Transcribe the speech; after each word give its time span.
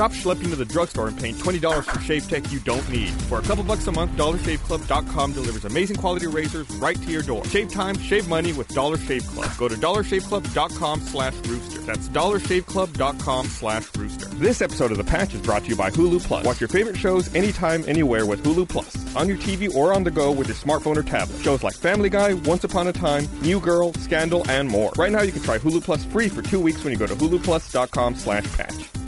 Stop 0.00 0.12
schlepping 0.12 0.48
to 0.48 0.56
the 0.56 0.64
drugstore 0.64 1.08
and 1.08 1.18
paying 1.18 1.34
$20 1.34 1.84
for 1.84 2.00
shave 2.00 2.26
tech 2.26 2.50
you 2.50 2.58
don't 2.60 2.88
need. 2.88 3.10
For 3.28 3.38
a 3.38 3.42
couple 3.42 3.62
bucks 3.64 3.86
a 3.86 3.92
month, 3.92 4.10
DollarShaveClub.com 4.12 5.32
delivers 5.34 5.66
amazing 5.66 5.96
quality 5.96 6.26
razors 6.26 6.70
right 6.76 6.96
to 7.02 7.10
your 7.10 7.20
door. 7.20 7.44
Shave 7.44 7.70
time, 7.70 7.98
shave 7.98 8.26
money 8.26 8.54
with 8.54 8.66
Dollar 8.68 8.96
Shave 8.96 9.26
Club. 9.26 9.50
Go 9.58 9.68
to 9.68 9.74
DollarShaveClub.com 9.74 11.00
slash 11.02 11.34
rooster. 11.44 11.80
That's 11.82 12.08
DollarShaveClub.com 12.08 13.44
slash 13.44 13.94
rooster. 13.94 14.24
This 14.36 14.62
episode 14.62 14.90
of 14.90 14.96
The 14.96 15.04
Patch 15.04 15.34
is 15.34 15.42
brought 15.42 15.64
to 15.64 15.68
you 15.68 15.76
by 15.76 15.90
Hulu 15.90 16.24
Plus. 16.24 16.46
Watch 16.46 16.62
your 16.62 16.68
favorite 16.68 16.96
shows 16.96 17.34
anytime, 17.34 17.84
anywhere 17.86 18.24
with 18.24 18.42
Hulu 18.42 18.70
Plus. 18.70 19.14
On 19.16 19.28
your 19.28 19.36
TV 19.36 19.70
or 19.74 19.92
on 19.92 20.02
the 20.02 20.10
go 20.10 20.32
with 20.32 20.46
your 20.46 20.56
smartphone 20.56 20.96
or 20.96 21.02
tablet. 21.02 21.42
Shows 21.42 21.62
like 21.62 21.74
Family 21.74 22.08
Guy, 22.08 22.32
Once 22.32 22.64
Upon 22.64 22.86
a 22.86 22.92
Time, 22.94 23.28
New 23.42 23.60
Girl, 23.60 23.92
Scandal, 23.92 24.48
and 24.48 24.66
more. 24.66 24.92
Right 24.96 25.12
now 25.12 25.20
you 25.20 25.32
can 25.32 25.42
try 25.42 25.58
Hulu 25.58 25.84
Plus 25.84 26.02
free 26.06 26.30
for 26.30 26.40
two 26.40 26.58
weeks 26.58 26.82
when 26.84 26.90
you 26.90 26.98
go 26.98 27.06
to 27.06 27.14
huluplus.com 27.14 28.14
slash 28.14 28.50
patch. 28.54 28.99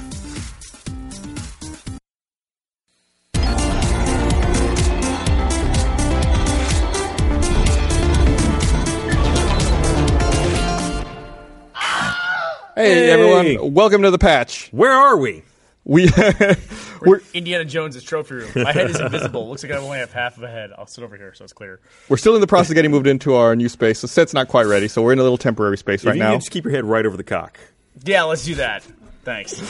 Hey, 12.83 12.95
Hey. 13.07 13.11
everyone, 13.13 13.75
welcome 13.75 14.03
to 14.03 14.11
the 14.11 14.19
patch. 14.19 14.69
Where 14.73 14.91
are 14.91 15.17
we? 15.17 15.45
We 15.85 16.09
we're 17.01 17.21
Indiana 17.33 17.65
Jones' 17.65 18.03
trophy 18.03 18.35
room. 18.35 18.51
My 18.57 18.73
head 18.73 18.91
is 18.91 18.99
invisible. 18.99 19.49
Looks 19.49 19.63
like 19.63 19.71
I 19.71 19.77
only 19.77 19.99
have 19.99 20.13
half 20.13 20.37
of 20.37 20.43
a 20.43 20.49
head. 20.49 20.71
I'll 20.77 20.89
sit 20.89 21.05
over 21.05 21.17
here 21.17 21.33
so 21.33 21.45
it's 21.45 21.53
clear. 21.53 21.79
we're 22.09 22.17
still 22.17 22.35
in 22.35 22.41
the 22.41 22.47
process 22.49 22.71
of 22.71 22.75
getting 22.75 22.91
moved 22.91 23.07
into 23.07 23.35
our 23.35 23.55
new 23.55 23.69
space. 23.69 24.01
The 24.01 24.09
set's 24.09 24.35
not 24.35 24.49
quite 24.49 24.67
ready, 24.67 24.89
so 24.89 25.01
we're 25.01 25.13
in 25.13 25.21
a 25.21 25.23
little 25.23 25.39
temporary 25.39 25.79
space 25.79 26.01
If 26.03 26.07
right 26.09 26.17
you 26.17 26.23
now. 26.25 26.31
can 26.33 26.41
just 26.41 26.51
keep 26.51 26.65
your 26.65 26.73
head 26.73 26.85
right 26.85 27.07
over 27.07 27.17
the 27.17 27.23
cock. 27.23 27.61
Yeah, 28.05 28.25
let's 28.25 28.45
do 28.45 28.57
that. 28.57 28.83
Thanks. 29.23 29.61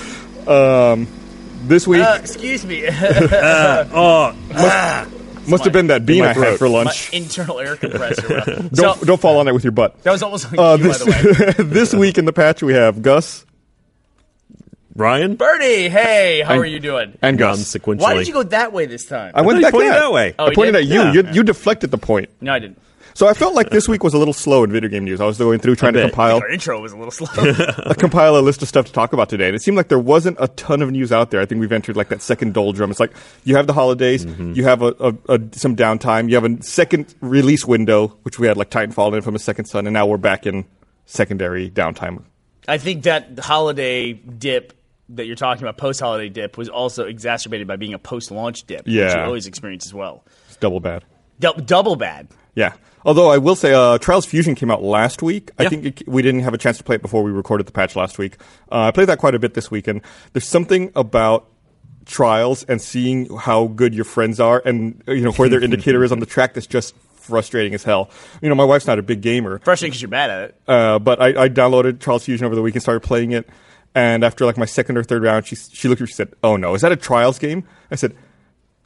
Um, 0.48 1.06
this 1.64 1.86
week 1.86 2.00
Uh, 2.02 2.16
excuse 2.18 2.64
me. 2.64 2.86
Oh, 2.88 4.34
must 5.46 5.64
have 5.64 5.72
been 5.72 5.88
that 5.88 6.04
bean 6.06 6.20
my 6.20 6.24
I 6.24 6.28
had 6.28 6.36
throat. 6.36 6.58
for 6.58 6.68
My 6.68 6.84
lunch. 6.84 7.12
internal 7.12 7.58
air 7.60 7.76
compressor. 7.76 8.28
Don't 8.72 8.98
so, 8.98 9.04
don't 9.04 9.20
fall 9.20 9.38
on 9.38 9.48
it 9.48 9.52
with 9.54 9.64
your 9.64 9.72
butt. 9.72 10.02
that 10.02 10.10
was 10.12 10.22
almost 10.22 10.50
like 10.50 10.58
Uh, 10.58 10.76
you, 10.80 10.88
by 10.88 10.88
this 10.88 10.98
the 10.98 11.54
way. 11.58 11.64
this 11.64 11.94
week 11.94 12.18
in 12.18 12.24
the 12.24 12.32
patch 12.32 12.62
we 12.62 12.74
have 12.74 13.02
Gus 13.02 13.44
Ryan? 14.94 15.36
Burnie, 15.36 15.88
hey, 15.88 16.42
how 16.44 16.52
And- 16.52 16.62
are 16.62 16.66
you 16.66 16.78
doing? 16.80 17.16
and 17.22 17.38
Gone 17.38 17.56
Gus. 17.56 17.74
sequentially. 17.74 18.00
Why 18.00 18.14
did 18.14 18.26
you 18.28 18.34
go 18.34 18.42
that 18.44 18.72
way 18.72 18.86
this 18.86 19.06
time? 19.06 19.32
I 19.34 19.40
went 19.42 19.56
thought 19.62 19.72
you 19.72 19.80
back 19.80 19.92
that. 19.94 20.00
that 20.00 20.12
way. 20.12 20.34
Oh, 20.38 20.46
I 20.46 20.54
pointed 20.54 20.72
did? 20.72 20.82
at 20.82 20.86
you. 20.86 21.00
Yeah. 21.00 21.12
you. 21.30 21.34
You 21.36 21.42
deflected 21.44 21.90
the 21.90 21.98
point. 21.98 22.28
no, 22.40 22.52
I 22.52 22.58
didn't. 22.58 22.78
So 23.14 23.28
I 23.28 23.34
felt 23.34 23.54
like 23.54 23.70
this 23.70 23.88
week 23.88 24.02
was 24.02 24.14
a 24.14 24.18
little 24.18 24.32
slow 24.34 24.64
in 24.64 24.72
video 24.72 24.88
game 24.88 25.04
news. 25.04 25.20
I 25.20 25.26
was 25.26 25.38
going 25.38 25.58
through 25.58 25.76
trying 25.76 25.92
to 25.94 26.00
bet. 26.00 26.10
compile 26.10 26.38
Our 26.38 26.48
intro 26.50 26.80
was 26.80 26.92
a 26.92 26.96
little 26.96 27.10
slow. 27.10 27.28
uh, 27.36 27.94
compile 27.94 28.36
a 28.36 28.40
list 28.40 28.62
of 28.62 28.68
stuff 28.68 28.86
to 28.86 28.92
talk 28.92 29.12
about 29.12 29.28
today, 29.28 29.46
and 29.48 29.54
it 29.56 29.62
seemed 29.62 29.76
like 29.76 29.88
there 29.88 29.98
wasn't 29.98 30.36
a 30.40 30.48
ton 30.48 30.80
of 30.82 30.90
news 30.90 31.12
out 31.12 31.30
there. 31.30 31.40
I 31.40 31.46
think 31.46 31.60
we've 31.60 31.72
entered 31.72 31.96
like 31.96 32.08
that 32.08 32.22
second 32.22 32.54
doldrum. 32.54 32.90
It's 32.90 33.00
like 33.00 33.12
you 33.44 33.56
have 33.56 33.66
the 33.66 33.72
holidays, 33.74 34.24
Mm-hmm. 34.24 34.52
you 34.52 34.64
have 34.64 34.82
a, 34.82 34.94
a, 35.00 35.34
a 35.36 35.40
some 35.52 35.76
downtime, 35.76 36.28
you 36.30 36.36
have 36.36 36.44
a 36.44 36.62
second 36.62 37.14
release 37.20 37.66
window, 37.66 38.08
which 38.22 38.38
we 38.38 38.46
had 38.46 38.56
like 38.56 38.70
Titanfall 38.70 39.08
and 39.08 39.16
Infamous 39.16 39.44
Second 39.44 39.66
Son, 39.66 39.86
and 39.86 39.94
now 39.94 40.06
we're 40.06 40.16
back 40.16 40.46
in 40.46 40.64
secondary 41.06 41.70
downtime. 41.70 42.22
I 42.68 42.78
think 42.78 43.02
that 43.04 43.38
holiday 43.40 44.12
dip 44.12 44.72
that 45.10 45.26
you're 45.26 45.36
talking 45.36 45.62
about, 45.64 45.76
post-holiday 45.76 46.28
dip, 46.30 46.56
was 46.56 46.68
also 46.70 47.04
exacerbated 47.04 47.66
by 47.66 47.76
being 47.76 47.92
a 47.92 47.98
post-launch 47.98 48.64
dip, 48.64 48.86
which 48.86 48.94
Yeah. 48.94 49.16
you 49.18 49.22
always 49.24 49.46
experience 49.46 49.84
as 49.84 49.92
well. 49.92 50.24
It's 50.46 50.56
double 50.56 50.80
bad. 50.80 51.04
Dou- 51.40 51.60
double 51.66 51.96
bad. 51.96 52.28
Yeah. 52.54 52.72
Although 53.04 53.30
I 53.30 53.38
will 53.38 53.56
say, 53.56 53.72
uh, 53.74 53.98
Trials 53.98 54.26
Fusion 54.26 54.54
came 54.54 54.70
out 54.70 54.82
last 54.82 55.22
week. 55.22 55.50
I 55.58 55.68
think 55.68 55.84
it, 55.84 56.08
we 56.08 56.22
didn't 56.22 56.40
have 56.42 56.54
a 56.54 56.58
chance 56.58 56.78
to 56.78 56.84
play 56.84 56.96
it 56.96 57.02
before 57.02 57.22
we 57.22 57.30
recorded 57.32 57.66
the 57.66 57.72
patch 57.72 57.96
last 57.96 58.18
week. 58.18 58.36
Uh, 58.70 58.82
I 58.82 58.90
played 58.92 59.08
that 59.08 59.18
quite 59.18 59.34
a 59.34 59.38
bit 59.38 59.54
this 59.54 59.70
weekend. 59.70 60.02
there's 60.32 60.46
something 60.46 60.92
about 60.94 61.48
Trials 62.04 62.64
and 62.64 62.80
seeing 62.82 63.36
how 63.36 63.68
good 63.68 63.94
your 63.94 64.04
friends 64.04 64.40
are, 64.40 64.60
and 64.64 65.00
uh, 65.06 65.12
you 65.12 65.22
know 65.22 65.30
where 65.32 65.48
their 65.48 65.60
indicator 65.64 66.02
is 66.02 66.10
on 66.10 66.18
the 66.18 66.26
track. 66.26 66.54
That's 66.54 66.66
just 66.66 66.96
frustrating 67.14 67.74
as 67.74 67.84
hell. 67.84 68.10
You 68.40 68.48
know, 68.48 68.56
my 68.56 68.64
wife's 68.64 68.88
not 68.88 68.98
a 68.98 69.02
big 69.02 69.20
gamer, 69.20 69.60
Frustrating 69.60 69.92
because 69.92 70.02
you're 70.02 70.08
bad 70.10 70.28
at 70.30 70.42
it. 70.50 70.56
uh, 70.66 70.98
but 70.98 71.22
I, 71.22 71.44
I 71.44 71.48
downloaded 71.48 72.00
Trials 72.00 72.24
Fusion 72.24 72.44
over 72.44 72.56
the 72.56 72.62
week 72.62 72.74
and 72.74 72.82
started 72.82 73.00
playing 73.04 73.30
it. 73.30 73.48
And 73.94 74.24
after 74.24 74.44
like 74.46 74.56
my 74.56 74.64
second 74.64 74.96
or 74.96 75.04
third 75.04 75.22
round, 75.22 75.46
she 75.46 75.54
she 75.54 75.86
looked 75.86 76.00
at 76.00 76.04
me. 76.04 76.06
She 76.08 76.14
said, 76.14 76.32
"Oh 76.42 76.56
no, 76.56 76.74
is 76.74 76.80
that 76.82 76.90
a 76.90 76.96
Trials 76.96 77.38
game?" 77.38 77.64
I 77.90 77.94
said. 77.94 78.16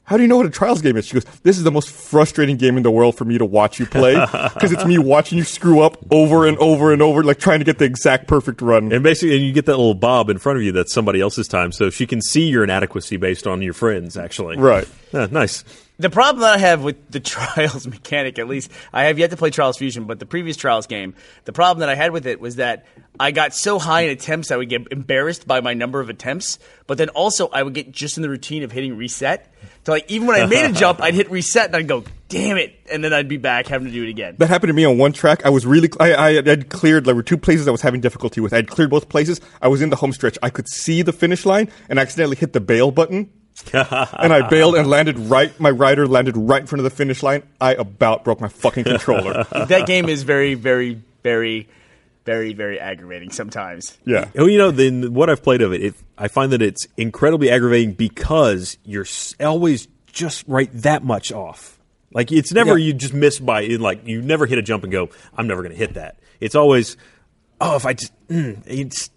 How 0.07 0.17
do 0.17 0.23
you 0.23 0.29
know 0.29 0.37
what 0.37 0.47
a 0.47 0.51
trials 0.51 0.83
game 0.83 0.97
is? 0.97 1.07
She 1.07 1.15
goes, 1.15 1.25
"This 1.43 1.59
is 1.59 1.65
the 1.65 1.73
most 1.73 1.91
frustrating 1.91 2.57
game 2.57 2.77
in 2.77 2.85
the 2.85 2.93
world 2.93 3.17
for 3.17 3.25
me 3.25 3.39
to 3.39 3.45
watch 3.45 3.81
you 3.81 3.87
play 3.87 4.15
because 4.55 4.71
it's 4.73 4.85
me 4.85 4.99
watching 4.99 5.37
you 5.37 5.45
screw 5.45 5.81
up 5.81 5.99
over 6.13 6.47
and 6.47 6.57
over 6.59 6.93
and 6.93 7.03
over, 7.03 7.25
like 7.25 7.39
trying 7.39 7.59
to 7.59 7.65
get 7.65 7.79
the 7.79 7.85
exact 7.85 8.29
perfect 8.29 8.63
run." 8.63 8.93
And 8.93 9.03
basically, 9.03 9.37
and 9.37 9.45
you 9.45 9.53
get 9.53 9.67
that 9.67 9.77
little 9.77 9.95
bob 9.95 10.31
in 10.31 10.39
front 10.39 10.59
of 10.59 10.63
you 10.63 10.71
that's 10.71 10.93
somebody 10.93 11.21
else's 11.21 11.49
time, 11.49 11.73
so 11.73 11.91
she 11.91 12.07
can 12.07 12.23
see 12.23 12.49
your 12.49 12.63
inadequacy 12.63 13.17
based 13.17 13.47
on 13.49 13.63
your 13.63 13.75
friends, 13.75 14.17
actually. 14.17 14.57
Right. 14.57 14.87
Yeah, 15.13 15.27
nice. 15.31 15.65
The 15.99 16.11
problem 16.11 16.43
that 16.43 16.55
I 16.55 16.59
have 16.59 16.85
with 16.85 17.11
the 17.11 17.21
Trials 17.27 17.87
mechanic, 17.87 18.39
at 18.39 18.49
least, 18.49 18.71
I 18.93 19.05
have 19.05 19.19
yet 19.19 19.31
to 19.31 19.37
play 19.37 19.51
Trials 19.51 19.79
Fusion, 19.79 20.05
but 20.05 20.19
the 20.19 20.27
previous 20.27 20.57
Trials 20.57 20.87
game, 20.87 21.15
the 21.47 21.53
problem 21.53 21.81
that 21.81 21.89
I 21.89 21.95
had 21.95 22.13
with 22.13 22.27
it 22.27 22.39
was 22.39 22.57
that 22.57 22.85
I 23.19 23.31
got 23.31 23.55
so 23.55 23.79
high 23.79 24.03
in 24.03 24.11
attempts 24.11 24.51
I 24.51 24.57
would 24.57 24.69
get 24.69 24.93
embarrassed 24.93 25.47
by 25.47 25.63
my 25.63 25.73
number 25.73 26.01
of 26.01 26.11
attempts, 26.11 26.59
but 26.87 26.99
then 26.99 27.09
also 27.11 27.49
I 27.49 27.63
would 27.63 27.73
get 27.73 27.93
just 27.93 28.19
in 28.19 28.23
the 28.23 28.29
routine 28.29 28.63
of 28.63 28.73
hitting 28.73 28.97
reset. 28.97 29.51
So 29.87 29.93
like 29.93 30.11
even 30.11 30.27
when 30.27 30.43
I 30.43 30.47
made 30.47 30.69
a 30.69 30.73
jump, 30.81 31.01
I'd 31.01 31.15
hit 31.15 31.31
reset 31.31 31.67
and 31.67 31.77
I'd 31.77 31.87
go, 31.87 32.03
"Damn 32.29 32.57
it!" 32.57 32.75
and 32.91 33.05
then 33.05 33.13
I'd 33.13 33.29
be 33.29 33.37
back 33.37 33.69
having 33.69 33.87
to 33.87 33.93
do 33.93 34.03
it 34.03 34.09
again. 34.09 34.35
That 34.39 34.49
happened 34.49 34.71
to 34.71 34.75
me 34.75 34.85
on 34.85 34.99
one 34.99 35.13
track. 35.13 35.47
I 35.47 35.51
was 35.51 35.65
really, 35.65 35.89
I, 36.01 36.15
I 36.15 36.33
had 36.43 36.69
cleared, 36.71 37.05
there 37.05 37.15
were 37.15 37.23
two 37.23 37.37
places 37.37 37.69
I 37.69 37.71
was 37.71 37.83
having 37.83 38.01
difficulty 38.01 38.41
with. 38.41 38.53
I 38.53 38.57
had 38.57 38.69
cleared 38.69 38.91
both 38.91 39.09
places. 39.09 39.41
I 39.63 39.69
was 39.69 39.83
in 39.83 39.91
the 39.91 39.97
home 39.97 40.13
stretch. 40.13 40.39
I 40.43 40.51
could 40.51 40.69
see 40.69 41.03
the 41.03 41.13
finish 41.13 41.47
line 41.47 41.71
and 41.89 42.01
accidentally 42.01 42.35
hit 42.35 42.53
the 42.53 42.59
bail 42.59 42.91
button. 42.91 43.31
and 43.73 44.33
I 44.33 44.49
bailed 44.49 44.75
and 44.75 44.91
landed 44.91 45.21
right, 45.21 45.59
my 45.61 45.71
rider 45.71 46.09
landed 46.09 46.37
right 46.37 46.63
in 46.63 46.67
front 46.67 46.81
of 46.81 46.85
the 46.85 46.91
finish 46.91 47.23
line. 47.23 47.45
I 47.61 47.75
about 47.75 48.25
broke 48.25 48.41
my 48.41 48.49
fucking 48.49 48.83
controller. 48.83 49.45
that 49.53 49.87
game 49.87 50.09
is 50.09 50.25
very, 50.25 50.55
very, 50.55 51.01
very, 51.23 51.69
very, 52.27 52.53
very 52.53 52.79
aggravating 52.79 53.31
sometimes. 53.31 53.97
yeah. 54.05 54.29
Oh, 54.37 54.47
you 54.47 54.59
know, 54.59 54.71
then 54.71 55.15
what 55.15 55.31
I've 55.31 55.43
played 55.43 55.63
of 55.63 55.73
it, 55.73 55.83
it, 55.83 55.95
I 56.19 56.29
find 56.29 56.53
that 56.53 56.61
it's 56.61 56.87
incredibly 56.97 57.49
aggravating 57.51 57.93
because 57.93 58.77
you're 58.85 59.07
always 59.41 59.89
just 60.13 60.45
right 60.47 60.71
that 60.83 61.03
much 61.05 61.33
off. 61.33 61.79
Like 62.13 62.33
it's 62.33 62.53
never 62.53 62.77
Yeah. 62.77 62.87
you 62.87 62.93
just 62.95 63.15
miss 63.15 63.39
by 63.39 63.65
like 63.67 64.07
you 64.07 64.21
never 64.23 64.47
hit 64.47 64.59
a 64.59 64.63
jump 64.63 64.83
and 64.85 64.93
go, 64.93 65.09
I'm 65.37 65.47
never 65.47 65.63
going 65.63 65.73
to 65.73 65.79
hit 65.79 65.95
that. 65.95 66.17
It's 66.41 66.55
always, 66.55 66.97
oh, 67.61 67.77
if 67.77 67.87
I 67.87 67.93
just 67.95 68.13
mm, 68.29 68.63
it's 68.67 69.11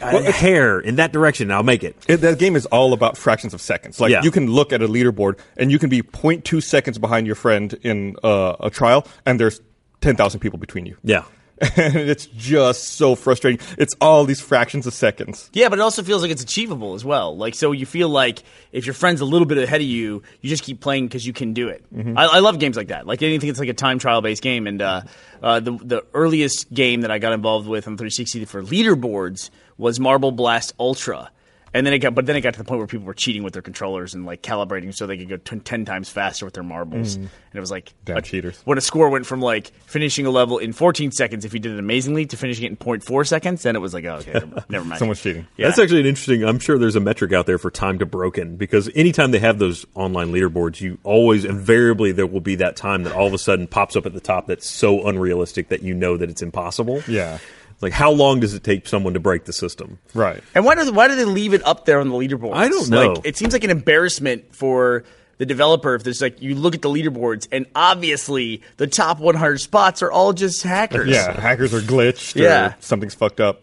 a 0.00 0.30
hair 0.32 0.80
in 0.80 0.96
that 0.96 1.12
direction, 1.12 1.50
I'll 1.50 1.62
make 1.62 1.84
it. 1.84 1.96
It, 2.08 2.16
that 2.18 2.38
game 2.38 2.56
is 2.56 2.66
all 2.66 2.92
about 2.92 3.16
fractions 3.16 3.54
of 3.54 3.60
seconds. 3.60 4.00
Like 4.00 4.10
Yeah. 4.10 4.22
you 4.22 4.30
can 4.30 4.48
look 4.48 4.72
at 4.72 4.82
a 4.82 4.88
leaderboard 4.88 5.38
and 5.56 5.70
you 5.70 5.78
can 5.78 5.88
be 5.90 6.02
0.2 6.02 6.62
seconds 6.62 6.98
behind 6.98 7.26
your 7.26 7.36
friend 7.36 7.72
in 7.82 8.16
uh, 8.22 8.56
a 8.60 8.68
trial, 8.70 9.06
and 9.24 9.38
there's 9.40 9.60
10,000 10.00 10.40
people 10.40 10.58
between 10.58 10.84
you. 10.86 10.96
Yeah. 11.04 11.22
And 11.62 11.96
it's 11.96 12.26
just 12.26 12.94
so 12.94 13.14
frustrating. 13.14 13.64
It's 13.78 13.94
all 14.00 14.24
these 14.24 14.40
fractions 14.40 14.86
of 14.86 14.94
seconds. 14.94 15.48
Yeah, 15.52 15.68
but 15.68 15.78
it 15.78 15.82
also 15.82 16.02
feels 16.02 16.22
like 16.22 16.30
it's 16.30 16.42
achievable 16.42 16.94
as 16.94 17.04
well. 17.04 17.36
Like, 17.36 17.54
so 17.54 17.72
you 17.72 17.86
feel 17.86 18.08
like 18.08 18.42
if 18.72 18.86
your 18.86 18.94
friend's 18.94 19.20
a 19.20 19.24
little 19.24 19.46
bit 19.46 19.58
ahead 19.58 19.80
of 19.80 19.86
you, 19.86 20.22
you 20.40 20.50
just 20.50 20.64
keep 20.64 20.80
playing 20.80 21.06
because 21.06 21.26
you 21.26 21.32
can 21.32 21.52
do 21.52 21.68
it. 21.68 21.84
I, 22.16 22.24
I 22.26 22.38
love 22.40 22.58
games 22.58 22.76
like 22.76 22.88
that. 22.88 23.06
Like 23.06 23.22
anything 23.22 23.48
that's 23.48 23.60
like 23.60 23.68
a 23.68 23.74
time 23.74 23.98
trial 23.98 24.20
based 24.20 24.42
game. 24.42 24.66
And 24.66 24.82
uh, 24.82 25.02
uh, 25.42 25.60
the 25.60 25.72
the 25.72 26.04
earliest 26.14 26.72
game 26.72 27.02
that 27.02 27.10
I 27.10 27.18
got 27.18 27.32
involved 27.32 27.68
with 27.68 27.86
on 27.86 27.96
360 27.96 28.44
for 28.46 28.62
leaderboards 28.62 29.50
was 29.78 30.00
Marble 30.00 30.32
Blast 30.32 30.72
Ultra. 30.78 31.30
And 31.74 31.86
then 31.86 31.94
it 31.94 32.00
got, 32.00 32.14
but 32.14 32.26
then 32.26 32.36
it 32.36 32.42
got 32.42 32.52
to 32.52 32.58
the 32.58 32.64
point 32.64 32.78
where 32.78 32.86
people 32.86 33.06
were 33.06 33.14
cheating 33.14 33.42
with 33.42 33.54
their 33.54 33.62
controllers 33.62 34.12
and 34.14 34.26
like 34.26 34.42
calibrating 34.42 34.94
so 34.94 35.06
they 35.06 35.16
could 35.16 35.28
go 35.30 35.36
t- 35.38 35.58
ten 35.60 35.84
times 35.86 36.10
faster 36.10 36.44
with 36.44 36.52
their 36.52 36.62
marbles. 36.62 37.16
Mm. 37.16 37.20
And 37.22 37.30
it 37.54 37.60
was 37.60 37.70
like 37.70 37.94
Damn 38.04 38.18
a- 38.18 38.22
cheaters. 38.22 38.60
When 38.64 38.76
a 38.76 38.82
score 38.82 39.08
went 39.08 39.24
from 39.24 39.40
like 39.40 39.68
finishing 39.86 40.26
a 40.26 40.30
level 40.30 40.58
in 40.58 40.72
14 40.74 41.12
seconds 41.12 41.44
if 41.46 41.54
you 41.54 41.60
did 41.60 41.72
it 41.72 41.78
amazingly 41.78 42.26
to 42.26 42.36
finishing 42.36 42.64
it 42.66 42.70
in 42.72 42.76
0.4 42.76 43.26
seconds, 43.26 43.62
then 43.62 43.74
it 43.74 43.78
was 43.78 43.94
like, 43.94 44.04
oh, 44.04 44.16
okay, 44.16 44.32
never- 44.34 44.64
never 44.68 44.84
mind. 44.84 44.98
Someone's 44.98 45.22
cheating. 45.22 45.46
Yeah. 45.56 45.68
That's 45.68 45.78
actually 45.78 46.00
an 46.00 46.06
interesting. 46.06 46.44
I'm 46.44 46.58
sure 46.58 46.76
there's 46.78 46.96
a 46.96 47.00
metric 47.00 47.32
out 47.32 47.46
there 47.46 47.58
for 47.58 47.70
time 47.70 47.98
to 48.00 48.06
broken 48.06 48.56
because 48.56 48.90
anytime 48.94 49.30
they 49.30 49.38
have 49.38 49.58
those 49.58 49.86
online 49.94 50.32
leaderboards, 50.32 50.80
you 50.80 50.98
always 51.04 51.44
invariably 51.46 52.12
there 52.12 52.26
will 52.26 52.40
be 52.42 52.56
that 52.56 52.76
time 52.76 53.04
that 53.04 53.14
all 53.14 53.26
of 53.26 53.32
a 53.32 53.38
sudden 53.38 53.66
pops 53.66 53.96
up 53.96 54.04
at 54.04 54.12
the 54.12 54.20
top 54.20 54.46
that's 54.46 54.68
so 54.68 55.06
unrealistic 55.08 55.68
that 55.68 55.82
you 55.82 55.94
know 55.94 56.18
that 56.18 56.28
it's 56.28 56.42
impossible. 56.42 57.02
Yeah. 57.08 57.38
Like 57.82 57.92
how 57.92 58.10
long 58.12 58.40
does 58.40 58.54
it 58.54 58.62
take 58.64 58.86
someone 58.88 59.14
to 59.14 59.20
break 59.20 59.44
the 59.44 59.52
system? 59.52 59.98
Right. 60.14 60.42
And 60.54 60.64
why 60.64 60.76
do 60.76 60.90
why 60.92 61.08
do 61.08 61.16
they 61.16 61.24
leave 61.24 61.52
it 61.52 61.66
up 61.66 61.84
there 61.84 62.00
on 62.00 62.08
the 62.08 62.14
leaderboard? 62.14 62.54
I 62.54 62.68
don't 62.68 62.88
know. 62.88 63.12
Like, 63.14 63.26
it 63.26 63.36
seems 63.36 63.52
like 63.52 63.64
an 63.64 63.70
embarrassment 63.70 64.54
for 64.54 65.04
the 65.38 65.46
developer 65.46 65.94
if 65.96 66.04
there's 66.04 66.22
like 66.22 66.40
you 66.40 66.54
look 66.54 66.74
at 66.76 66.82
the 66.82 66.88
leaderboards 66.88 67.48
and 67.50 67.66
obviously 67.74 68.62
the 68.76 68.86
top 68.86 69.18
100 69.18 69.58
spots 69.58 70.00
are 70.02 70.12
all 70.12 70.32
just 70.32 70.62
hackers. 70.62 71.10
Yeah, 71.10 71.38
hackers 71.38 71.74
are 71.74 71.80
glitched. 71.80 72.36
Yeah. 72.36 72.68
or 72.68 72.76
something's 72.80 73.14
fucked 73.14 73.40
up. 73.40 73.62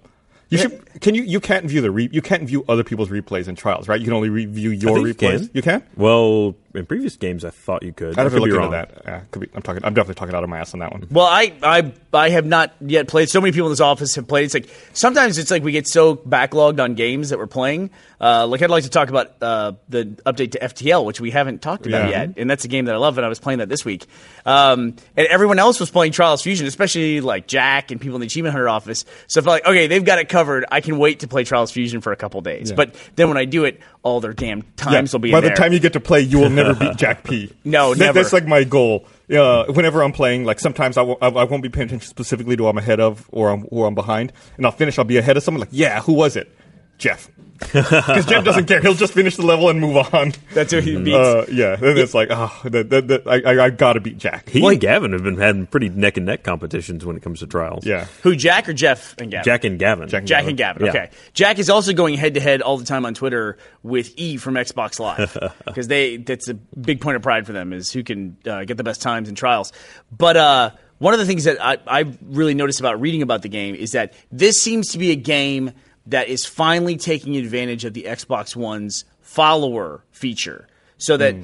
You 0.50 0.58
should. 0.58 1.02
Can 1.02 1.14
you? 1.14 1.22
You 1.22 1.40
can't 1.40 1.66
view 1.66 1.80
the 1.80 1.92
re, 1.92 2.10
you 2.12 2.24
can't 2.24 2.44
view 2.44 2.66
other 2.68 2.84
people's 2.84 3.10
replays 3.10 3.48
in 3.48 3.56
trials, 3.56 3.88
right? 3.88 4.00
You 4.00 4.06
can 4.06 4.16
only 4.16 4.30
review 4.30 4.72
your 4.72 4.96
think 4.96 5.08
you 5.08 5.14
replays. 5.14 5.40
can. 5.40 5.50
You 5.54 5.62
can. 5.62 5.84
Well, 5.96 6.56
in 6.80 6.86
previous 6.86 7.16
games, 7.18 7.46
I 7.46 7.50
thought 7.52 7.84
you 7.84 7.94
could. 7.94 8.18
I'd 8.18 8.24
have 8.24 8.34
I 8.34 8.36
to 8.38 8.42
could 8.42 8.46
be 8.46 8.52
look 8.52 8.58
into 8.58 8.60
wrong. 8.60 8.72
that. 8.72 9.02
Yeah, 9.06 9.22
could 9.32 9.42
be, 9.42 9.50
I'm 9.54 9.62
talking. 9.62 9.84
I'm 9.86 9.94
definitely 9.94 10.16
talking 10.16 10.34
out 10.36 10.44
of 10.44 10.50
my 10.50 10.60
ass 10.60 10.74
on 10.74 10.80
that 10.80 10.92
one. 10.92 11.08
Well, 11.12 11.26
I, 11.28 11.54
I 11.62 11.94
I 12.14 12.30
have 12.30 12.46
not 12.46 12.74
yet 12.82 13.08
played. 13.08 13.30
So 13.30 13.40
many 13.42 13.52
people 13.52 13.68
in 13.68 13.72
this 13.72 13.80
office 13.82 14.16
have 14.16 14.28
played. 14.28 14.46
It's 14.46 14.54
like 14.56 14.70
sometimes 14.94 15.38
it's 15.38 15.52
like 15.52 15.62
we 15.64 15.72
get 15.72 15.88
so 15.88 16.16
backlogged 16.16 16.82
on 16.84 16.96
games 16.96 17.30
that 17.30 17.38
we're 17.38 17.46
playing 17.48 17.92
Uh, 18.22 18.46
like 18.48 18.62
I'd 18.62 18.70
like 18.70 18.84
to 18.84 18.90
talk 18.90 19.10
about 19.10 19.36
uh, 19.42 19.74
the 19.88 20.06
update 20.26 20.52
to 20.54 20.60
FTL, 20.60 21.06
which 21.06 21.22
we 21.22 21.32
haven't 21.32 21.62
talked 21.62 21.86
about 21.88 22.10
Yeah. 22.10 22.22
yet, 22.24 22.34
and 22.38 22.50
that's 22.50 22.66
a 22.66 22.68
game 22.68 22.86
that 22.86 22.96
I 22.96 22.98
love, 22.98 23.18
and 23.18 23.26
I 23.26 23.30
was 23.30 23.40
playing 23.40 23.60
that 23.60 23.70
this 23.70 23.86
week. 23.86 24.08
Um, 24.46 24.96
and 25.16 25.28
everyone 25.28 25.60
else 25.60 25.80
was 25.80 25.90
playing 25.90 26.12
Trials 26.12 26.42
Fusion, 26.42 26.68
especially 26.68 27.22
like 27.22 27.48
Jack 27.48 27.92
and 27.92 28.02
people 28.02 28.16
in 28.16 28.22
the 28.22 28.28
Achievement 28.28 28.54
Hunter 28.54 28.68
office. 28.70 29.06
So 29.28 29.40
I 29.40 29.44
felt 29.44 29.54
like, 29.54 29.66
okay, 29.66 29.88
they've 29.88 30.04
got 30.04 30.20
it 30.20 30.28
covered. 30.30 30.66
I 30.72 30.82
can 30.82 30.98
wait 30.98 31.20
to 31.22 31.28
play 31.28 31.44
Trials 31.44 31.72
Fusion 31.72 32.02
for 32.02 32.12
a 32.12 32.16
couple 32.18 32.42
days. 32.42 32.70
Yeah. 32.72 32.76
But 32.76 32.96
then 33.16 33.28
when 33.30 33.38
I 33.38 33.46
do 33.46 33.64
it, 33.66 33.80
all 34.04 34.20
their 34.22 34.34
damn 34.34 34.62
times 34.76 35.14
will 35.14 35.20
be 35.20 35.32
By 35.32 35.38
in 35.40 35.44
the 35.44 35.50
there. 35.50 35.56
time 35.58 35.74
you 35.74 35.80
get 35.80 35.94
to 35.94 36.00
play, 36.00 36.22
you 36.22 36.40
will 36.40 36.50
never 36.50 36.69
beat 36.76 36.96
Jack 36.98 37.24
P. 37.24 37.52
No, 37.64 37.94
That- 37.94 38.00
never. 38.06 38.20
That's 38.20 38.34
like 38.34 38.46
my 38.46 38.64
goal. 38.64 39.06
Uh, 39.32 39.66
whenever 39.66 40.02
I'm 40.04 40.12
playing, 40.12 40.44
like 40.44 40.60
sometimes 40.60 40.98
I 40.98 41.04
won't, 41.04 41.22
I, 41.22 41.28
I 41.28 41.44
won't 41.44 41.62
be 41.62 41.70
paying 41.70 41.88
attention 41.88 42.08
specifically 42.10 42.56
to 42.58 42.64
who 42.64 42.70
I'm 42.70 42.78
ahead 42.80 43.00
of 43.00 43.28
or 43.32 43.50
I'm, 43.50 43.62
who 43.68 43.84
I'm 43.86 43.94
behind, 43.96 44.34
and 44.58 44.66
I'll 44.66 44.72
finish. 44.72 44.98
I'll 44.98 45.06
be 45.06 45.18
ahead 45.18 45.38
of 45.38 45.44
someone. 45.44 45.60
Like, 45.62 45.70
yeah, 45.72 46.02
who 46.02 46.14
was 46.14 46.36
it? 46.36 46.52
Jeff. 46.98 47.30
Because 47.72 48.26
Jeff 48.26 48.44
doesn't 48.44 48.66
care. 48.66 48.82
He'll 48.82 48.94
just 48.94 49.14
finish 49.14 49.36
the 49.36 49.46
level 49.46 49.70
and 49.70 49.80
move 49.80 49.98
on. 50.14 50.34
That's 50.54 50.72
who 50.72 50.80
he 50.80 50.98
beats. 50.98 51.18
Uh, 51.18 51.46
yeah, 51.52 51.76
then 51.76 51.98
it's 51.98 52.14
like, 52.14 52.30
oh, 52.32 52.62
that, 52.64 52.90
that, 52.90 53.08
that, 53.10 53.28
I, 53.28 53.42
I, 53.42 53.66
I 53.66 53.70
gotta 53.70 54.00
beat 54.00 54.18
Jack. 54.18 54.50
He 54.50 54.66
and 54.66 54.80
Gavin 54.80 55.12
have 55.12 55.24
been 55.24 55.38
having 55.38 55.68
pretty 55.68 55.90
neck 55.90 56.18
and 56.18 56.26
neck 56.26 56.44
competitions 56.44 57.06
when 57.06 57.16
it 57.18 57.22
comes 57.22 57.40
to 57.40 57.48
trials. 57.48 57.86
yeah. 57.86 58.06
Who, 58.24 58.36
Jack 58.36 58.70
or 58.70 58.74
Jeff 58.74 59.16
and 59.18 59.30
Gavin? 59.30 59.44
Jack 59.44 59.64
and 59.66 59.80
Gavin. 59.80 60.08
Jack 60.10 60.20
and 60.20 60.28
Jack 60.28 60.48
and 60.48 60.58
Gavin. 60.58 60.86
Yeah. 60.86 60.90
Okay. 60.90 61.10
Jack 61.34 61.60
is 61.60 61.70
also 61.70 61.94
going 61.94 62.16
head 62.16 62.34
to 62.36 62.40
head 62.40 62.62
all 62.62 62.78
the 62.78 62.86
time 62.86 63.06
on 63.06 63.14
Twitter 63.14 63.58
with 63.84 64.14
E 64.18 64.38
from 64.38 64.56
Xbox 64.56 65.00
Live 65.00 65.38
because 65.66 65.88
they 65.88 66.18
that's 66.18 66.48
a 66.48 66.54
big 66.54 67.02
point 67.02 67.18
of 67.18 67.22
pride 67.22 67.46
for 67.46 67.54
them 67.54 67.74
is 67.74 67.92
who 67.92 68.04
can 68.04 68.38
uh, 68.48 68.64
get 68.64 68.78
the 68.78 68.84
best 68.84 69.02
times 69.02 69.30
in 69.30 69.36
trials. 69.36 69.74
But 70.16 70.38
uh, 70.38 70.72
one 71.00 71.14
of 71.14 71.20
the 71.20 71.26
things 71.26 71.46
that 71.46 71.64
I, 71.64 71.78
I've 71.88 72.18
really 72.24 72.54
noticed 72.54 72.80
about 72.80 73.02
reading 73.02 73.22
about 73.22 73.42
the 73.42 73.50
game 73.50 73.76
is 73.76 73.92
that 73.94 74.14
this 74.32 74.62
seems 74.62 74.90
to 74.90 74.98
be 74.98 75.12
a 75.12 75.16
game 75.16 75.72
that 76.10 76.28
is 76.28 76.46
finally 76.46 76.98
taking 76.98 77.36
advantage 77.38 77.86
of 77.86 77.94
the 77.94 78.04
Xbox 78.04 78.56
One's 78.56 79.06
follower 79.22 80.04
feature. 80.12 80.68
So 80.98 81.16
that, 81.18 81.36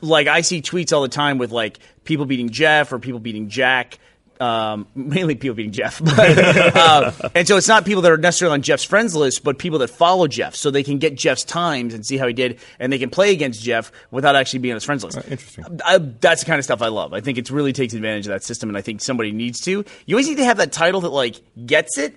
like, 0.00 0.26
I 0.26 0.40
see 0.40 0.60
tweets 0.60 0.92
all 0.92 1.02
the 1.02 1.08
time 1.08 1.38
with 1.38 1.52
like 1.52 1.78
people 2.02 2.26
beating 2.26 2.50
Jeff 2.50 2.92
or 2.92 2.98
people 2.98 3.20
beating 3.20 3.48
Jack 3.48 3.98
um, 4.40 4.86
mainly 4.94 5.34
people 5.34 5.54
beating 5.54 5.72
Jeff. 5.72 6.02
But, 6.02 6.38
uh, 6.76 7.12
and 7.34 7.46
so 7.46 7.56
it's 7.56 7.68
not 7.68 7.84
people 7.84 8.02
that 8.02 8.12
are 8.12 8.16
necessarily 8.16 8.54
on 8.54 8.62
Jeff's 8.62 8.84
friends 8.84 9.14
list, 9.14 9.44
but 9.44 9.58
people 9.58 9.78
that 9.80 9.88
follow 9.88 10.26
Jeff, 10.26 10.54
so 10.54 10.70
they 10.70 10.82
can 10.82 10.98
get 10.98 11.14
Jeff's 11.14 11.44
times 11.44 11.94
and 11.94 12.04
see 12.04 12.16
how 12.16 12.26
he 12.26 12.32
did, 12.32 12.58
and 12.78 12.92
they 12.92 12.98
can 12.98 13.10
play 13.10 13.32
against 13.32 13.62
Jeff 13.62 13.92
without 14.10 14.36
actually 14.36 14.60
being 14.60 14.72
on 14.72 14.76
his 14.76 14.84
friends 14.84 15.04
list. 15.04 15.16
interesting. 15.16 15.80
I, 15.84 15.98
that's 15.98 16.42
the 16.42 16.46
kind 16.46 16.58
of 16.58 16.64
stuff 16.64 16.82
I 16.82 16.88
love. 16.88 17.12
I 17.12 17.20
think 17.20 17.38
it 17.38 17.50
really 17.50 17.72
takes 17.72 17.94
advantage 17.94 18.26
of 18.26 18.32
that 18.32 18.44
system, 18.44 18.68
and 18.68 18.78
I 18.78 18.82
think 18.82 19.00
somebody 19.00 19.32
needs 19.32 19.60
to. 19.62 19.84
You 20.06 20.16
always 20.16 20.28
need 20.28 20.38
to 20.38 20.44
have 20.44 20.58
that 20.58 20.72
title 20.72 21.02
that 21.02 21.10
like 21.10 21.40
gets 21.66 21.98
it 21.98 22.16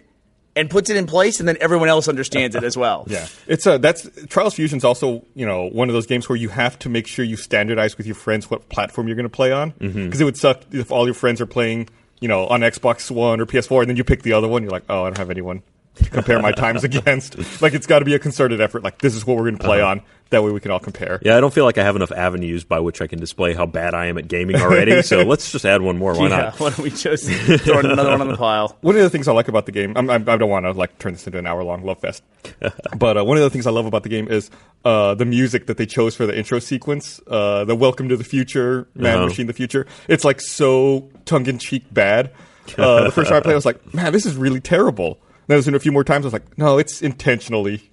and 0.58 0.70
puts 0.70 0.90
it 0.90 0.98
in 0.98 1.06
place, 1.06 1.40
and 1.40 1.48
then 1.48 1.58
everyone 1.62 1.88
else 1.90 2.08
understands 2.08 2.56
it 2.56 2.64
as 2.64 2.76
well. 2.76 3.06
Yeah, 3.10 3.28
it's 3.48 3.66
a 3.66 3.78
that's 3.78 4.10
Trials 4.28 4.56
Fusion's 4.56 4.84
also 4.84 5.24
you 5.36 5.46
know 5.46 5.70
one 5.70 5.88
of 5.90 5.94
those 5.94 6.06
games 6.08 6.28
where 6.28 6.36
you 6.36 6.50
have 6.50 6.78
to 6.80 6.90
make 6.90 7.08
sure 7.08 7.24
you 7.24 7.38
standardize 7.38 7.98
with 7.98 8.06
your 8.08 8.16
friends 8.16 8.50
what 8.50 8.68
platform 8.70 9.08
you're 9.08 9.16
going 9.16 9.24
to 9.24 9.30
play 9.30 9.52
on 9.52 9.70
because 9.72 9.94
Mm-hmm. 9.96 10.22
it 10.22 10.26
would 10.26 10.38
suck 10.38 10.64
if 10.72 10.92
all 10.92 11.06
your 11.06 11.14
friends 11.14 11.40
are 11.40 11.46
playing 11.46 11.88
you 12.20 12.28
know 12.28 12.48
on 12.48 12.62
Xbox 12.62 13.10
One 13.12 13.40
or 13.40 13.46
PS4 13.46 13.82
and 13.82 13.90
then 13.90 13.98
you 13.98 14.04
pick 14.04 14.24
the 14.24 14.34
other 14.34 14.48
one. 14.48 14.64
You're 14.64 14.72
like, 14.72 14.86
oh, 14.90 15.04
I 15.04 15.08
don't 15.08 15.18
have 15.18 15.30
anyone 15.30 15.62
to 15.96 16.10
compare 16.10 16.40
my 16.42 16.52
times 16.52 16.84
against. 16.92 17.62
Like 17.62 17.74
it's 17.74 17.88
got 17.88 18.00
to 18.00 18.06
be 18.06 18.14
a 18.16 18.20
concerted 18.20 18.60
effort. 18.62 18.84
Like 18.84 19.00
this 19.00 19.16
is 19.16 19.26
what 19.26 19.38
we're 19.38 19.44
going 19.44 19.58
to 19.58 19.64
play 19.64 19.82
on. 19.82 20.02
That 20.30 20.44
way 20.44 20.52
we 20.52 20.60
can 20.60 20.72
all 20.72 20.80
compare. 20.80 21.20
Yeah, 21.22 21.38
I 21.38 21.40
don't 21.40 21.54
feel 21.54 21.64
like 21.66 21.78
I 21.78 21.84
have 21.84 21.96
enough 21.96 22.12
avenues 22.12 22.64
by 22.64 22.80
which 22.80 23.02
I 23.02 23.08
can 23.08 23.20
display 23.20 23.54
how 23.54 23.66
bad 23.66 23.94
I 23.94 24.08
am 24.08 24.18
at 24.18 24.28
gaming 24.28 24.58
already. 24.58 25.02
so 25.02 25.22
let's 25.24 25.52
just 25.52 25.66
add 25.66 25.82
one 25.82 25.98
more. 25.98 26.14
Why 26.14 26.24
Yeah, 26.28 26.38
not? 26.38 26.60
why 26.60 26.70
don't 26.72 26.80
we 26.80 26.90
just 26.90 27.30
throw 27.64 27.80
another 27.80 28.10
one 28.10 28.22
on 28.22 28.28
the 28.28 28.36
pile? 28.38 28.76
One 28.82 28.96
of 28.96 29.02
the 29.02 29.10
things 29.10 29.28
I 29.28 29.32
like 29.32 29.48
about 29.48 29.66
the 29.66 29.72
game, 29.72 29.94
I'm, 29.96 30.10
I'm, 30.10 30.28
I 30.28 30.36
don't 30.38 30.50
want 30.50 30.66
to 30.66 30.72
like 30.72 30.98
turn 31.00 31.14
this 31.14 31.26
into 31.28 31.40
an 31.40 31.48
hour 31.48 31.64
long 31.64 31.84
love 31.84 32.00
fest, 32.00 32.24
but 32.98 33.18
uh, 33.18 33.24
one 33.26 33.38
of 33.38 33.44
the 33.44 33.50
things 33.50 33.66
I 33.68 33.72
love 33.72 33.86
about 33.86 34.04
the 34.04 34.10
game 34.10 34.28
is 34.28 34.52
uh, 34.86 35.14
the 35.16 35.26
music 35.26 35.68
that 35.68 35.78
they 35.78 35.86
chose 35.86 36.16
for 36.16 36.26
the 36.26 36.38
intro 36.38 36.60
sequence, 36.60 37.20
uh, 37.28 37.64
the 37.66 37.76
"Welcome 37.76 38.10
to 38.10 38.18
the 38.18 38.24
Future," 38.24 38.88
"Man, 38.96 39.18
Uh-huh. 39.18 39.28
Machine, 39.28 39.48
the 39.48 39.54
Future." 39.54 39.88
It's 40.08 40.24
like 40.26 40.42
so 40.42 41.10
tongue 41.26 41.46
in 41.48 41.58
cheek 41.58 41.86
bad. 41.94 42.32
Uh, 42.78 43.06
the 43.06 43.12
first 43.12 43.30
time 43.30 43.38
I 43.38 43.42
played, 43.42 43.54
I 43.54 43.56
was 43.56 43.66
like, 43.66 43.94
"Man, 43.94 44.12
this 44.12 44.26
is 44.26 44.36
really 44.36 44.60
terrible." 44.60 45.20
Then 45.48 45.56
I 45.56 45.58
was 45.58 45.68
in 45.70 45.76
a 45.76 45.80
few 45.80 45.94
more 45.94 46.04
times. 46.04 46.26
I 46.26 46.28
was 46.28 46.34
like, 46.34 46.58
"No, 46.58 46.78
it's 46.78 47.02
intentionally 47.02 47.90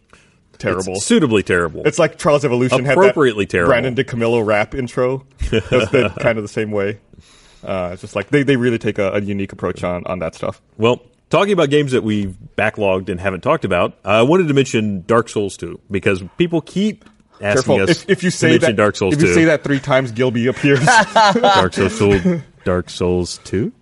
terrible." 0.58 0.94
It's 0.94 1.04
suitably 1.06 1.42
terrible. 1.42 1.82
It's 1.86 1.98
like 1.98 2.18
Trials 2.18 2.44
Evolution 2.44 2.86
Appropriately 2.86 3.44
had 3.44 3.48
that 3.48 3.52
terrible. 3.52 3.70
Brandon 3.70 3.94
DiCamillo 3.94 4.44
rap 4.44 4.74
intro. 4.74 5.26
That's 5.50 6.14
kind 6.18 6.38
of 6.38 6.44
the 6.44 6.48
same 6.48 6.70
way. 6.70 6.98
Uh, 7.62 7.90
it's 7.92 8.02
just 8.02 8.14
like 8.14 8.28
they, 8.28 8.42
they 8.42 8.56
really 8.56 8.78
take 8.78 8.98
a, 8.98 9.12
a 9.12 9.20
unique 9.20 9.52
approach 9.52 9.82
on, 9.82 10.04
on 10.06 10.18
that 10.18 10.34
stuff. 10.34 10.60
Well, 10.76 11.00
talking 11.30 11.52
about 11.52 11.70
games 11.70 11.92
that 11.92 12.02
we've 12.04 12.36
backlogged 12.58 13.08
and 13.08 13.18
haven't 13.18 13.40
talked 13.40 13.64
about, 13.64 13.98
I 14.04 14.22
wanted 14.22 14.48
to 14.48 14.54
mention 14.54 15.02
Dark 15.06 15.28
Souls 15.30 15.56
2 15.56 15.80
because 15.90 16.22
people 16.36 16.60
keep 16.60 17.06
asking 17.40 17.76
Careful. 17.76 17.90
us 17.90 18.02
If, 18.02 18.10
if 18.10 18.22
you 18.22 18.30
say 18.30 18.58
that, 18.58 18.76
Dark 18.76 18.96
Souls 18.96 19.14
if 19.14 19.20
2. 19.20 19.26
you 19.28 19.34
say 19.34 19.44
that 19.46 19.64
three 19.64 19.80
times, 19.80 20.12
Gilby 20.12 20.46
appears. 20.46 20.84
Dark 21.34 21.72
Souls 21.72 21.98
2. 21.98 22.42
Dark 22.64 22.90
Souls 22.90 23.38
2? 23.44 23.72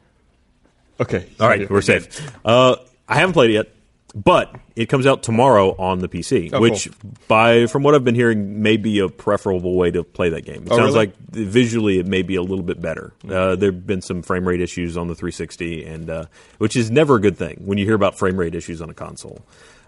okay. 1.01 1.27
All 1.41 1.49
right, 1.49 1.69
we're 1.69 1.81
safe. 1.83 2.31
Uh, 2.45 2.77
I 3.09 3.17
haven't 3.17 3.33
played 3.33 3.51
it 3.51 3.55
yet, 3.55 3.69
but 4.15 4.55
it 4.77 4.87
comes 4.87 5.07
out 5.07 5.23
tomorrow 5.23 5.75
on 5.79 6.01
the 6.01 6.09
PC, 6.09 6.51
Oh, 6.53 6.61
which, 6.61 6.91
cool. 7.01 7.11
by 7.29 7.67
from 7.67 7.83
what 7.83 7.95
I've 7.95 8.05
been 8.05 8.15
hearing, 8.15 8.63
may 8.63 8.77
be 8.77 8.99
a 8.99 9.09
preferable 9.09 9.75
way 9.77 9.91
to 9.91 10.05
play 10.05 10.29
that 10.31 10.43
game. 10.45 10.63
It 10.67 10.69
Oh, 10.73 10.77
sounds 10.77 10.95
really? 10.95 11.07
like 11.07 11.17
visually 11.31 11.99
it 11.99 12.07
may 12.07 12.23
be 12.23 12.35
a 12.37 12.43
little 12.43 12.65
bit 12.65 12.81
better. 12.81 13.13
Uh, 13.29 13.57
there 13.57 13.73
have 13.73 13.87
been 13.87 14.03
some 14.03 14.23
frame 14.23 14.47
rate 14.47 14.61
issues 14.61 14.97
on 14.97 15.09
the 15.09 15.15
360, 15.15 15.85
and 15.85 16.11
uh, 16.11 16.25
which 16.59 16.77
is 16.77 16.91
never 16.91 17.17
a 17.17 17.21
good 17.21 17.37
thing 17.37 17.63
when 17.65 17.79
you 17.79 17.85
hear 17.85 17.95
about 17.95 18.19
frame 18.19 18.37
rate 18.37 18.55
issues 18.55 18.83
on 18.83 18.91
a 18.91 18.95
console. 18.95 19.41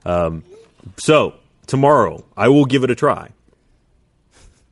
Um, 0.07 0.43
so 0.99 1.35
tomorrow, 1.67 2.25
I 2.37 2.49
will 2.49 2.65
give 2.67 2.85
it 2.85 2.91
a 2.91 2.95
try. 2.95 3.29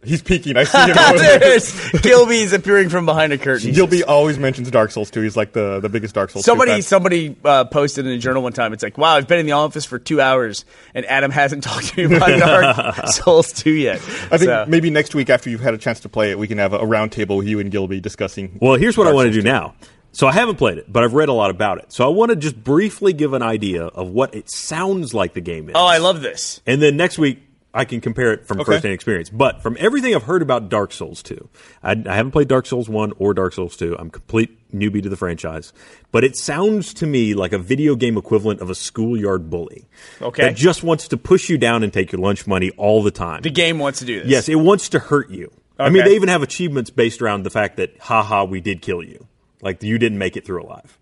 He's 0.05 0.21
peeking. 0.23 0.57
I 0.57 0.65
see 0.65 0.79
him. 0.87 0.97
There's 1.41 1.91
Gilby's 2.01 2.53
appearing 2.53 2.89
from 2.89 3.07
behind 3.07 3.33
a 3.33 3.39
curtain. 3.39 3.73
Gilby 3.73 4.03
always 4.03 4.39
mentions 4.39 4.71
Dark 4.71 4.91
Souls 4.91 5.11
2. 5.11 5.21
He's 5.21 5.37
like 5.37 5.53
the, 5.53 5.79
the 5.81 5.89
biggest 5.89 6.15
Dark 6.15 6.31
Souls 6.31 6.45
Somebody, 6.45 6.73
fan. 6.73 6.83
somebody 6.83 7.37
uh, 7.45 7.65
posted 7.67 8.07
in 8.07 8.13
a 8.13 8.19
journal 8.19 8.43
one 8.43 8.53
time. 8.53 8.73
It's 8.73 8.83
like, 8.83 8.99
wow, 8.99 9.15
I've 9.15 9.29
been 9.29 9.39
in 9.39 9.47
the 9.47 9.53
office 9.53 9.85
for 9.85 9.99
two 10.01 10.21
hours, 10.21 10.65
and 10.95 11.07
Adam 11.07 11.31
hasn't 11.31 11.63
talked 11.65 11.89
to 11.95 12.09
me 12.09 12.17
about 12.17 12.29
Dark 12.97 13.07
Souls 13.09 13.53
two 13.53 13.71
yet. 13.73 13.97
I 13.97 14.39
think 14.39 14.43
So- 14.43 14.65
maybe 14.69 14.91
next 14.91 15.15
week 15.15 15.31
after 15.31 15.51
you've 15.51 15.61
had 15.61 15.75
a 15.75 15.79
chance 15.79 16.01
to 16.01 16.09
play 16.09 16.31
it, 16.33 16.39
we 16.39 16.49
can 16.49 16.59
have 16.59 16.73
a, 16.73 16.79
a 16.79 16.87
round 16.87 17.13
table 17.13 17.37
with 17.37 17.47
you 17.47 17.61
and 17.61 17.71
Gilby 17.71 18.01
discussing. 18.01 18.59
Well, 18.61 18.75
here's 18.75 18.99
what 18.99 19.07
I 19.07 19.13
want 19.13 19.27
to 19.29 19.33
do 19.33 19.43
2. 19.43 19.45
now. 19.45 19.75
So 20.15 20.27
I 20.27 20.33
haven't 20.33 20.57
played 20.57 20.77
it, 20.79 20.93
but 20.93 21.05
I've 21.05 21.15
read 21.15 21.31
a 21.31 21.33
lot 21.33 21.51
about 21.51 21.79
it. 21.79 21.91
So 21.93 22.05
I 22.05 22.09
want 22.09 22.31
to 22.31 22.37
just 22.37 22.63
briefly 22.63 23.15
give 23.15 23.33
an 23.33 23.41
idea 23.43 23.85
of 23.87 24.09
what 24.11 24.35
it 24.35 24.51
sounds 24.51 25.15
like 25.15 25.33
the 25.33 25.41
game 25.41 25.71
is. 25.71 25.75
oh, 25.75 25.87
I 25.87 25.99
love 25.99 26.21
this. 26.21 26.61
And 26.67 26.83
then 26.83 26.99
next 26.99 27.19
week 27.19 27.39
I 27.75 27.85
can 27.87 28.01
compare 28.03 28.33
it 28.33 28.47
from 28.47 28.61
Okay. 28.61 28.73
first-hand 28.73 28.93
experience. 28.93 29.31
But 29.31 29.63
from 29.63 29.77
everything 29.81 30.15
I've 30.15 30.25
heard 30.25 30.43
about 30.43 30.69
Dark 30.69 30.93
Souls 30.93 31.23
2, 31.23 31.49
I, 31.83 31.93
I 32.07 32.15
haven't 32.15 32.33
played 32.33 32.49
Dark 32.49 32.67
Souls 32.67 32.89
1 32.89 33.15
or 33.19 33.33
Dark 33.33 33.55
Souls 33.55 33.77
2. 33.79 33.97
I'm 33.99 34.11
complete 34.11 34.59
newbie 34.73 35.03
to 35.03 35.09
the 35.09 35.17
franchise. 35.17 35.73
But 36.11 36.23
it 36.25 36.37
sounds 36.37 36.93
to 36.95 37.07
me 37.07 37.33
like 37.35 37.53
a 37.53 37.59
video 37.59 37.95
game 37.97 38.17
equivalent 38.19 38.61
of 38.61 38.69
a 38.69 38.75
schoolyard 38.75 39.49
bully. 39.49 39.87
Okay. 40.21 40.43
That 40.43 40.57
just 40.57 40.83
wants 40.83 41.09
to 41.09 41.17
push 41.17 41.49
you 41.49 41.57
down 41.57 41.83
and 41.83 41.93
take 41.93 42.13
your 42.13 42.21
lunch 42.21 42.47
money 42.47 42.71
all 42.73 43.03
the 43.03 43.11
time. 43.11 43.41
The 43.43 43.51
game 43.51 43.79
wants 43.79 44.01
to 44.01 44.05
do 44.05 44.21
this. 44.21 44.29
Yes, 44.29 44.49
it 44.51 44.57
wants 44.57 44.91
to 44.91 44.99
hurt 44.99 45.31
you. 45.31 45.51
I 45.79 45.89
mean, 45.89 46.05
they 46.05 46.15
even 46.15 46.29
have 46.29 46.43
achievements 46.43 46.91
based 46.91 47.23
around 47.23 47.43
the 47.43 47.51
fact 47.51 47.79
that, 47.79 47.99
haha, 47.99 48.45
we 48.45 48.61
did 48.61 48.83
kill 48.83 49.03
you. 49.03 49.27
Like, 49.63 49.83
you 49.83 49.99
didn't 49.99 50.19
make 50.19 50.37
it 50.37 50.45
through 50.45 50.63
alive. 50.63 50.97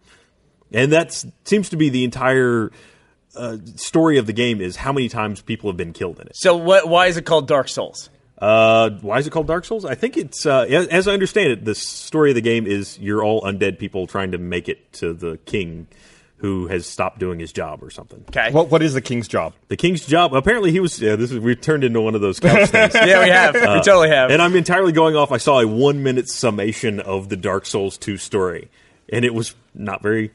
And 0.72 0.92
that 0.92 1.24
seems 1.44 1.68
to 1.70 1.76
be 1.76 1.88
the 1.90 2.04
entire 2.04 2.70
uh, 3.36 3.58
story 3.76 4.18
of 4.18 4.26
the 4.26 4.32
game 4.32 4.60
is 4.60 4.76
how 4.76 4.92
many 4.92 5.08
times 5.08 5.40
people 5.40 5.70
have 5.70 5.76
been 5.76 5.92
killed 5.92 6.18
in 6.20 6.26
it. 6.26 6.36
So, 6.36 6.56
what, 6.56 6.88
why 6.88 7.06
is 7.06 7.16
it 7.16 7.24
called 7.24 7.46
Dark 7.48 7.68
Souls? 7.68 8.10
Uh, 8.38 8.90
why 9.02 9.18
is 9.18 9.26
it 9.26 9.30
called 9.30 9.46
Dark 9.46 9.64
Souls? 9.64 9.84
I 9.84 9.94
think 9.94 10.16
it's, 10.16 10.46
uh, 10.46 10.62
as, 10.62 10.86
as 10.88 11.08
I 11.08 11.12
understand 11.12 11.52
it, 11.52 11.64
the 11.64 11.74
story 11.74 12.30
of 12.30 12.34
the 12.34 12.40
game 12.40 12.66
is 12.66 12.98
you're 12.98 13.22
all 13.22 13.42
undead 13.42 13.78
people 13.78 14.06
trying 14.06 14.32
to 14.32 14.38
make 14.38 14.68
it 14.68 14.92
to 14.94 15.12
the 15.12 15.36
king 15.44 15.88
who 16.40 16.68
has 16.68 16.86
stopped 16.86 17.18
doing 17.18 17.38
his 17.38 17.52
job 17.52 17.82
or 17.82 17.90
something. 17.90 18.24
Okay. 18.30 18.50
What, 18.50 18.70
what 18.70 18.82
is 18.82 18.94
the 18.94 19.02
king's 19.02 19.28
job? 19.28 19.52
The 19.68 19.76
king's 19.76 20.06
job, 20.06 20.32
apparently 20.32 20.72
he 20.72 20.80
was, 20.80 20.98
yeah, 20.98 21.14
this 21.16 21.30
is, 21.30 21.38
we 21.38 21.54
turned 21.54 21.84
into 21.84 22.00
one 22.00 22.14
of 22.14 22.22
those 22.22 22.40
couch 22.40 22.68
things. 22.70 22.94
yeah, 22.94 23.22
we 23.22 23.28
have. 23.28 23.54
we 23.54 23.60
totally 23.60 24.08
have. 24.08 24.30
And 24.30 24.40
I'm 24.40 24.56
entirely 24.56 24.92
going 24.92 25.16
off. 25.16 25.32
I 25.32 25.36
saw 25.36 25.60
a 25.60 25.66
one 25.66 26.02
minute 26.02 26.30
summation 26.30 26.98
of 26.98 27.28
the 27.28 27.36
Dark 27.36 27.66
Souls 27.66 27.98
2 27.98 28.16
story, 28.16 28.70
and 29.12 29.26
it 29.26 29.34
was 29.34 29.54
not 29.74 30.02
very 30.02 30.30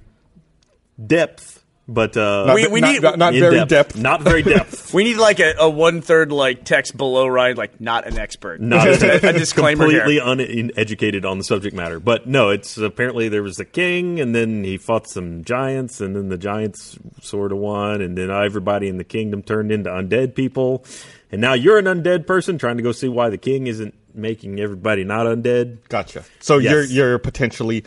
depth, 1.04 1.55
but 1.88 2.18
uh, 2.18 2.46
Not, 2.46 2.56
We- 2.56 2.68
we 2.68 2.82
not, 2.82 2.92
need- 2.94 3.02
not, 3.04 3.18
not 3.20 3.34
very 3.34 3.64
depth. 3.66 3.96
Not 3.98 4.22
very 4.22 4.42
depth. 4.42 4.94
we 4.94 5.04
need 5.04 5.18
like 5.18 5.40
a, 5.40 5.54
a 5.60 5.70
one 5.70 6.02
third 6.02 6.32
like 6.32 6.64
text 6.66 6.98
below 6.98 7.28
right, 7.28 7.56
like 7.56 7.80
not 7.80 8.08
an 8.08 8.18
expert. 8.18 8.60
Not 8.60 8.86
Just 8.86 9.04
a, 9.04 9.30
a 9.30 9.34
disclaimer 9.38 9.84
completely 9.86 10.16
here. 10.16 10.24
uneducated 10.26 11.26
on 11.26 11.38
the 11.38 11.44
subject 11.44 11.76
matter. 11.76 12.00
But 12.00 12.28
no, 12.28 12.50
it's 12.50 12.78
apparently 12.78 13.30
there 13.30 13.44
was 13.44 13.58
the 13.58 13.66
king, 13.66 14.20
and 14.20 14.34
then 14.36 14.64
he 14.64 14.78
fought 14.78 15.08
some 15.08 15.44
giants, 15.44 16.02
and 16.02 16.16
then 16.16 16.30
the 16.30 16.38
giants 16.38 16.98
sort 17.22 17.52
of 17.52 17.60
won, 17.60 18.02
and 18.02 18.18
then 18.18 18.32
everybody 18.32 18.88
in 18.88 18.98
the 18.98 19.04
kingdom 19.04 19.44
turned 19.44 19.72
into 19.72 19.90
undead 19.90 20.34
people, 20.36 20.84
and 21.32 21.40
now 21.42 21.54
you're 21.54 21.78
an 21.78 21.86
undead 21.86 22.26
person 22.26 22.58
trying 22.58 22.78
to 22.78 22.84
go 22.84 22.92
see 22.92 23.08
why 23.10 23.30
the 23.30 23.38
king 23.38 23.68
isn't 23.68 23.94
making 24.14 24.60
everybody 24.60 25.04
not 25.04 25.26
undead. 25.26 25.78
Gotcha. 25.90 26.24
So 26.40 26.58
Yes. 26.58 26.72
you're 26.72 26.84
you're 27.10 27.20
potentially 27.20 27.84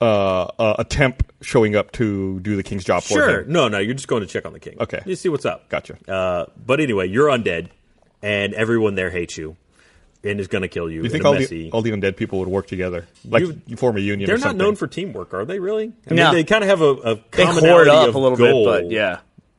uh, 0.00 0.44
uh, 0.58 0.74
a 0.78 0.84
temp 0.84 1.22
showing 1.40 1.76
up 1.76 1.92
to 1.92 2.40
do 2.40 2.56
the 2.56 2.62
king's 2.62 2.84
job 2.84 3.02
for 3.02 3.14
Sure. 3.14 3.44
No, 3.44 3.68
no, 3.68 3.78
you're 3.78 3.94
just 3.94 4.08
going 4.08 4.20
to 4.22 4.26
check 4.26 4.44
on 4.46 4.52
the 4.52 4.60
king. 4.60 4.76
Okay. 4.80 5.00
You 5.06 5.16
see 5.16 5.28
what's 5.28 5.44
up. 5.46 5.68
Gotcha. 5.68 5.96
Uh, 6.10 6.46
but 6.66 6.80
anyway, 6.80 7.06
you're 7.08 7.28
undead, 7.28 7.68
and 8.22 8.54
everyone 8.54 8.94
there 8.96 9.10
hates 9.10 9.36
you 9.38 9.56
and 10.22 10.40
is 10.40 10.48
going 10.48 10.62
to 10.62 10.68
kill 10.68 10.90
you. 10.90 11.02
You 11.02 11.08
think 11.10 11.24
all 11.24 11.34
messy, 11.34 11.64
the, 11.64 11.70
all 11.72 11.82
the 11.82 11.90
undead 11.90 12.16
people 12.16 12.38
would 12.40 12.48
work 12.48 12.66
together? 12.66 13.06
Like 13.28 13.42
You- 13.42 13.60
you, 13.66 13.76
form 13.76 13.96
a 13.96 14.00
union. 14.00 14.26
they're 14.26 14.36
or 14.36 14.38
not 14.38 14.56
known 14.56 14.74
for 14.74 14.86
teamwork, 14.86 15.34
are 15.34 15.44
they? 15.44 15.58
Really? 15.58 15.92
I 16.10 16.14
No. 16.14 16.24
mean, 16.26 16.34
they 16.34 16.44
kind 16.44 16.64
of 16.64 16.70
have 16.70 16.80
a, 16.80 16.90
a 16.90 17.16
commonality 17.30 17.68
hoard 17.68 17.88
up 17.88 18.08
of 18.08 18.14
a 18.14 18.18
little 18.18 18.36
goal. 18.38 18.64
bit, 18.72 18.84
but 18.84 18.90
yeah. 18.90 19.18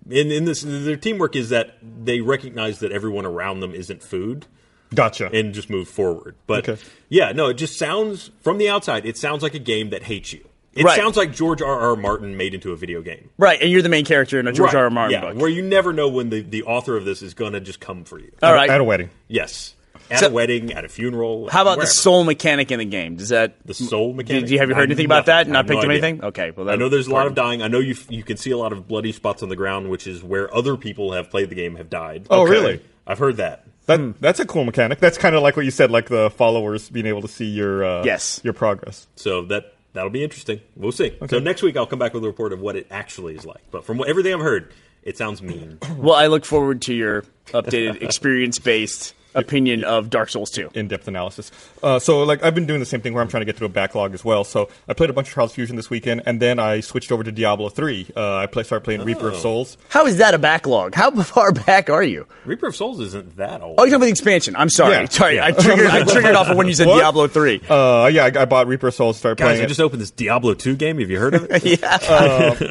In, 0.09 0.31
in 0.31 0.45
this, 0.45 0.61
their 0.61 0.97
teamwork 0.97 1.35
is 1.35 1.49
that 1.49 1.77
they 1.81 2.21
recognize 2.21 2.79
that 2.79 2.91
everyone 2.91 3.25
around 3.25 3.59
them 3.61 3.73
isn't 3.73 4.03
food, 4.03 4.45
Gotcha. 4.95 5.29
and 5.33 5.53
just 5.53 5.69
move 5.69 5.87
forward. 5.87 6.35
But 6.47 6.67
Okay. 6.69 6.81
yeah, 7.09 7.31
no, 7.33 7.47
it 7.47 7.55
just 7.55 7.77
sounds 7.77 8.31
from 8.41 8.57
the 8.57 8.69
outside. 8.69 9.05
It 9.05 9.17
sounds 9.17 9.43
like 9.43 9.53
a 9.53 9.59
game 9.59 9.89
that 9.91 10.03
hates 10.03 10.33
you. 10.33 10.47
It 10.73 10.83
Right. 10.83 10.97
sounds 10.97 11.15
like 11.15 11.33
George 11.33 11.61
R. 11.61 11.79
R. 11.91 11.95
Martin 11.95 12.35
made 12.35 12.53
into 12.53 12.71
a 12.73 12.75
video 12.75 13.01
game. 13.01 13.29
Right, 13.37 13.61
and 13.61 13.71
you're 13.71 13.81
the 13.81 13.87
main 13.89 14.03
character 14.03 14.39
in 14.41 14.47
a 14.47 14.51
George 14.51 14.73
Right, 14.73 14.79
R. 14.79 14.83
R. 14.85 14.89
Martin 14.89 15.11
yeah, 15.21 15.31
book. 15.31 15.39
where 15.41 15.49
you 15.49 15.61
never 15.61 15.93
know 15.93 16.09
when 16.09 16.29
the, 16.29 16.41
the 16.41 16.63
author 16.63 16.97
of 16.97 17.05
this 17.05 17.21
is 17.21 17.33
going 17.33 17.53
to 17.53 17.61
just 17.61 17.79
come 17.79 18.03
for 18.03 18.19
you. 18.19 18.31
All 18.43 18.53
right. 18.53 18.69
At 18.69 18.81
a 18.81 18.83
wedding. 18.83 19.09
Yes, 19.29 19.73
at 20.11 20.19
So- 20.19 20.27
a 20.27 20.31
wedding, 20.31 20.73
at 20.73 20.83
a 20.83 20.89
funeral. 20.89 21.47
How 21.49 21.61
about 21.61 21.77
wherever. 21.77 21.81
the 21.89 21.93
soul 21.95 22.25
mechanic 22.25 22.71
in 22.73 22.79
the 22.79 22.85
game? 22.85 23.15
Does 23.15 23.29
that 23.29 23.55
The 23.65 23.73
soul 23.73 24.11
mechanic. 24.13 24.41
Did 24.43 24.49
you 24.51 24.59
have 24.59 24.67
you 24.67 24.75
heard 24.75 24.81
I- 24.81 24.91
anything 24.91 25.05
about 25.05 25.25
nothing. 25.27 25.27
that? 25.27 25.47
I 25.47 25.51
Not 25.51 25.57
have 25.59 25.65
no 25.69 25.75
picked 25.75 25.85
up 25.85 25.89
anything? 25.91 26.23
Okay, 26.25 26.51
well, 26.53 26.69
I 26.69 26.75
know 26.75 26.89
there's 26.89 27.07
a 27.07 27.11
lot 27.13 27.25
of 27.27 27.35
dying. 27.35 27.61
I 27.61 27.69
know 27.69 27.79
you 27.79 27.95
you 28.09 28.23
can 28.23 28.35
see 28.35 28.51
a 28.51 28.57
lot 28.57 28.73
of 28.73 28.85
bloody 28.85 29.13
spots 29.13 29.41
on 29.43 29.47
the 29.47 29.55
ground, 29.55 29.89
which 29.89 30.07
is 30.07 30.23
where 30.23 30.53
other 30.53 30.75
people 30.75 31.13
have 31.13 31.29
played 31.31 31.47
the 31.49 31.55
game 31.55 31.77
have 31.77 31.89
died. 31.89 32.27
Oh, 32.29 32.41
Okay. 32.41 32.51
really? 32.51 32.81
I've 33.07 33.19
heard 33.19 33.37
that. 33.37 33.64
That 33.87 34.19
that's 34.19 34.39
a 34.39 34.45
cool 34.45 34.63
mechanic. 34.65 34.99
That's 34.99 35.17
kind 35.17 35.35
of 35.35 35.43
like 35.43 35.55
what 35.55 35.65
you 35.65 35.71
said, 35.71 35.91
like 35.91 36.09
the 36.09 36.29
followers 36.31 36.89
being 36.89 37.05
able 37.05 37.21
to 37.21 37.27
see 37.27 37.45
your 37.45 37.83
uh, 37.83 38.03
Yes. 38.03 38.41
your 38.43 38.53
progress. 38.53 39.07
So 39.15 39.43
that 39.45 39.73
that'll 39.93 40.09
be 40.09 40.23
interesting. 40.23 40.61
We'll 40.75 40.91
see. 40.91 41.15
So 41.29 41.39
next 41.39 41.61
week 41.61 41.77
I'll 41.77 41.85
come 41.87 41.99
back 41.99 42.13
with 42.13 42.23
a 42.23 42.27
report 42.27 42.51
of 42.53 42.59
what 42.61 42.75
it 42.75 42.87
actually 42.89 43.35
is 43.35 43.45
like. 43.45 43.61
But 43.71 43.85
from 43.85 43.97
what, 43.97 44.09
everything 44.09 44.33
I've 44.33 44.39
heard, 44.41 44.73
it 45.03 45.17
sounds 45.17 45.41
mean. 45.41 45.77
Well, 45.97 46.15
I 46.15 46.27
look 46.27 46.45
forward 46.45 46.81
to 46.83 46.93
your 46.93 47.23
updated 47.47 48.01
experience 48.01 48.57
based 48.59 49.13
opinion 49.35 49.83
of 49.83 50.09
Dark 50.09 50.29
Souls 50.29 50.49
2. 50.51 50.71
in-depth 50.73 51.07
analysis. 51.07 51.51
Uh, 51.83 51.99
so, 51.99 52.23
like, 52.23 52.43
I've 52.43 52.55
been 52.55 52.65
doing 52.65 52.79
the 52.79 52.85
same 52.85 53.01
thing 53.01 53.13
where 53.13 53.21
I'm 53.21 53.27
trying 53.29 53.41
to 53.41 53.45
get 53.45 53.55
through 53.57 53.67
a 53.67 53.69
backlog 53.69 54.13
as 54.13 54.25
well. 54.25 54.43
So, 54.43 54.69
I 54.87 54.93
played 54.93 55.09
a 55.09 55.13
bunch 55.13 55.27
of 55.27 55.33
Trials 55.33 55.53
Fusion 55.53 55.75
this 55.75 55.89
weekend, 55.89 56.23
and 56.25 56.41
then 56.41 56.57
I 56.59 56.79
switched 56.79 57.11
over 57.11 57.23
to 57.23 57.31
Diablo 57.31 57.69
3. 57.69 58.07
Uh, 58.15 58.35
I 58.37 58.45
play, 58.47 58.63
started 58.63 58.83
playing 58.85 59.03
Reaper 59.03 59.25
Oh. 59.25 59.33
of 59.33 59.35
Souls. 59.37 59.77
How 59.89 60.05
is 60.07 60.17
that 60.17 60.33
a 60.33 60.37
backlog? 60.39 60.95
How 60.95 61.11
far 61.23 61.51
back 61.51 61.89
are 61.89 62.03
you? 62.03 62.25
Reaper 62.45 62.67
of 62.67 62.75
Souls 62.75 62.99
isn't 62.99 63.35
that 63.37 63.61
old. 63.61 63.75
Oh, 63.77 63.83
you're 63.83 63.91
talking 63.91 63.95
about 63.95 64.05
the 64.05 64.11
expansion. 64.11 64.55
I'm 64.55 64.69
sorry. 64.69 64.93
Yeah, 64.95 65.05
sorry, 65.09 65.35
yeah. 65.35 65.45
I 65.45 65.51
triggered. 65.51 65.87
I 65.87 66.03
triggered 66.03 66.35
off 66.35 66.47
of 66.47 66.57
when 66.57 66.67
you 66.67 66.73
said 66.73 66.87
What? 66.87 66.99
Diablo 66.99 67.27
3. 67.27 67.61
Uh, 67.69 68.09
yeah, 68.13 68.25
I, 68.25 68.41
I 68.41 68.45
bought 68.45 68.67
Reaper 68.67 68.87
of 68.87 68.93
Souls, 68.95 69.17
started 69.17 69.37
Guys, 69.37 69.47
playing 69.55 69.63
I 69.63 69.67
just 69.67 69.79
opened 69.81 70.01
this 70.01 70.11
Diablo 70.11 70.53
2 70.53 70.75
game. 70.75 70.99
Have 70.99 71.09
you 71.09 71.19
heard 71.19 71.33
of 71.35 71.47
it? 71.51 71.63
yeah. 71.81 71.97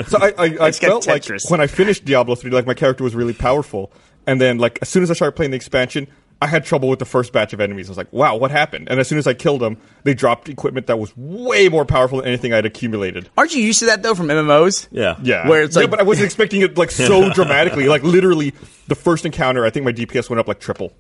so 0.05 0.19
I, 0.19 0.33
I, 0.39 0.45
I 0.67 0.73
felt 0.73 1.07
like 1.07 1.25
when 1.49 1.61
I 1.61 1.67
finished 1.67 2.05
Diablo 2.05 2.35
3, 2.35 2.51
like 2.51 2.67
my 2.67 2.75
character 2.75 3.05
was 3.05 3.15
really 3.15 3.35
powerful. 3.35 3.93
And 4.27 4.41
then 4.41 4.59
like 4.59 4.79
as 4.81 4.89
soon 4.89 5.03
as 5.03 5.11
I 5.11 5.15
started 5.15 5.33
playing 5.37 5.51
the 5.51 5.57
expansion, 5.57 6.07
I 6.45 6.47
had 6.47 6.63
trouble 6.67 6.91
with 6.91 6.99
the 6.99 7.07
first 7.07 7.33
batch 7.33 7.55
of 7.55 7.61
enemies. 7.63 7.89
I 7.89 7.91
was 7.93 7.97
like, 7.97 8.13
wow, 8.13 8.37
what 8.37 8.51
happened? 8.51 8.89
And 8.91 9.01
as 9.01 9.09
soon 9.09 9.17
as 9.17 9.27
I 9.27 9.33
killed 9.33 9.63
them, 9.63 9.79
they 10.03 10.13
dropped 10.13 10.51
equipment 10.51 10.89
that 10.89 10.99
was 10.99 11.11
way 11.17 11.71
more 11.71 11.87
powerful 11.87 12.19
than 12.19 12.27
anything 12.29 12.53
I'd 12.53 12.67
accumulated. 12.67 13.31
Aren't 13.39 13.55
you 13.55 13.63
used 13.63 13.79
to 13.79 13.87
that 13.87 14.03
though 14.03 14.15
from 14.15 14.27
MMOs? 14.29 14.89
Yeah. 14.91 15.17
Yeah. 15.23 15.49
Where 15.49 15.63
it's 15.63 15.75
yeah, 15.75 15.83
like- 15.83 15.91
but 15.91 16.01
I 16.01 16.03
wasn't 16.03 16.27
expecting 16.27 16.61
it 16.61 16.77
like 16.77 16.91
so 16.91 17.31
dramatically. 17.35 17.89
Like 17.89 18.03
literally 18.03 18.53
the 18.89 18.95
first 18.95 19.25
encounter, 19.25 19.65
I 19.65 19.71
think 19.71 19.87
my 19.87 19.93
DPS 19.93 20.29
went 20.29 20.39
up 20.41 20.47
like 20.49 20.61
triple 20.61 20.93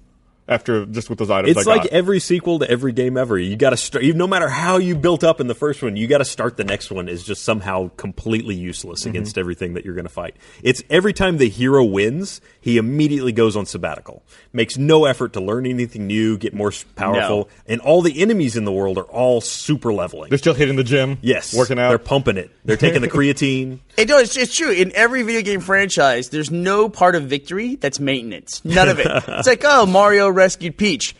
after 0.46 0.84
just 0.86 1.08
with 1.08 1.18
those 1.18 1.30
items 1.30 1.56
It's 1.56 1.66
I 1.66 1.70
like 1.70 1.82
got. 1.84 1.92
every 1.92 2.20
sequel 2.20 2.58
to 2.58 2.70
every 2.70 2.92
game 2.92 3.16
ever. 3.16 3.38
You 3.38 3.56
got 3.56 3.70
to 3.70 3.76
start. 3.76 4.04
No 4.04 4.26
matter 4.26 4.48
how 4.48 4.76
you 4.78 4.94
built 4.94 5.24
up 5.24 5.40
in 5.40 5.46
the 5.46 5.54
first 5.54 5.82
one, 5.82 5.96
you 5.96 6.06
got 6.06 6.18
to 6.18 6.24
start 6.24 6.56
the 6.56 6.64
next 6.64 6.90
one 6.90 7.08
is 7.08 7.24
just 7.24 7.42
somehow 7.44 7.90
completely 7.96 8.54
useless 8.54 9.00
Mm-hmm. 9.00 9.08
against 9.10 9.38
everything 9.38 9.74
that 9.74 9.84
you're 9.84 9.94
going 9.94 10.04
to 10.04 10.12
fight. 10.12 10.36
It's 10.62 10.82
every 10.90 11.12
time 11.12 11.38
the 11.38 11.48
hero 11.48 11.82
wins, 11.84 12.40
he 12.60 12.76
immediately 12.76 13.32
goes 13.32 13.56
on 13.56 13.66
sabbatical, 13.66 14.22
makes 14.52 14.76
no 14.76 15.04
effort 15.06 15.32
to 15.34 15.40
learn 15.40 15.66
anything 15.66 16.06
new, 16.06 16.36
get 16.38 16.54
more 16.54 16.72
powerful, 16.96 17.38
No. 17.38 17.48
and 17.66 17.80
all 17.80 18.02
the 18.02 18.20
enemies 18.22 18.56
in 18.56 18.64
the 18.64 18.72
world 18.72 18.98
are 18.98 19.04
all 19.04 19.40
super 19.40 19.92
leveling. 19.92 20.28
They're 20.28 20.38
still 20.38 20.54
hitting 20.54 20.76
the 20.76 20.84
gym. 20.84 21.18
yes, 21.22 21.54
Working 21.54 21.78
out. 21.78 21.88
They're 21.88 21.98
pumping 21.98 22.36
it. 22.36 22.50
They're 22.64 22.76
taking 22.76 23.00
the 23.02 23.08
creatine. 23.10 23.78
It, 23.96 24.08
no, 24.08 24.18
it's, 24.18 24.36
it's 24.36 24.54
true. 24.54 24.70
In 24.70 24.92
every 24.94 25.22
video 25.22 25.42
game 25.42 25.60
franchise, 25.60 26.28
there's 26.30 26.50
no 26.50 26.88
part 26.88 27.14
of 27.14 27.24
victory 27.24 27.76
that's 27.76 27.98
maintenance. 28.00 28.64
None 28.64 28.88
of 28.88 28.98
it. 29.00 29.06
it's 29.28 29.46
like, 29.48 29.62
oh, 29.64 29.86
Mario 29.86 30.28
rescued 30.34 30.76
Peach. 30.76 31.14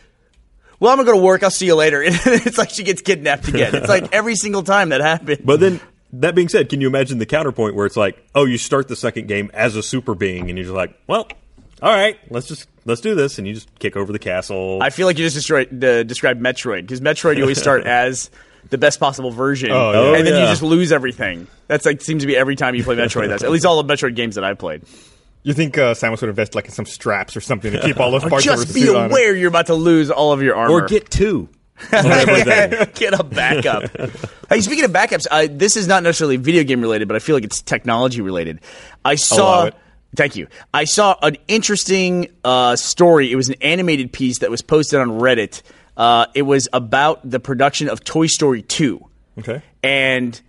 Well, 0.79 0.91
I'm 0.91 0.97
gonna 0.97 1.07
go 1.07 1.17
to 1.17 1.23
work. 1.23 1.41
I'll 1.43 1.49
see 1.51 1.65
you 1.65 1.75
later. 1.75 2.01
And 2.03 2.15
it's 2.25 2.57
like 2.57 2.69
she 2.69 2.83
gets 2.83 3.01
kidnapped 3.01 3.47
again. 3.47 3.73
It's 3.75 3.87
like 3.89 4.09
every 4.13 4.35
single 4.35 4.63
time 4.63 4.89
that 4.89 5.01
happens. 5.01 5.39
But 5.43 5.59
then, 5.59 5.79
that 6.13 6.35
being 6.35 6.49
said, 6.49 6.69
can 6.69 6.81
you 6.81 6.87
imagine 6.87 7.17
the 7.17 7.25
counterpoint 7.25 7.75
where 7.75 7.85
it's 7.85 7.97
like, 7.97 8.23
oh, 8.35 8.45
you 8.45 8.57
start 8.57 8.87
the 8.87 8.95
second 8.95 9.27
game 9.27 9.49
as 9.53 9.75
a 9.75 9.83
super 9.83 10.15
being, 10.15 10.49
and 10.49 10.57
you're 10.57 10.65
just 10.65 10.75
like, 10.75 10.97
well, 11.07 11.27
all 11.81 11.91
right, 11.93 12.17
let's 12.29 12.47
just 12.47 12.67
let's 12.85 13.01
do 13.01 13.15
this, 13.15 13.37
and 13.37 13.47
you 13.47 13.53
just 13.53 13.73
kick 13.79 13.95
over 13.95 14.11
the 14.11 14.19
castle. 14.19 14.79
I 14.81 14.89
feel 14.89 15.07
like 15.07 15.17
you 15.17 15.25
just 15.25 15.35
destroyed, 15.35 15.83
uh, 15.83 16.03
described 16.03 16.41
Metroid 16.41 16.81
because 16.81 17.01
Metroid 17.01 17.37
you 17.37 17.43
always 17.43 17.59
start 17.59 17.85
as 17.87 18.29
the 18.69 18.77
best 18.77 18.99
possible 18.99 19.31
version, 19.31 19.71
Oh, 19.71 19.91
yeah. 20.11 20.17
and 20.17 20.27
then 20.27 20.33
Oh, 20.33 20.39
you 20.41 20.45
just 20.47 20.63
lose 20.63 20.91
everything. 20.91 21.47
That's 21.67 21.85
like 21.85 22.01
seems 22.01 22.23
to 22.23 22.27
be 22.27 22.35
every 22.35 22.55
time 22.55 22.75
you 22.75 22.83
play 22.83 22.95
Metroid. 22.95 23.29
That's 23.29 23.43
at 23.43 23.51
least 23.51 23.65
all 23.65 23.81
the 23.81 23.93
Metroid 23.93 24.15
games 24.15 24.35
that 24.35 24.43
I've 24.43 24.57
played. 24.57 24.83
You 25.45 25.53
think 25.53 25.77
uh, 25.77 25.93
Samus 25.93 26.21
would 26.21 26.29
invest 26.31 26.55
like 26.55 26.65
in 26.65 26.71
some 26.71 26.87
straps 26.87 27.37
or 27.37 27.41
something 27.41 27.71
to 27.71 27.79
keep 27.79 27.99
all 27.99 28.09
those 28.09 28.23
parts 28.27 28.47
of 28.47 28.51
her 28.57 28.63
Just 28.63 28.73
be 28.73 28.81
suit 28.81 28.95
on 28.95 29.11
aware 29.11 29.35
you're 29.35 29.47
about 29.47 29.67
to 29.67 29.75
lose 29.75 30.09
all 30.09 30.31
of 30.31 30.41
your 30.41 30.55
armor. 30.55 30.73
or 30.73 30.87
get 30.87 31.09
two. 31.11 31.47
Get 31.91 33.19
a 33.19 33.23
backup. 33.23 33.83
hey, 34.49 34.61
speaking 34.61 34.85
of 34.85 34.91
backups, 34.91 35.27
uh, 35.29 35.47
this 35.51 35.75
is 35.75 35.87
not 35.87 36.03
necessarily 36.03 36.37
video 36.37 36.63
game 36.63 36.81
related, 36.81 37.07
but 37.07 37.15
I 37.15 37.19
feel 37.19 37.35
like 37.35 37.43
it's 37.43 37.61
technology 37.61 38.21
related. 38.21 38.61
I 39.03 39.15
saw. 39.15 39.69
Thank 40.15 40.35
you. 40.35 40.47
I 40.73 40.85
saw 40.85 41.15
an 41.21 41.35
interesting 41.47 42.29
uh, 42.43 42.75
story. 42.77 43.31
It 43.31 43.35
was 43.35 43.49
an 43.49 43.55
animated 43.61 44.13
piece 44.13 44.39
that 44.39 44.49
was 44.49 44.61
posted 44.61 44.99
on 44.99 45.09
Reddit. 45.19 45.61
Uh, 45.97 46.27
it 46.33 46.43
was 46.43 46.69
about 46.73 47.29
the 47.29 47.39
production 47.39 47.89
of 47.89 48.03
Toy 48.03 48.27
Story 48.27 48.61
2. 48.61 49.05
Okay. 49.39 49.61
And 49.83 50.41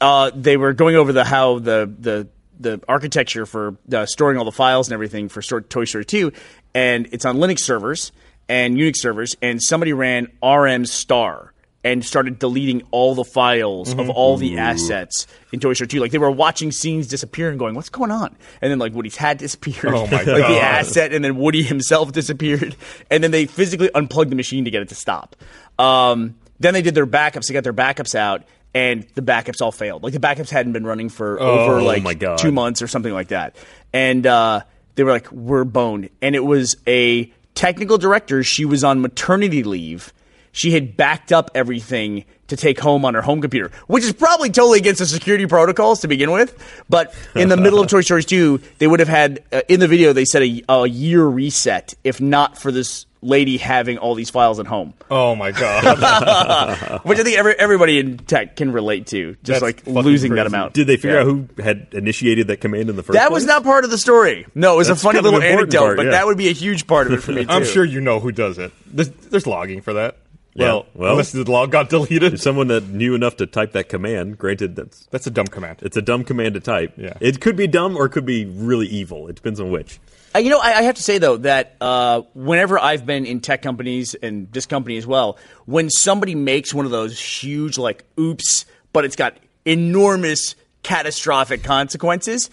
uh, 0.00 0.30
they 0.34 0.56
were 0.56 0.72
going 0.72 0.96
over 0.96 1.12
the 1.12 1.24
how 1.24 1.58
the 1.58 1.92
the 2.00 2.28
the 2.60 2.80
architecture 2.88 3.46
for 3.46 3.76
uh, 3.92 4.06
storing 4.06 4.38
all 4.38 4.44
the 4.44 4.52
files 4.52 4.88
and 4.88 4.94
everything 4.94 5.28
for 5.28 5.42
Toy 5.42 5.84
Story 5.84 6.04
2, 6.04 6.32
and 6.74 7.08
it's 7.12 7.24
on 7.24 7.38
Linux 7.38 7.60
servers 7.60 8.12
and 8.48 8.76
Unix 8.76 8.96
servers, 8.96 9.36
and 9.40 9.62
somebody 9.62 9.92
ran 9.92 10.28
RM 10.42 10.86
star 10.86 11.52
and 11.82 12.04
started 12.04 12.38
deleting 12.38 12.82
all 12.90 13.14
the 13.14 13.24
files 13.24 13.92
of 13.94 14.10
all 14.10 14.36
the 14.36 14.58
assets 14.58 15.26
in 15.50 15.60
Toy 15.60 15.72
Story 15.72 15.88
2. 15.88 16.00
Like 16.00 16.10
they 16.10 16.18
were 16.18 16.30
watching 16.30 16.72
scenes 16.72 17.06
disappear 17.06 17.48
and 17.48 17.58
going, 17.58 17.74
"What's 17.74 17.88
going 17.88 18.10
on?" 18.10 18.36
And 18.60 18.70
then 18.70 18.78
like 18.78 18.92
Woody's 18.92 19.16
hat 19.16 19.38
disappeared, 19.38 19.94
Oh, 19.94 20.06
my 20.06 20.16
like 20.22 20.26
the 20.26 20.60
asset, 20.60 21.12
and 21.14 21.24
then 21.24 21.36
Woody 21.36 21.62
himself 21.62 22.12
disappeared, 22.12 22.76
and 23.10 23.24
then 23.24 23.30
they 23.30 23.46
physically 23.46 23.90
unplugged 23.94 24.30
the 24.30 24.36
machine 24.36 24.64
to 24.66 24.70
get 24.70 24.82
it 24.82 24.88
to 24.90 24.94
stop. 24.94 25.36
Um, 25.78 26.34
then 26.58 26.74
they 26.74 26.82
did 26.82 26.94
their 26.94 27.06
backups. 27.06 27.46
They 27.46 27.54
got 27.54 27.64
their 27.64 27.72
backups 27.72 28.14
out. 28.14 28.44
And 28.72 29.06
the 29.14 29.22
backups 29.22 29.60
all 29.60 29.72
failed. 29.72 30.04
Like 30.04 30.12
the 30.12 30.20
backups 30.20 30.50
hadn't 30.50 30.72
been 30.72 30.86
running 30.86 31.08
for 31.08 31.40
over 31.40 31.82
like 31.82 32.02
my 32.02 32.14
God. 32.14 32.38
two 32.38 32.52
months 32.52 32.82
or 32.82 32.86
something 32.86 33.12
like 33.12 33.28
that. 33.28 33.56
And 33.92 34.24
uh, 34.26 34.62
they 34.94 35.02
were 35.02 35.10
like, 35.10 35.30
"We're 35.32 35.64
boned." 35.64 36.10
And 36.22 36.36
it 36.36 36.44
was 36.44 36.76
a 36.86 37.32
technical 37.54 37.98
director. 37.98 38.44
She 38.44 38.64
was 38.64 38.84
on 38.84 39.00
maternity 39.00 39.64
leave. 39.64 40.12
She 40.52 40.72
had 40.72 40.96
backed 40.96 41.32
up 41.32 41.50
everything 41.54 42.24
to 42.48 42.56
take 42.56 42.80
home 42.80 43.04
on 43.04 43.14
her 43.14 43.22
home 43.22 43.40
computer, 43.40 43.70
which 43.86 44.02
is 44.02 44.12
probably 44.12 44.50
totally 44.50 44.78
against 44.78 44.98
the 44.98 45.06
security 45.06 45.46
protocols 45.46 46.00
to 46.00 46.08
begin 46.08 46.32
with. 46.32 46.84
But 46.88 47.14
in 47.36 47.48
the 47.48 47.56
middle 47.56 47.80
of 47.80 47.88
Toy 47.88 48.00
Story 48.00 48.24
2, 48.24 48.60
they 48.78 48.88
would 48.88 48.98
have 48.98 49.08
had 49.08 49.44
uh, 49.52 49.62
in 49.68 49.78
the 49.78 49.86
video 49.86 50.12
they 50.12 50.24
said 50.24 50.42
a, 50.42 50.62
a 50.68 50.88
year 50.88 51.24
reset 51.24 51.94
if 52.02 52.20
not 52.20 52.58
for 52.58 52.72
this 52.72 53.06
lady 53.22 53.58
having 53.58 53.98
all 53.98 54.14
these 54.14 54.30
files 54.30 54.58
at 54.60 54.66
home, 54.66 54.94
Oh 55.10 55.34
my 55.34 55.50
god. 55.52 57.00
which 57.04 57.18
I 57.18 57.22
think 57.22 57.36
every, 57.38 57.54
everybody 57.58 57.98
in 57.98 58.16
tech 58.18 58.56
can 58.56 58.72
relate 58.72 59.06
to, 59.08 59.32
just 59.42 59.44
That's 59.44 59.62
like 59.62 59.80
fucking 59.80 59.94
losing 59.94 60.34
that 60.34 60.46
amount. 60.46 60.74
Did 60.74 60.86
they 60.86 60.96
figure 60.96 61.16
Yeah. 61.16 61.20
out 61.22 61.26
who 61.26 61.48
had 61.62 61.88
initiated 61.92 62.46
that 62.48 62.60
command 62.60 62.88
in 62.90 62.96
the 62.96 63.02
first? 63.02 63.18
That 63.18 63.30
was 63.32 63.44
not 63.44 63.62
part 63.62 63.84
of 63.84 63.90
the 63.90 63.98
story. 63.98 64.46
No, 64.54 64.74
it 64.74 64.76
was 64.78 64.88
That's 64.88 65.00
a 65.00 65.04
funny 65.04 65.20
little 65.20 65.42
anecdote, 65.42 65.78
part, 65.80 65.96
but 65.98 66.10
that 66.10 66.26
would 66.26 66.38
be 66.38 66.48
a 66.48 66.52
huge 66.52 66.86
part 66.86 67.06
of 67.08 67.12
it 67.12 67.22
for 67.22 67.32
me 67.32 67.44
too. 67.44 67.50
I'm 67.50 67.64
sure 67.64 67.84
you 67.84 68.00
know 68.00 68.20
who 68.20 68.32
does 68.32 68.58
it. 68.58 68.72
There's, 68.86 69.10
there's 69.10 69.46
logging 69.46 69.80
for 69.82 69.92
that. 69.94 70.16
Yeah, 70.54 70.66
Well, 70.66 70.86
well- 70.94 71.10
unless 71.12 71.30
the 71.32 71.44
log 71.48 71.70
got 71.70 71.90
deleted. 71.90 72.40
someone 72.40 72.66
that 72.68 72.88
knew 72.88 73.14
enough 73.14 73.36
to 73.36 73.46
type 73.46 73.72
that 73.72 73.88
command. 73.88 74.36
Granted, 74.38 74.74
that's 74.76 75.06
That's 75.10 75.26
a 75.26 75.30
dumb 75.30 75.46
command. 75.46 75.78
it's 75.82 75.96
a 75.96 76.02
dumb 76.02 76.24
command 76.24 76.54
to 76.54 76.60
type. 76.60 76.94
Yeah. 76.96 77.14
it 77.20 77.40
could 77.40 77.54
be 77.56 77.66
dumb 77.68 77.96
or 77.96 78.06
it 78.06 78.10
could 78.10 78.26
be 78.26 78.46
really 78.46 78.86
evil. 78.88 79.28
It 79.28 79.36
depends 79.36 79.60
on 79.60 79.70
which. 79.70 80.00
Uh, 80.34 80.38
you 80.38 80.50
know, 80.50 80.60
I, 80.60 80.78
I 80.78 80.82
have 80.82 80.94
to 80.96 81.02
say 81.02 81.18
though 81.18 81.38
that 81.38 81.76
uh, 81.80 82.22
whenever 82.34 82.78
I've 82.78 83.04
been 83.04 83.26
in 83.26 83.40
tech 83.40 83.62
companies 83.62 84.14
and 84.14 84.50
this 84.52 84.66
company 84.66 84.96
as 84.96 85.06
well, 85.06 85.38
when 85.66 85.90
somebody 85.90 86.34
makes 86.34 86.72
one 86.72 86.84
of 86.84 86.90
those 86.90 87.18
huge 87.20 87.78
like 87.78 88.04
oops, 88.18 88.64
but 88.92 89.04
it's 89.04 89.16
got 89.16 89.36
enormous 89.64 90.54
catastrophic 90.82 91.62
consequences, 91.62 92.50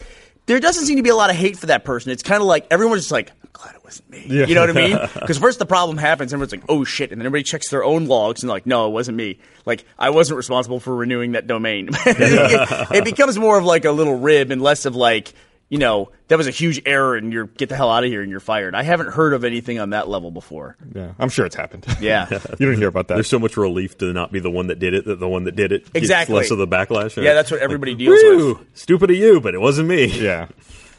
there 0.48 0.60
doesn't 0.60 0.86
seem 0.86 0.98
to 0.98 1.04
be 1.04 1.10
a 1.10 1.16
lot 1.16 1.30
of 1.30 1.36
hate 1.36 1.58
for 1.58 1.68
that 1.68 1.84
person. 1.86 2.12
It's 2.12 2.24
kind 2.24 2.42
of 2.42 2.48
like 2.48 2.66
everyone's 2.72 3.04
just 3.04 3.12
like, 3.12 3.32
I'm 3.44 3.50
glad 3.54 3.76
it 3.76 3.84
wasn't 3.84 4.10
me. 4.10 4.26
Yeah. 4.28 4.46
You 4.46 4.56
know 4.56 4.62
what 4.62 4.70
I 4.70 4.74
mean? 4.74 4.98
Because 5.14 5.38
first 5.38 5.60
the 5.60 5.66
problem 5.66 5.98
happens, 5.98 6.34
everyone's 6.34 6.54
like, 6.54 6.64
oh 6.70 6.84
shit, 6.84 7.12
and 7.12 7.20
then 7.20 7.26
everybody 7.26 7.44
checks 7.44 7.70
their 7.70 7.84
own 7.84 8.08
logs 8.08 8.42
and 8.44 8.50
like, 8.50 8.66
no, 8.66 8.88
it 8.88 8.92
wasn't 8.92 9.18
me. 9.18 9.40
Like 9.66 9.84
I 10.00 10.10
wasn't 10.10 10.38
responsible 10.38 10.80
for 10.80 10.96
renewing 10.96 11.34
that 11.34 11.48
domain. 11.48 11.90
it, 12.06 12.88
it 12.96 13.04
becomes 13.04 13.38
more 13.38 13.58
of 13.58 13.66
like 13.66 13.86
a 13.86 13.92
little 13.92 14.18
rib 14.18 14.52
and 14.52 14.62
less 14.62 14.86
of 14.86 14.96
like 14.96 15.34
you 15.70 15.78
know, 15.78 16.12
that 16.30 16.38
was 16.38 16.48
a 16.48 16.52
huge 16.52 16.82
error 16.86 17.16
and 17.16 17.34
you're 17.34 17.46
get 17.48 17.70
the 17.70 17.76
hell 17.76 17.90
out 17.90 18.04
of 18.04 18.10
here 18.10 18.22
and 18.22 18.32
you're 18.32 18.40
fired. 18.40 18.74
I 18.74 18.84
haven't 18.84 19.10
heard 19.12 19.34
of 19.34 19.44
anything 19.44 19.80
on 19.80 19.90
that 19.90 20.08
level 20.08 20.32
before. 20.32 20.78
Yeah, 20.96 21.12
I'm 21.20 21.30
sure 21.30 21.46
it's 21.46 21.56
happened. 21.56 21.86
Yeah. 22.00 22.28
you 22.60 22.66
don't 22.68 22.78
hear 22.78 22.88
about 22.88 23.08
that. 23.10 23.16
There's 23.16 23.28
so 23.30 23.40
much 23.40 23.58
relief 23.58 23.98
to 23.98 24.14
not 24.14 24.32
be 24.32 24.40
the 24.40 24.52
one 24.52 24.68
that 24.68 24.80
did 24.80 24.94
it 24.94 25.06
that 25.06 25.20
the 25.20 25.28
one 25.28 25.44
that 25.46 25.56
did 25.56 25.72
it 25.72 25.84
gets 25.86 25.96
Exactly. 25.96 26.36
less 26.36 26.52
of 26.52 26.58
the 26.58 26.68
backlash. 26.68 27.22
Yeah, 27.22 27.34
that's 27.34 27.52
what 27.52 27.60
everybody 27.60 27.96
deals 27.96 28.22
Woo! 28.24 28.54
with. 28.56 28.78
Stupid 28.78 29.10
of 29.10 29.18
you, 29.18 29.42
but 29.42 29.56
it 29.56 29.60
wasn't 29.60 29.90
me. 29.90 30.06
yeah, 30.22 30.48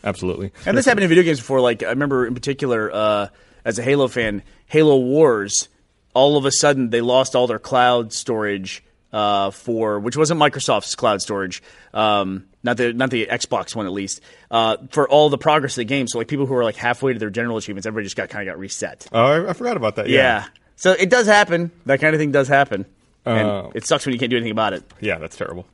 absolutely. 0.04 0.52
And 0.66 0.76
this 0.76 0.84
happened 0.86 1.04
in 1.04 1.08
video 1.08 1.24
games 1.24 1.38
before. 1.38 1.60
Like 1.60 1.82
I 1.82 1.90
remember 1.90 2.26
in 2.26 2.34
particular, 2.34 2.90
uh, 2.92 3.28
as 3.64 3.78
a 3.78 3.82
Halo 3.82 4.08
fan, 4.08 4.42
Halo 4.66 4.98
Wars. 4.98 5.68
All 6.14 6.36
of 6.36 6.46
a 6.46 6.50
sudden, 6.50 6.90
they 6.90 7.00
lost 7.00 7.36
all 7.36 7.46
their 7.46 7.60
cloud 7.60 8.12
storage 8.12 8.82
uh, 9.12 9.50
for 9.50 9.98
which 10.00 10.16
wasn't 10.16 10.40
Microsoft's 10.40 10.94
cloud 10.94 11.20
storage, 11.22 11.62
um, 11.94 12.44
not 12.62 12.76
the 12.76 12.92
not 12.92 13.10
the 13.10 13.26
Xbox 13.26 13.74
one 13.74 13.86
at 13.86 13.92
least, 13.92 14.20
uh, 14.50 14.76
for 14.90 15.08
all 15.08 15.28
the 15.30 15.38
progress 15.38 15.72
of 15.72 15.76
the 15.76 15.84
game. 15.84 16.06
So 16.08 16.18
like 16.18 16.28
people 16.28 16.46
who 16.46 16.54
were 16.54 16.64
like 16.64 16.76
halfway 16.76 17.12
to 17.12 17.18
their 17.18 17.30
general 17.30 17.56
achievements, 17.56 17.86
everybody 17.86 18.04
just 18.04 18.16
got 18.16 18.28
kind 18.28 18.48
of 18.48 18.52
got 18.54 18.58
reset. 18.58 19.06
Oh, 19.12 19.24
I, 19.46 19.50
I 19.50 19.52
forgot 19.52 19.76
about 19.76 19.96
that. 19.96 20.08
Yeah. 20.08 20.18
Yeah. 20.20 20.44
So 20.76 20.92
it 20.92 21.10
does 21.10 21.26
happen. 21.26 21.70
That 21.86 22.00
kind 22.00 22.14
of 22.14 22.20
thing 22.20 22.30
does 22.32 22.48
happen. 22.48 22.86
And 23.26 23.48
Uh, 23.48 23.68
it 23.74 23.86
sucks 23.86 24.06
when 24.06 24.12
you 24.12 24.18
can't 24.18 24.30
do 24.30 24.36
anything 24.36 24.52
about 24.52 24.72
it. 24.72 24.84
Yeah, 25.00 25.18
that's 25.18 25.36
terrible. 25.36 25.66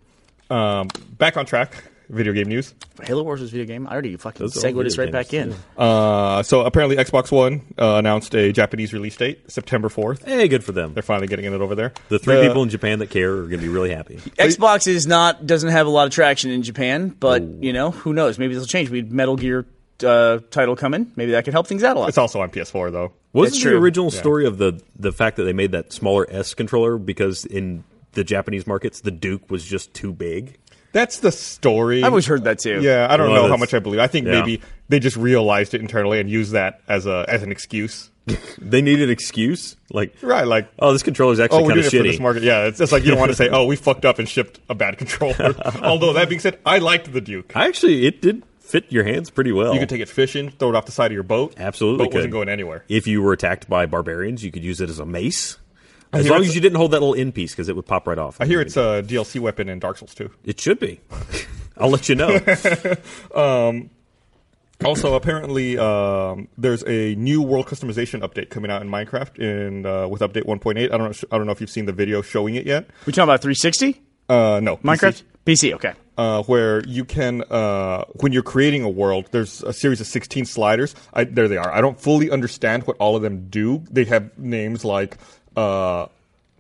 Um, 0.51 0.89
back 1.19 1.37
on 1.37 1.47
track. 1.47 1.85
Video 2.09 2.33
game 2.33 2.49
news. 2.49 2.75
Halo 3.03 3.23
Wars 3.23 3.41
was 3.41 3.51
a 3.51 3.53
video 3.53 3.67
game. 3.67 3.87
I 3.87 3.93
already 3.93 4.17
fucking 4.17 4.41
Those 4.41 4.61
segued 4.61 4.79
us 4.87 4.95
video 4.95 5.05
right 5.05 5.13
back 5.13 5.29
games, 5.29 5.55
in. 5.55 5.83
Uh, 5.83 6.43
so 6.43 6.63
apparently, 6.63 6.97
Xbox 6.97 7.33
One 7.33 7.63
uh, 7.79 7.97
announced 7.97 8.35
a 8.35 8.53
Japanese 8.53 8.93
release 8.93 9.17
date, 9.17 9.51
September 9.51 9.89
4th. 9.89 10.25
Hey, 10.25 10.49
good 10.49 10.65
for 10.65 10.73
them. 10.73 10.95
They're 10.95 11.03
finally 11.03 11.27
getting 11.29 11.47
it 11.47 11.53
over 11.53 11.75
there. 11.75 11.93
The 12.09 12.19
three 12.19 12.47
people 12.47 12.63
in 12.63 12.69
Japan 12.69 12.99
that 12.99 13.11
care 13.11 13.33
are 13.33 13.43
going 13.43 13.61
to 13.61 13.67
be 13.67 13.69
really 13.69 13.91
happy. 13.91 14.17
Xbox 14.17 14.87
is 14.87 15.07
not 15.07 15.47
doesn't 15.47 15.71
have 15.71 15.87
a 15.87 15.91
lot 15.91 16.07
of 16.07 16.13
traction 16.13 16.51
in 16.51 16.63
Japan, 16.63 17.09
but 17.09 17.43
you 17.43 17.73
know 17.73 17.91
who 17.91 18.13
knows? 18.13 18.39
Maybe 18.39 18.55
this 18.55 18.61
will 18.61 18.69
change. 18.69 18.91
We 18.91 18.99
had 18.99 19.13
Metal 19.13 19.37
Gear 19.37 19.67
uh, 20.03 20.39
title 20.51 20.77
coming. 20.77 21.13
Maybe 21.17 21.33
that 21.33 21.45
could 21.45 21.55
help 21.55 21.67
things 21.67 21.85
out 21.85 21.97
a 21.97 22.01
lot. 22.01 22.09
It's 22.09 22.19
also 22.19 22.41
on 22.41 22.51
PS4 22.51 22.93
though. 22.93 23.13
Wasn't 23.33 23.63
the 23.63 23.71
true. 23.71 23.79
original 23.79 24.11
story 24.11 24.47
of 24.47 24.59
the 24.59 24.81
the 24.99 25.13
fact 25.13 25.37
that 25.37 25.45
they 25.45 25.53
made 25.53 25.73
that 25.73 25.93
smaller 25.93 26.27
S 26.29 26.55
controller 26.55 26.99
because 26.99 27.45
in 27.45 27.85
the 28.13 28.25
Japanese 28.25 28.67
markets 28.67 29.01
the 29.01 29.11
Duke 29.11 29.51
was 29.51 29.65
just 29.65 29.93
too 29.95 30.13
big? 30.13 30.59
That's 30.95 31.19
the 31.19 31.33
story. 31.33 32.05
I've 32.05 32.13
always 32.13 32.25
heard 32.25 32.45
that 32.45 32.61
too. 32.61 32.81
Yeah, 32.81 33.09
I 33.11 33.17
don't 33.17 33.31
Well, 33.31 33.43
know 33.43 33.49
how 33.49 33.57
much 33.57 33.75
I 33.75 33.81
believe. 33.81 33.99
I 33.99 34.07
think 34.07 34.27
yeah. 34.29 34.39
maybe 34.41 34.63
they 34.89 35.01
just 35.01 35.17
realized 35.17 35.75
it 35.75 35.81
internally 35.81 36.21
and 36.21 36.31
used 36.31 36.53
that 36.53 36.81
as 36.89 37.05
a 37.05 37.27
as 37.29 37.43
an 37.43 37.51
excuse. 37.53 38.11
They 38.59 38.81
need 38.81 39.03
an 39.03 39.11
excuse, 39.11 39.77
like 39.91 40.15
Right, 40.23 40.47
like 40.47 40.69
oh, 40.79 40.93
this 40.93 41.03
controller's 41.03 41.41
oh, 41.41 41.45
actually 41.45 41.65
we're 41.65 41.71
kind 41.71 41.83
doing 41.83 41.87
of 41.87 41.95
it 41.95 41.99
for 41.99 42.03
this 42.05 42.21
market. 42.21 42.43
Yeah, 42.45 42.67
it's 42.67 42.79
just 42.79 42.93
like 42.93 43.05
you 43.05 43.11
don't 43.11 43.19
want 43.19 43.33
to 43.33 43.37
say, 43.37 43.51
oh, 43.51 43.67
we 43.67 43.77
fucked 43.77 44.07
up 44.07 44.19
and 44.19 44.27
shipped 44.29 44.61
a 44.71 44.75
bad 44.75 44.97
controller. 44.97 45.55
Although 45.83 46.15
that 46.15 46.29
being 46.31 46.41
said, 46.41 46.59
I 46.65 46.79
liked 46.79 47.13
the 47.13 47.21
Duke. 47.21 47.55
I 47.55 47.67
actually, 47.67 48.07
it 48.07 48.23
did 48.23 48.43
fit 48.61 48.91
your 48.91 49.05
hands 49.05 49.29
pretty 49.29 49.53
well. 49.53 49.75
You 49.75 49.81
could 49.81 49.91
take 49.91 50.01
it 50.01 50.09
fishing, 50.09 50.51
throw 50.51 50.71
it 50.71 50.75
off 50.77 50.87
the 50.87 50.93
side 50.93 51.11
of 51.11 51.13
your 51.13 51.23
boat. 51.25 51.55
Absolutely 51.59 52.07
boat 52.07 52.15
wasn't 52.15 52.33
going 52.33 52.49
anywhere. 52.49 52.85
If 52.89 53.07
you 53.07 53.21
were 53.21 53.35
attacked 53.35 53.69
by 53.69 53.85
barbarians, 53.85 54.43
you 54.43 54.51
could 54.51 54.65
use 54.65 54.81
it 54.81 54.89
as 54.89 54.99
a 54.99 55.05
mace. 55.05 55.59
As 56.15 56.29
long 56.29 56.43
as 56.43 56.55
you 56.55 56.61
didn't 56.61 56.77
hold 56.77 56.91
that 56.93 57.01
little 57.01 57.15
end 57.15 57.35
piece, 57.35 57.53
because 57.53 57.69
it 57.69 57.77
would 57.77 57.87
pop 57.87 58.07
right 58.07 58.19
off. 58.19 58.41
I 58.41 58.47
hear 58.47 58.61
it's 58.61 58.77
a 58.77 59.03
DLC 59.07 59.41
weapon 59.41 59.69
in 59.69 59.79
Dark 59.79 59.99
Souls 59.99 60.15
too. 60.15 60.31
It 60.45 60.61
should 60.61 60.79
be. 60.81 61.01
I'll 61.77 61.91
let 61.91 62.09
you 62.09 62.15
know. 62.15 62.39
Also, 64.85 65.15
apparently, 65.15 65.79
um, 65.79 66.49
there's 66.59 66.83
a 66.87 67.15
new 67.15 67.41
world 67.41 67.67
customization 67.67 68.21
update 68.23 68.51
coming 68.51 68.71
out 68.73 68.83
in 68.83 68.89
Minecraft 68.91 69.39
in 69.39 69.87
uh, 69.87 70.07
with 70.09 70.21
update 70.21 70.45
1.8. 70.47 70.77
I 70.93 70.97
don't 70.99 70.99
know. 71.23 71.29
I 71.31 71.39
don't 71.39 71.47
know 71.47 71.53
if 71.53 71.61
you've 71.61 71.71
seen 71.71 71.87
the 71.87 71.93
video 71.93 72.23
showing 72.23 72.57
it 72.57 72.67
yet. 72.67 72.87
We 73.07 73.13
talking 73.13 73.23
about 73.31 73.41
360 73.41 74.03
Uh, 74.29 74.61
no, 74.63 74.77
Minecraft 74.79 75.23
PC. 75.47 75.71
PC. 75.71 75.75
Okay. 75.75 75.93
uh, 76.19 76.43
where 76.43 76.85
you 76.87 77.05
can, 77.05 77.43
uh, 77.51 78.05
when 78.21 78.33
you're 78.33 78.43
creating 78.43 78.83
a 78.83 78.89
world, 78.91 79.29
there's 79.31 79.63
a 79.63 79.73
series 79.73 80.01
of 80.01 80.07
16 80.09 80.45
sliders. 80.45 80.95
I, 81.15 81.25
there 81.25 81.47
they 81.49 81.57
are. 81.57 81.73
I 81.73 81.81
don't 81.81 81.99
fully 81.99 82.31
understand 82.31 82.83
what 82.87 82.97
all 82.99 83.15
of 83.17 83.23
them 83.23 83.47
do. 83.49 83.85
They 83.91 84.05
have 84.07 84.37
names 84.37 84.85
like 84.85 85.17
uh, 85.57 86.07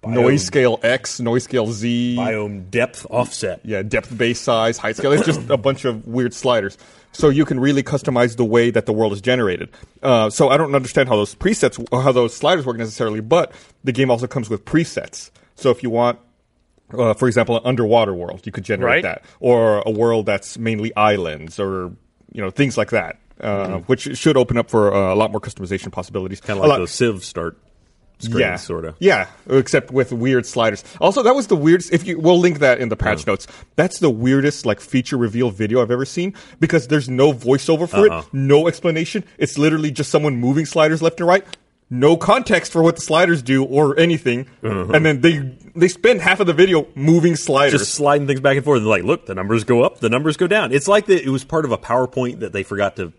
noise 0.06 0.44
scale 0.44 0.78
X, 0.82 1.20
noise 1.20 1.44
scale 1.44 1.66
Z, 1.72 2.16
Biome 2.18 2.70
depth 2.70 3.06
offset. 3.10 3.60
yeah, 3.64 3.82
depth 3.82 4.16
base 4.16 4.40
size, 4.40 4.78
height 4.78 4.96
scale. 4.96 5.12
It's 5.12 5.24
just 5.26 5.48
a 5.50 5.56
bunch 5.56 5.84
of 5.84 6.06
weird 6.06 6.34
sliders. 6.34 6.76
So 7.12 7.28
you 7.28 7.44
can 7.44 7.60
really 7.60 7.82
customize 7.84 8.36
the 8.36 8.44
way 8.44 8.70
that 8.70 8.86
the 8.86 8.92
world 8.92 9.12
is 9.12 9.20
generated. 9.20 9.68
Uh, 10.02 10.30
so 10.30 10.48
I 10.48 10.56
don't 10.56 10.74
understand 10.74 11.08
how 11.08 11.14
those 11.16 11.34
presets, 11.34 11.84
or 11.92 12.02
how 12.02 12.10
those 12.12 12.34
sliders 12.34 12.66
work 12.66 12.76
necessarily, 12.76 13.20
but 13.20 13.52
the 13.84 13.92
game 13.92 14.10
also 14.10 14.26
comes 14.26 14.50
with 14.50 14.64
presets. 14.64 15.30
So 15.54 15.70
if 15.70 15.82
you 15.84 15.90
want, 15.90 16.18
uh, 16.92 17.14
for 17.14 17.28
example, 17.28 17.56
an 17.56 17.62
underwater 17.64 18.12
world, 18.12 18.42
you 18.44 18.50
could 18.52 18.64
generate 18.64 19.04
Right. 19.04 19.20
that, 19.20 19.22
or 19.38 19.82
a 19.86 19.90
world 19.90 20.26
that's 20.26 20.58
mainly 20.58 20.94
islands, 20.96 21.60
or 21.60 21.92
you 22.32 22.40
know 22.42 22.50
things 22.50 22.76
like 22.76 22.90
that, 22.90 23.20
uh, 23.40 23.78
which 23.86 24.16
should 24.18 24.36
open 24.36 24.58
up 24.58 24.68
for 24.68 24.92
uh, 24.92 25.14
a 25.14 25.16
lot 25.16 25.30
more 25.30 25.40
customization 25.40 25.92
possibilities. 25.92 26.40
Kind 26.40 26.58
of 26.58 26.62
like 26.62 26.68
lot- 26.70 26.78
those 26.78 26.90
Civ 26.90 27.24
start 27.24 27.56
screens, 28.18 28.40
yeah, 28.40 28.56
sort 28.56 28.84
of. 28.84 28.96
Yeah, 28.98 29.28
except 29.48 29.90
with 29.90 30.12
weird 30.12 30.46
sliders. 30.46 30.84
Also, 31.00 31.22
that 31.22 31.34
was 31.34 31.48
the 31.48 31.56
weirdest. 31.56 31.92
If 31.92 32.06
you, 32.06 32.18
we'll 32.18 32.38
link 32.38 32.60
that 32.60 32.80
in 32.80 32.88
the 32.88 32.96
patch 32.96 33.26
oh. 33.26 33.32
notes. 33.32 33.46
That's 33.76 33.98
the 33.98 34.10
weirdest 34.10 34.66
like 34.66 34.80
feature 34.80 35.16
reveal 35.16 35.50
video 35.50 35.82
I've 35.82 35.90
ever 35.90 36.04
seen 36.04 36.34
because 36.60 36.88
there's 36.88 37.08
no 37.08 37.32
voiceover 37.32 37.88
for 37.88 37.96
Uh-uh. 37.96 38.04
it, 38.04 38.12
uh-huh. 38.12 38.28
no 38.32 38.68
explanation. 38.68 39.24
It's 39.38 39.58
literally 39.58 39.90
just 39.90 40.10
someone 40.10 40.36
moving 40.36 40.66
sliders 40.66 41.02
left 41.02 41.20
and 41.20 41.28
right. 41.28 41.44
No 41.90 42.16
context 42.16 42.72
for 42.72 42.82
what 42.82 42.96
the 42.96 43.02
sliders 43.02 43.42
do 43.42 43.62
or 43.62 43.96
anything, 44.00 44.46
uh-huh. 44.64 44.92
and 44.94 45.04
then 45.04 45.20
they 45.20 45.38
they 45.76 45.88
spend 45.88 46.22
half 46.22 46.40
of 46.40 46.46
the 46.46 46.54
video 46.54 46.88
moving 46.94 47.36
sliders. 47.36 47.78
Just 47.78 47.94
sliding 47.94 48.26
things 48.26 48.40
back 48.40 48.56
and 48.56 48.64
forth. 48.64 48.78
And 48.78 48.86
like, 48.86 49.04
look, 49.04 49.26
the 49.26 49.34
numbers 49.34 49.64
go 49.64 49.82
up, 49.82 50.00
the 50.00 50.08
numbers 50.08 50.38
go 50.38 50.46
down. 50.46 50.72
It's 50.72 50.88
like 50.88 51.06
that. 51.06 51.22
It 51.22 51.28
was 51.28 51.44
part 51.44 51.66
of 51.66 51.72
a 51.72 51.78
PowerPoint 51.78 52.40
that 52.40 52.52
they 52.52 52.62
forgot 52.62 52.96
to 52.96 53.12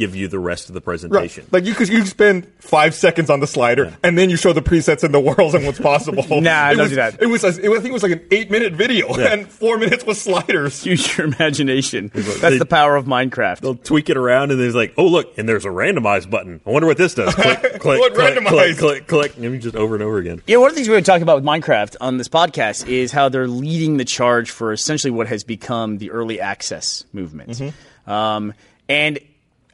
give 0.00 0.16
you 0.16 0.26
the 0.28 0.38
rest 0.40 0.68
of 0.68 0.74
the 0.74 0.80
Right. 0.80 0.84
presentation. 0.86 1.46
Like 1.52 1.64
you 1.66 1.74
could 1.74 1.88
you 1.88 2.04
spend 2.06 2.50
five 2.58 2.94
seconds 2.94 3.30
on 3.30 3.38
the 3.40 3.46
slider 3.46 3.96
and 4.02 4.18
then 4.18 4.30
you 4.30 4.36
show 4.36 4.52
the 4.52 4.62
presets 4.62 5.04
in 5.04 5.12
the 5.12 5.20
world 5.20 5.54
and 5.54 5.64
what's 5.66 5.78
possible. 5.78 6.24
Nah, 6.40 6.70
it 6.70 6.74
don't 6.74 6.82
was, 6.84 6.90
do 6.90 6.96
that. 6.96 7.20
It 7.22 7.26
was, 7.26 7.44
a, 7.44 7.48
it 7.62 7.68
was 7.68 7.78
I 7.78 7.82
think 7.82 7.90
it 7.90 7.92
was 7.92 8.02
like 8.02 8.12
an 8.12 8.26
eight 8.30 8.50
minute 8.50 8.72
video 8.72 9.14
and 9.14 9.46
four 9.46 9.78
minutes 9.78 10.04
was 10.04 10.20
sliders. 10.20 10.84
Use 10.90 11.16
your 11.16 11.26
imagination. 11.28 12.10
That's 12.14 12.58
the 12.58 12.66
power 12.66 12.96
of 12.96 13.04
Minecraft. 13.06 13.60
They'll 13.60 13.74
tweak 13.76 14.08
it 14.10 14.16
around, 14.16 14.50
and 14.50 14.58
there's 14.60 14.74
like, 14.74 14.94
oh 14.96 15.06
look, 15.06 15.36
and 15.38 15.48
there's 15.48 15.64
a 15.64 15.68
randomize 15.68 16.28
button. 16.28 16.60
I 16.66 16.70
wonder 16.70 16.86
what 16.88 16.96
this 16.96 17.14
does. 17.14 17.34
Click, 17.34 17.60
click, 17.80 18.00
What 18.00 18.14
click, 18.14 18.34
randomize? 18.36 18.48
click, 18.48 18.78
click, 18.78 19.06
click, 19.06 19.36
and 19.36 19.60
just 19.60 19.76
over 19.76 19.94
and 19.94 20.02
over 20.02 20.18
again. 20.18 20.42
Yeah, 20.46 20.56
one 20.56 20.68
of 20.70 20.74
the 20.74 20.76
things 20.76 20.88
we're 20.88 20.94
going 20.94 21.04
to 21.04 21.10
talk 21.10 21.20
about 21.22 21.36
with 21.36 21.44
Minecraft 21.44 21.96
on 22.00 22.16
this 22.16 22.28
podcast 22.28 22.88
is 22.88 23.12
how 23.12 23.28
they're 23.28 23.46
leading 23.48 23.98
the 23.98 24.04
charge 24.06 24.50
for 24.50 24.72
essentially 24.72 25.10
what 25.10 25.26
has 25.28 25.44
become 25.44 25.98
the 25.98 26.10
early 26.10 26.40
access 26.40 27.04
movement. 27.12 27.60
Um, 28.06 28.54
and 28.88 29.18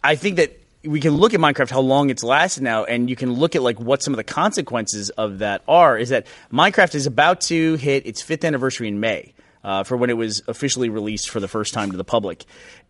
I 0.07 0.15
think 0.15 0.37
that 0.37 0.57
we 0.85 1.01
can 1.01 1.17
look 1.17 1.35
at 1.35 1.41
Minecraft, 1.41 1.69
how 1.69 1.81
long 1.81 2.11
it's 2.11 2.23
lasted 2.23 2.63
now, 2.63 2.85
and 2.85 3.11
you 3.11 3.17
can 3.17 3.33
look 3.33 3.57
at 3.57 3.63
like 3.63 3.81
what 3.81 4.05
some 4.05 4.15
of 4.15 4.19
the 4.19 4.25
consequences 4.25 5.11
of 5.11 5.41
that 5.41 5.63
are. 5.67 5.99
Is 5.99 6.11
that 6.11 6.29
Minecraft 6.53 6.95
is 6.95 7.07
about 7.07 7.41
to 7.43 7.75
hit 7.75 8.07
its 8.07 8.23
fifth 8.23 8.45
anniversary 8.45 8.87
in 8.87 9.01
May. 9.01 9.33
Uh, 9.65 9.83
for 9.83 9.97
when 9.97 10.11
it 10.11 10.17
was 10.17 10.43
officially 10.47 10.89
released 10.89 11.29
for 11.29 11.41
the 11.41 11.49
first 11.49 11.75
time 11.75 11.91
to 11.91 11.97
the 11.97 12.05
public. 12.05 12.45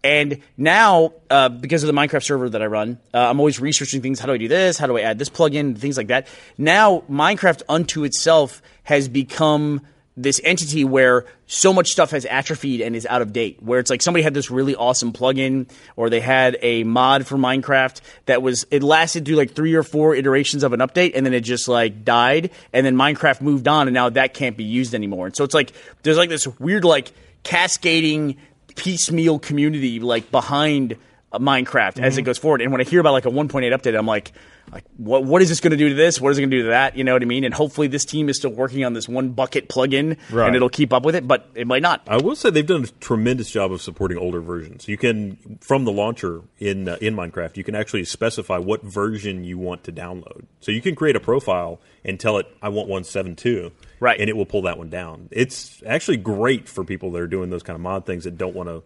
And 0.04 0.42
now, 0.58 1.14
uh, 1.30 1.48
because 1.48 1.82
of 1.82 1.86
the 1.86 1.94
Minecraft 1.94 2.22
server 2.22 2.50
that 2.50 2.60
I 2.60 2.66
run, 2.66 2.98
uh, 3.14 3.18
I'm 3.30 3.40
always 3.40 3.58
researching 3.58 4.02
things. 4.02 4.20
How 4.20 4.26
do 4.26 4.34
I 4.34 4.36
do 4.36 4.46
this? 4.46 4.76
How 4.76 4.86
do 4.86 4.98
I 4.98 5.00
add 5.00 5.18
this 5.18 5.30
plugin? 5.30 5.78
Things 5.78 5.96
like 5.96 6.08
that. 6.08 6.28
Now, 6.58 7.02
Minecraft 7.10 7.62
unto 7.66 8.04
itself 8.04 8.60
has 8.82 9.08
become 9.08 9.86
this 10.16 10.40
entity 10.42 10.84
where 10.84 11.26
so 11.46 11.72
much 11.72 11.90
stuff 11.90 12.10
has 12.10 12.24
atrophied 12.24 12.80
and 12.80 12.96
is 12.96 13.06
out 13.06 13.20
of 13.20 13.32
date. 13.32 13.62
Where 13.62 13.78
it's 13.78 13.90
like 13.90 14.00
somebody 14.00 14.22
had 14.22 14.34
this 14.34 14.50
really 14.50 14.74
awesome 14.74 15.12
plugin, 15.12 15.68
or 15.94 16.08
they 16.08 16.20
had 16.20 16.56
a 16.62 16.84
mod 16.84 17.26
for 17.26 17.36
Minecraft 17.36 18.00
that 18.24 18.42
was 18.42 18.66
it 18.70 18.82
lasted 18.82 19.26
through 19.26 19.36
like 19.36 19.52
three 19.52 19.74
or 19.74 19.82
four 19.82 20.14
iterations 20.14 20.62
of 20.62 20.72
an 20.72 20.80
update, 20.80 21.12
and 21.14 21.26
then 21.26 21.34
it 21.34 21.40
just 21.40 21.68
like 21.68 22.04
died, 22.04 22.50
and 22.72 22.86
then 22.86 22.96
Minecraft 22.96 23.40
moved 23.40 23.68
on, 23.68 23.88
and 23.88 23.94
now 23.94 24.08
that 24.08 24.34
can't 24.34 24.56
be 24.56 24.64
used 24.64 24.94
anymore. 24.94 25.26
And 25.26 25.36
so 25.36 25.44
it's 25.44 25.54
like 25.54 25.72
there's 26.02 26.16
like 26.16 26.30
this 26.30 26.46
weird 26.58 26.84
like 26.84 27.12
cascading 27.42 28.36
piecemeal 28.74 29.38
community 29.38 30.00
like 30.00 30.30
behind 30.30 30.96
Minecraft 31.32 32.00
as 32.00 32.16
it 32.16 32.20
mm-hmm. 32.20 32.26
goes 32.26 32.38
forward. 32.38 32.62
And 32.62 32.72
when 32.72 32.80
I 32.80 32.84
hear 32.84 33.00
about 33.00 33.12
like 33.12 33.26
a 33.26 33.30
1.8 33.30 33.72
update, 33.72 33.98
I'm 33.98 34.06
like, 34.06 34.32
like 34.72 34.84
what 34.96 35.24
what 35.24 35.42
is 35.42 35.48
this 35.48 35.60
going 35.60 35.70
to 35.72 35.76
do 35.76 35.88
to 35.90 35.94
this? 35.94 36.20
What 36.20 36.30
is 36.30 36.38
it 36.38 36.42
going 36.42 36.50
to 36.50 36.56
do 36.58 36.62
to 36.64 36.68
that? 36.70 36.96
You 36.96 37.04
know 37.04 37.12
what 37.12 37.22
I 37.22 37.26
mean? 37.26 37.44
And 37.44 37.54
hopefully 37.54 37.86
this 37.86 38.04
team 38.04 38.28
is 38.28 38.36
still 38.36 38.50
working 38.50 38.84
on 38.84 38.92
this 38.92 39.08
one 39.08 39.34
Bukkit 39.34 39.68
plugin 39.68 40.16
Right. 40.30 40.46
and 40.46 40.56
it'll 40.56 40.68
keep 40.68 40.92
up 40.92 41.04
with 41.04 41.14
it, 41.14 41.26
but 41.26 41.48
it 41.54 41.66
might 41.66 41.82
not. 41.82 42.02
I 42.08 42.16
will 42.18 42.34
say 42.36 42.50
they've 42.50 42.66
done 42.66 42.84
a 42.84 42.86
tremendous 43.00 43.50
job 43.50 43.72
of 43.72 43.80
supporting 43.80 44.18
older 44.18 44.40
versions. 44.40 44.88
You 44.88 44.96
can, 44.96 45.58
from 45.60 45.84
the 45.84 45.92
launcher 45.92 46.42
in 46.58 46.88
uh, 46.88 46.96
in 47.00 47.14
Minecraft, 47.14 47.56
you 47.56 47.64
can 47.64 47.74
actually 47.74 48.04
specify 48.04 48.58
what 48.58 48.82
version 48.82 49.44
you 49.44 49.58
want 49.58 49.84
to 49.84 49.92
download. 49.92 50.44
So 50.60 50.72
you 50.72 50.82
can 50.82 50.94
create 50.94 51.16
a 51.16 51.20
profile 51.20 51.80
and 52.04 52.18
tell 52.18 52.38
it, 52.38 52.46
"I 52.60 52.68
want 52.68 52.88
172," 52.88 53.70
Right. 54.00 54.18
and 54.20 54.28
it 54.28 54.36
will 54.36 54.46
pull 54.46 54.62
that 54.62 54.78
one 54.78 54.90
down. 54.90 55.28
It's 55.30 55.82
actually 55.86 56.16
great 56.18 56.68
for 56.68 56.84
people 56.84 57.10
that 57.12 57.20
are 57.22 57.26
doing 57.26 57.50
those 57.50 57.62
kind 57.62 57.74
of 57.76 57.80
mod 57.80 58.04
things 58.06 58.24
that 58.24 58.36
don't 58.36 58.54
want 58.54 58.68
to. 58.68 58.82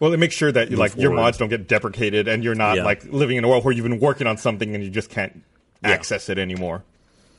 Well, 0.00 0.12
it 0.12 0.16
makes 0.18 0.34
sure 0.34 0.50
that 0.50 0.70
like 0.72 0.96
your 0.96 1.12
mods 1.12 1.38
don't 1.38 1.48
get 1.48 1.68
deprecated 1.68 2.26
and 2.28 2.42
you're 2.42 2.54
not 2.56 2.76
Yeah. 2.76 2.84
like 2.84 3.04
living 3.04 3.36
in 3.36 3.44
a 3.44 3.48
world 3.48 3.64
where 3.64 3.72
you've 3.72 3.84
been 3.88 4.00
working 4.00 4.26
on 4.26 4.36
something 4.36 4.74
and 4.74 4.82
you 4.82 4.90
just 4.90 5.10
can't 5.10 5.42
access 5.84 6.28
it 6.28 6.38
anymore. 6.38 6.82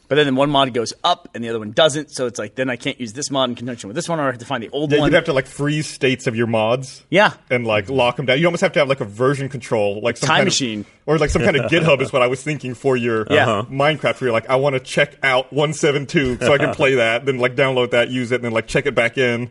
But 0.10 0.16
then 0.16 0.36
one 0.36 0.50
mod 0.52 0.74
goes 0.74 0.94
up 1.04 1.30
and 1.34 1.44
the 1.44 1.50
other 1.50 1.58
one 1.60 1.72
doesn't, 1.72 2.12
so 2.12 2.28
it's 2.28 2.38
like 2.38 2.56
then 2.56 2.70
I 2.70 2.76
can't 2.76 3.00
use 3.00 3.14
this 3.14 3.32
mod 3.32 3.50
in 3.50 3.56
conjunction 3.56 3.88
with 3.88 3.96
this 3.96 4.08
one, 4.08 4.20
or 4.20 4.24
I 4.24 4.26
have 4.28 4.38
to 4.40 4.46
find 4.46 4.62
the 4.62 4.70
old 4.70 4.92
Yeah, 4.92 5.00
one. 5.00 5.08
you'd 5.10 5.16
have 5.16 5.24
to 5.26 5.34
like 5.34 5.48
freeze 5.48 5.88
states 5.88 6.28
of 6.28 6.36
your 6.36 6.46
mods. 6.46 7.04
Yeah. 7.10 7.34
And 7.50 7.66
like 7.66 7.90
lock 7.90 8.18
them 8.18 8.26
down. 8.28 8.38
You 8.38 8.46
almost 8.46 8.62
have 8.62 8.74
to 8.74 8.80
have 8.80 8.90
like 8.90 9.00
a 9.02 9.06
version 9.06 9.50
control, 9.50 10.02
like 10.02 10.18
some 10.18 10.28
Time 10.28 10.36
kind 10.40 10.46
machine. 10.46 10.80
of, 10.82 10.86
or 11.08 11.18
like 11.18 11.32
some 11.32 11.42
kind 11.42 11.56
of 11.56 11.66
GitHub 11.72 12.02
is 12.02 12.14
what 12.14 12.22
I 12.22 12.28
was 12.28 12.44
thinking 12.44 12.76
for 12.76 12.96
your 12.96 13.26
Yeah. 13.30 13.50
uh, 13.50 13.64
Minecraft. 13.64 14.20
Where 14.22 14.28
you're 14.28 14.32
like, 14.34 14.50
I 14.50 14.58
want 14.58 14.74
to 14.76 14.80
check 14.82 15.16
out 15.24 15.52
172 15.52 16.38
so 16.46 16.54
I 16.54 16.58
can 16.60 16.74
play 16.76 16.96
that, 16.96 17.26
then 17.26 17.40
like 17.40 17.56
download 17.56 17.92
that, 17.92 18.10
use 18.10 18.32
it, 18.32 18.36
and 18.36 18.44
then 18.44 18.52
like 18.52 18.68
check 18.68 18.86
it 18.86 18.94
back 18.94 19.18
in. 19.18 19.50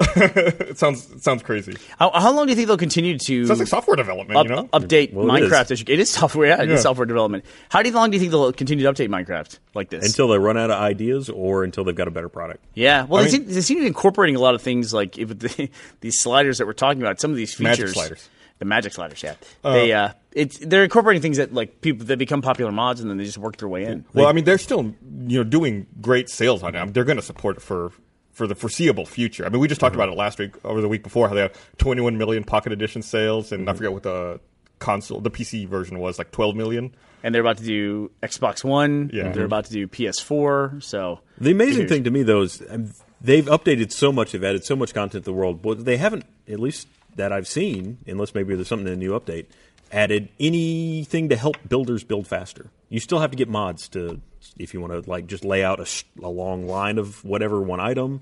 it 0.16 0.78
sounds 0.78 1.10
it 1.10 1.22
sounds 1.24 1.42
crazy. 1.42 1.76
how, 1.98 2.10
how 2.12 2.32
long 2.32 2.46
do 2.46 2.50
you 2.52 2.56
think 2.56 2.68
they'll 2.68 2.76
continue 2.76 3.18
to 3.18 3.46
Sounds 3.46 3.58
like 3.58 3.68
software 3.68 3.96
development, 3.96 4.36
up- 4.38 4.46
you 4.48 4.54
know? 4.54 4.64
update 4.68 5.12
Well. 5.12 5.26
Minecraft? 5.26 5.70
As 5.72 5.80
you, 5.80 5.86
it 5.88 5.98
is 5.98 6.08
software. 6.10 6.48
Yeah, 6.48 6.62
it 6.62 6.68
Yeah. 6.68 6.74
is 6.76 6.82
software 6.82 7.06
development. 7.06 7.44
How 7.68 7.82
do 7.82 7.88
you, 7.88 7.94
long 7.94 8.10
do 8.10 8.16
you 8.16 8.20
think 8.20 8.30
they'll 8.30 8.52
continue 8.52 8.84
to 8.84 8.92
update 8.92 9.08
Minecraft 9.08 9.58
like 9.74 9.90
this? 9.90 10.06
until 10.06 10.28
they 10.28 10.38
run 10.38 10.56
out 10.56 10.70
of 10.70 10.80
ideas 10.80 11.28
or 11.28 11.64
until 11.64 11.82
they've 11.84 11.96
got 11.96 12.06
a 12.08 12.12
better 12.12 12.28
product. 12.28 12.64
Yeah, 12.74 13.04
well, 13.04 13.22
I 13.22 13.24
they, 13.28 13.38
mean- 13.38 13.46
seem, 13.46 13.54
they 13.54 13.60
seem 13.60 13.76
to 13.78 13.82
be 13.82 13.86
incorporating 13.88 14.36
a 14.36 14.40
lot 14.40 14.54
of 14.54 14.62
things 14.62 14.94
like 14.94 15.18
if 15.18 15.36
the, 15.36 15.68
these 16.00 16.20
sliders 16.20 16.58
that 16.58 16.66
we're 16.66 16.74
talking 16.74 17.02
about. 17.02 17.20
Some 17.20 17.30
of 17.32 17.36
these 17.36 17.58
Magic 17.58 17.86
features, 17.86 17.94
sliders. 17.94 18.28
the 18.60 18.64
magic 18.66 18.92
sliders. 18.92 19.20
Yeah, 19.22 19.34
they 19.64 19.92
uh, 19.92 20.10
it's 20.32 20.58
they're 20.58 20.84
incorporating 20.84 21.22
things 21.22 21.38
that 21.38 21.52
like 21.52 21.80
people 21.80 22.06
that 22.06 22.18
become 22.18 22.40
popular 22.42 22.70
mods 22.70 23.00
and 23.00 23.10
then 23.10 23.16
they 23.16 23.24
just 23.24 23.38
work 23.38 23.56
their 23.56 23.68
way 23.68 23.84
in. 23.84 24.04
Well, 24.14 24.26
I 24.26 24.32
mean, 24.32 24.44
they're 24.44 24.58
still 24.58 24.94
you 25.26 25.38
know 25.38 25.44
doing 25.44 25.86
great 26.00 26.28
sales 26.28 26.62
on 26.62 26.76
it. 26.76 26.78
I 26.78 26.84
mean, 26.84 26.92
they're 26.92 27.04
going 27.04 27.16
to 27.16 27.22
support 27.22 27.56
it 27.56 27.62
for 27.62 27.90
for 28.38 28.46
the 28.46 28.54
foreseeable 28.54 29.04
future. 29.04 29.44
I 29.44 29.48
mean, 29.50 29.60
we 29.60 29.68
just 29.68 29.80
talked 29.80 29.94
about 29.96 30.08
it 30.08 30.16
last 30.16 30.38
week 30.38 30.52
or 30.64 30.80
the 30.80 30.88
week 30.88 31.02
before 31.02 31.28
how 31.28 31.34
they 31.34 31.40
have 31.42 31.52
21 31.78 32.16
million 32.16 32.44
Pocket 32.44 32.72
Edition 32.72 33.02
sales, 33.02 33.50
and 33.52 33.68
I 33.68 33.72
forget 33.74 33.92
what 33.92 34.04
the 34.04 34.40
console, 34.78 35.20
the 35.20 35.30
PC 35.30 35.66
version 35.68 35.98
was, 35.98 36.18
like 36.18 36.30
12 36.30 36.54
million. 36.54 36.94
And 37.24 37.34
they're 37.34 37.42
about 37.42 37.58
to 37.58 37.64
do 37.64 38.12
Xbox 38.22 38.62
One. 38.62 39.10
Yeah. 39.12 39.32
they're 39.32 39.44
about 39.44 39.64
to 39.66 39.72
do 39.72 39.88
PS4. 39.88 40.80
So 40.82 41.18
The 41.38 41.50
amazing 41.50 41.74
Here's- 41.74 41.90
thing 41.90 42.04
to 42.04 42.10
me, 42.12 42.22
though, 42.22 42.42
is 42.42 42.62
um, 42.70 42.92
they've 43.20 43.46
updated 43.46 43.90
so 43.90 44.12
much, 44.12 44.30
they've 44.32 44.44
added 44.44 44.64
so 44.64 44.76
much 44.76 44.94
content 44.94 45.24
to 45.24 45.30
the 45.30 45.34
world, 45.36 45.60
but 45.60 45.84
they 45.84 45.96
haven't, 45.96 46.24
at 46.48 46.60
least 46.60 46.86
that 47.16 47.32
I've 47.32 47.48
seen, 47.48 47.98
unless 48.06 48.34
maybe 48.34 48.54
there's 48.54 48.68
something 48.68 48.86
in 48.86 48.92
a 48.92 48.96
new 48.96 49.18
update, 49.18 49.46
added 49.92 50.28
anything 50.40 51.28
to 51.30 51.36
help 51.36 51.56
builders 51.68 52.04
build 52.04 52.26
faster. 52.26 52.66
You 52.88 53.00
still 53.00 53.18
have 53.20 53.30
to 53.30 53.36
get 53.36 53.48
mods 53.48 53.88
to, 53.90 54.20
if 54.58 54.72
you 54.74 54.80
want 54.80 54.92
to 54.92 55.08
like 55.10 55.26
just 55.26 55.44
lay 55.44 55.62
out 55.64 55.80
a, 55.80 55.86
a 56.22 56.28
long 56.28 56.66
line 56.66 56.98
of 56.98 57.24
whatever 57.24 57.60
one 57.60 57.80
item. 57.80 58.20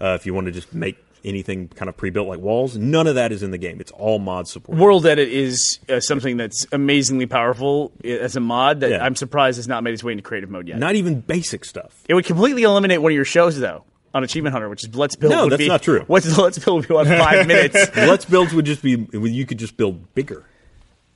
Uh, 0.00 0.16
if 0.18 0.26
you 0.26 0.32
want 0.34 0.46
to 0.46 0.52
just 0.52 0.72
make 0.74 0.96
anything 1.22 1.68
kind 1.68 1.88
of 1.90 1.96
pre-built 1.96 2.26
like 2.26 2.40
walls, 2.40 2.76
none 2.78 3.06
of 3.06 3.16
that 3.16 3.30
is 3.32 3.42
in 3.42 3.50
the 3.50 3.58
game. 3.58 3.78
It's 3.80 3.90
all 3.92 4.18
mod 4.18 4.48
support. 4.48 4.78
World 4.78 5.04
Edit 5.04 5.28
is 5.28 5.78
uh, 5.88 6.00
something 6.00 6.38
that's 6.38 6.66
amazingly 6.72 7.26
powerful 7.26 7.92
as 8.02 8.36
a 8.36 8.40
mod 8.40 8.80
that 8.80 8.90
Yeah. 8.90 9.04
I'm 9.04 9.14
surprised 9.14 9.58
has 9.58 9.68
not 9.68 9.84
made 9.84 9.92
its 9.92 10.02
way 10.02 10.12
into 10.12 10.22
creative 10.22 10.48
mode 10.48 10.66
yet. 10.68 10.78
Not 10.78 10.94
even 10.94 11.20
basic 11.20 11.64
stuff. 11.66 12.02
It 12.08 12.14
would 12.14 12.24
completely 12.24 12.62
eliminate 12.62 13.02
one 13.02 13.12
of 13.12 13.16
your 13.16 13.26
shows 13.26 13.58
though 13.58 13.84
on 14.14 14.24
Achievement 14.24 14.54
Hunter, 14.54 14.68
which 14.70 14.82
is 14.84 14.94
Let's 14.96 15.14
Build. 15.14 15.32
No, 15.32 15.48
that's 15.50 15.58
be- 15.60 15.68
not 15.68 15.82
true. 15.82 16.00
What's 16.06 16.36
Let's 16.38 16.58
Build 16.58 16.78
would 16.80 16.88
be 16.88 16.94
about 16.94 17.06
five 17.22 17.46
minutes. 17.46 17.94
Let's 17.94 18.24
builds 18.24 18.54
would 18.54 18.64
just 18.64 18.82
be 18.82 19.06
you 19.12 19.44
could 19.46 19.58
just 19.58 19.76
build 19.76 20.14
bigger. 20.14 20.46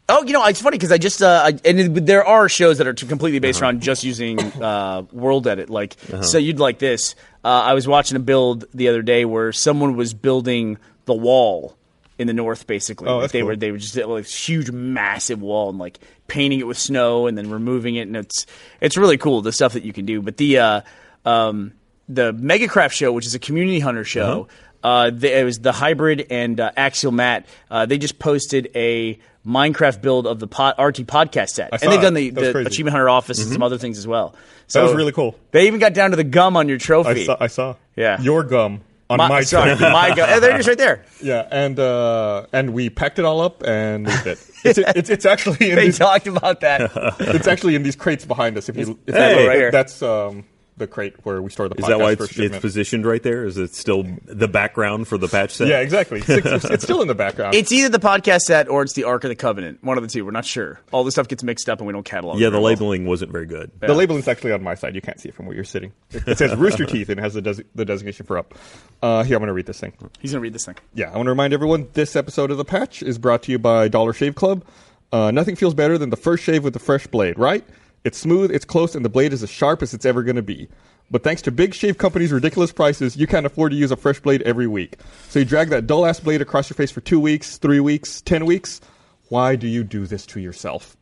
Oh, 0.07 0.23
you 0.23 0.35
know, 0.35 0.45
it's 0.45 0.61
funny 0.61 0.77
because 0.77 0.93
I 0.93 0.99
just 0.99 1.23
uh, 1.23 1.43
I, 1.47 1.49
and 1.65 1.81
it, 1.81 2.07
there 2.07 2.25
are 2.27 2.47
shows 2.49 2.77
that 2.79 2.87
are 2.87 2.93
completely 2.95 3.39
based 3.39 3.63
Uh-huh. 3.63 3.67
around 3.71 3.81
just 3.83 4.05
using 4.05 4.39
uh, 4.63 5.03
World 5.13 5.47
Edit. 5.47 5.71
Like, 5.71 5.97
so 6.23 6.37
you'd 6.37 6.59
like 6.59 6.79
this. 6.79 7.15
Uh, 7.43 7.49
I 7.49 7.73
was 7.75 7.89
watching 7.89 8.17
a 8.17 8.21
build 8.21 8.65
the 8.75 8.89
other 8.89 9.01
day 9.03 9.25
where 9.25 9.51
someone 9.53 9.97
was 9.97 10.13
building 10.13 10.77
the 11.07 11.15
wall 11.15 11.77
in 12.19 12.27
the 12.27 12.33
north, 12.35 12.67
basically. 12.67 13.09
Oh, 13.09 13.19
Like, 13.19 13.31
they 13.33 13.41
cool. 13.41 13.49
were 13.49 13.57
they 13.57 13.73
were 13.73 13.79
just 13.79 13.97
like 13.97 14.25
this 14.25 14.49
huge, 14.49 14.71
massive 14.71 15.41
wall 15.41 15.71
and 15.71 15.79
like 15.79 15.99
painting 16.29 16.61
it 16.61 16.67
with 16.67 16.79
snow 16.79 17.27
and 17.27 17.37
then 17.39 17.49
removing 17.51 17.95
it, 17.97 18.03
and 18.03 18.15
it's 18.17 18.45
it's 18.83 18.99
really 18.99 19.17
cool 19.17 19.41
the 19.41 19.53
stuff 19.53 19.73
that 19.73 19.85
you 19.85 19.95
can 19.95 20.05
do. 20.05 20.21
But 20.21 20.37
the 20.37 20.59
uh, 20.59 20.81
um, 21.25 21.73
the 22.11 22.35
Megacraft 22.35 22.93
show, 22.93 23.11
which 23.11 23.25
is 23.27 23.35
a 23.35 23.39
community 23.39 23.81
hunter 23.81 24.05
show. 24.05 24.49
Uh, 24.85 25.11
the, 25.11 25.41
it 25.41 25.45
was 25.45 25.59
the 25.59 25.73
hybrid 25.73 26.27
and 26.31 26.61
uh, 26.61 26.71
Axial 26.77 27.11
Matt. 27.13 27.47
Uh, 27.71 27.87
they 27.87 27.99
just 27.99 28.19
posted 28.19 28.71
a 28.77 29.19
Minecraft 29.47 30.01
build 30.01 30.27
of 30.27 30.39
the 30.39 30.47
pod, 30.47 30.75
RT 30.79 30.99
podcast 31.07 31.49
set, 31.51 31.71
and 31.83 31.93
they've 31.93 32.01
done 32.01 32.15
the, 32.15 32.31
the. 32.31 32.59
Achievement 32.67 32.93
Hunter 32.93 33.09
office 33.09 33.43
and 33.43 33.53
some 33.53 33.63
other 33.63 33.79
things 33.79 33.99
as 33.99 34.07
well. 34.07 34.35
So 34.67 34.83
was 34.83 34.95
really 34.95 35.13
cool. 35.13 35.35
They 35.51 35.67
even 35.67 35.81
got 35.81 35.93
down 35.95 36.11
to 36.11 36.17
the 36.17 36.25
gum 36.25 36.57
on 36.57 36.69
your 36.69 36.79
trophy. 36.79 37.23
I 37.23 37.25
saw, 37.25 37.37
I 37.41 37.47
saw. 37.49 37.75
Yeah. 37.97 38.21
Your 38.23 38.43
gum 38.43 38.81
on 39.11 39.19
my, 39.19 39.29
my, 39.29 39.41
sorry, 39.43 39.77
trophy. 39.77 39.93
my 39.93 40.15
gum. 40.15 40.41
There 40.41 40.55
it 40.55 40.61
is, 40.61 40.69
right 40.69 40.79
there. 40.79 41.05
Yeah, 41.23 41.47
and 41.51 41.79
uh, 41.79 42.47
and 42.53 42.73
we 42.75 42.91
packed 42.91 43.19
it 43.19 43.25
all 43.27 43.41
up 43.43 43.63
and 43.67 44.05
moved 44.05 44.27
it. 44.27 44.39
It's, 44.65 44.79
it's, 44.97 45.11
it's 45.11 45.27
actually 45.27 45.71
in 45.71 45.77
They 45.77 45.87
these, 45.87 45.99
talked 45.99 46.27
about 46.27 46.61
that. 46.61 46.91
it's 47.21 47.47
actually 47.47 47.75
in 47.75 47.83
these 47.83 47.97
crates 47.97 48.25
behind 48.25 48.57
us. 48.59 48.69
If 48.69 48.77
you, 48.77 48.99
if 49.07 49.15
Hey. 49.15 49.35
that- 49.37 49.47
Right 49.49 49.57
here. 49.57 49.71
that's 49.71 50.03
um, 50.03 50.45
the 50.77 50.87
crate 50.87 51.15
where 51.25 51.41
we 51.41 51.51
store 51.51 51.69
the. 51.69 51.77
Is 51.77 51.87
that 51.87 51.99
why 51.99 52.13
it's, 52.13 52.39
it's 52.39 52.59
positioned 52.59 53.07
right 53.07 53.23
there? 53.23 53.45
Is 53.45 53.59
it 53.59 53.75
still 53.75 54.05
the 54.25 54.49
background 54.49 55.07
for 55.07 55.19
the 55.19 55.29
patch 55.29 55.53
set? 55.53 55.69
Yeah, 55.69 55.81
exactly. 55.81 56.21
It's, 56.21 56.29
it's, 56.29 56.65
it's 56.65 56.85
still 56.85 57.01
in 57.03 57.09
the 57.09 57.15
background. 57.15 57.55
It's 57.55 57.71
either 57.71 57.89
the 57.89 57.99
podcast 57.99 58.41
set 58.41 58.69
or 58.69 58.83
it's 58.83 58.95
the 58.95 59.05
Ark 59.05 59.25
of 59.25 59.29
the 59.29 59.37
Covenant. 59.37 59.83
One 59.85 59.99
of 59.99 60.03
the 60.03 60.09
two. 60.09 60.25
We're 60.25 60.33
not 60.33 60.45
sure. 60.45 60.81
All 60.93 61.05
this 61.05 61.15
stuff 61.15 61.29
gets 61.29 61.43
mixed 61.43 61.69
up 61.69 61.79
and 61.79 61.87
we 61.87 61.93
don't 61.93 62.05
catalog. 62.05 62.39
Yeah, 62.39 62.47
the 62.47 62.53
very 62.53 62.63
well. 62.63 62.71
labeling 62.73 63.07
wasn't 63.07 63.31
very 63.31 63.47
good. 63.47 63.71
The 63.81 63.95
labeling's 63.95 64.29
actually 64.29 64.53
on 64.53 64.63
my 64.63 64.75
side. 64.75 64.95
You 64.95 65.01
can't 65.01 65.21
see 65.21 65.29
it 65.29 65.35
from 65.35 65.47
where 65.47 65.55
you're 65.55 65.65
sitting. 65.65 65.93
It, 66.11 66.27
it 66.27 66.39
says 66.39 66.57
Rooster 66.57 66.87
Teeth 66.87 67.09
and 67.09 67.21
it 67.21 67.23
has 67.23 67.35
the, 67.35 67.43
des- 67.43 67.65
the 67.75 67.85
designation 67.85 68.27
for 68.27 68.39
up. 68.39 68.55
Uh, 69.03 69.23
here, 69.23 69.37
I'm 69.37 69.41
going 69.41 69.49
to 69.49 69.53
read 69.53 69.67
this 69.67 69.79
thing. 69.81 69.93
He's 70.21 70.33
gonna 70.33 70.41
read 70.41 70.53
this 70.55 70.65
thing. 70.65 70.77
Yeah, 70.95 71.11
I 71.11 71.17
want 71.17 71.27
to 71.27 71.31
remind 71.31 71.53
everyone 71.53 71.89
this 71.93 72.17
episode 72.17 72.51
of 72.51 72.57
The 72.57 72.65
Patch 72.65 73.03
is 73.03 73.19
brought 73.19 73.43
to 73.45 73.53
you 73.53 73.59
by 73.59 73.89
Dollar 73.89 74.13
Shave 74.13 74.35
Club. 74.35 74.65
Uh, 75.13 75.31
nothing 75.31 75.55
feels 75.55 75.75
better 75.75 75.99
than 75.99 76.11
the 76.11 76.17
first 76.17 76.43
shave 76.43 76.65
with 76.65 76.75
a 76.75 76.81
fresh 76.81 77.07
blade, 77.07 77.39
right? 77.39 77.65
It's 78.05 78.19
smooth, 78.19 78.51
it's 78.51 78.67
close, 78.67 78.95
and 78.95 79.05
the 79.05 79.09
blade 79.09 79.33
is 79.33 79.43
as 79.43 79.51
sharp 79.51 79.83
as 79.83 79.95
it's 79.95 80.05
ever 80.05 80.23
going 80.23 80.37
to 80.37 80.43
be. 80.43 80.69
But 81.11 81.23
thanks 81.23 81.43
to 81.43 81.51
big 81.51 81.75
shave 81.75 81.99
companies' 81.99 82.33
ridiculous 82.33 82.73
prices, 82.73 83.17
you 83.17 83.27
can't 83.27 83.47
afford 83.47 83.73
to 83.73 83.79
use 83.79 83.91
a 83.91 83.97
fresh 83.97 84.21
blade 84.21 84.43
every 84.43 84.67
week. 84.67 84.97
So 85.29 85.39
you 85.39 85.45
drag 85.45 85.71
that 85.71 85.87
dull 85.87 86.07
ass 86.07 86.21
blade 86.21 86.43
across 86.43 86.69
your 86.69 86.77
face 86.77 86.91
for 86.91 87.01
two 87.01 87.21
weeks, 87.21 87.59
three 87.59 87.81
weeks, 87.81 88.21
ten 88.23 88.47
weeks. 88.47 88.81
Why 89.29 89.57
do 89.57 89.67
you 89.67 89.85
do 89.85 90.07
this 90.07 90.27
to 90.27 90.41
yourself? 90.41 90.97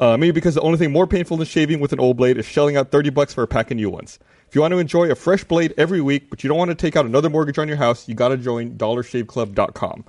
Uh, 0.00 0.16
maybe 0.16 0.32
because 0.32 0.54
the 0.54 0.60
only 0.62 0.78
thing 0.78 0.92
more 0.92 1.06
painful 1.06 1.36
than 1.36 1.46
shaving 1.46 1.78
with 1.78 1.92
an 1.92 2.00
old 2.00 2.16
blade 2.16 2.38
is 2.38 2.46
shelling 2.46 2.76
out 2.76 2.90
30 2.90 3.10
bucks 3.10 3.34
for 3.34 3.42
a 3.42 3.46
pack 3.46 3.70
of 3.70 3.76
new 3.76 3.90
ones. 3.90 4.18
If 4.48 4.54
you 4.54 4.62
want 4.62 4.72
to 4.72 4.78
enjoy 4.78 5.10
a 5.10 5.14
fresh 5.14 5.44
blade 5.44 5.74
every 5.76 6.00
week, 6.00 6.30
but 6.30 6.42
you 6.42 6.48
don't 6.48 6.58
want 6.58 6.70
to 6.70 6.74
take 6.74 6.96
out 6.96 7.06
another 7.06 7.30
mortgage 7.30 7.58
on 7.58 7.68
your 7.68 7.76
house, 7.76 8.08
you 8.08 8.14
got 8.14 8.28
to 8.28 8.36
join 8.36 8.76
dollarshaveclub.com. 8.76 10.04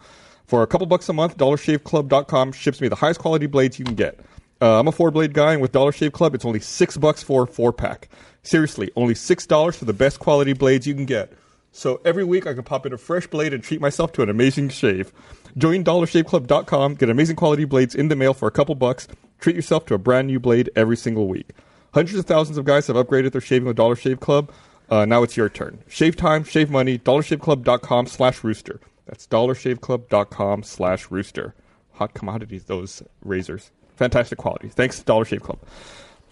For 0.46 0.64
a 0.64 0.68
couple 0.68 0.88
bucks 0.88 1.08
a 1.10 1.14
month, 1.14 1.38
dollarshaveclub.com 1.38 2.54
ships 2.54 2.82
me 2.82 2.88
the 2.88 2.96
highest 2.96 3.20
quality 3.20 3.46
blades 3.48 3.78
you 3.78 3.86
can 3.86 3.96
get. 3.96 4.20
Uh, 4.62 4.80
I'm 4.80 4.88
a 4.88 4.92
four 4.92 5.10
blade 5.10 5.34
guy, 5.34 5.54
and 5.54 5.62
with 5.62 5.72
Dollar 5.72 5.92
Shave 5.92 6.12
Club, 6.12 6.36
it's 6.36 6.46
only 6.46 6.60
six 6.60 6.96
bucks 6.96 7.24
for 7.24 7.44
a 7.44 7.48
four 7.48 7.74
pack. 7.74 8.10
Seriously, 8.44 8.92
only 8.96 9.16
six 9.16 9.48
dollars 9.48 9.76
for 9.76 9.86
the 9.86 9.94
best 9.94 10.20
quality 10.20 10.54
blades 10.54 10.86
you 10.86 10.94
can 10.94 11.06
get. 11.06 11.34
So 11.72 12.02
every 12.06 12.24
week 12.24 12.46
I 12.46 12.54
can 12.54 12.64
pop 12.64 12.86
in 12.86 12.94
a 12.94 12.98
fresh 12.98 13.28
blade 13.28 13.54
and 13.54 13.64
treat 13.64 13.82
myself 13.82 14.12
to 14.14 14.22
an 14.22 14.30
amazing 14.30 14.70
shave. 14.70 15.12
Join 15.58 15.84
dollarshaveclub.com, 15.84 16.96
get 16.96 17.10
amazing 17.10 17.38
quality 17.38 17.66
blades 17.66 17.96
in 17.96 18.10
the 18.10 18.16
mail 18.16 18.34
for 18.34 18.48
a 18.48 18.52
couple 18.52 18.76
bucks, 18.76 19.08
treat 19.40 19.56
yourself 19.56 19.86
to 19.88 19.94
a 19.94 19.98
brand 19.98 20.28
new 20.28 20.40
blade 20.40 20.70
every 20.76 20.98
single 20.98 21.28
week. 21.28 21.52
Hundreds 21.94 22.20
of 22.20 22.26
thousands 22.26 22.58
of 22.58 22.66
guys 22.66 22.88
have 22.88 22.96
upgraded 22.96 23.32
their 23.32 23.42
shaving 23.42 23.68
with 23.68 23.78
Dollar 23.78 23.96
Shave 23.96 24.20
Club. 24.20 24.52
Uh, 24.90 25.06
now 25.06 25.24
it's 25.24 25.38
your 25.38 25.50
turn. 25.50 25.84
Shave 25.88 26.16
time, 26.16 26.44
shave 26.44 26.70
money, 26.70 27.00
dollarshaveclub.com 27.00 28.08
slash 28.08 28.44
rooster. 28.44 28.80
That's 29.06 29.26
dollarshaveclub.com 29.28 30.64
slash 30.64 31.10
rooster. 31.10 31.56
Hot 31.94 32.14
commodities, 32.14 32.66
those 32.66 33.02
razors. 33.24 33.72
Fantastic 34.02 34.40
quality. 34.40 34.68
Thanks, 34.70 35.00
Dollar 35.04 35.26
Shave 35.26 35.44
Club. 35.44 35.60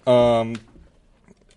Um, 0.07 0.55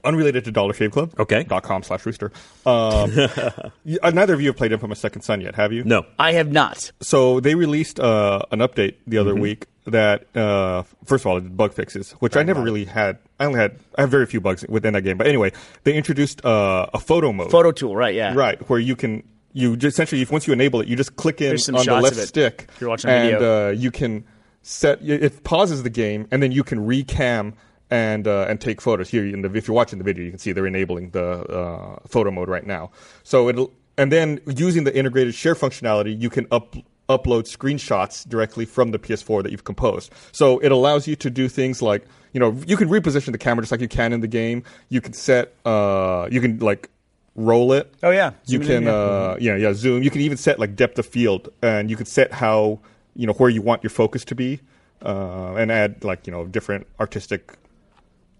unrelated 0.04 0.44
to 0.44 0.50
Dollar 0.52 0.74
Shave 0.74 0.90
Club. 0.90 1.14
Okay. 1.18 1.44
Dot 1.44 1.62
com 1.62 1.82
slash 1.82 2.04
rooster. 2.04 2.30
Um, 2.66 3.10
y- 3.86 3.96
uh, 4.02 4.10
neither 4.10 4.34
of 4.34 4.42
you 4.42 4.48
have 4.48 4.56
played 4.58 4.72
Infamous 4.72 4.98
Second 4.98 5.22
Son 5.22 5.40
yet, 5.40 5.54
have 5.54 5.72
you? 5.72 5.84
No. 5.84 6.04
I 6.18 6.32
have 6.32 6.52
not. 6.52 6.92
So 7.00 7.40
they 7.40 7.54
released 7.54 7.98
uh, 7.98 8.42
an 8.50 8.58
update 8.58 8.96
the 9.06 9.16
other 9.16 9.32
Mm-hmm. 9.32 9.40
week 9.40 9.66
that, 9.86 10.26
uh, 10.36 10.82
first 11.06 11.22
of 11.24 11.28
all, 11.28 11.38
it 11.38 11.44
did 11.44 11.56
bug 11.56 11.72
fixes, 11.72 12.12
which 12.20 12.36
I 12.36 12.42
never 12.42 12.60
really 12.60 12.84
had. 12.84 13.18
I 13.40 13.46
only 13.46 13.58
had, 13.58 13.78
I 13.96 14.02
have 14.02 14.10
very 14.10 14.26
few 14.26 14.40
bugs 14.42 14.66
within 14.68 14.92
that 14.92 15.02
game. 15.02 15.16
But 15.16 15.28
anyway, 15.28 15.52
they 15.84 15.94
introduced 15.94 16.44
uh, 16.44 16.88
a 16.92 16.98
photo 17.00 17.32
mode. 17.32 17.50
Photo 17.50 17.72
tool, 17.72 17.96
right? 17.96 18.14
Yeah. 18.14 18.34
Right, 18.34 18.60
where 18.68 18.78
you 18.78 18.96
can, 18.96 19.22
you 19.54 19.76
just 19.78 19.94
essentially, 19.94 20.20
if 20.20 20.30
once 20.30 20.46
you 20.46 20.52
enable 20.52 20.82
it, 20.82 20.88
you 20.88 20.94
just 20.96 21.16
click 21.16 21.40
in 21.40 21.52
on 21.74 21.86
the 21.86 22.00
left 22.02 22.16
stick. 22.16 22.66
if 22.74 22.80
you're 22.82 22.90
watching 22.90 23.08
a 23.10 23.12
and 23.14 23.30
video. 23.32 23.68
Uh, 23.68 23.70
you 23.70 23.90
can 23.90 24.24
set, 24.62 25.02
it 25.02 25.44
pauses 25.44 25.82
the 25.82 25.90
game, 25.90 26.26
and 26.30 26.42
then 26.42 26.52
you 26.52 26.64
can 26.64 26.86
recam 26.86 27.54
and 27.90 28.26
uh, 28.26 28.46
and 28.48 28.60
take 28.60 28.80
photos. 28.80 29.10
Here, 29.10 29.26
in 29.26 29.42
the, 29.42 29.52
if 29.54 29.68
you're 29.68 29.74
watching 29.74 29.98
the 29.98 30.04
video, 30.04 30.24
you 30.24 30.30
can 30.30 30.38
see 30.38 30.52
they're 30.52 30.66
enabling 30.66 31.10
the 31.10 31.42
uh, 31.44 31.98
photo 32.08 32.30
mode 32.30 32.48
right 32.48 32.66
now. 32.66 32.90
So 33.22 33.48
it'll, 33.48 33.72
and 33.98 34.10
then 34.10 34.40
using 34.46 34.84
the 34.84 34.96
integrated 34.96 35.34
share 35.34 35.54
functionality, 35.54 36.18
you 36.18 36.30
can 36.30 36.46
up, 36.50 36.74
upload 37.08 37.44
screenshots 37.44 38.26
directly 38.26 38.64
from 38.64 38.90
the 38.90 38.98
PS4 38.98 39.42
that 39.42 39.52
you've 39.52 39.64
composed. 39.64 40.12
So 40.32 40.58
it 40.60 40.72
allows 40.72 41.06
you 41.06 41.16
to 41.16 41.30
do 41.30 41.48
things 41.48 41.82
like, 41.82 42.06
you 42.32 42.40
know, 42.40 42.56
you 42.66 42.76
can 42.76 42.88
reposition 42.88 43.32
the 43.32 43.38
camera 43.38 43.62
just 43.62 43.72
like 43.72 43.82
you 43.82 43.88
can 43.88 44.12
in 44.12 44.20
the 44.20 44.28
game. 44.28 44.64
You 44.88 45.00
can 45.00 45.12
set, 45.12 45.54
uh, 45.66 46.28
you 46.30 46.40
can 46.40 46.58
like 46.58 46.88
roll 47.34 47.72
it. 47.72 47.92
Oh, 48.02 48.10
yeah. 48.10 48.32
You 48.46 48.58
Zoom 48.58 48.62
it 48.62 48.70
in, 48.70 48.76
can, 48.76 48.82
yeah. 48.84 48.92
uh, 48.92 49.36
yeah, 49.40 49.56
yeah, 49.56 49.72
zoom. 49.74 50.02
You 50.02 50.10
can 50.10 50.22
even 50.22 50.38
set 50.38 50.58
like 50.58 50.76
depth 50.76 50.98
of 50.98 51.06
field, 51.06 51.50
and 51.62 51.90
you 51.90 51.96
can 51.96 52.06
set 52.06 52.32
how, 52.32 52.80
you 53.16 53.26
know, 53.26 53.32
where 53.34 53.50
you 53.50 53.62
want 53.62 53.82
your 53.82 53.90
focus 53.90 54.24
to 54.26 54.34
be, 54.34 54.60
uh, 55.04 55.54
and 55.54 55.70
add 55.72 56.04
like 56.04 56.26
you 56.26 56.32
know 56.32 56.46
different 56.46 56.86
artistic 57.00 57.54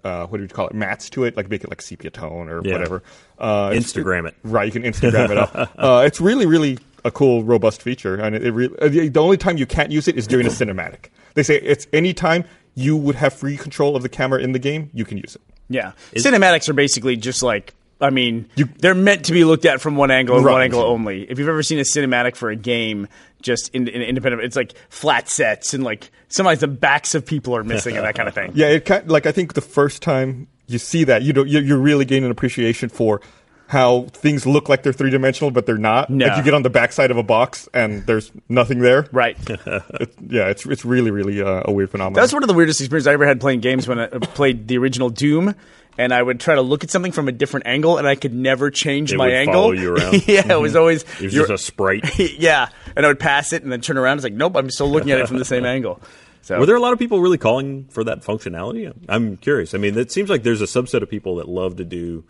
uh, 0.04 0.26
what 0.26 0.38
do 0.38 0.42
you 0.42 0.48
call 0.48 0.66
it 0.66 0.74
mats 0.74 1.08
to 1.10 1.24
it, 1.24 1.36
like 1.36 1.48
make 1.48 1.62
it 1.62 1.70
like 1.70 1.80
sepia 1.80 2.10
tone 2.10 2.48
or 2.48 2.60
Yeah. 2.64 2.72
whatever. 2.72 3.02
Uh, 3.38 3.70
Instagram 3.70 4.26
it. 4.28 4.34
Right, 4.42 4.66
you 4.66 4.72
can 4.72 4.82
Instagram 4.82 5.30
it 5.30 5.38
up. 5.38 5.72
Uh, 5.78 6.02
it's 6.04 6.20
really, 6.20 6.44
really 6.46 6.78
a 7.04 7.10
cool, 7.10 7.44
robust 7.44 7.82
feature, 7.82 8.16
and 8.16 8.34
it, 8.34 8.44
it 8.44 8.50
really, 8.52 8.76
uh, 8.80 8.88
the 8.88 9.08
the 9.08 9.20
only 9.22 9.36
time 9.36 9.56
you 9.58 9.66
can't 9.66 9.90
use 9.92 10.08
it 10.08 10.16
is 10.16 10.26
during 10.26 10.46
a 10.46 10.50
cinematic. 10.50 11.06
They 11.34 11.42
say 11.42 11.56
it's 11.56 11.86
any 11.92 12.12
time 12.14 12.44
you 12.74 12.96
would 12.96 13.14
have 13.16 13.32
free 13.32 13.56
control 13.56 13.94
of 13.96 14.02
the 14.02 14.08
camera 14.08 14.40
in 14.40 14.52
the 14.52 14.58
game, 14.58 14.90
you 14.92 15.04
can 15.04 15.18
use 15.18 15.34
it. 15.36 15.42
Yeah, 15.68 15.92
cinematics 16.14 16.68
are 16.68 16.72
basically 16.74 17.16
just 17.16 17.42
like. 17.42 17.74
I 18.00 18.10
mean, 18.10 18.46
You- 18.56 18.68
they're 18.80 18.96
meant 18.96 19.26
to 19.26 19.32
be 19.32 19.44
looked 19.44 19.64
at 19.64 19.80
from 19.80 19.94
one 19.94 20.10
angle 20.10 20.34
and 20.36 20.44
one 20.44 20.60
angle 20.60 20.82
only. 20.82 21.22
If 21.30 21.38
you've 21.38 21.48
ever 21.48 21.62
seen 21.62 21.78
a 21.78 21.82
cinematic 21.82 22.34
for 22.34 22.50
a 22.50 22.56
game, 22.56 23.06
just 23.42 23.68
in, 23.74 23.88
in 23.88 24.00
independent, 24.02 24.42
it's 24.42 24.56
like 24.56 24.74
flat 24.88 25.28
sets 25.28 25.74
and 25.74 25.84
like 25.84 26.10
sometimes 26.28 26.60
the 26.60 26.68
backs 26.68 27.14
of 27.14 27.26
people 27.26 27.54
are 27.56 27.64
missing 27.64 27.96
and 27.96 28.04
that 28.04 28.14
kind 28.14 28.28
of 28.28 28.34
thing. 28.34 28.52
Yeah, 28.54 28.68
it 28.68 28.84
kind 28.84 29.10
like 29.10 29.26
I 29.26 29.32
think 29.32 29.54
the 29.54 29.60
first 29.60 30.02
time 30.02 30.46
you 30.66 30.78
see 30.78 31.04
that, 31.04 31.22
you 31.22 31.32
know, 31.32 31.44
you 31.44 31.60
you 31.60 31.76
really 31.76 32.04
gain 32.04 32.24
an 32.24 32.30
appreciation 32.30 32.88
for 32.88 33.20
how 33.68 34.02
things 34.12 34.44
look 34.46 34.68
like 34.68 34.82
they're 34.82 34.92
three 34.92 35.08
dimensional, 35.10 35.50
but 35.50 35.64
they're 35.64 35.78
not. 35.78 36.10
No. 36.10 36.26
Like 36.26 36.36
you 36.36 36.42
get 36.42 36.52
on 36.52 36.62
the 36.62 36.68
backside 36.70 37.10
of 37.10 37.16
a 37.16 37.22
box 37.22 37.68
and 37.72 38.04
there's 38.06 38.30
nothing 38.48 38.80
there. 38.80 39.06
Right. 39.12 39.36
It, 39.48 40.14
yeah, 40.28 40.48
it's 40.48 40.66
it's 40.66 40.84
really 40.84 41.10
really 41.10 41.40
uh, 41.42 41.62
a 41.64 41.72
weird 41.72 41.90
phenomenon. 41.90 42.20
That's 42.22 42.32
one 42.32 42.42
of 42.42 42.48
the 42.48 42.54
weirdest 42.54 42.80
experiences 42.80 43.06
I 43.06 43.12
ever 43.14 43.26
had 43.26 43.40
playing 43.40 43.60
games 43.60 43.86
when 43.88 43.98
I 43.98 44.04
uh, 44.04 44.18
played 44.20 44.68
the 44.68 44.78
original 44.78 45.08
Doom. 45.10 45.54
And 45.98 46.14
I 46.14 46.22
would 46.22 46.40
try 46.40 46.54
to 46.54 46.62
look 46.62 46.84
at 46.84 46.90
something 46.90 47.12
from 47.12 47.28
a 47.28 47.32
different 47.32 47.66
angle, 47.66 47.98
and 47.98 48.08
I 48.08 48.14
could 48.14 48.32
never 48.32 48.70
change 48.70 49.12
It 49.12 49.18
my 49.18 49.26
would 49.26 49.34
angle. 49.34 49.54
follow 49.54 49.72
you 49.72 49.94
around. 49.94 50.26
yeah, 50.26 50.50
it 50.54 50.58
was 50.60 50.74
always 50.74 51.02
It 51.02 51.24
was 51.24 51.34
you're- 51.34 51.46
just 51.46 51.50
a 51.50 51.58
sprite. 51.66 52.18
yeah, 52.18 52.68
and 52.96 53.04
I 53.04 53.08
would 53.08 53.20
pass 53.20 53.52
it 53.52 53.62
and 53.62 53.70
then 53.72 53.80
turn 53.80 53.98
around. 53.98 54.18
It's 54.18 54.24
like, 54.24 54.32
nope, 54.32 54.56
I'm 54.56 54.70
still 54.70 54.90
looking 54.90 55.10
at 55.10 55.20
it 55.20 55.28
from 55.28 55.38
the 55.38 55.44
same 55.44 55.64
angle. 55.76 56.00
So 56.42 56.58
Were 56.58 56.66
there 56.66 56.76
a 56.76 56.80
lot 56.80 56.92
of 56.92 56.98
people 56.98 57.20
really 57.20 57.38
calling 57.38 57.84
for 57.84 58.02
that 58.04 58.22
functionality? 58.22 58.92
I'm 59.08 59.36
curious. 59.36 59.74
I 59.74 59.78
mean, 59.78 59.96
it 59.96 60.10
seems 60.10 60.28
like 60.28 60.42
there's 60.42 60.60
a 60.60 60.66
subset 60.66 61.02
of 61.02 61.08
people 61.08 61.36
that 61.36 61.48
love 61.48 61.76
to 61.76 61.84
do 61.84 62.24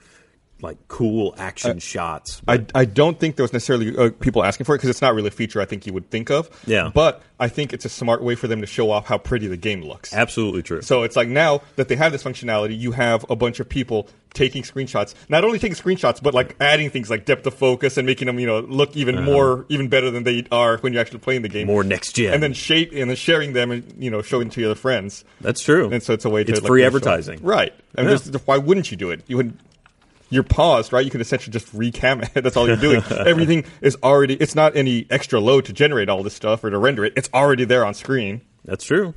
like 0.63 0.79
cool 0.89 1.35
action 1.39 1.79
shots. 1.81 2.41
I, 2.47 2.65
I 2.75 2.85
don't 2.85 3.19
think 3.19 3.37
there 3.37 3.45
was 3.45 3.53
necessarily 3.53 3.97
uh, 3.97 4.11
people 4.21 4.45
asking 4.45 4.65
for 4.65 4.75
it 4.75 4.79
because 4.79 4.91
it's 4.91 5.03
not 5.03 5.15
really 5.15 5.29
a 5.29 5.33
feature 5.33 5.61
I 5.61 5.65
think 5.65 5.87
you 5.87 5.93
would 5.93 6.09
think 6.09 6.31
of. 6.31 6.49
Yeah. 6.67 6.91
But 6.95 7.21
I 7.41 7.49
think 7.49 7.73
it's 7.73 7.85
a 7.85 7.89
smart 7.89 8.23
way 8.23 8.37
for 8.37 8.47
them 8.47 8.61
to 8.61 8.67
show 8.67 8.91
off 8.91 9.07
how 9.07 9.19
pretty 9.19 9.49
the 9.49 9.57
game 9.57 9.83
looks. 9.83 10.15
Absolutely 10.15 10.63
true. 10.63 10.81
So 10.83 11.03
it's 11.03 11.17
like 11.17 11.29
now 11.29 11.63
that 11.77 11.89
they 11.89 11.97
have 11.97 12.13
this 12.13 12.23
functionality, 12.23 12.79
you 12.79 12.93
have 12.93 13.25
a 13.29 13.35
bunch 13.37 13.59
of 13.59 13.69
people 13.69 14.09
taking 14.35 14.63
screenshots. 14.63 15.15
Not 15.29 15.45
only 15.45 15.59
taking 15.59 15.77
screenshots, 15.77 16.23
but 16.23 16.33
like 16.33 16.55
adding 16.61 16.89
things 16.91 17.11
like 17.11 17.25
depth 17.25 17.45
of 17.47 17.55
focus 17.55 17.97
and 17.99 18.07
making 18.07 18.27
them, 18.27 18.39
you 18.39 18.47
know, 18.47 18.61
look 18.61 18.97
even 18.97 19.25
more, 19.25 19.67
even 19.69 19.89
better 19.89 20.11
than 20.11 20.23
they 20.23 20.47
are 20.53 20.79
when 20.79 20.93
you're 20.93 21.03
actually 21.03 21.19
playing 21.19 21.43
the 21.43 21.49
game. 21.49 21.67
More 21.67 21.83
next 21.85 22.13
gen. 22.13 22.33
And 22.33 22.43
then 22.43 22.53
shape 22.53 22.93
and 22.95 23.11
then 23.11 23.17
sharing 23.17 23.53
them 23.53 23.73
and 23.73 23.95
you 23.99 24.11
know 24.11 24.23
showing 24.23 24.49
to 24.51 24.61
your 24.61 24.71
other 24.71 24.79
friends. 24.81 25.25
That's 25.41 25.61
true. 25.63 25.91
And 25.91 26.03
so 26.03 26.13
it's 26.13 26.25
a 26.25 26.31
way 26.31 26.45
to 26.45 26.53
It's 26.53 26.61
like, 26.63 26.69
free 26.69 26.85
advertising. 26.85 27.41
right? 27.43 27.75
And 27.97 28.09
Yeah. 28.09 28.39
why 28.45 28.57
wouldn't 28.59 28.91
you 28.91 28.97
do 28.97 29.11
it? 29.11 29.23
You 29.27 29.37
would. 29.39 29.55
You're 30.33 30.43
paused, 30.45 30.93
right? 30.93 31.05
You 31.05 31.11
can 31.11 31.21
essentially 31.21 31.53
just 31.53 31.73
recam 31.77 32.23
it. 32.23 32.33
That's 32.43 32.57
all 32.57 32.67
you're 32.67 32.77
doing. 32.77 33.03
Everything 33.11 33.65
is 33.83 33.97
already. 34.03 34.35
It's 34.35 34.55
not 34.55 34.75
any 34.77 35.07
extra 35.11 35.39
load 35.41 35.67
to 35.67 35.73
generate 35.75 36.09
all 36.09 36.23
this 36.23 36.35
stuff 36.35 36.65
or 36.65 36.71
to 36.71 36.79
render 36.79 37.05
it. 37.05 37.13
It's 37.17 37.29
already 37.35 37.65
there 37.65 37.85
on 37.85 37.93
screen. 37.95 38.41
That's 38.65 38.85
true. 38.85 39.13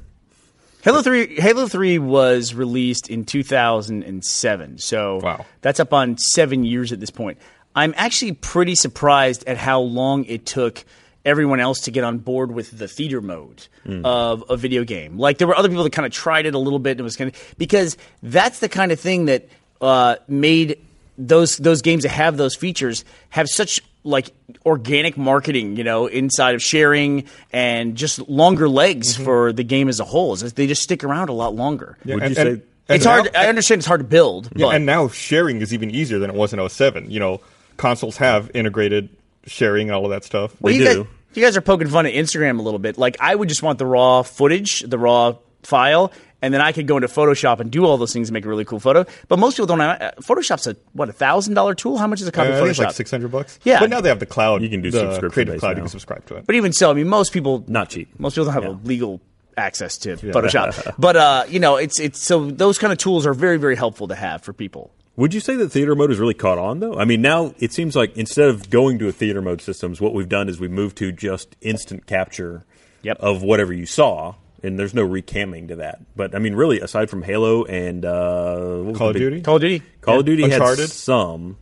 Halo 0.81 1.01
Three 1.01 1.39
Halo 1.39 1.67
Three 1.67 1.97
was 1.99 2.53
released 2.53 3.09
in 3.09 3.23
2007, 3.25 4.77
so 4.77 5.19
Wow. 5.23 5.45
that's 5.61 5.79
up 5.79 5.93
on 5.93 6.17
seven 6.17 6.63
years 6.63 6.91
at 6.91 6.99
this 6.99 7.09
point. 7.09 7.37
I'm 7.75 7.93
actually 7.97 8.33
pretty 8.33 8.75
surprised 8.75 9.43
at 9.47 9.57
how 9.57 9.79
long 9.81 10.25
it 10.25 10.45
took 10.45 10.83
everyone 11.25 11.59
else 11.59 11.81
to 11.81 11.91
get 11.91 12.03
on 12.03 12.19
board 12.19 12.51
with 12.51 12.77
the 12.77 12.87
theater 12.87 13.19
mode 13.21 13.67
of 14.03 14.43
a 14.49 14.57
video 14.57 14.83
game. 14.83 15.17
Like 15.17 15.37
there 15.39 15.47
were 15.47 15.55
other 15.57 15.69
people 15.69 15.83
that 15.83 15.91
kind 15.93 16.05
of 16.05 16.11
tried 16.11 16.45
it 16.45 16.53
a 16.55 16.59
little 16.59 16.79
bit 16.79 16.91
and 16.91 16.99
it 16.99 17.03
was 17.03 17.15
kind 17.15 17.33
of 17.33 17.55
because 17.57 17.97
that's 18.21 18.59
the 18.59 18.69
kind 18.69 18.91
of 18.91 18.99
thing 18.99 19.25
that 19.25 19.47
uh, 19.81 20.15
made 20.27 20.77
those 21.17 21.57
those 21.57 21.81
games 21.81 22.03
that 22.03 22.09
have 22.09 22.37
those 22.37 22.55
features 22.55 23.05
have 23.29 23.47
such 23.49 23.81
like 24.03 24.31
organic 24.65 25.17
marketing, 25.17 25.77
you 25.77 25.83
know, 25.83 26.05
inside 26.07 26.55
of 26.55 26.61
sharing 26.61 27.25
and 27.51 27.95
just 27.95 28.19
longer 28.29 28.69
legs 28.69 29.15
mm-hmm. 29.15 29.23
for 29.23 29.53
the 29.53 29.63
game 29.63 29.89
as 29.89 29.99
a 29.99 30.05
whole. 30.05 30.33
Is 30.33 30.53
they 30.53 30.67
just 30.67 30.83
stick 30.83 31.03
around 31.03 31.29
a 31.29 31.33
lot 31.33 31.55
longer. 31.55 31.97
Would 32.05 32.21
and- 32.21 32.29
you 32.29 32.35
say 32.35 32.41
and- 32.41 32.61
and 32.87 32.97
It's 32.97 33.05
hard. 33.05 33.35
I 33.35 33.47
understand 33.47 33.79
it's 33.79 33.87
hard 33.87 34.01
to 34.01 34.05
build, 34.07 34.51
Yeah, 34.55 34.67
but 34.67 34.75
and 34.75 34.85
now 34.85 35.07
sharing 35.07 35.59
is 35.61 35.73
even 35.73 35.89
easier 35.89 36.19
than 36.19 36.29
it 36.29 36.35
was 36.35 36.53
in 36.53 36.59
07. 36.59 37.09
You 37.09 37.19
know, 37.19 37.41
consoles 37.77 38.17
have 38.17 38.51
integrated 38.53 39.09
sharing 39.47 39.87
and 39.89 39.95
all 39.95 40.05
of 40.05 40.11
that 40.11 40.23
stuff. 40.23 40.55
Well, 40.61 40.71
They 40.71 40.79
you 40.79 40.85
do. 40.85 41.03
Guys, 41.03 41.13
you 41.33 41.43
guys 41.43 41.57
are 41.57 41.61
poking 41.61 41.87
fun 41.87 42.05
at 42.05 42.13
Instagram 42.13 42.59
a 42.59 42.61
little 42.61 42.79
bit. 42.79 42.99
Like 42.99 43.17
I 43.19 43.33
would 43.33 43.49
just 43.49 43.63
want 43.63 43.79
the 43.79 43.87
raw 43.87 44.21
footage, 44.21 44.81
the 44.81 44.99
raw 44.99 45.35
file, 45.63 46.11
and 46.45 46.53
then 46.53 46.61
I 46.61 46.71
could 46.71 46.87
go 46.87 46.95
into 46.97 47.07
Photoshop 47.09 47.59
and 47.59 47.71
do 47.71 47.83
all 47.85 47.97
those 47.97 48.13
things 48.13 48.29
and 48.29 48.33
make 48.33 48.45
a 48.45 48.47
really 48.49 48.63
cool 48.65 48.79
photo. 48.79 49.05
But 49.27 49.39
most 49.39 49.55
people 49.55 49.65
don't 49.65 49.79
have 49.79 50.01
uh, 50.01 50.11
Photoshop's 50.21 50.67
a 50.67 50.75
what 50.93 51.09
a 51.09 51.13
thousand 51.13 51.55
dollar 51.55 51.73
tool. 51.75 51.97
How 51.97 52.07
much 52.07 52.21
is 52.21 52.27
a 52.27 52.29
Uh, 52.29 52.31
copy 52.31 52.49
I 52.49 52.57
of 52.57 52.65
Photoshop? 52.67 52.85
like 52.85 52.93
600 52.95 53.27
bucks. 53.31 53.59
Yeah. 53.63 53.79
But 53.79 53.89
now 53.89 53.99
they 54.01 54.09
have 54.09 54.19
the 54.19 54.25
cloud. 54.25 54.61
You 54.61 54.69
can 54.69 54.81
do 54.81 54.91
the 54.91 54.99
subscription 54.99 55.29
Creative 55.31 55.53
based 55.55 55.59
Cloud. 55.61 55.77
You 55.77 55.81
can 55.83 55.89
subscribe 55.89 56.25
to 56.27 56.35
it. 56.35 56.45
But 56.45 56.55
even 56.55 56.71
so, 56.71 56.91
I 56.91 56.93
mean, 56.93 57.09
most 57.09 57.33
people 57.33 57.63
Not 57.67 57.89
cheap. 57.89 58.07
Most 58.19 58.35
people 58.35 58.45
don't 58.45 58.53
have 58.53 58.65
a 58.65 58.87
legal 58.87 59.19
access 59.57 59.97
to 59.99 60.15
Photoshop. 60.17 60.95
but 60.99 61.15
uh, 61.15 61.45
you 61.49 61.59
know, 61.59 61.77
it's 61.77 61.99
it's 61.99 62.21
so 62.21 62.49
those 62.51 62.77
kind 62.77 62.93
of 62.93 62.99
tools 62.99 63.25
are 63.25 63.33
very 63.33 63.57
very 63.57 63.75
helpful 63.75 64.07
to 64.09 64.15
have 64.15 64.41
for 64.43 64.53
people. 64.53 64.91
Would 65.17 65.33
you 65.33 65.39
say 65.39 65.55
that 65.55 65.69
theater 65.69 65.95
mode 65.95 66.09
has 66.09 66.19
really 66.19 66.33
caught 66.33 66.57
on, 66.57 66.81
though? 66.81 66.99
I 66.99 67.05
mean, 67.05 67.21
now 67.21 67.53
it 67.59 67.71
seems 67.71 67.95
like 67.95 68.17
instead 68.17 68.49
of 68.49 68.69
going 68.69 68.99
to 68.99 69.07
a 69.07 69.13
theater 69.13 69.41
mode 69.41 69.61
systems, 69.61 70.01
what 70.01 70.13
we've 70.13 70.27
done 70.27 70.49
is 70.49 70.59
we've 70.59 70.69
moved 70.69 70.97
to 70.97 71.11
just 71.13 71.55
instant 71.61 72.05
capture 72.05 72.65
Yep. 73.03 73.17
of 73.19 73.41
whatever 73.43 73.71
you 73.71 73.85
saw, 73.85 74.33
and 74.65 74.79
there's 74.79 74.93
no 74.93 75.07
recamming 75.07 75.67
to 75.69 75.75
that. 75.77 75.99
But 76.15 76.33
I 76.35 76.39
mean, 76.39 76.55
really, 76.55 76.79
aside 76.81 77.09
from 77.09 77.21
Halo 77.21 77.63
and 77.65 78.03
uh, 78.05 78.91
Call 78.95 79.09
of 79.09 79.13
big- 79.13 79.21
Duty? 79.21 79.41
Call 79.41 79.55
of 79.57 79.61
Duty. 79.61 79.81
Call 80.01 80.19
of 80.19 80.25
Duty 80.25 80.43
Uncharted? 80.43 80.79
had 80.79 80.89
some, 80.89 81.57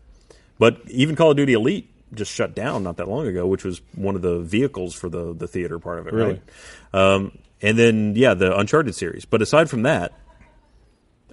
but 0.60 0.78
even 0.88 1.16
Call 1.16 1.32
of 1.32 1.38
Duty 1.38 1.54
Elite 1.54 1.90
just 2.14 2.32
shut 2.32 2.54
down 2.56 2.84
not 2.84 2.98
that 2.98 3.08
long 3.08 3.26
ago, 3.28 3.48
which 3.48 3.64
was 3.64 3.82
one 3.96 4.16
of 4.16 4.22
the 4.22 4.40
vehicles 4.40 4.94
for 4.96 5.10
the 5.10 5.34
the 5.34 5.48
theater 5.48 5.80
part 5.80 6.00
of 6.00 6.08
it, 6.08 6.14
Really? 6.14 6.40
right? 6.94 7.14
Um, 7.14 7.38
and 7.62 7.78
then 7.78 8.14
yeah, 8.16 8.34
the 8.34 8.58
Uncharted 8.58 8.94
series. 8.96 9.26
But 9.26 9.42
aside 9.42 9.70
from 9.70 9.84
that, 9.84 10.14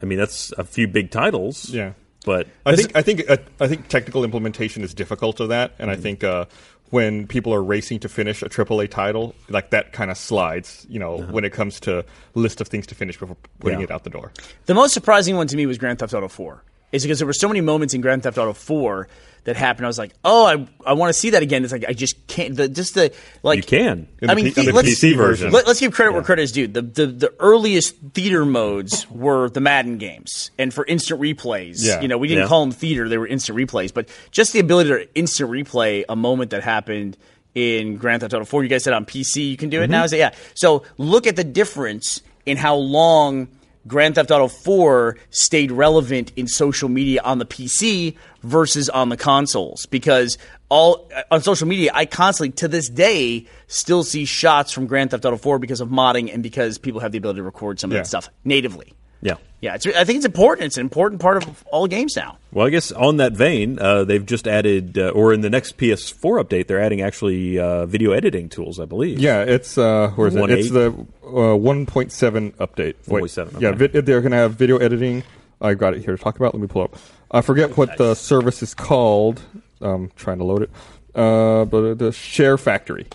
I 0.03 0.07
mean, 0.07 0.19
that's 0.19 0.53
a 0.57 0.65
few 0.65 0.89
big 0.89 1.11
titles. 1.11 1.69
Yeah. 1.71 1.93
but 2.25 2.47
I 2.65 2.77
think 2.77 2.97
I 2.97 3.03
think 3.03 3.29
uh, 3.31 3.37
I 3.61 3.67
think 3.69 3.89
technical 3.89 4.25
implementation 4.25 4.83
is 4.83 4.95
difficult 4.95 5.41
of 5.41 5.49
that, 5.51 5.73
and 5.79 5.91
I 5.91 5.95
Mm-hmm. 5.95 6.03
think 6.03 6.25
uh, 6.25 6.45
when 6.91 7.27
people 7.27 7.55
are 7.55 7.63
racing 7.63 8.01
to 8.01 8.09
finish 8.09 8.43
a 8.43 8.49
AAA 8.49 8.91
title, 8.91 9.35
like 9.49 9.71
that 9.71 9.93
kind 9.93 10.11
of 10.11 10.17
slides. 10.19 10.87
You 10.89 10.99
know, 10.99 11.19
when 11.19 11.45
it 11.45 11.53
comes 11.53 11.81
to 11.81 12.05
list 12.35 12.61
of 12.61 12.69
things 12.69 12.87
to 12.89 12.95
finish 12.95 13.17
before 13.19 13.37
putting 13.61 13.77
Uh-huh. 13.77 13.81
Yeah. 13.81 13.85
it 13.85 13.91
out 13.91 14.05
the 14.05 14.11
door. 14.11 14.33
The 14.67 14.75
most 14.75 14.93
surprising 14.95 15.37
one 15.37 15.47
to 15.49 15.57
me 15.57 15.67
was 15.67 15.79
Grand 15.79 15.99
Theft 16.01 16.15
Auto 16.15 16.29
4. 16.29 16.63
Is 16.93 17.03
because 17.05 17.19
there 17.21 17.27
were 17.27 17.33
so 17.33 17.47
many 17.47 17.61
moments 17.61 17.95
in 17.95 18.01
Grand 18.01 18.25
Theft 18.25 18.37
Auto 18.37 18.53
4 18.53 19.07
that 19.45 19.57
happened. 19.57 19.87
I 19.87 19.89
was 19.89 19.99
like, 19.99 20.13
oh, 20.25 20.47
I, 20.47 20.67
I 20.91 20.93
want 20.95 21.11
to 21.13 21.19
see 21.19 21.31
that 21.31 21.43
again. 21.43 21.65
It's 21.65 21.73
like 21.73 21.85
I 21.89 21.93
just 21.93 22.27
can't. 22.27 22.55
The, 22.57 22.69
just 22.69 22.95
the 22.95 23.13
like 23.43 23.57
you 23.57 23.63
can. 23.63 24.09
In 24.21 24.31
I 24.31 24.35
the 24.35 24.43
mean, 24.43 24.53
P- 24.55 24.67
the 24.67 24.73
let's, 24.73 24.89
PC 24.89 25.17
version. 25.17 25.51
Let, 25.51 25.67
us 25.67 25.81
give 25.81 25.93
credit 25.93 26.13
where 26.13 26.23
credit 26.23 26.43
is 26.43 26.53
due. 26.53 26.67
The, 26.67 26.83
the 26.83 27.07
the 27.07 27.35
earliest 27.41 27.97
theater 28.15 28.45
modes 28.45 29.11
were 29.11 29.49
the 29.51 29.61
Madden 29.61 29.99
games, 29.99 30.51
and 30.59 30.73
for 30.75 30.85
instant 30.87 31.21
replays. 31.21 31.79
Yeah. 31.81 32.01
You 32.01 32.09
know, 32.09 32.19
we 32.19 32.29
didn't 32.29 32.45
Yeah. 32.45 32.49
call 32.49 32.61
them 32.61 32.73
theater; 32.73 33.09
they 33.09 33.19
were 33.19 33.27
instant 33.27 33.59
replays. 33.59 33.93
But 33.95 34.09
just 34.31 34.53
the 34.53 34.59
ability 34.61 34.91
to 34.91 35.15
instant 35.15 35.51
replay 35.51 36.05
a 36.09 36.17
moment 36.17 36.51
that 36.51 36.63
happened 36.63 37.17
in 37.55 37.97
Grand 37.97 38.21
Theft 38.21 38.33
Auto 38.35 38.45
4. 38.45 38.63
You 38.63 38.69
guys 38.69 38.85
said 38.85 38.93
on 38.93 39.05
PC 39.07 39.49
you 39.51 39.57
can 39.57 39.71
do 39.71 39.79
it 39.81 39.85
Mm-hmm. 39.85 39.93
now. 39.93 40.05
Is 40.05 40.13
it, 40.13 40.19
yeah. 40.19 40.31
So 40.55 40.85
look 40.99 41.27
at 41.27 41.37
the 41.37 41.45
difference 41.45 42.23
in 42.47 42.57
how 42.57 42.77
long. 42.77 43.49
Grand 43.87 44.15
Theft 44.15 44.31
Auto 44.31 44.49
4 44.49 45.17
stayed 45.31 45.73
relevant 45.73 46.33
in 46.37 46.47
social 46.47 46.89
media 46.89 47.21
on 47.25 47.39
the 47.39 47.47
PC 47.47 48.15
versus 48.43 48.89
on 48.91 49.09
the 49.09 49.17
consoles 49.17 49.87
because 49.87 50.37
all 50.69 51.09
uh, 51.17 51.23
on 51.31 51.43
social 51.43 51.67
media 51.67 51.91
I 51.95 52.05
constantly 52.07 52.53
to 52.57 52.69
this 52.69 52.89
day 52.89 53.47
still 53.69 54.05
see 54.05 54.25
shots 54.27 54.71
from 54.73 54.87
Grand 54.87 55.11
Theft 55.13 55.25
Auto 55.25 55.37
4 55.37 55.59
because 55.59 55.81
of 55.81 55.89
modding 55.89 56.33
and 56.33 56.43
because 56.43 56.79
people 56.79 57.01
have 57.01 57.13
the 57.13 57.19
ability 57.19 57.39
to 57.39 57.43
record 57.45 57.81
some 57.81 57.91
of 57.91 57.95
Yeah. 57.95 58.01
that 58.03 58.07
stuff 58.07 58.29
natively. 58.45 58.93
Yeah. 59.23 59.35
Yeah, 59.61 59.75
it's, 59.75 59.87
I 59.87 60.05
think 60.05 60.17
it's 60.17 60.25
important. 60.25 60.65
It's 60.67 60.79
an 60.79 60.83
important 60.83 61.21
part 61.21 61.37
of 61.43 61.63
all 61.71 61.87
games 61.87 62.17
now. 62.17 62.39
Well, 62.51 62.67
I 62.67 62.71
guess 62.71 62.93
on 62.93 63.19
that 63.19 63.35
vein, 63.35 63.79
uh, 63.79 64.05
they've 64.05 64.25
just 64.25 64.49
added, 64.49 64.97
uh, 64.97 65.11
or 65.11 65.35
in 65.35 65.43
the 65.43 65.51
next 65.51 65.77
PS4 65.77 66.43
update, 66.43 66.67
they're 66.67 66.81
adding 66.81 67.03
actually 67.03 67.59
uh, 67.59 67.85
video 67.85 68.13
editing 68.13 68.49
tools, 68.49 68.81
I 68.81 68.87
believe. 68.87 69.19
Yeah, 69.19 69.43
it's 69.43 69.77
uh, 69.77 70.13
where 70.17 70.29
is 70.29 70.35
it? 70.35 70.51
It's 70.51 70.71
the 70.71 70.87
uh, 71.23 71.27
1.7 71.27 72.53
update. 72.55 72.95
Wait, 73.07 73.25
1.7, 73.25 73.61
Yeah, 73.61 73.69
okay. 73.69 73.77
vid- 73.89 74.07
they're 74.07 74.23
going 74.23 74.33
to 74.33 74.39
have 74.39 74.55
video 74.55 74.79
editing. 74.79 75.23
I 75.61 75.75
got 75.75 75.93
it 75.93 76.03
here 76.05 76.17
to 76.17 76.23
talk 76.23 76.37
about. 76.37 76.55
Let 76.55 76.63
me 76.63 76.67
pull 76.67 76.83
up. 76.83 76.97
I 77.31 77.43
forget 77.43 77.77
what 77.77 77.99
the 77.99 78.15
service 78.15 78.63
is 78.63 78.73
called. 78.73 79.43
I'm 79.83 80.11
trying 80.17 80.39
to 80.39 80.45
load 80.45 80.63
it. 80.63 80.71
Uh, 81.15 81.67
but 81.67 81.99
the 81.99 82.13
Share 82.13 82.57
Factory. 82.57 83.07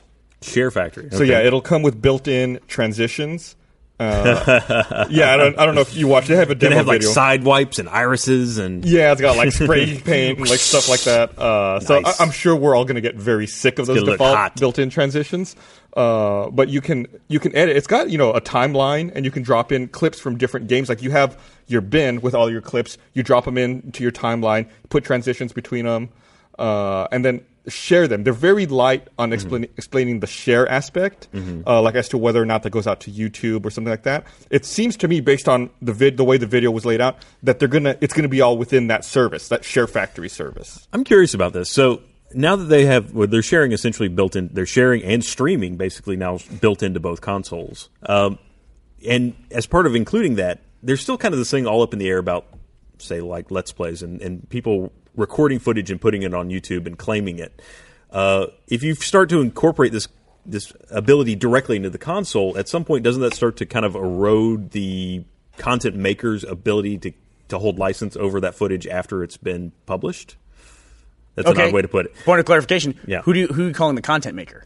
Share 0.43 0.69
Factory. 0.69 1.09
So 1.11 1.23
yeah, 1.23 1.39
it'll 1.39 1.61
come 1.61 1.81
with 1.81 1.99
built-in 2.01 2.59
transitions 2.67 3.55
Uh, 3.97 5.05
yeah, 5.09 5.33
I 5.33 5.37
don't, 5.37 5.57
I 5.57 5.65
don't 5.65 5.73
know 5.75 5.81
if 5.81 5.95
you 5.95 6.07
watched. 6.07 6.27
They 6.27 6.35
have 6.35 6.49
a 6.49 6.55
demo 6.55 6.71
They 6.71 6.75
have 6.77 6.87
like 6.87 6.99
video. 6.99 7.11
side 7.13 7.43
wipes 7.43 7.79
and 7.79 7.87
irises 7.87 8.57
and 8.57 8.83
yeah, 8.83 9.11
it's 9.13 9.21
got 9.21 9.37
like 9.37 9.51
spray 9.53 9.97
paint 9.99 10.39
and 10.39 10.49
like 10.49 10.59
stuff 10.59 10.89
like 10.89 11.01
that. 11.01 11.37
Uh, 11.39 11.79
So 11.79 11.99
Nice. 11.99 12.19
I, 12.19 12.23
I'm 12.23 12.31
sure 12.31 12.55
we're 12.55 12.75
all 12.75 12.83
going 12.85 12.95
to 12.95 13.01
get 13.01 13.15
very 13.15 13.47
sick 13.47 13.79
of 13.79 13.87
those 13.87 14.03
default 14.03 14.55
built-in 14.57 14.89
transitions. 14.89 15.55
Uh, 15.95 16.49
but 16.49 16.67
you 16.67 16.81
can 16.81 17.07
you 17.29 17.39
can 17.39 17.55
edit. 17.55 17.77
It's 17.77 17.87
got 17.87 18.09
you 18.09 18.17
know 18.17 18.31
a 18.33 18.41
timeline, 18.41 19.13
and 19.15 19.23
you 19.23 19.31
can 19.31 19.43
drop 19.43 19.71
in 19.71 19.87
clips 19.87 20.19
from 20.19 20.37
different 20.37 20.67
games. 20.67 20.89
Like 20.89 21.01
you 21.01 21.11
have 21.11 21.39
your 21.67 21.79
bin 21.79 22.19
with 22.19 22.35
all 22.35 22.51
your 22.51 22.59
clips. 22.61 22.97
You 23.13 23.23
drop 23.23 23.45
them 23.45 23.57
into 23.57 24.03
your 24.03 24.11
timeline, 24.11 24.67
put 24.89 25.05
transitions 25.05 25.53
between 25.53 25.85
them, 25.85 26.09
uh, 26.59 27.07
and 27.13 27.23
then 27.23 27.45
share 27.67 28.07
them. 28.07 28.23
They're 28.23 28.33
very 28.33 28.65
light 28.65 29.07
on 29.17 29.31
Mm-hmm. 29.31 29.63
explaining 29.77 30.19
the 30.21 30.27
share 30.27 30.67
aspect, 30.69 31.27
uh, 31.67 31.81
like 31.81 31.95
as 31.95 32.09
to 32.09 32.17
whether 32.17 32.41
or 32.41 32.45
not 32.45 32.63
that 32.63 32.69
goes 32.69 32.87
out 32.87 33.01
to 33.01 33.11
YouTube 33.11 33.65
or 33.65 33.69
something 33.69 33.91
like 33.91 34.03
that. 34.03 34.25
It 34.49 34.65
seems 34.65 34.95
to 34.97 35.07
me, 35.07 35.19
based 35.19 35.49
on 35.49 35.69
the 35.81 35.93
vid, 35.93 36.17
the 36.17 36.23
way 36.23 36.37
the 36.37 36.45
video 36.47 36.71
was 36.71 36.85
laid 36.85 37.01
out, 37.01 37.17
that 37.43 37.59
they're 37.59 37.67
gonna 37.67 37.97
it's 38.01 38.13
gonna 38.13 38.27
be 38.29 38.41
all 38.41 38.57
within 38.57 38.87
that 38.87 39.03
service, 39.03 39.49
that 39.49 39.65
Share 39.65 39.87
Factory 39.87 40.29
service. 40.29 40.87
I'm 40.93 41.03
curious 41.03 41.33
about 41.33 41.53
this. 41.53 41.69
So 41.71 42.01
now 42.33 42.55
that 42.55 42.65
they 42.65 42.85
have, 42.85 43.13
well, 43.13 43.27
they're 43.27 43.41
sharing 43.41 43.71
essentially 43.71 44.09
built 44.09 44.35
in, 44.35 44.49
they're 44.53 44.65
sharing 44.65 45.03
and 45.03 45.23
streaming 45.23 45.75
basically 45.77 46.15
now 46.17 46.39
built 46.61 46.83
into 46.83 46.99
both 46.99 47.21
consoles. 47.21 47.89
Um, 48.03 48.39
and 49.07 49.35
as 49.51 49.65
part 49.67 49.85
of 49.85 49.95
including 49.95 50.35
that, 50.35 50.61
there's 50.81 51.01
still 51.01 51.17
kind 51.17 51.33
of 51.33 51.39
this 51.39 51.51
thing 51.51 51.67
all 51.67 51.81
up 51.81 51.93
in 51.93 51.99
the 51.99 52.07
air 52.09 52.17
about, 52.17 52.45
say, 52.97 53.21
like 53.21 53.51
Let's 53.51 53.71
Plays 53.71 54.01
and, 54.01 54.21
and 54.21 54.47
people 54.49 54.91
recording 55.15 55.59
footage 55.59 55.91
and 55.91 55.99
putting 55.99 56.23
it 56.23 56.33
on 56.33 56.49
YouTube 56.49 56.85
and 56.87 56.97
claiming 56.97 57.39
it. 57.39 57.61
Uh, 58.11 58.47
if 58.67 58.83
you 58.83 58.95
start 58.95 59.29
to 59.29 59.41
incorporate 59.41 59.91
this 59.91 60.07
this 60.45 60.71
ability 60.91 61.35
directly 61.35 61.75
into 61.75 61.89
the 61.89 61.97
console, 61.97 62.55
at 62.57 62.69
some 62.69 62.85
point, 62.85 63.03
doesn't 63.03 63.21
that 63.23 63.33
start 63.33 63.57
to 63.57 63.65
kind 63.65 63.83
of 63.85 63.95
erode 63.95 64.71
the 64.71 65.23
content 65.57 65.95
maker's 65.95 66.43
ability 66.43 66.99
to, 66.99 67.11
to 67.47 67.57
hold 67.57 67.79
license 67.79 68.15
over 68.15 68.39
that 68.41 68.53
footage 68.53 68.85
after 68.85 69.23
it's 69.23 69.37
been 69.37 69.71
published? 69.87 70.35
That's 71.33 71.47
an 71.49 71.53
Okay. 71.57 71.67
odd 71.69 71.73
way 71.73 71.81
to 71.81 71.87
put 71.87 72.05
it. 72.05 72.15
Point 72.25 72.39
of 72.39 72.45
clarification. 72.45 72.97
Yeah. 73.07 73.21
Who 73.23 73.33
do 73.33 73.39
you, 73.39 73.47
who 73.47 73.63
are 73.63 73.67
you 73.69 73.73
calling 73.73 73.95
the 73.95 74.01
content 74.03 74.35
maker? 74.35 74.63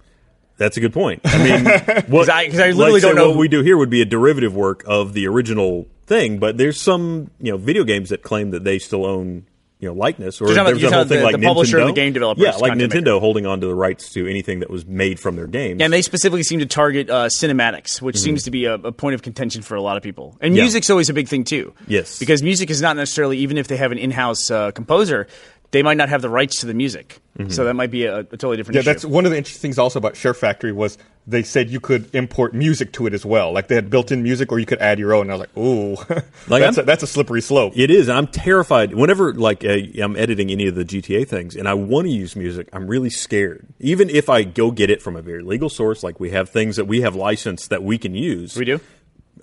That's 0.58 0.76
a 0.76 0.82
good 0.82 0.92
point. 0.92 1.22
I 1.24 1.38
mean, 1.42 1.66
what, 2.08 2.30
I- 2.30 2.44
I 2.44 2.48
literally 2.50 2.92
let's 2.94 3.06
don't 3.06 3.16
know 3.16 3.30
what 3.30 3.38
we 3.38 3.48
do 3.48 3.64
here 3.64 3.78
would 3.78 3.90
be 3.90 4.02
a 4.02 4.06
derivative 4.06 4.54
work 4.54 4.84
of 4.86 5.14
the 5.14 5.28
original 5.28 5.88
thing, 6.06 6.40
but 6.40 6.58
there's 6.58 6.80
some 6.80 7.32
you 7.40 7.52
know 7.54 7.58
video 7.58 7.86
games 7.86 8.10
that 8.10 8.22
claim 8.22 8.52
that 8.52 8.66
they 8.66 8.78
still 8.80 9.06
own 9.06 9.46
you 9.80 9.88
know 9.88 9.94
likeness, 9.94 10.42
or 10.42 10.52
about- 10.52 10.65
there's 10.68 10.84
a 10.84 10.92
whole 10.92 11.06
thing 11.06 11.20
the- 11.20 11.24
like 11.24 11.36
the 11.38 11.42
publisher 11.42 11.78
Nintendo. 11.78 11.86
the 11.88 11.94
game 11.94 12.13
developer 12.13 12.42
yeah, 12.42 12.56
like 12.58 12.74
Nintendo 12.74 13.06
maker. 13.06 13.20
holding 13.20 13.46
on 13.46 13.62
to 13.62 13.68
the 13.68 13.74
rights 13.74 14.12
to 14.13 14.28
anything 14.30 14.60
that 14.60 14.70
was 14.70 14.86
made 14.86 15.20
from 15.20 15.36
their 15.38 15.48
games. 15.48 15.82
And 15.82 15.94
they 15.94 16.02
specifically 16.02 16.44
seem 16.44 16.60
to 16.60 16.65
target 16.65 17.10
uh, 17.10 17.28
cinematics, 17.28 18.02
which 18.02 18.18
seems 18.20 18.44
to 18.44 18.52
be 18.52 18.65
a, 18.65 18.74
a 18.74 18.92
point 18.92 19.15
of 19.15 19.22
contention 19.22 19.62
for 19.62 19.76
a 19.76 19.82
lot 19.82 19.96
of 19.96 20.04
people. 20.04 20.38
And 20.42 20.50
Mm-hmm. 20.52 20.58
Yeah. 20.58 20.63
music's 20.63 20.89
always 20.89 21.10
a 21.10 21.13
big 21.13 21.28
thing 21.30 21.44
too. 21.46 21.74
Yes. 21.88 22.20
because 22.20 22.44
music 22.44 22.70
is 22.70 22.82
not 22.82 22.98
necessarily 22.98 23.38
even 23.38 23.58
if 23.58 23.68
they 23.70 23.78
have 23.78 23.92
an 23.94 23.98
in-house 23.98 24.52
uh, 24.52 24.72
composer, 24.72 25.28
they 25.71 25.84
might 25.84 25.97
not 25.97 26.10
have 26.10 26.21
the 26.21 26.29
rights 26.29 26.62
to 26.62 26.65
the 26.65 26.73
music. 26.73 27.19
Mm-hmm. 27.38 27.51
So 27.51 27.63
that 27.65 27.73
might 27.75 27.91
be 27.91 28.05
a, 28.05 28.19
a 28.19 28.23
totally 28.23 28.58
different 28.58 28.75
Yeah, 28.75 28.79
issue. 28.82 28.86
that's 28.89 29.05
one 29.05 29.25
of 29.25 29.32
the 29.32 29.38
interesting 29.38 29.62
things 29.62 29.77
also 29.77 29.99
about 29.99 30.15
Share 30.17 30.34
Factory 30.34 30.71
was 30.71 30.97
they 31.27 31.43
said 31.43 31.69
you 31.69 31.79
could 31.79 32.13
import 32.15 32.55
music 32.55 32.91
to 32.93 33.05
it 33.05 33.13
as 33.13 33.23
well. 33.23 33.51
Like 33.53 33.67
they 33.67 33.75
had 33.75 33.89
built-in 33.91 34.23
music, 34.23 34.51
or 34.51 34.58
you 34.58 34.65
could 34.65 34.79
add 34.79 34.97
your 34.97 35.13
own. 35.13 35.29
And 35.29 35.32
I 35.32 35.36
was 35.36 35.39
like, 35.41 35.58
ooh, 35.58 35.95
Like, 36.47 36.62
that's 36.63 36.77
a, 36.79 36.84
that's 36.84 37.03
a 37.03 37.08
slippery 37.08 37.41
slope. 37.41 37.73
It 37.75 37.91
is, 37.91 38.08
and 38.08 38.17
I'm 38.17 38.25
terrified. 38.27 38.95
Whenever 38.95 39.34
like 39.34 39.63
uh, 39.63 39.77
I'm 40.01 40.15
editing 40.15 40.49
any 40.49 40.67
of 40.67 40.73
the 40.75 40.84
GTA 40.84 41.27
things, 41.27 41.55
and 41.55 41.67
I 41.67 41.75
want 41.75 42.08
to 42.08 42.12
use 42.12 42.36
music, 42.36 42.67
I'm 42.73 42.88
really 42.88 43.12
scared. 43.12 43.67
Even 43.79 44.10
if 44.10 44.27
I 44.27 44.43
go 44.43 44.71
get 44.71 44.89
it 44.89 45.01
from 45.03 45.15
a 45.15 45.21
very 45.21 45.43
legal 45.43 45.69
source, 45.69 46.01
like 46.03 46.19
we 46.19 46.32
have 46.32 46.49
things 46.49 46.77
that 46.77 46.86
we 46.86 47.01
have 47.01 47.15
licensed 47.15 47.69
that 47.69 47.84
we 47.84 47.97
can 47.99 48.15
use. 48.15 48.55
we 48.58 48.65
do. 48.65 48.79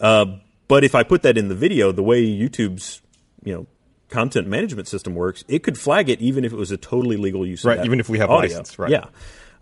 Uh, 0.00 0.26
but 0.68 0.82
if 0.82 0.96
I 0.96 1.04
put 1.04 1.22
that 1.22 1.38
in 1.38 1.46
the 1.48 1.54
video, 1.54 1.92
the 1.92 2.02
way 2.02 2.22
YouTube's 2.26 3.00
you 3.44 3.54
know 3.54 3.66
content 4.08 4.46
management 4.48 4.88
system 4.88 5.14
works, 5.14 5.44
it 5.48 5.62
could 5.62 5.78
flag 5.78 6.08
it 6.08 6.20
even 6.20 6.44
if 6.44 6.52
it 6.52 6.56
was 6.56 6.70
a 6.70 6.76
totally 6.76 7.16
legal 7.16 7.46
use. 7.46 7.60
of 7.64 7.68
Right, 7.68 7.76
that 7.78 7.86
even 7.86 8.00
if 8.00 8.08
we 8.08 8.18
have 8.18 8.30
audio. 8.30 8.50
license, 8.50 8.78
right. 8.78 8.90
Yeah. 8.90 9.06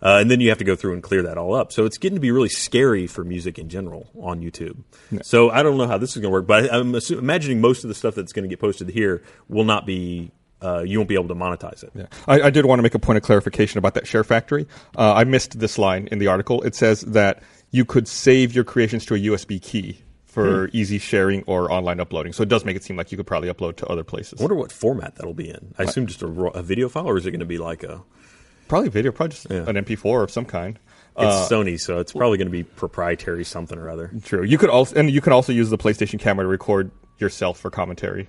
Uh, 0.01 0.19
and 0.19 0.29
then 0.29 0.39
you 0.41 0.49
have 0.49 0.57
to 0.57 0.63
go 0.63 0.75
through 0.75 0.93
and 0.93 1.01
clear 1.01 1.23
that 1.23 1.37
all 1.37 1.55
up. 1.55 1.71
So 1.71 1.85
it's 1.85 1.97
getting 1.97 2.15
to 2.17 2.19
be 2.19 2.29
really 2.29 2.49
scary 2.49 3.07
for 3.07 3.23
music 3.23 3.57
in 3.57 3.69
general 3.69 4.07
on 4.19 4.41
YouTube. 4.41 4.83
So 5.23 5.49
I 5.49 5.63
don't 5.63 5.77
know 5.77 5.87
how 5.87 5.97
this 5.97 6.11
is 6.11 6.17
going 6.17 6.29
to 6.29 6.29
work, 6.31 6.45
but 6.45 6.69
I, 6.71 6.77
I'm 6.77 6.91
assu- 6.93 7.17
imagining 7.17 7.61
most 7.61 7.83
of 7.83 7.87
the 7.87 7.95
stuff 7.95 8.13
that's 8.13 8.33
going 8.33 8.43
to 8.43 8.49
get 8.49 8.59
posted 8.59 8.89
here 8.89 9.23
will 9.47 9.63
not 9.63 9.85
be. 9.85 10.31
Uh, 10.61 10.81
you 10.81 10.97
won't 10.97 11.09
be 11.09 11.15
able 11.15 11.27
to 11.27 11.35
monetize 11.35 11.83
it. 11.83 11.91
Yeah. 11.93 12.05
I, 12.27 12.43
I 12.43 12.49
did 12.49 12.65
want 12.65 12.79
to 12.79 12.83
make 12.83 12.95
a 12.95 12.99
point 12.99 13.17
of 13.17 13.23
clarification 13.23 13.77
about 13.77 13.93
that 13.95 14.07
Share 14.07 14.23
Factory. 14.23 14.67
Uh, 14.97 15.13
I 15.13 15.23
missed 15.23 15.59
this 15.59 15.77
line 15.77 16.07
in 16.11 16.17
the 16.19 16.27
article. 16.27 16.61
It 16.63 16.75
says 16.75 17.01
that 17.01 17.43
you 17.71 17.83
could 17.85 18.07
save 18.07 18.53
your 18.55 18.63
creations 18.63 19.05
to 19.07 19.15
a 19.15 19.19
USB 19.19 19.61
key 19.61 20.01
for 20.35 20.67
hmm. 20.67 20.77
easy 20.77 20.99
sharing 20.99 21.43
or 21.43 21.71
online 21.71 22.01
uploading. 22.01 22.33
So 22.33 22.43
it 22.43 22.49
does 22.49 22.65
make 22.65 22.75
it 22.75 22.83
seem 22.83 22.97
like 22.97 23.09
you 23.09 23.17
could 23.17 23.25
probably 23.25 23.49
upload 23.49 23.77
to 23.77 23.87
other 23.87 24.03
places. 24.03 24.41
I 24.41 24.43
wonder 24.43 24.55
what 24.55 24.71
format 24.71 25.15
that'll 25.15 25.33
be 25.33 25.49
in. 25.49 25.73
I 25.79 25.83
assume 25.83 26.07
just 26.07 26.21
a, 26.21 26.27
raw, 26.27 26.49
a 26.49 26.61
video 26.61 26.89
file, 26.89 27.07
or 27.07 27.17
is 27.17 27.25
it 27.25 27.31
going 27.31 27.39
to 27.39 27.45
be 27.45 27.57
like 27.57 27.83
a? 27.83 28.03
Probably 28.67 28.89
video, 28.89 29.11
probably 29.13 29.31
just 29.31 29.47
Yeah. 29.49 29.63
an 29.67 29.75
MP4 29.77 30.23
of 30.23 30.31
some 30.31 30.43
kind. 30.43 30.77
It's 31.17 31.25
uh, 31.25 31.47
Sony, 31.49 31.79
so 31.79 31.99
it's 31.99 32.11
probably 32.11 32.37
going 32.37 32.47
to 32.47 32.51
be 32.51 32.63
proprietary 32.63 33.45
something 33.45 33.77
or 33.79 33.89
other. 33.89 34.11
True. 34.23 34.43
You 34.43 34.57
could 34.57 34.69
also 34.69 34.95
and 34.97 35.09
you 35.09 35.21
can 35.21 35.31
also 35.31 35.53
use 35.53 35.69
the 35.69 35.77
PlayStation 35.77 36.19
camera 36.19 36.43
to 36.43 36.49
record 36.49 36.91
yourself 37.17 37.57
for 37.57 37.71
commentary. 37.71 38.27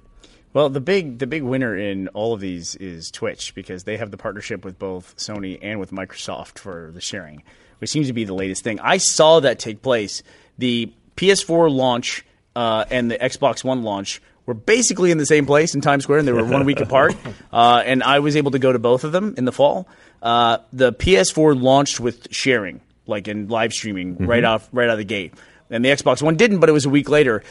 Well, 0.53 0.69
the 0.69 0.81
big 0.81 1.19
the 1.19 1.27
big 1.27 1.42
winner 1.42 1.77
in 1.77 2.07
all 2.09 2.33
of 2.33 2.40
these 2.40 2.77
is 2.77 3.11
Twitch 3.11 3.57
because 3.57 3.83
they 3.83 3.97
have 3.97 4.12
the 4.12 4.16
partnership 4.16 4.64
with 4.64 4.79
both 4.79 5.16
Sony 5.16 5.59
and 5.61 5.81
with 5.81 5.90
Microsoft 5.90 6.61
for 6.61 6.92
the 6.95 7.01
sharing, 7.01 7.42
which 7.79 7.90
seems 7.90 8.07
to 8.07 8.12
be 8.12 8.23
the 8.23 8.35
latest 8.35 8.62
thing. 8.62 8.79
I 8.79 8.99
saw 8.99 9.40
that 9.40 9.59
take 9.59 9.83
place. 9.83 10.23
The 10.59 10.92
PS4 11.17 11.71
launch 11.71 12.25
uh, 12.55 12.85
and 12.91 13.11
the 13.11 13.19
Xbox 13.19 13.65
One 13.65 13.83
launch 13.83 14.23
were 14.47 14.55
basically 14.55 15.11
in 15.11 15.19
the 15.19 15.27
same 15.27 15.45
place 15.45 15.75
in 15.75 15.81
Times 15.81 16.05
Square, 16.05 16.21
and 16.21 16.29
they 16.29 16.33
were 16.33 16.45
one 16.45 16.65
week 16.65 16.81
apart. 16.89 17.15
Uh, 17.53 17.83
and 17.85 18.03
I 18.03 18.21
was 18.21 18.37
able 18.37 18.53
to 18.53 18.59
go 18.59 18.73
to 18.73 18.79
both 18.79 19.05
of 19.05 19.13
them 19.13 19.35
in 19.37 19.45
the 19.45 19.53
fall. 19.53 19.89
Uh, 20.23 20.59
the 20.73 20.93
PS4 20.93 21.61
launched 21.61 22.01
with 22.01 22.29
sharing, 22.33 22.81
like 23.07 23.29
in 23.29 23.49
live 23.49 23.73
streaming, 23.73 24.17
right 24.27 24.45
off 24.45 24.69
right 24.73 24.89
out 24.89 24.93
of 24.93 24.99
the 24.99 25.05
gate, 25.05 25.35
and 25.71 25.85
the 25.85 25.89
Xbox 25.91 26.23
One 26.23 26.37
didn't, 26.37 26.61
but 26.61 26.69
it 26.69 26.73
was 26.73 26.87
a 26.87 26.91
week 26.91 27.09
later. 27.09 27.43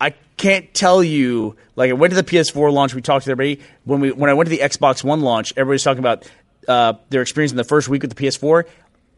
I 0.00 0.14
can't 0.36 0.72
tell 0.74 1.02
you. 1.02 1.56
Like 1.76 1.90
I 1.90 1.94
went 1.94 2.12
to 2.12 2.20
the 2.20 2.24
PS4 2.24 2.72
launch. 2.72 2.94
We 2.94 3.02
talked 3.02 3.26
to 3.26 3.30
everybody. 3.30 3.62
When 3.84 4.00
we 4.00 4.10
when 4.10 4.30
I 4.30 4.34
went 4.34 4.48
to 4.48 4.56
the 4.56 4.62
Xbox 4.62 5.04
One 5.04 5.20
launch, 5.20 5.52
everybody's 5.56 5.84
talking 5.84 6.00
about 6.00 6.28
uh, 6.66 6.94
their 7.10 7.22
experience 7.22 7.52
in 7.52 7.56
the 7.56 7.64
first 7.64 7.88
week 7.88 8.02
with 8.02 8.14
the 8.14 8.22
PS4. 8.22 8.64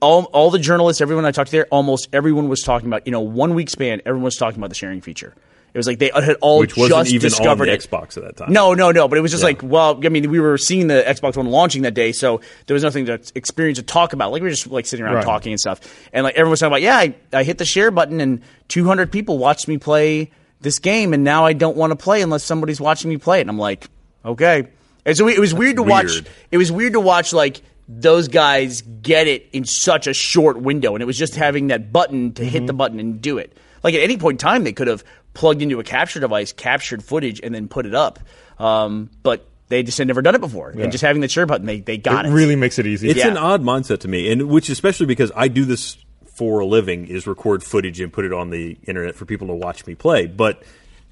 All, 0.01 0.25
all 0.33 0.51
the 0.51 0.59
journalists, 0.59 1.01
everyone 1.03 1.25
I 1.27 1.31
talked 1.31 1.51
to 1.51 1.57
there, 1.57 1.67
almost 1.71 2.09
everyone 2.13 2.49
was 2.49 2.63
talking 2.63 2.89
about. 2.89 3.07
You 3.07 3.13
know, 3.13 3.21
one 3.21 3.55
week 3.55 3.69
span, 3.71 4.01
everyone 4.07 4.25
was 4.25 4.37
talking 4.37 4.59
about 4.59 4.69
the 4.71 4.75
sharing 4.75 5.01
feature. 5.01 5.35
It 5.73 5.79
was 5.79 5.87
like 5.87 5.99
they 6.01 6.11
had 6.13 6.37
all 6.41 6.59
Which 6.61 6.75
just 6.75 7.13
discovered 7.21 7.67
the 7.67 7.73
it. 7.75 7.81
Xbox 7.81 8.17
at 8.17 8.25
that 8.25 8.37
time. 8.37 8.53
No, 8.53 8.75
no, 8.75 8.91
no. 8.91 9.07
But 9.07 9.19
it 9.19 9.21
was 9.21 9.31
just 9.31 9.43
Yeah. 9.43 9.49
like, 9.51 9.63
well, 9.63 10.01
I 10.05 10.09
mean, 10.09 10.29
we 10.29 10.41
were 10.41 10.59
seeing 10.59 10.89
the 10.89 11.05
Xbox 11.07 11.37
One 11.37 11.47
launching 11.47 11.83
that 11.83 11.95
day, 11.95 12.11
so 12.11 12.41
there 12.67 12.75
was 12.75 12.83
nothing 12.83 13.07
to 13.07 13.21
experience 13.37 13.79
to 13.79 13.85
talk 13.85 14.13
about. 14.13 14.33
Like 14.33 14.43
we 14.43 14.47
were 14.47 14.51
just 14.51 14.67
like 14.67 14.87
sitting 14.87 15.05
around 15.07 15.17
Right. 15.17 15.25
talking 15.25 15.53
and 15.53 15.61
stuff, 15.61 15.81
and 16.13 16.25
like 16.25 16.35
everyone 16.35 16.51
was 16.51 16.61
talking 16.61 16.73
about, 16.73 16.83
yeah, 16.83 16.97
I, 16.97 17.15
I 17.33 17.45
hit 17.45 17.59
the 17.59 17.65
share 17.65 17.93
button 17.93 18.21
and 18.21 18.41
200 18.67 19.13
people 19.13 19.39
watched 19.39 19.69
me 19.69 19.79
play 19.79 20.33
this 20.61 20.81
game, 20.81 21.13
and 21.15 21.23
now 21.23 21.47
I 21.47 21.53
don't 21.53 21.77
want 21.77 21.93
to 21.93 21.97
play 21.97 22.21
unless 22.23 22.43
somebody's 22.43 22.81
watching 22.81 23.09
me 23.09 23.17
play 23.19 23.39
it. 23.39 23.43
And 23.43 23.51
I'm 23.51 23.59
like, 23.59 23.87
okay. 24.25 24.67
And 25.07 25.17
so 25.17 25.29
it 25.29 25.39
was 25.39 25.55
weird 25.55 25.77
to 25.77 25.83
watch. 25.85 26.23
It 26.51 26.59
was 26.59 26.73
weird 26.73 26.95
to 26.95 27.01
watch 27.01 27.33
like 27.33 27.63
those 27.92 28.29
guys 28.29 28.83
get 28.83 29.26
it 29.26 29.48
in 29.53 29.64
such 29.64 30.07
a 30.07 30.14
short 30.14 30.61
window, 30.61 30.94
and 30.94 31.03
it 31.03 31.07
was 31.07 31.18
just 31.18 31.35
having 31.35 31.66
that 31.68 31.92
button 31.92 32.33
to 32.35 32.44
hit 32.44 32.66
the 32.66 32.72
button 32.72 33.00
and 33.00 33.20
do 33.20 33.38
it. 33.38 33.57
Like 33.83 33.94
at 33.94 34.00
any 34.03 34.16
point 34.16 34.35
in 34.35 34.38
time, 34.38 34.62
they 34.64 34.72
could 34.72 34.87
have 34.87 35.03
plugged 35.35 35.61
into 35.62 35.81
a 35.81 35.85
capture 35.85 36.20
device, 36.20 36.53
captured 36.53 37.03
footage, 37.03 37.40
and 37.42 37.55
then 37.55 37.66
put 37.68 37.87
it 37.87 37.94
up. 37.94 38.20
Um, 38.59 39.11
but 39.22 39.46
they 39.68 39.83
just 39.83 39.98
had 39.98 40.07
never 40.07 40.22
done 40.22 40.35
it 40.35 40.40
before, 40.40 40.70
and 40.70 40.92
just 40.92 41.03
having 41.03 41.20
the 41.22 41.29
share 41.29 41.46
button, 41.46 41.66
they 41.66 41.81
they 41.81 41.96
got 41.98 42.26
it. 42.26 42.29
It 42.29 42.33
really 42.33 42.57
makes 42.57 42.79
it 42.79 42.87
easy. 42.87 43.09
It's 43.09 43.18
Yeah. 43.18 43.29
an 43.29 43.37
odd 43.37 43.62
mindset 43.62 43.98
to 44.00 44.09
me, 44.09 44.31
and 44.31 44.48
which 44.48 44.68
especially 44.68 45.07
because 45.07 45.33
I 45.35 45.48
do 45.48 45.64
this 45.64 45.96
for 46.35 46.61
a 46.61 46.66
living 46.66 47.07
is 47.07 47.26
record 47.26 47.62
footage 47.64 48.00
and 48.00 48.12
put 48.12 48.24
it 48.24 48.33
on 48.33 48.50
the 48.50 48.76
internet 48.87 49.14
for 49.14 49.24
people 49.24 49.48
to 49.48 49.55
watch 49.55 49.87
me 49.87 49.94
play. 49.94 50.26
But 50.26 50.62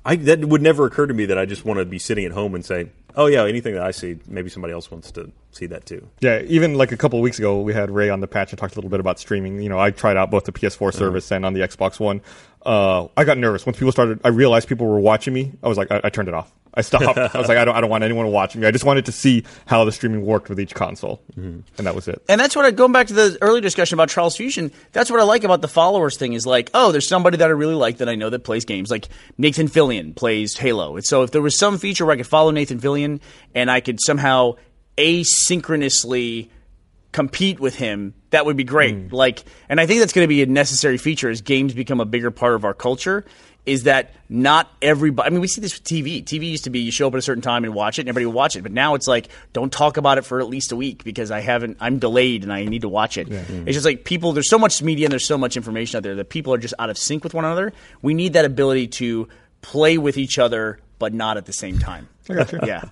I 0.05 0.17
that 0.17 0.45
would 0.45 0.63
never 0.63 0.87
occur 0.87 1.07
to 1.07 1.15
me 1.15 1.27
that 1.27 1.39
I 1.39 1.45
just 1.45 1.65
want 1.65 1.79
to 1.79 1.85
be 1.85 1.99
sitting 1.99 2.25
at 2.25 2.33
home 2.33 2.55
and 2.55 2.65
say, 2.65 2.91
"Oh 3.15 3.27
yeah, 3.27 3.45
anything 3.45 3.75
that 3.75 3.83
I 3.83 3.91
see, 3.91 4.19
maybe 4.27 4.49
somebody 4.49 4.73
else 4.73 4.91
wants 4.91 5.11
to 5.13 5.31
see 5.51 5.67
that 5.67 5.87
too." 5.87 6.07
Yeah, 6.21 6.43
even 6.47 6.75
like 6.75 6.93
a 6.93 6.97
couple 6.97 7.19
of 7.19 7.23
weeks 7.23 7.39
ago, 7.39 7.61
we 7.61 7.75
had 7.75 7.91
Ray 7.91 8.09
on 8.09 8.21
the 8.21 8.27
patch 8.27 8.53
and 8.53 8.59
talked 8.59 8.75
a 8.75 8.79
little 8.79 8.91
bit 8.91 9.01
about 9.01 9.19
streaming. 9.19 9.61
You 9.61 9.69
know, 9.69 9.79
I 9.79 9.91
tried 9.91 10.17
out 10.17 10.31
both 10.31 10.45
the 10.45 10.53
PS4 10.53 10.89
mm-hmm. 10.89 10.99
service 10.99 11.31
and 11.31 11.45
on 11.45 11.53
the 11.53 11.61
Xbox 11.61 12.01
One. 12.01 12.21
Uh, 12.69 13.09
I 13.17 13.25
got 13.25 13.39
nervous 13.39 13.65
once 13.65 13.79
people 13.79 13.93
started. 13.93 14.21
I 14.25 14.29
realized 14.29 14.69
people 14.69 14.87
were 14.87 15.01
watching 15.01 15.33
me. 15.33 15.53
I 15.63 15.69
was 15.69 15.79
like, 15.79 15.91
I, 15.91 16.03
I 16.05 16.11
turned 16.11 16.29
it 16.29 16.35
off. 16.35 16.53
I 16.75 16.83
stopped. 16.83 17.17
I 17.35 17.39
was 17.39 17.49
like, 17.49 17.57
I 17.57 17.65
don't, 17.65 17.75
I 17.75 17.81
don't 17.81 17.89
want 17.89 18.05
anyone 18.05 18.31
watching 18.31 18.61
me. 18.61 18.67
I 18.67 18.73
just 18.73 18.85
wanted 18.85 19.07
to 19.07 19.13
see 19.13 19.45
how 19.65 19.87
the 19.87 19.91
streaming 19.91 20.27
worked 20.27 20.51
with 20.51 20.61
each 20.61 20.75
console, 20.75 21.23
and 21.35 21.65
that 21.79 21.95
was 21.95 22.09
it. 22.09 22.23
And 22.29 22.39
that's 22.39 22.55
what 22.55 22.67
I 22.67 22.71
going 22.71 22.93
back 22.93 23.07
to 23.07 23.15
the 23.15 23.39
earlier 23.41 23.63
discussion 23.63 23.95
about 23.95 24.11
Trials 24.11 24.37
Fusion. 24.37 24.71
That's 24.93 25.11
what 25.11 25.19
I 25.19 25.23
like 25.23 25.45
about 25.45 25.63
the 25.63 25.69
followers 25.69 26.19
thing 26.19 26.35
is 26.35 26.47
like, 26.47 26.69
oh, 26.75 26.93
there's 26.93 27.09
somebody 27.09 27.39
that 27.39 27.47
I 27.49 27.53
really 27.53 27.75
like 27.75 27.97
that 27.99 28.09
I 28.11 28.17
know 28.17 28.29
that 28.29 28.41
plays 28.41 28.67
games. 28.67 28.91
Like 28.91 29.09
Nathan 29.39 29.69
Fillion 29.69 30.15
plays 30.15 30.59
Halo. 30.59 30.97
And 30.97 31.07
so 31.07 31.23
if 31.23 31.31
there 31.31 31.41
was 31.41 31.59
some 31.59 31.79
feature 31.79 32.05
where 32.05 32.13
I 32.13 32.19
could 32.19 32.27
follow 32.27 32.51
Nathan 32.51 32.81
Fillion 32.81 33.21
and 33.55 33.71
I 33.71 33.81
could 33.81 33.99
somehow 33.99 34.57
asynchronously 34.99 36.51
compete 37.13 37.59
with 37.59 37.75
him, 37.75 38.15
that 38.31 38.47
would 38.47 38.57
be 38.57 38.65
great. 38.65 38.95
Hmm. 38.95 39.15
Like, 39.15 39.45
and 39.69 39.81
I 39.81 39.87
think 39.87 40.01
that's 40.01 40.13
going 40.13 40.25
to 40.25 40.29
be 40.29 40.43
a 40.43 40.47
necessary 40.47 40.99
feature 40.99 41.31
as 41.31 41.41
games 41.41 41.75
become 41.75 42.01
a 42.01 42.05
bigger 42.05 42.31
part 42.31 42.55
of 42.55 42.65
our 42.65 42.75
culture. 42.75 43.25
is 43.67 43.83
that 43.83 44.15
not 44.31 44.71
everybody. 44.81 45.27
I 45.27 45.31
mean, 45.31 45.41
we 45.41 45.49
see 45.49 45.61
this 45.61 45.75
with 45.75 45.85
TV. 45.85 46.25
TV 46.25 46.51
used 46.51 46.65
to 46.65 46.71
be 46.71 46.81
you 46.81 46.91
show 46.91 47.07
up 47.07 47.15
at 47.15 47.19
a 47.19 47.23
certain 47.23 47.43
time 47.43 47.65
and 47.65 47.75
watch 47.75 47.99
it, 47.99 48.03
and 48.03 48.09
everybody 48.09 48.27
would 48.27 48.35
watch 48.35 48.57
it. 48.57 48.63
But 48.63 48.73
now 48.73 48.95
it's 48.95 49.07
like, 49.07 49.29
don't 49.53 49.71
talk 49.71 49.99
about 49.99 50.17
it 50.17 50.23
for 50.23 50.41
at 50.41 50.49
least 50.49 50.73
a 50.73 50.77
week 50.77 51.05
because 51.05 51.31
I 51.31 51.41
haven't. 51.41 51.77
I'm 51.81 51.99
delayed 51.99 52.45
and 52.45 52.53
I 52.53 52.65
need 52.65 52.83
to 52.83 52.89
watch 52.89 53.19
it. 53.19 53.29
It's 53.31 53.49
hmm. 53.49 53.65
just 53.67 53.85
like 53.85 54.05
people. 54.05 54.33
There's 54.33 54.49
so 54.49 54.59
much 54.59 54.83
media 54.83 55.07
and 55.07 55.13
there's 55.13 55.27
so 55.27 55.39
much 55.39 55.57
information 55.57 55.99
out 55.99 56.03
there 56.03 56.15
that 56.15 56.31
people 56.31 56.55
are 56.55 56.59
just 56.59 56.75
out 56.79 56.89
of 56.89 56.97
sync 56.97 57.25
with 57.25 57.35
one 57.35 57.45
another. 57.45 57.73
We 58.01 58.15
need 58.15 58.35
that 58.35 58.45
ability 58.45 58.89
to 58.89 59.29
play 59.61 59.99
with 59.99 60.17
each 60.17 60.39
other, 60.39 60.79
but 60.99 61.13
not 61.13 61.37
at 61.37 61.47
the 61.47 61.53
same 61.53 61.79
time. 61.79 62.09
I 62.31 62.35
got 62.35 62.53
you. 62.53 62.59
Yeah. 62.67 62.83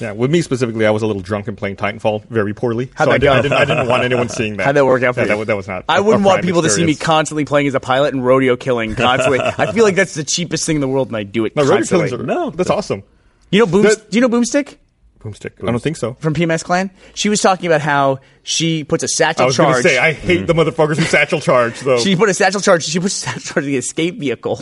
Yeah, 0.00 0.12
with 0.12 0.30
me 0.30 0.42
specifically, 0.42 0.86
I 0.86 0.90
was 0.90 1.02
a 1.02 1.06
little 1.06 1.22
drunk 1.22 1.48
and 1.48 1.56
playing 1.58 1.76
Titanfall 1.76 2.26
very 2.26 2.54
poorly. 2.54 2.90
How'd 2.94 3.06
so 3.06 3.10
I, 3.12 3.14
that 3.14 3.20
did, 3.20 3.26
go? 3.26 3.32
I, 3.32 3.42
didn't, 3.42 3.52
I 3.58 3.64
didn't 3.64 3.88
want 3.88 4.04
anyone 4.04 4.28
seeing 4.28 4.56
that. 4.58 4.64
How'd 4.64 4.76
that 4.76 4.84
work 4.86 5.02
out 5.02 5.14
for 5.14 5.22
yeah, 5.22 5.32
you? 5.34 5.38
That, 5.38 5.46
that 5.46 5.56
was 5.56 5.68
not. 5.68 5.84
I 5.88 5.98
a- 5.98 6.02
wouldn't 6.02 6.24
a 6.24 6.26
want 6.26 6.36
prime 6.40 6.46
people 6.46 6.62
to 6.62 6.70
see 6.70 6.84
me 6.84 6.94
constantly 6.94 7.44
playing 7.44 7.66
as 7.66 7.74
a 7.74 7.80
pilot 7.80 8.14
and 8.14 8.24
rodeo 8.24 8.56
killing 8.56 8.94
constantly. 8.94 9.40
I 9.42 9.72
feel 9.72 9.84
like 9.84 9.96
that's 9.96 10.14
the 10.14 10.24
cheapest 10.24 10.66
thing 10.66 10.76
in 10.76 10.80
the 10.80 10.88
world, 10.88 11.08
and 11.08 11.16
I 11.16 11.22
do 11.24 11.44
it 11.44 11.56
No, 11.56 11.62
rodeo 11.62 11.76
constantly. 11.78 12.08
killings 12.10 12.22
are, 12.22 12.26
No. 12.26 12.50
that's 12.50 12.70
awesome. 12.70 13.02
You 13.50 13.60
know, 13.60 13.66
Boom, 13.66 13.82
That- 13.82 14.10
do 14.10 14.16
you 14.18 14.20
know 14.20 14.28
Boomstick 14.28 14.76
Boomstick. 15.20 15.52
I 15.66 15.70
don't 15.70 15.82
think 15.82 15.96
so. 15.96 16.14
from 16.14 16.34
PMS 16.34 16.62
Clan? 16.62 16.90
She 17.14 17.28
was 17.28 17.40
talking 17.40 17.66
about 17.66 17.80
how 17.80 18.20
she 18.42 18.84
puts 18.84 19.02
a 19.02 19.08
satchel 19.08 19.42
I 19.42 19.46
was 19.46 19.56
going 19.56 19.74
to 19.74 19.82
say 19.82 19.98
I 19.98 20.12
hate 20.12 20.46
the 20.46 20.52
motherfuckers 20.54 20.96
who 20.98 21.02
satchel 21.04 21.40
charge. 21.40 21.80
Though 21.80 21.98
she 21.98 22.14
put 22.14 22.28
a 22.28 22.34
satchel 22.34 22.60
charge. 22.60 22.84
She 22.84 23.00
puts 23.00 23.16
a 23.16 23.26
satchel 23.30 23.40
charge 23.42 23.64
in 23.64 23.72
the 23.72 23.76
escape 23.78 24.18
vehicle. 24.20 24.60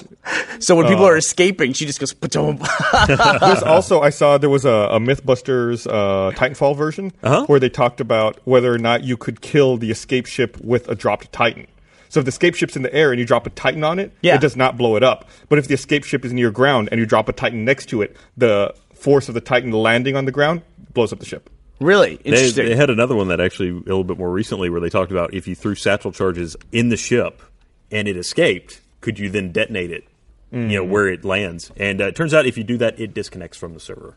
So 0.61 0.77
when 0.77 0.87
Oh. 0.87 0.89
people 0.89 1.05
are 1.07 1.17
escaping, 1.17 1.73
she 1.75 1.85
just 1.87 2.01
goes. 2.01 2.15
"Ba-dum." 2.15 2.59
There's 3.09 3.63
also 3.63 4.01
I 4.01 4.11
saw 4.11 4.39
there 4.39 4.49
was 4.51 4.65
a, 4.65 4.71
a 4.71 4.99
MythBusters 5.01 5.87
uh, 5.87 6.31
Titanfall 6.37 6.77
version 6.77 7.13
Uh-huh. 7.23 7.45
where 7.47 7.61
they 7.61 7.69
talked 7.69 8.01
about 8.01 8.39
whether 8.45 8.73
or 8.73 8.79
not 8.79 9.05
you 9.05 9.17
could 9.17 9.41
kill 9.41 9.77
the 9.77 9.91
escape 9.91 10.27
ship 10.27 10.57
with 10.61 10.89
a 10.89 10.95
dropped 10.95 11.31
Titan. 11.33 11.67
So 12.09 12.21
if 12.21 12.27
the 12.27 12.31
escape 12.31 12.55
ship's 12.55 12.77
in 12.77 12.83
the 12.83 12.95
air 12.95 13.11
and 13.11 13.19
you 13.19 13.27
drop 13.27 13.45
a 13.45 13.51
Titan 13.51 13.83
on 13.83 13.99
it, 13.99 14.13
Yeah. 14.23 14.37
it 14.37 14.41
does 14.41 14.55
not 14.57 14.77
blow 14.79 14.95
it 14.95 15.03
up. 15.03 15.29
But 15.49 15.59
if 15.59 15.67
the 15.67 15.75
escape 15.75 16.05
ship 16.05 16.25
is 16.25 16.33
near 16.33 16.53
ground 16.53 16.89
and 16.93 17.01
you 17.01 17.07
drop 17.07 17.29
a 17.29 17.33
Titan 17.33 17.65
next 17.65 17.87
to 17.87 18.03
it, 18.03 18.17
the 18.37 18.73
force 19.05 19.29
of 19.29 19.35
the 19.35 19.41
Titan 19.41 19.71
landing 19.71 20.17
on 20.17 20.25
the 20.25 20.33
ground 20.33 20.63
blows 20.95 21.13
up 21.13 21.19
the 21.21 21.27
ship. 21.27 21.51
really 21.81 22.17
They, 22.17 22.31
interesting. 22.31 22.67
they 22.67 22.75
had 22.77 22.89
another 22.91 23.15
one 23.15 23.29
that 23.29 23.41
actually 23.41 23.69
a 23.69 23.73
little 23.95 24.05
bit 24.05 24.17
more 24.19 24.31
recently 24.31 24.71
where 24.71 24.81
they 24.81 24.89
talked 24.89 25.13
about 25.13 25.35
if 25.35 25.47
you 25.47 25.55
threw 25.55 25.75
satchel 25.75 26.11
charges 26.13 26.57
in 26.73 26.89
the 26.89 26.97
ship 26.97 27.43
and 27.91 28.09
it 28.09 28.17
escaped, 28.17 28.81
could 29.03 29.19
you 29.19 29.29
then 29.29 29.53
detonate 29.53 29.91
it? 29.91 30.05
You 30.51 30.59
Mm. 30.61 30.71
know 30.73 30.85
where 30.85 31.09
it 31.09 31.25
lands, 31.25 31.73
and 31.77 32.01
uh, 32.01 32.07
it 32.07 32.15
turns 32.17 32.33
out 32.33 32.47
if 32.47 32.57
you 32.57 32.63
do 32.63 32.79
that, 32.79 32.99
it 33.01 33.13
disconnects 33.13 33.59
from 33.59 33.75
the 33.75 33.81
server. 33.81 34.15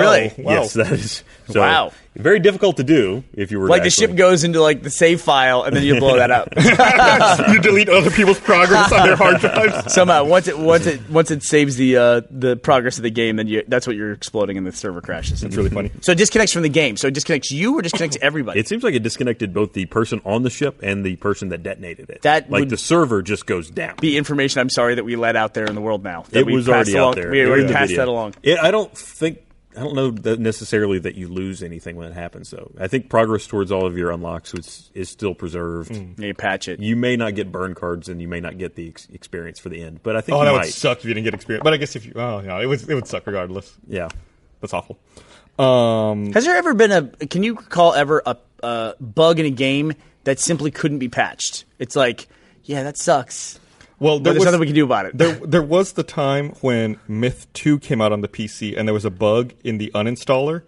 Really? 0.00 0.32
Oh, 0.38 0.42
wow. 0.42 0.52
Yes, 0.52 0.72
that 0.74 0.92
is 0.92 1.24
so 1.48 1.60
Wow. 1.60 1.92
Very 2.14 2.40
difficult 2.40 2.76
to 2.76 2.84
do 2.84 3.24
if 3.32 3.50
you 3.50 3.58
were 3.58 3.68
like 3.68 3.80
to 3.80 3.86
the 3.86 3.90
ship 3.90 4.14
goes 4.14 4.44
into 4.44 4.60
like 4.60 4.82
the 4.82 4.90
save 4.90 5.22
file, 5.22 5.62
and 5.62 5.74
then 5.74 5.82
you 5.82 5.98
blow 5.98 6.16
that 6.16 6.30
up. 6.30 6.48
you 7.48 7.58
delete 7.58 7.88
other 7.88 8.10
people's 8.10 8.38
progress 8.38 8.92
on 8.92 9.06
their 9.06 9.16
hard 9.16 9.40
drives. 9.40 9.94
Somehow, 9.94 10.24
once 10.24 10.46
it 10.46 10.58
once 10.58 10.84
it 10.84 11.08
once 11.08 11.30
it 11.30 11.42
saves 11.42 11.76
the 11.76 11.96
uh, 11.96 12.20
the 12.30 12.56
progress 12.56 12.98
of 12.98 13.02
the 13.02 13.10
game, 13.10 13.36
then 13.36 13.46
you, 13.46 13.64
that's 13.66 13.86
what 13.86 13.96
you're 13.96 14.12
exploding, 14.12 14.58
and 14.58 14.66
the 14.66 14.72
server 14.72 15.00
crashes. 15.00 15.42
It's 15.42 15.56
really 15.56 15.70
funny. 15.70 15.90
So 16.02 16.12
it 16.12 16.18
disconnects 16.18 16.52
from 16.52 16.60
the 16.60 16.68
game. 16.68 16.98
So 16.98 17.08
it 17.08 17.14
disconnects 17.14 17.50
you, 17.50 17.78
or 17.78 17.80
disconnects 17.80 18.18
everybody. 18.20 18.60
It 18.60 18.68
seems 18.68 18.82
like 18.82 18.94
it 18.94 19.02
disconnected 19.02 19.54
both 19.54 19.72
the 19.72 19.86
person 19.86 20.20
on 20.26 20.42
the 20.42 20.50
ship 20.50 20.80
and 20.82 21.06
the 21.06 21.16
person 21.16 21.48
that 21.48 21.62
detonated 21.62 22.10
it. 22.10 22.20
That 22.22 22.50
like 22.50 22.68
the 22.68 22.76
server 22.76 23.22
just 23.22 23.46
goes 23.46 23.70
down. 23.70 23.96
be 24.02 24.18
information. 24.18 24.60
I'm 24.60 24.70
sorry 24.70 24.96
that 24.96 25.04
we 25.04 25.16
let 25.16 25.34
out 25.34 25.54
there 25.54 25.64
in 25.64 25.74
the 25.74 25.80
world 25.80 26.04
now. 26.04 26.24
That 26.28 26.40
it 26.40 26.46
we 26.46 26.56
was 26.56 26.66
passed 26.66 26.90
already 26.90 26.92
along, 26.92 27.08
out 27.08 27.14
there. 27.14 27.30
We 27.30 27.40
It 27.40 27.44
was 27.44 27.50
already 27.50 27.66
the 27.68 27.72
passed 27.72 27.96
that 27.96 28.08
along. 28.08 28.34
It, 28.42 28.58
I 28.58 28.70
don't 28.70 28.94
think. 28.94 29.38
I 29.76 29.80
don't 29.80 29.94
know 29.94 30.10
that 30.10 30.38
necessarily 30.38 30.98
that 31.00 31.14
you 31.14 31.28
lose 31.28 31.62
anything 31.62 31.96
when 31.96 32.08
it 32.08 32.14
happens, 32.14 32.50
though. 32.50 32.70
I 32.78 32.88
think 32.88 33.08
progress 33.08 33.46
towards 33.46 33.72
all 33.72 33.86
of 33.86 33.96
your 33.96 34.10
unlocks 34.10 34.52
is, 34.54 34.90
is 34.94 35.08
still 35.08 35.34
preserved. 35.34 35.90
Yeah, 35.96 36.26
you 36.26 36.34
patch 36.34 36.68
it. 36.68 36.80
You 36.80 36.94
may 36.96 37.16
not 37.16 37.34
get 37.34 37.50
burn 37.50 37.74
cards, 37.74 38.08
and 38.08 38.20
you 38.20 38.28
may 38.28 38.40
not 38.40 38.58
get 38.58 38.74
the 38.74 38.88
ex- 38.88 39.08
experience 39.12 39.58
for 39.58 39.70
the 39.70 39.82
end, 39.82 40.00
but 40.02 40.14
I 40.16 40.20
think 40.20 40.36
Oh, 40.36 40.40
you 40.40 40.46
that 40.46 40.52
might. 40.52 40.64
would 40.66 40.74
suck 40.74 40.98
if 40.98 41.04
you 41.06 41.14
didn't 41.14 41.24
get 41.24 41.34
experience. 41.34 41.64
But 41.64 41.72
I 41.72 41.78
guess 41.78 41.96
if 41.96 42.04
you, 42.04 42.12
oh 42.16 42.40
yeah, 42.44 42.60
it 42.60 42.66
would 42.66 42.88
it 42.88 42.94
would 42.94 43.06
suck 43.06 43.26
regardless. 43.26 43.74
Yeah, 43.86 44.08
That's 44.60 44.74
awful. 44.74 44.98
Um, 45.58 46.32
Has 46.32 46.44
there 46.44 46.56
ever 46.56 46.74
been 46.74 46.92
a? 46.92 47.26
Can 47.26 47.42
you 47.42 47.54
recall 47.56 47.94
ever 47.94 48.22
a, 48.24 48.36
a 48.62 48.94
bug 49.00 49.38
in 49.38 49.46
a 49.46 49.50
game 49.50 49.92
that 50.24 50.38
simply 50.38 50.70
couldn't 50.70 50.98
be 50.98 51.08
patched? 51.08 51.64
It's 51.78 51.94
like, 51.96 52.28
yeah, 52.64 52.82
that 52.84 52.96
sucks. 52.96 53.58
Well, 54.02 54.18
But 54.20 54.32
there's 54.32 54.44
nothing 54.44 54.60
we 54.60 54.66
can 54.66 54.74
do 54.74 54.84
about 54.84 55.06
it. 55.06 55.16
There, 55.16 55.32
there 55.34 55.62
was 55.62 55.92
the 55.92 56.02
time 56.02 56.50
when 56.60 56.98
Myth 57.08 57.46
2 57.54 57.78
came 57.78 58.00
out 58.00 58.12
on 58.12 58.20
the 58.20 58.28
PC, 58.28 58.76
and 58.76 58.86
there 58.88 58.92
was 58.94 59.04
a 59.04 59.10
bug 59.10 59.54
in 59.64 59.78
the 59.78 59.90
uninstaller 59.94 60.62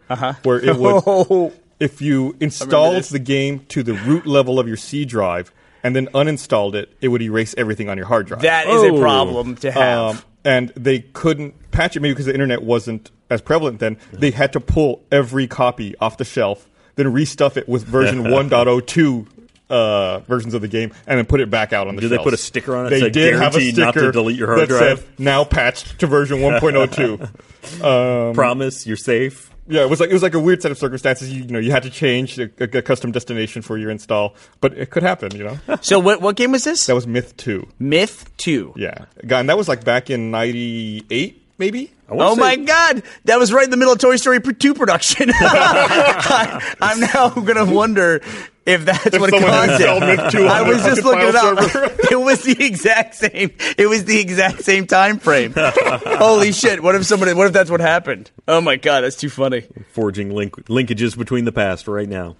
where 0.44 0.58
it 0.60 0.76
would, 0.76 1.02
Oh. 1.06 1.52
if 1.80 2.00
you 2.00 2.36
installed 2.40 3.02
the 3.04 3.18
game 3.18 3.60
to 3.68 3.82
the 3.82 3.94
root 3.94 4.26
level 4.26 4.58
of 4.60 4.68
your 4.68 4.76
C 4.76 5.04
drive 5.04 5.52
and 5.82 5.94
then 5.94 6.06
uninstalled 6.14 6.74
it, 6.74 6.90
it 7.00 7.08
would 7.08 7.20
erase 7.22 7.54
everything 7.58 7.88
on 7.90 7.96
your 7.98 8.06
hard 8.06 8.26
drive. 8.26 8.40
That 8.42 8.66
is 8.68 8.82
a 8.82 8.88
Oh. 8.90 9.00
problem 9.00 9.56
to 9.56 9.70
have. 9.72 9.98
Um, 10.16 10.22
and 10.44 10.72
they 10.76 11.00
couldn't 11.00 11.70
patch 11.72 11.96
it, 11.96 12.00
maybe 12.00 12.12
because 12.12 12.26
the 12.26 12.32
internet 12.34 12.62
wasn't 12.62 13.10
as 13.30 13.40
prevalent 13.40 13.80
then. 13.80 13.96
They 14.12 14.30
had 14.30 14.52
to 14.52 14.60
pull 14.60 15.02
every 15.10 15.46
copy 15.46 15.94
off 16.00 16.18
the 16.18 16.24
shelf, 16.24 16.68
then 16.96 17.06
restuff 17.06 17.56
it 17.56 17.68
with 17.68 17.82
version 17.84 18.22
1.02 18.24 19.26
uh, 19.74 20.20
versions 20.20 20.54
of 20.54 20.62
the 20.62 20.68
game, 20.68 20.92
and 21.06 21.18
then 21.18 21.26
put 21.26 21.40
it 21.40 21.50
back 21.50 21.72
out 21.72 21.88
on 21.88 21.96
the 21.96 22.02
Did 22.02 22.10
they 22.10 22.18
put 22.18 22.32
a 22.32 22.36
sticker 22.36 22.76
on 22.76 22.86
it 22.86 22.90
They 22.90 23.00
that 23.00 23.12
did 23.12 23.34
have 23.34 23.56
a 23.56 23.58
"Guaranteed 23.58 23.76
not 23.76 23.94
to 23.94 24.00
sticker 24.00 24.12
delete 24.12 24.36
your 24.38 24.46
hard 24.46 24.60
that 24.60 24.68
drive"? 24.68 24.98
said, 25.00 25.08
now 25.18 25.44
patched 25.44 25.98
to 25.98 26.06
version 26.06 26.38
1.02. 26.38 27.30
Um, 27.82 28.34
promise 28.34 28.86
you're 28.86 28.94
safe. 28.94 29.50
yeah, 29.66 29.80
it 29.80 29.88
was 29.88 29.98
like 29.98 30.10
it 30.10 30.12
was 30.12 30.22
like 30.22 30.34
a 30.34 30.38
weird 30.38 30.60
set 30.60 30.70
of 30.70 30.76
circumstances. 30.76 31.32
You, 31.32 31.44
you 31.44 31.48
know, 31.48 31.58
you 31.58 31.70
had 31.70 31.82
to 31.84 31.90
change 31.90 32.38
a, 32.38 32.50
a, 32.60 32.78
a 32.78 32.82
custom 32.82 33.10
destination 33.10 33.62
for 33.62 33.78
your 33.78 33.90
install, 33.90 34.34
but 34.60 34.76
it 34.76 34.90
could 34.90 35.02
happen. 35.02 35.34
You 35.34 35.44
know, 35.44 35.58
so 35.80 35.98
what? 35.98 36.20
What 36.20 36.36
game 36.36 36.52
was 36.52 36.64
this? 36.64 36.84
that 36.84 36.94
was 36.94 37.06
Myth 37.06 37.34
2. 37.38 37.66
Myth 37.78 38.30
Two. 38.36 38.74
Yeah, 38.76 39.06
God, 39.26 39.40
and 39.40 39.48
that 39.48 39.56
was 39.56 39.66
like 39.66 39.82
back 39.82 40.10
in 40.10 40.30
'98, 40.30 41.42
maybe. 41.56 41.90
Oh 42.10 42.34
say- 42.34 42.40
my 42.40 42.56
God! 42.56 43.02
That 43.24 43.38
was 43.38 43.50
right 43.50 43.64
in 43.64 43.70
the 43.70 43.78
middle 43.78 43.94
of 43.94 43.98
Toy 43.98 44.16
Story 44.16 44.40
2 44.42 44.74
production. 44.74 45.30
I, 45.32 46.60
am 46.82 47.00
now 47.00 47.30
going 47.30 47.66
to 47.66 47.74
wonder 47.74 48.20
if 48.66 48.84
that's 48.84 49.18
what 49.18 49.30
someone 49.30 49.50
had 49.50 49.78
caused 49.78 49.82
it. 49.82 50.00
Myth 50.00 50.32
2 50.32 50.42
on 50.44 50.48
I 50.48 50.62
was 50.62 50.82
just 50.82 51.04
looking 51.04 51.28
it 51.28 51.34
up. 51.34 51.58
it 52.10 52.20
was 52.20 52.42
the 52.42 52.64
exact 52.64 53.14
same. 53.14 53.52
It 53.76 53.88
was 53.88 54.04
the 54.04 54.18
exact 54.18 54.62
same 54.62 54.86
time 54.86 55.18
frame. 55.18 55.52
Holy 55.56 56.52
shit! 56.52 56.82
What 56.82 56.94
if 56.94 57.04
somebody? 57.04 57.34
What 57.34 57.46
if 57.46 57.52
that's 57.52 57.70
what 57.70 57.80
happened? 57.80 58.30
Oh 58.48 58.60
my 58.60 58.76
God! 58.76 59.02
That's 59.02 59.16
too 59.16 59.30
funny. 59.30 59.66
forging 59.92 60.30
link- 60.30 60.66
linkages 60.66 61.16
between 61.16 61.44
the 61.44 61.52
past 61.52 61.88
right 61.88 62.08
now. 62.08 62.36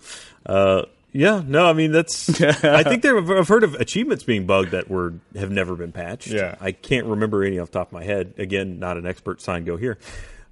Uh, 0.46 0.82
yeah, 1.12 1.42
no, 1.46 1.64
I 1.64 1.74
mean 1.74 1.92
that's. 1.92 2.40
I 2.40 2.82
think 2.82 3.02
there. 3.02 3.16
I've 3.16 3.46
heard 3.46 3.62
of 3.62 3.74
achievements 3.74 4.24
being 4.24 4.46
bugged 4.46 4.72
that 4.72 4.90
were 4.90 5.14
have 5.36 5.50
never 5.50 5.76
been 5.76 5.92
patched. 5.92 6.26
Yeah. 6.26 6.56
I 6.60 6.72
can't 6.72 7.06
remember 7.06 7.44
any 7.44 7.60
off 7.60 7.70
the 7.70 7.78
top 7.78 7.88
of 7.88 7.92
my 7.92 8.02
head. 8.02 8.34
Again, 8.36 8.80
not 8.80 8.96
an 8.96 9.06
expert. 9.06 9.40
Sign 9.40 9.64
go 9.64 9.76
here, 9.76 9.96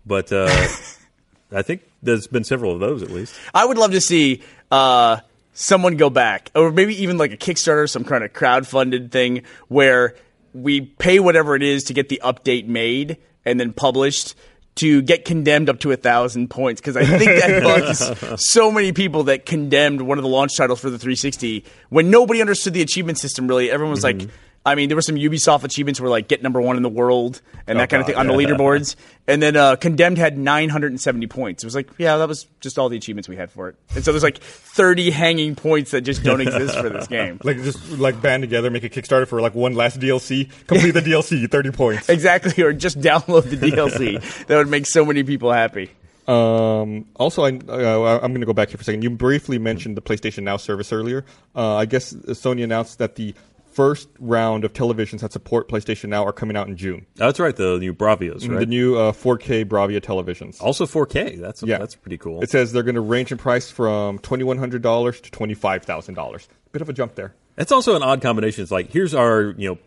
but 0.07 0.33
uh, 0.33 0.47
I 1.53 1.63
think 1.63 1.83
there's 2.01 2.29
been 2.29 2.45
several 2.45 2.73
of 2.73 2.79
those 2.79 3.03
at 3.03 3.11
least. 3.11 3.35
I 3.53 3.65
would 3.65 3.77
love 3.77 3.91
to 3.91 4.01
see 4.01 4.43
uh, 4.71 5.19
someone 5.53 5.97
go 5.97 6.11
back, 6.11 6.51
or 6.55 6.71
maybe 6.71 7.03
even 7.03 7.19
like 7.19 7.33
a 7.33 7.37
Kickstarter, 7.37 7.89
some 7.89 8.05
kind 8.05 8.25
of 8.25 8.33
crowdfunded 8.33 9.11
thing 9.11 9.43
where 9.69 10.15
we 10.55 10.81
pay 10.81 11.19
whatever 11.19 11.57
it 11.57 11.63
is 11.63 11.85
to 11.85 11.95
get 11.95 12.09
the 12.09 12.21
update 12.25 12.67
made 12.67 13.19
and 13.45 13.59
then 13.59 13.73
published 13.73 14.35
to 14.75 15.03
get 15.03 15.25
condemned 15.25 15.69
up 15.69 15.81
to 15.81 15.93
a 15.93 15.97
thousand 15.97 16.49
points 16.49 16.81
because 16.81 16.97
I 16.97 17.05
think 17.05 17.31
that 17.41 17.63
bugs 18.27 18.51
so 18.51 18.73
many 18.73 18.93
people 18.93 19.25
that 19.25 19.45
condemned 19.45 20.01
one 20.01 20.19
of 20.19 20.23
the 20.23 20.31
launch 20.31 20.57
titles 20.57 20.81
for 20.81 20.89
the 20.89 20.99
360 20.99 21.65
when 21.91 22.11
nobody 22.11 22.41
understood 22.41 22.73
the 22.73 22.83
achievement 22.83 23.19
system. 23.19 23.47
Really, 23.47 23.71
everyone 23.71 23.93
was 23.93 24.05
like. 24.05 24.17
Mm-hmm. 24.17 24.31
I 24.65 24.77
mean, 24.77 24.89
there 24.89 24.97
were 24.97 25.03
some 25.03 25.17
Ubisoft 25.17 25.65
achievements 25.65 26.01
where 26.01 26.09
like 26.09 26.29
get 26.29 26.43
number 26.43 26.61
one 26.61 26.77
in 26.77 26.83
the 26.83 26.89
world 26.89 27.41
and 27.67 27.81
that 27.81 27.91
kind 27.91 28.01
of 28.01 28.07
God, 28.07 28.13
thing 28.13 28.21
on 28.21 28.27
the 28.29 28.33
leaderboards. 28.35 28.95
And 29.27 29.43
then 29.43 29.57
uh, 29.57 29.75
Condemned 29.77 30.19
had 30.19 30.39
970 30.39 31.27
points. 31.27 31.65
It 31.65 31.67
was 31.67 31.75
like, 31.75 31.91
yeah, 31.99 32.17
that 32.17 32.29
was 32.29 32.47
just 32.61 32.79
all 32.79 32.89
the 32.89 32.97
achievements 32.97 33.29
we 33.29 33.37
had 33.37 33.51
for 33.51 33.69
it. 33.69 33.77
And 33.95 34.05
so 34.05 34.13
there's 34.13 34.23
like 34.23 34.39
30 34.39 35.11
hanging 35.11 35.57
points 35.57 35.91
that 35.91 36.03
just 36.03 36.23
don't 36.23 36.41
exist 36.41 36.79
for 36.79 36.89
this 36.89 37.07
game. 37.09 37.41
Like 37.43 37.57
just 37.59 37.91
like 37.91 38.23
band 38.23 38.43
together, 38.43 38.71
make 38.71 38.85
a 38.85 38.89
Kickstarter 38.89 39.27
for 39.27 39.41
like 39.41 39.55
one 39.55 39.75
last 39.75 39.99
DLC, 39.99 40.49
complete 40.69 40.93
the 40.93 41.01
DLC, 41.01 41.49
30 41.51 41.71
points. 41.73 42.09
Exactly, 42.09 42.63
or 42.63 42.73
just 42.73 43.01
download 43.01 43.51
the 43.51 43.57
DLC. 43.57 44.47
that 44.47 44.57
would 44.57 44.69
make 44.69 44.87
so 44.87 45.05
many 45.05 45.25
people 45.25 45.53
happy. 45.53 45.91
Um, 46.29 47.07
also, 47.17 47.43
I, 47.43 47.49
uh, 47.49 48.21
I'm 48.23 48.31
going 48.31 48.41
to 48.41 48.47
go 48.47 48.53
back 48.53 48.69
here 48.69 48.77
for 48.77 48.83
a 48.83 48.85
second. 48.85 49.03
You 49.03 49.11
briefly 49.11 49.59
mentioned 49.59 49.97
the 49.97 50.03
PlayStation 50.03 50.45
Now 50.45 50.57
service 50.57 50.93
earlier. 50.93 51.25
Uh, 51.55 51.75
I 51.75 51.87
guess 51.87 52.13
Sony 52.13 52.63
announced 52.63 52.99
that 52.99 53.17
the 53.17 53.35
first 53.73 54.09
round 54.19 54.65
of 54.65 54.73
televisions 54.73 55.21
that 55.21 55.33
support 55.33 55.69
PlayStation 55.69 56.09
Now 56.09 56.25
are 56.27 56.33
coming 56.33 56.57
out 56.57 56.69
in 56.69 56.77
June. 56.77 57.07
That's 57.17 57.41
right. 57.41 57.55
The 57.57 57.79
new 57.79 57.95
Bravias, 57.95 58.49
right? 58.49 58.61
The 58.61 58.67
new 58.67 58.97
uh, 58.99 59.13
4K 59.13 59.65
Bravia 59.65 60.01
televisions. 60.01 60.61
also 60.61 60.87
4K. 60.87 61.41
That's 61.41 61.63
yeah, 61.63 61.79
that's 61.79 61.95
pretty 61.95 62.19
cool. 62.19 62.43
It 62.43 62.51
says 62.51 62.73
they're 62.73 62.83
going 62.83 62.95
to 62.97 63.01
range 63.01 63.33
in 63.33 63.39
price 63.39 63.71
from 63.71 64.19
$2,100 64.21 65.23
to 65.23 65.31
$25,000. 65.31 66.49
Bit 66.73 66.83
of 66.83 66.89
a 66.89 66.93
jump 66.93 67.15
there. 67.15 67.35
It's 67.57 67.73
also 67.73 67.97
an 67.97 68.03
odd 68.03 68.23
combination. 68.23 68.63
It's 68.63 68.73
like 68.73 68.91
here's 68.91 69.15
our 69.15 69.55
you 69.59 69.69
know 69.71 69.79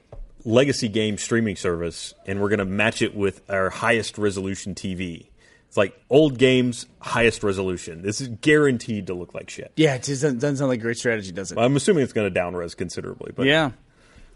legacy 0.43 0.87
game 0.87 1.17
streaming 1.17 1.55
service, 1.55 2.13
and 2.27 2.39
we're 2.39 2.49
going 2.49 2.59
to 2.59 2.65
match 2.65 3.01
it 3.01 3.15
with 3.15 3.41
our 3.49 3.69
highest 3.69 4.17
resolution 4.17 4.75
TV. 4.75 5.29
It's 5.75 5.77
like 5.77 6.01
old 6.09 6.37
games, 6.37 6.85
highest 7.01 7.43
resolution. 7.43 8.01
This 8.01 8.21
is 8.21 8.29
guaranteed 8.29 9.07
to 9.07 9.13
look 9.13 9.33
like 9.33 9.49
shit. 9.49 9.73
Yeah, 9.75 9.95
it 9.95 10.03
doesn't, 10.03 10.39
doesn't 10.39 10.55
sound 10.55 10.69
like 10.69 10.79
a 10.79 10.81
great 10.81 10.95
strategy, 10.95 11.33
does 11.33 11.51
it? 11.51 11.57
I'm 11.57 11.75
assuming 11.75 12.05
it's 12.05 12.13
going 12.13 12.27
to 12.27 12.33
down 12.33 12.55
res 12.55 12.75
considerably, 12.75 13.33
but 13.35 13.45
yeah. 13.45 13.71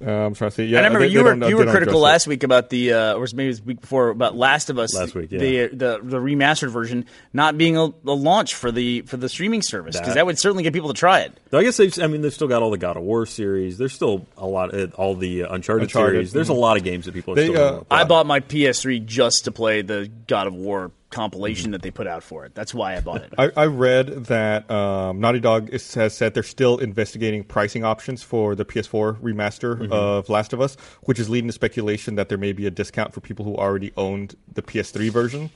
Uh, 0.05 0.11
I'm 0.11 0.33
trying 0.33 0.49
to 0.49 0.55
see. 0.55 0.65
Yeah, 0.65 0.79
I 0.79 0.83
remember 0.83 0.99
they- 0.99 1.07
you 1.13 1.23
they 1.23 1.23
were 1.23 1.49
you 1.49 1.55
were 1.55 1.63
critical 1.63 1.79
address 1.79 1.95
it. 1.95 2.11
last 2.13 2.27
week 2.27 2.43
about 2.43 2.69
the 2.69 2.91
uh, 2.91 3.13
or 3.13 3.25
maybe 3.33 3.45
it 3.45 3.47
was 3.47 3.59
the 3.61 3.65
week 3.67 3.79
before 3.79 4.09
about 4.09 4.35
Last 4.35 4.69
of 4.69 4.79
Us 4.79 4.93
Last 4.93 5.15
week, 5.15 5.31
yeah. 5.31 5.39
the, 5.39 5.67
the 5.67 5.99
the 6.03 6.17
remastered 6.17 6.71
version 6.71 7.05
not 7.31 7.57
being 7.57 7.77
a, 7.77 7.85
a 7.85 7.93
launch 8.11 8.55
for 8.55 8.69
the 8.69 9.01
for 9.03 9.15
the 9.15 9.29
streaming 9.29 9.61
service 9.61 9.95
because 9.95 10.09
That- 10.09 10.15
that 10.15 10.25
would 10.25 10.39
certainly 10.39 10.63
get 10.63 10.73
people 10.73 10.89
to 10.89 10.93
try 10.99 11.21
it. 11.21 11.37
Though 11.51 11.59
I 11.59 11.63
guess 11.63 11.77
they've. 11.77 11.97
I 12.01 12.07
mean, 12.07 12.21
they've 12.21 12.33
still 12.33 12.49
got 12.49 12.61
all 12.63 12.71
the 12.71 12.77
God 12.77 12.97
of 12.97 13.03
War 13.03 13.25
series. 13.25 13.77
There's 13.77 13.93
still 13.93 14.25
a 14.37 14.45
lot. 14.45 14.73
Uh, 14.73 14.87
all 14.95 15.15
the 15.15 15.43
uh, 15.43 15.53
Uncharted, 15.53 15.83
Uncharted, 15.83 16.15
series. 16.15 16.33
There's 16.33 16.47
mhm. 16.49 16.57
a 16.57 16.59
lot 16.59 16.75
of 16.75 16.83
games 16.83 17.05
that 17.05 17.13
people 17.13 17.33
are 17.33 17.35
They, 17.35 17.47
still. 17.47 17.79
uh, 17.89 17.95
I 17.95 18.03
bought 18.03 18.25
my 18.25 18.41
PS3 18.41 19.05
just 19.05 19.45
to 19.45 19.53
play 19.53 19.83
the 19.83 20.09
God 20.27 20.47
of 20.47 20.53
War 20.53 20.91
compilation 21.09 21.71
that 21.71 21.81
they 21.81 21.91
put 21.91 22.05
out 22.07 22.21
for 22.23 22.45
it. 22.45 22.53
That's 22.53 22.73
why 22.73 22.95
I 22.95 22.99
bought 23.01 23.21
it. 23.23 23.33
I, 23.37 23.49
I 23.57 23.65
read 23.65 24.25
that 24.25 24.69
um, 24.69 25.19
Naughty 25.19 25.39
Dog 25.39 25.69
is, 25.71 25.93
has 25.95 26.15
said 26.15 26.33
they're 26.35 26.43
still 26.43 26.77
investigating 26.77 27.43
pricing 27.43 27.83
options 27.83 28.21
for 28.23 28.53
the 28.55 28.63
PS4 28.65 29.19
remaster 29.19 29.75
Mm-hmm. 29.79 29.91
of 29.91 30.29
Last 30.29 30.53
of 30.53 30.61
Us, 30.61 30.75
which 31.03 31.19
is 31.19 31.29
leading 31.29 31.47
to 31.47 31.53
speculation 31.53 32.15
that 32.15 32.29
there 32.29 32.37
may 32.37 32.53
be 32.53 32.65
a 32.67 32.71
discount 32.71 33.13
for 33.13 33.21
people 33.21 33.43
who 33.45 33.55
already 33.55 33.91
owned 33.97 34.35
the 34.53 34.61
PS3 34.61 35.09
version. 35.09 35.49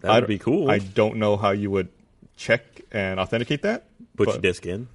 That 0.00 0.10
I 0.10 0.20
would 0.20 0.28
be 0.28 0.38
cool. 0.38 0.70
I 0.70 0.78
don't 0.78 1.16
know 1.16 1.36
how 1.36 1.50
you 1.50 1.70
would 1.70 1.88
check 2.36 2.62
and 2.92 3.18
authenticate 3.20 3.62
that. 3.62 3.86
Put 4.16 4.26
but 4.26 4.32
your 4.34 4.42
disc 4.42 4.64
in. 4.66 4.88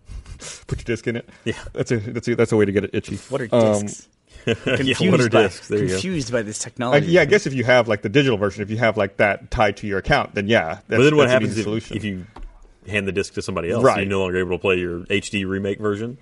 put 0.66 0.78
your 0.78 0.84
disc 0.84 1.06
in 1.06 1.16
it. 1.16 1.28
Yeah. 1.44 1.54
that's 1.72 1.90
a 1.92 1.96
that's 1.98 2.28
a, 2.28 2.34
that's 2.34 2.52
a 2.52 2.56
way 2.56 2.64
to 2.64 2.72
get 2.72 2.84
it 2.84 2.90
itchy. 2.94 3.16
What 3.28 3.40
are 3.42 3.48
Um, 3.52 3.82
discs? 3.82 4.08
yeah, 4.46 4.54
confused 4.54 5.10
what 5.10 5.20
are 5.20 5.28
by, 5.30 5.42
discs? 5.42 5.68
There 5.68 5.78
you 5.78 5.88
go. 5.88 5.92
confused 5.94 6.32
by 6.32 6.42
this 6.42 6.60
I, 6.60 6.64
technology. 6.64 7.06
yeah, 7.06 7.22
I 7.22 7.24
guess 7.24 7.46
if 7.46 7.54
you 7.54 7.64
have 7.64 7.88
like 7.88 8.02
the 8.02 8.08
digital 8.08 8.38
version, 8.38 8.62
if 8.62 8.70
you 8.70 8.76
have 8.78 8.96
like 8.96 9.16
that 9.18 9.50
tied 9.50 9.76
to 9.78 9.86
your 9.86 9.98
account, 9.98 10.34
then 10.34 10.46
yeah. 10.48 10.66
That's, 10.66 10.84
But 10.88 11.02
then 11.02 11.16
what 11.16 11.24
that's 11.24 11.32
happens 11.32 11.58
if, 11.58 11.64
solution. 11.64 11.96
if 11.96 12.04
you 12.04 12.26
hand 12.88 13.06
the 13.06 13.12
disc 13.12 13.34
to 13.34 13.42
somebody 13.42 13.70
else? 13.70 13.84
Right. 13.84 13.98
You're 13.98 14.06
no 14.06 14.20
longer 14.20 14.38
able 14.38 14.52
to 14.52 14.58
play 14.58 14.76
your 14.76 15.00
HD 15.00 15.46
remake 15.46 15.78
version. 15.78 16.18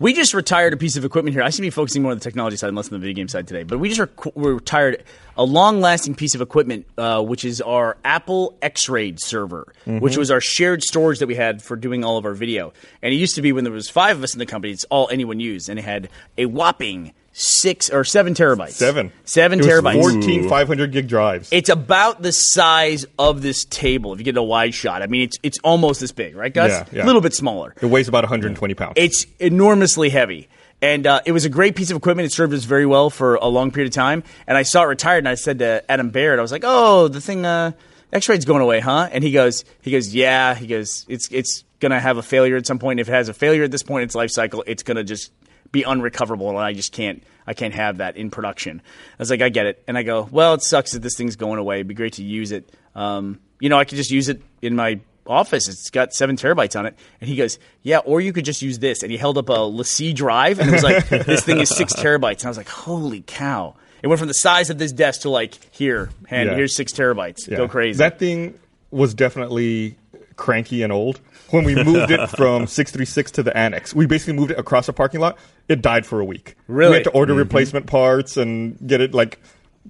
We 0.00 0.12
just 0.12 0.34
retired 0.34 0.72
a 0.72 0.76
piece 0.76 0.96
of 0.96 1.04
equipment 1.04 1.34
here. 1.34 1.42
I 1.42 1.50
should 1.50 1.62
be 1.62 1.70
focusing 1.70 2.02
more 2.02 2.10
on 2.10 2.18
the 2.18 2.24
technology 2.24 2.56
side 2.56 2.66
and 2.66 2.76
less 2.76 2.86
on 2.88 2.94
the 2.94 2.98
video 2.98 3.14
game 3.14 3.28
side 3.28 3.46
today. 3.46 3.62
But 3.62 3.78
we 3.78 3.88
just 3.88 4.00
rec- 4.00 4.36
we 4.36 4.50
retired 4.50 5.04
a 5.36 5.44
long-lasting 5.44 6.16
piece 6.16 6.34
of 6.34 6.40
equipment, 6.40 6.86
uh, 6.98 7.22
which 7.22 7.44
is 7.44 7.60
our 7.60 7.96
Apple 8.04 8.58
X-Ray 8.60 9.14
server, 9.18 9.72
which 9.86 10.16
was 10.16 10.32
our 10.32 10.40
shared 10.40 10.82
storage 10.82 11.20
that 11.20 11.28
we 11.28 11.36
had 11.36 11.62
for 11.62 11.76
doing 11.76 12.02
all 12.02 12.18
of 12.18 12.24
our 12.24 12.34
video. 12.34 12.72
And 13.02 13.14
it 13.14 13.18
used 13.18 13.36
to 13.36 13.42
be 13.42 13.52
when 13.52 13.62
there 13.62 13.72
was 13.72 13.88
five 13.88 14.16
of 14.16 14.24
us 14.24 14.32
in 14.34 14.40
the 14.40 14.46
company, 14.46 14.72
it's 14.72 14.84
all 14.90 15.08
anyone 15.12 15.38
used, 15.38 15.68
and 15.68 15.78
it 15.78 15.84
had 15.84 16.08
a 16.36 16.46
whopping 16.46 17.12
six 17.34 17.90
or 17.90 18.04
seven 18.04 18.32
terabytes. 18.32 18.70
seven, 18.70 19.12
seven 19.24 19.58
It 19.58 19.66
was 19.66 19.72
terabytes. 19.72 20.00
14 20.00 20.48
500 20.48 20.92
gig 20.92 21.08
drives. 21.08 21.48
It's 21.52 21.68
about 21.68 22.22
the 22.22 22.32
size 22.32 23.04
of 23.18 23.42
this 23.42 23.64
table. 23.66 24.12
If 24.12 24.20
you 24.20 24.24
get 24.24 24.36
a 24.36 24.42
wide 24.42 24.72
shot, 24.72 25.02
I 25.02 25.06
mean, 25.08 25.22
it's 25.22 25.36
it's 25.42 25.58
almost 25.58 26.00
this 26.00 26.12
big, 26.12 26.36
right, 26.36 26.54
Gus? 26.54 26.70
Yeah, 26.70 26.98
yeah. 26.98 27.04
A 27.04 27.06
little 27.06 27.20
bit 27.20 27.34
smaller. 27.34 27.74
It 27.80 27.86
weighs 27.86 28.08
about 28.08 28.22
120 28.24 28.74
pounds. 28.74 28.94
It's 28.96 29.26
enormously 29.38 30.08
heavy. 30.08 30.48
And 30.80 31.06
uh, 31.06 31.22
it 31.24 31.32
was 31.32 31.44
a 31.44 31.48
great 31.48 31.76
piece 31.76 31.90
of 31.90 31.96
equipment. 31.96 32.26
It 32.26 32.32
served 32.32 32.52
us 32.52 32.64
very 32.64 32.84
well 32.84 33.08
for 33.10 33.36
a 33.36 33.46
long 33.46 33.70
period 33.70 33.90
of 33.90 33.94
time. 33.94 34.22
And 34.46 34.56
I 34.56 34.64
saw 34.64 34.82
it 34.82 34.86
retired, 34.86 35.18
and 35.18 35.28
I 35.28 35.34
said 35.34 35.58
to 35.60 35.82
Adam 35.90 36.10
Baird, 36.10 36.38
I 36.38 36.42
was 36.42 36.52
like, 36.52 36.64
"Oh, 36.64 37.08
the 37.08 37.20
thing, 37.20 37.44
uh, 37.46 37.72
X-ray's 38.12 38.44
going 38.44 38.60
away, 38.60 38.80
huh?" 38.80 39.08
And 39.10 39.24
he 39.24 39.32
goes, 39.32 39.64
"He 39.80 39.90
goes, 39.90 40.14
yeah." 40.14 40.54
He 40.54 40.66
goes, 40.66 41.06
"It's 41.08 41.28
it's 41.32 41.64
gonna 41.80 42.00
have 42.00 42.18
a 42.18 42.22
failure 42.22 42.56
at 42.56 42.66
some 42.66 42.78
point. 42.78 43.00
If 43.00 43.08
it 43.08 43.12
has 43.12 43.28
a 43.28 43.34
failure 43.34 43.64
at 43.64 43.70
this 43.70 43.82
point 43.82 44.02
in 44.02 44.06
its 44.06 44.14
life 44.14 44.30
cycle, 44.30 44.62
it's 44.66 44.82
gonna 44.82 45.04
just 45.04 45.32
be 45.72 45.84
unrecoverable, 45.84 46.48
and 46.50 46.58
I 46.58 46.72
just 46.72 46.92
can't 46.92 47.22
I 47.46 47.54
can't 47.54 47.74
have 47.74 47.98
that 47.98 48.16
in 48.16 48.30
production." 48.30 48.80
I 48.84 49.16
was 49.18 49.30
like, 49.30 49.42
"I 49.42 49.48
get 49.48 49.66
it." 49.66 49.82
And 49.88 49.96
I 49.98 50.02
go, 50.02 50.28
"Well, 50.30 50.54
it 50.54 50.62
sucks 50.62 50.92
that 50.92 51.02
this 51.02 51.16
thing's 51.16 51.36
going 51.36 51.58
away. 51.58 51.76
It'd 51.76 51.88
be 51.88 51.94
great 51.94 52.14
to 52.14 52.24
use 52.24 52.52
it. 52.52 52.70
Um, 52.94 53.40
you 53.60 53.68
know, 53.68 53.78
I 53.78 53.84
could 53.84 53.96
just 53.96 54.10
use 54.10 54.28
it 54.28 54.42
in 54.62 54.76
my." 54.76 55.00
office. 55.26 55.68
It's 55.70 55.88
got 55.88 56.12
seven 56.12 56.36
terabytes 56.36 56.78
on 56.78 56.84
it. 56.84 56.98
And 57.18 57.30
he 57.30 57.34
goes, 57.34 57.58
Yeah, 57.80 58.00
or 58.00 58.20
you 58.20 58.34
could 58.34 58.44
just 58.44 58.60
use 58.60 58.78
this. 58.78 59.02
And 59.02 59.10
he 59.10 59.16
held 59.16 59.38
up 59.38 59.48
a 59.48 59.56
LaCie 59.56 60.14
drive 60.14 60.58
and 60.60 60.68
it 60.68 60.72
was 60.74 60.82
like, 60.82 61.08
This 61.24 61.42
thing 61.42 61.60
is 61.60 61.74
six 61.74 61.94
terabytes. 61.94 62.40
And 62.40 62.44
I 62.44 62.48
was 62.48 62.58
like, 62.58 62.68
Holy 62.68 63.22
cow. 63.26 63.74
It 64.02 64.08
went 64.08 64.18
from 64.18 64.28
the 64.28 64.34
size 64.34 64.68
of 64.68 64.76
this 64.76 64.92
desk 64.92 65.22
to 65.22 65.30
like, 65.30 65.54
Here, 65.74 66.10
hand, 66.26 66.50
Yeah. 66.50 66.56
here's 66.56 66.76
six 66.76 66.92
terabytes. 66.92 67.48
Yeah. 67.48 67.56
Go 67.56 67.68
crazy. 67.68 67.96
That 67.96 68.18
thing 68.18 68.58
was 68.90 69.14
definitely 69.14 69.96
cranky 70.36 70.82
and 70.82 70.92
old. 70.92 71.20
When 71.50 71.64
we 71.64 71.74
moved 71.74 72.10
it 72.10 72.28
from 72.36 72.66
636 72.66 73.32
to 73.32 73.42
the 73.42 73.56
annex, 73.56 73.94
we 73.94 74.06
basically 74.06 74.34
moved 74.34 74.50
it 74.50 74.58
across 74.58 74.88
a 74.88 74.92
parking 74.92 75.20
lot. 75.20 75.38
It 75.68 75.82
died 75.82 76.06
for 76.06 76.20
a 76.20 76.24
week. 76.24 76.56
Really? 76.66 76.90
We 76.90 76.96
had 76.96 77.04
to 77.04 77.10
order 77.10 77.32
mm-hmm. 77.32 77.40
replacement 77.40 77.86
parts 77.86 78.36
and 78.36 78.78
get 78.86 79.00
it 79.00 79.14
like 79.14 79.40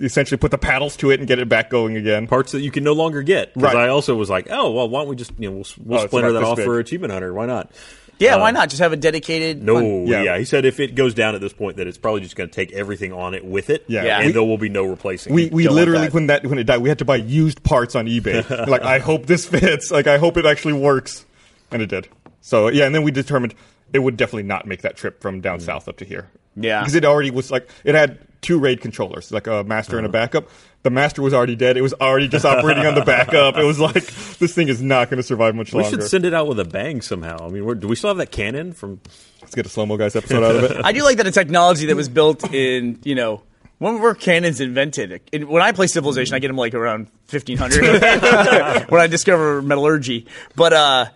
essentially 0.00 0.38
put 0.38 0.50
the 0.50 0.58
paddles 0.58 0.96
to 0.96 1.10
it 1.10 1.20
and 1.20 1.28
get 1.28 1.38
it 1.38 1.48
back 1.48 1.70
going 1.70 1.96
again. 1.96 2.26
Parts 2.26 2.52
that 2.52 2.60
you 2.60 2.70
can 2.70 2.84
no 2.84 2.92
longer 2.92 3.22
get. 3.22 3.54
Because 3.54 3.74
Right. 3.74 3.84
I 3.84 3.88
also 3.88 4.14
was 4.14 4.28
like, 4.28 4.48
oh 4.50 4.70
well, 4.72 4.88
why 4.88 5.00
don't 5.00 5.08
we 5.08 5.16
just 5.16 5.32
you 5.38 5.50
know 5.50 5.56
we'll, 5.56 5.66
we'll 5.84 6.00
Oh, 6.00 6.06
splinter 6.06 6.32
that 6.32 6.42
off 6.42 6.56
big. 6.56 6.66
for 6.66 6.78
Achievement 6.78 7.12
Hunter? 7.12 7.32
Why 7.32 7.46
not? 7.46 7.70
Yeah, 8.18 8.36
uh, 8.36 8.40
why 8.40 8.50
not? 8.50 8.68
Just 8.68 8.80
have 8.80 8.92
a 8.92 8.96
dedicated. 8.96 9.62
No, 9.62 9.74
one. 9.74 10.06
yeah. 10.06 10.22
Yeah. 10.22 10.38
He 10.38 10.44
said 10.44 10.64
if 10.64 10.80
it 10.80 10.94
goes 10.94 11.14
down 11.14 11.34
at 11.34 11.40
this 11.40 11.52
point, 11.52 11.76
that 11.76 11.86
it's 11.86 11.98
probably 11.98 12.20
just 12.20 12.36
going 12.36 12.48
to 12.48 12.54
take 12.54 12.72
everything 12.72 13.12
on 13.12 13.34
it 13.34 13.44
with 13.44 13.70
it. 13.70 13.84
Yeah. 13.86 14.04
Yeah. 14.04 14.18
and 14.18 14.26
We- 14.26 14.32
there 14.32 14.42
will 14.42 14.58
be 14.58 14.68
no 14.68 14.84
replacing. 14.84 15.32
We 15.32 15.44
it. 15.44 15.52
we 15.52 15.64
Don't 15.64 15.74
literally 15.74 16.06
that. 16.06 16.14
when 16.14 16.26
that 16.28 16.46
when 16.46 16.58
it 16.58 16.64
died, 16.64 16.78
we 16.78 16.88
had 16.88 16.98
to 16.98 17.04
buy 17.04 17.16
used 17.16 17.62
parts 17.62 17.94
on 17.94 18.06
eBay. 18.06 18.48
like 18.68 18.82
I 18.82 18.98
hope 18.98 19.26
this 19.26 19.46
fits. 19.46 19.90
Like 19.90 20.06
I 20.06 20.18
hope 20.18 20.36
it 20.36 20.46
actually 20.46 20.74
works, 20.74 21.24
and 21.70 21.82
it 21.82 21.86
did. 21.86 22.08
So 22.40 22.68
yeah, 22.68 22.86
and 22.86 22.94
then 22.94 23.02
we 23.02 23.10
determined 23.10 23.54
it 23.92 24.00
would 24.00 24.16
definitely 24.16 24.42
not 24.44 24.66
make 24.66 24.82
that 24.82 24.96
trip 24.96 25.20
from 25.20 25.40
down 25.40 25.58
mm. 25.58 25.62
south 25.62 25.88
up 25.88 25.96
to 25.98 26.04
here. 26.04 26.30
Yeah. 26.56 26.80
because 26.80 26.94
it 26.94 27.04
already 27.04 27.30
was 27.30 27.50
like 27.50 27.68
it 27.84 27.94
had 27.94 28.18
two 28.44 28.58
RAID 28.58 28.80
controllers, 28.80 29.32
like 29.32 29.46
a 29.46 29.64
master 29.64 29.96
and 29.96 30.06
a 30.06 30.10
backup. 30.10 30.48
The 30.82 30.90
master 30.90 31.22
was 31.22 31.32
already 31.32 31.56
dead. 31.56 31.76
It 31.78 31.82
was 31.82 31.94
already 31.94 32.28
just 32.28 32.44
operating 32.44 32.84
on 32.84 32.94
the 32.94 33.04
backup. 33.04 33.56
It 33.56 33.64
was 33.64 33.80
like 33.88 34.04
this 34.38 34.54
thing 34.54 34.68
is 34.68 34.82
not 34.82 35.08
going 35.08 35.16
to 35.16 35.22
survive 35.22 35.54
much 35.54 35.72
longer. 35.72 35.88
we 35.88 35.90
should 35.90 36.02
send 36.08 36.26
it 36.26 36.34
out 36.34 36.46
with 36.46 36.60
a 36.60 36.64
bang 36.64 37.00
somehow. 37.00 37.38
I 37.46 37.48
mean, 37.48 37.64
we're, 37.64 37.74
do 37.74 37.88
we 37.88 37.96
still 37.96 38.10
have 38.10 38.18
that 38.18 38.30
cannon 38.30 38.72
from? 38.72 39.00
Let's 39.40 39.54
get 39.54 39.66
a 39.66 39.68
slow 39.68 39.86
mo 39.86 39.96
guys 39.96 40.14
episode 40.14 40.42
out 40.44 40.56
of 40.56 40.64
it. 40.70 40.80
I 40.84 40.92
do 40.92 41.02
like 41.02 41.16
that 41.16 41.26
a 41.26 41.32
technology 41.32 41.86
that 41.86 41.96
was 41.96 42.08
built 42.08 42.52
in, 42.52 42.98
you 43.02 43.14
know, 43.14 43.42
when 43.78 43.98
were 43.98 44.14
cannons 44.14 44.60
invented? 44.60 45.22
It- 45.32 45.48
when 45.48 45.62
I 45.62 45.72
play 45.72 45.86
Civilization, 45.86 46.34
I 46.34 46.38
get 46.38 46.48
them 46.48 46.56
like 46.56 46.74
around 46.74 47.08
1500 47.30 48.02
when 48.90 49.00
I 49.00 49.06
discover 49.06 49.62
metallurgy. 49.62 50.26
But 50.54 50.72
uh, 50.72 51.06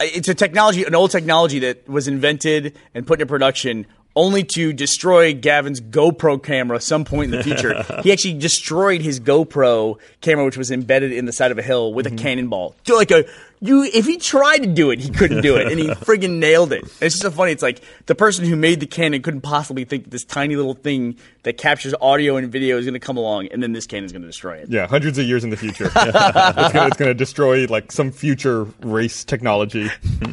it's 0.00 0.28
a 0.28 0.34
technology, 0.34 0.84
an 0.84 0.94
old 0.94 1.10
technology 1.10 1.60
that 1.60 1.88
was 1.88 2.06
invented 2.06 2.76
and 2.94 3.06
put 3.06 3.20
into 3.20 3.26
production 3.28 3.86
only 4.16 4.42
to 4.42 4.72
destroy 4.72 5.34
Gavin's 5.34 5.80
GoPro 5.80 6.42
camera 6.42 6.80
some 6.80 7.04
point 7.04 7.32
in 7.32 7.38
the 7.38 7.44
future. 7.44 7.82
he 8.02 8.10
actually 8.10 8.34
destroyed 8.34 9.02
his 9.02 9.20
GoPro 9.20 9.98
camera, 10.22 10.44
which 10.44 10.56
was 10.56 10.70
embedded 10.70 11.12
in 11.12 11.26
the 11.26 11.32
side 11.32 11.52
of 11.52 11.58
a 11.58 11.62
hill, 11.62 11.92
with 11.92 12.06
a 12.06 12.10
mm-hmm. 12.10 12.18
cannonball. 12.18 12.74
Like 12.88 13.10
a 13.10 13.26
you, 13.60 13.84
if 13.84 14.06
he 14.06 14.18
tried 14.18 14.58
to 14.58 14.66
do 14.66 14.90
it, 14.90 15.00
he 15.00 15.10
couldn't 15.10 15.42
do 15.42 15.56
it, 15.56 15.70
and 15.70 15.78
he 15.80 15.86
friggin' 16.04 16.38
nailed 16.38 16.72
it. 16.72 16.82
It's 16.84 16.98
just 17.00 17.20
so 17.20 17.30
funny. 17.30 17.52
It's 17.52 17.62
like 17.62 17.80
the 18.06 18.14
person 18.14 18.44
who 18.44 18.56
made 18.56 18.80
the 18.80 18.86
cannon 18.86 19.22
couldn't 19.22 19.40
possibly 19.40 19.84
think 19.84 20.04
that 20.04 20.10
this 20.10 20.24
tiny 20.24 20.56
little 20.56 20.74
thing 20.74 21.16
that 21.44 21.56
captures 21.56 21.94
audio 22.00 22.36
and 22.36 22.50
video 22.50 22.78
is 22.78 22.84
going 22.84 22.94
to 22.94 23.00
come 23.00 23.16
along, 23.16 23.48
and 23.48 23.62
then 23.62 23.72
this 23.72 23.86
cannon's 23.86 24.12
going 24.12 24.22
to 24.22 24.28
destroy 24.28 24.56
it. 24.58 24.68
Yeah, 24.68 24.86
hundreds 24.86 25.18
of 25.18 25.24
years 25.26 25.44
in 25.44 25.50
the 25.50 25.56
future, 25.56 25.84
it's 25.96 26.74
it's 26.74 26.96
gonna 26.96 27.14
destroy 27.14 27.66
like 27.66 27.92
some 27.92 28.10
future 28.12 28.64
race 28.80 29.24
technology. 29.24 29.90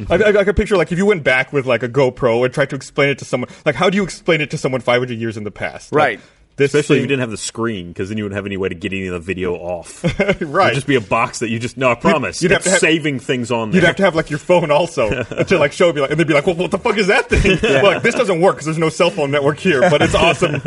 I, 0.09 0.15
I, 0.15 0.39
I 0.39 0.43
could 0.43 0.55
picture 0.55 0.77
like 0.77 0.91
if 0.91 0.97
you 0.97 1.05
went 1.05 1.23
back 1.23 1.53
with 1.53 1.65
like 1.65 1.83
a 1.83 1.89
GoPro 1.89 2.43
and 2.45 2.53
tried 2.53 2.69
to 2.71 2.75
explain 2.75 3.09
it 3.09 3.19
to 3.19 3.25
someone, 3.25 3.49
like 3.65 3.75
how 3.75 3.89
do 3.89 3.95
you 3.97 4.03
explain 4.03 4.41
it 4.41 4.51
to 4.51 4.57
someone 4.57 4.81
500 4.81 5.17
years 5.17 5.37
in 5.37 5.43
the 5.43 5.51
past? 5.51 5.91
Like, 5.91 5.97
Right. 5.97 6.19
This 6.55 6.73
Especially 6.73 6.97
if 6.97 7.01
you 7.01 7.07
didn't 7.07 7.21
have 7.21 7.31
the 7.31 7.37
screen, 7.37 7.87
because 7.87 8.09
then 8.09 8.17
you 8.17 8.23
wouldn't 8.25 8.35
have 8.35 8.45
any 8.45 8.57
way 8.57 8.69
to 8.69 8.75
get 8.75 8.91
any 8.93 9.07
of 9.07 9.13
the 9.13 9.19
video 9.19 9.53
off. 9.55 10.03
right. 10.41 10.67
It'd 10.67 10.75
just 10.75 10.87
be 10.87 10.95
a 10.95 11.01
box 11.01 11.39
that 11.39 11.49
you 11.49 11.57
just 11.59 11.77
no. 11.77 11.91
I 11.91 11.95
promise. 11.95 12.41
you'd 12.43 12.51
have 12.51 12.59
it's 12.59 12.65
to 12.65 12.71
have- 12.71 12.79
saving 12.79 13.19
things 13.19 13.51
on 13.51 13.71
there. 13.71 13.81
You'd 13.81 13.87
have 13.87 13.95
to 13.97 14.03
have 14.03 14.15
like 14.15 14.29
your 14.29 14.39
phone 14.39 14.69
also 14.71 15.23
to 15.47 15.57
like 15.57 15.71
show 15.71 15.91
me 15.91 16.01
like, 16.01 16.11
and 16.11 16.19
they'd 16.19 16.27
be 16.27 16.33
like, 16.33 16.45
well, 16.45 16.55
what 16.55 16.71
the 16.71 16.77
fuck 16.77 16.97
is 16.97 17.07
that 17.07 17.29
thing? 17.29 17.57
Well, 17.83 17.93
like 17.93 18.03
this 18.03 18.15
doesn't 18.15 18.39
work 18.41 18.55
because 18.55 18.65
there's 18.65 18.77
no 18.77 18.89
cell 18.89 19.09
phone 19.09 19.31
network 19.31 19.57
here, 19.59 19.81
but 19.89 20.01
it's 20.01 20.13
awesome. 20.15 20.61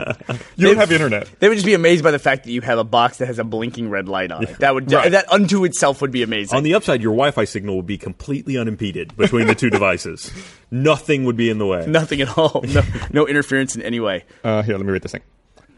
You 0.57 0.67
don't 0.69 0.77
have 0.79 0.91
internet. 0.91 1.29
They 1.39 1.49
would 1.49 1.55
just 1.55 1.67
be 1.67 1.75
amazed 1.75 2.03
by 2.03 2.11
the 2.11 2.19
fact 2.19 2.45
that 2.45 2.51
you 2.51 2.61
have 2.63 2.79
a 2.79 2.85
box 2.85 3.19
that 3.19 3.27
has 3.27 3.39
a 3.39 3.45
blinking 3.45 3.89
red 3.91 4.09
light 4.09 4.33
on 4.33 4.43
it. 4.45 4.59
That 4.59 4.75
would 4.75 4.91
Right. 4.91 5.13
that 5.13 5.31
unto 5.33 5.65
itself 5.65 6.01
would 6.03 6.11
be 6.11 6.23
amazing. 6.23 6.57
On 6.57 6.63
the 6.63 6.75
upside, 6.75 7.01
your 7.03 7.13
Wi-Fi 7.13 7.45
signal 7.45 7.77
would 7.77 7.87
be 7.87 7.99
completely 7.99 8.57
unimpeded 8.59 9.17
between 9.17 9.47
the 9.47 9.55
two 9.55 9.71
devices. 9.71 10.33
Nothing 10.71 11.25
would 11.25 11.37
be 11.37 11.49
in 11.51 11.59
the 11.59 11.67
way. 11.67 11.87
Nothing 11.87 12.21
at 12.23 12.37
all. 12.37 12.65
No, 12.67 12.83
no 13.13 13.27
interference 13.27 13.77
in 13.77 13.83
any 13.83 14.01
way. 14.01 14.25
Uh, 14.43 14.63
here, 14.63 14.77
let 14.77 14.85
me 14.85 14.93
read 14.93 15.03
this 15.03 15.13
thing. 15.13 15.23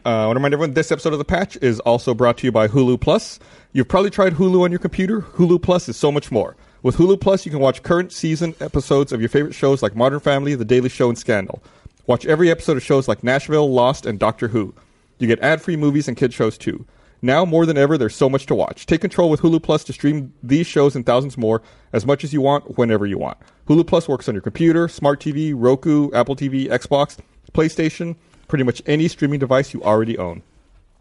Uh, 0.09 0.23
I 0.23 0.25
want 0.25 0.37
to 0.37 0.39
remind 0.39 0.53
everyone 0.55 0.73
this 0.73 0.91
episode 0.91 1.13
of 1.13 1.19
The 1.19 1.25
Patch 1.25 1.55
is 1.57 1.79
also 1.81 2.15
brought 2.15 2.39
to 2.39 2.47
you 2.47 2.51
by 2.51 2.67
Hulu 2.67 2.99
Plus. 2.99 3.37
You've 3.73 3.89
probably 3.89 4.09
tried 4.09 4.33
Hulu 4.33 4.63
on 4.63 4.71
your 4.71 4.79
computer. 4.79 5.21
Hulu 5.21 5.61
Plus 5.61 5.87
is 5.87 5.97
so 5.97 6.11
much 6.11 6.31
more. 6.31 6.55
With 6.81 6.95
Hulu 6.95 7.21
Plus, 7.21 7.45
you 7.45 7.51
can 7.51 7.59
watch 7.59 7.83
current 7.83 8.11
season 8.11 8.55
episodes 8.59 9.11
of 9.11 9.19
your 9.21 9.29
favorite 9.29 9.53
shows 9.53 9.83
like 9.83 9.95
Modern 9.95 10.19
Family, 10.19 10.55
The 10.55 10.65
Daily 10.65 10.89
Show, 10.89 11.09
and 11.09 11.17
Scandal. 11.17 11.61
Watch 12.07 12.25
every 12.25 12.49
episode 12.49 12.75
of 12.75 12.81
shows 12.81 13.07
like 13.07 13.23
Nashville, 13.23 13.71
Lost, 13.71 14.07
and 14.07 14.17
Doctor 14.17 14.47
Who. 14.47 14.73
You 15.19 15.27
get 15.27 15.41
ad 15.41 15.61
free 15.61 15.75
movies 15.75 16.07
and 16.07 16.17
kid 16.17 16.33
shows 16.33 16.57
too. 16.57 16.87
Now 17.21 17.45
more 17.45 17.67
than 17.67 17.77
ever, 17.77 17.95
there's 17.95 18.15
so 18.15 18.31
much 18.31 18.47
to 18.47 18.55
watch. 18.55 18.87
Take 18.87 19.01
control 19.01 19.29
with 19.29 19.41
Hulu 19.41 19.61
Plus 19.61 19.83
to 19.83 19.93
stream 19.93 20.33
these 20.41 20.65
shows 20.65 20.95
and 20.95 21.05
thousands 21.05 21.37
more 21.37 21.61
as 21.93 22.07
much 22.07 22.23
as 22.23 22.33
you 22.33 22.41
want, 22.41 22.79
whenever 22.79 23.05
you 23.05 23.19
want. 23.19 23.37
Hulu 23.67 23.85
Plus 23.85 24.07
works 24.07 24.27
on 24.27 24.33
your 24.33 24.41
computer, 24.41 24.87
smart 24.87 25.19
TV, 25.19 25.53
Roku, 25.55 26.11
Apple 26.13 26.35
TV, 26.35 26.67
Xbox, 26.67 27.19
PlayStation, 27.53 28.15
pretty 28.49 28.65
much 28.65 28.81
any 28.85 29.07
streaming 29.07 29.39
device 29.39 29.73
you 29.73 29.81
already 29.81 30.17
own. 30.17 30.43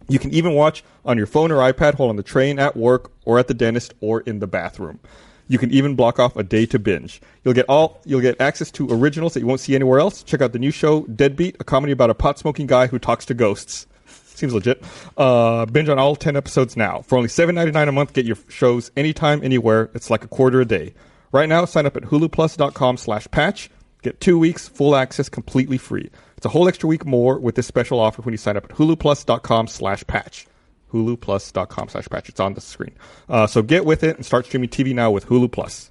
You 0.08 0.18
can 0.18 0.32
even 0.32 0.54
watch 0.54 0.84
on 1.04 1.18
your 1.18 1.26
phone 1.26 1.50
or 1.50 1.56
iPad 1.56 1.98
while 1.98 2.08
on 2.08 2.16
the 2.16 2.22
train, 2.22 2.58
at 2.58 2.76
work, 2.76 3.10
or 3.24 3.38
at 3.38 3.48
the 3.48 3.54
dentist, 3.54 3.94
or 4.00 4.20
in 4.20 4.38
the 4.38 4.46
bathroom. 4.46 5.00
You 5.48 5.58
can 5.58 5.70
even 5.70 5.96
block 5.96 6.18
off 6.18 6.36
a 6.36 6.42
day 6.42 6.66
to 6.66 6.78
binge. 6.78 7.20
You'll 7.42 7.54
get 7.54 7.66
all 7.68 8.00
you'll 8.04 8.20
get 8.20 8.40
access 8.40 8.70
to 8.72 8.88
originals 8.90 9.34
that 9.34 9.40
you 9.40 9.46
won't 9.46 9.60
see 9.60 9.74
anywhere 9.74 9.98
else. 9.98 10.22
Check 10.22 10.42
out 10.42 10.52
the 10.52 10.58
new 10.58 10.70
show 10.70 11.02
Deadbeat, 11.04 11.56
a 11.58 11.64
comedy 11.64 11.92
about 11.92 12.10
a 12.10 12.14
pot 12.14 12.38
smoking 12.38 12.66
guy 12.66 12.86
who 12.86 12.98
talks 12.98 13.24
to 13.26 13.34
ghosts. 13.34 13.86
Seems 14.06 14.54
legit. 14.54 14.82
Uh, 15.16 15.66
binge 15.66 15.88
on 15.88 15.98
all 15.98 16.14
10 16.14 16.36
episodes 16.36 16.76
now. 16.76 17.02
For 17.02 17.16
only 17.16 17.28
$7.99 17.28 17.88
a 17.88 17.92
month, 17.92 18.12
get 18.12 18.24
your 18.24 18.36
shows 18.48 18.92
anytime, 18.96 19.42
anywhere. 19.42 19.90
It's 19.94 20.10
like 20.10 20.22
a 20.22 20.28
quarter 20.28 20.60
a 20.60 20.64
day. 20.64 20.94
Right 21.32 21.48
now, 21.48 21.64
sign 21.64 21.86
up 21.86 21.96
at 21.96 22.04
huluplus.com 22.04 22.98
slash 22.98 23.26
patch. 23.32 23.68
Get 24.02 24.20
two 24.20 24.38
weeks, 24.38 24.68
full 24.68 24.94
access, 24.94 25.28
completely 25.28 25.76
free. 25.76 26.10
It's 26.38 26.46
a 26.46 26.48
whole 26.50 26.68
extra 26.68 26.88
week 26.88 27.04
more 27.04 27.38
with 27.38 27.56
this 27.56 27.66
special 27.66 27.98
offer 28.00 28.22
when 28.22 28.32
you 28.32 28.38
sign 28.38 28.56
up 28.56 28.64
at 28.64 28.70
huluplus.com 28.70 29.66
slash 29.66 30.06
patch. 30.06 30.46
huluplus.com 30.92 31.88
slash 31.88 32.06
patch. 32.08 32.28
It's 32.28 32.40
on 32.40 32.54
the 32.54 32.60
screen. 32.60 32.92
Uh, 33.28 33.46
so 33.46 33.60
get 33.60 33.84
with 33.84 34.04
it 34.04 34.16
and 34.16 34.24
start 34.24 34.46
streaming 34.46 34.68
TV 34.70 34.94
now 34.94 35.10
with 35.10 35.26
Hulu 35.26 35.50
Plus. 35.50 35.90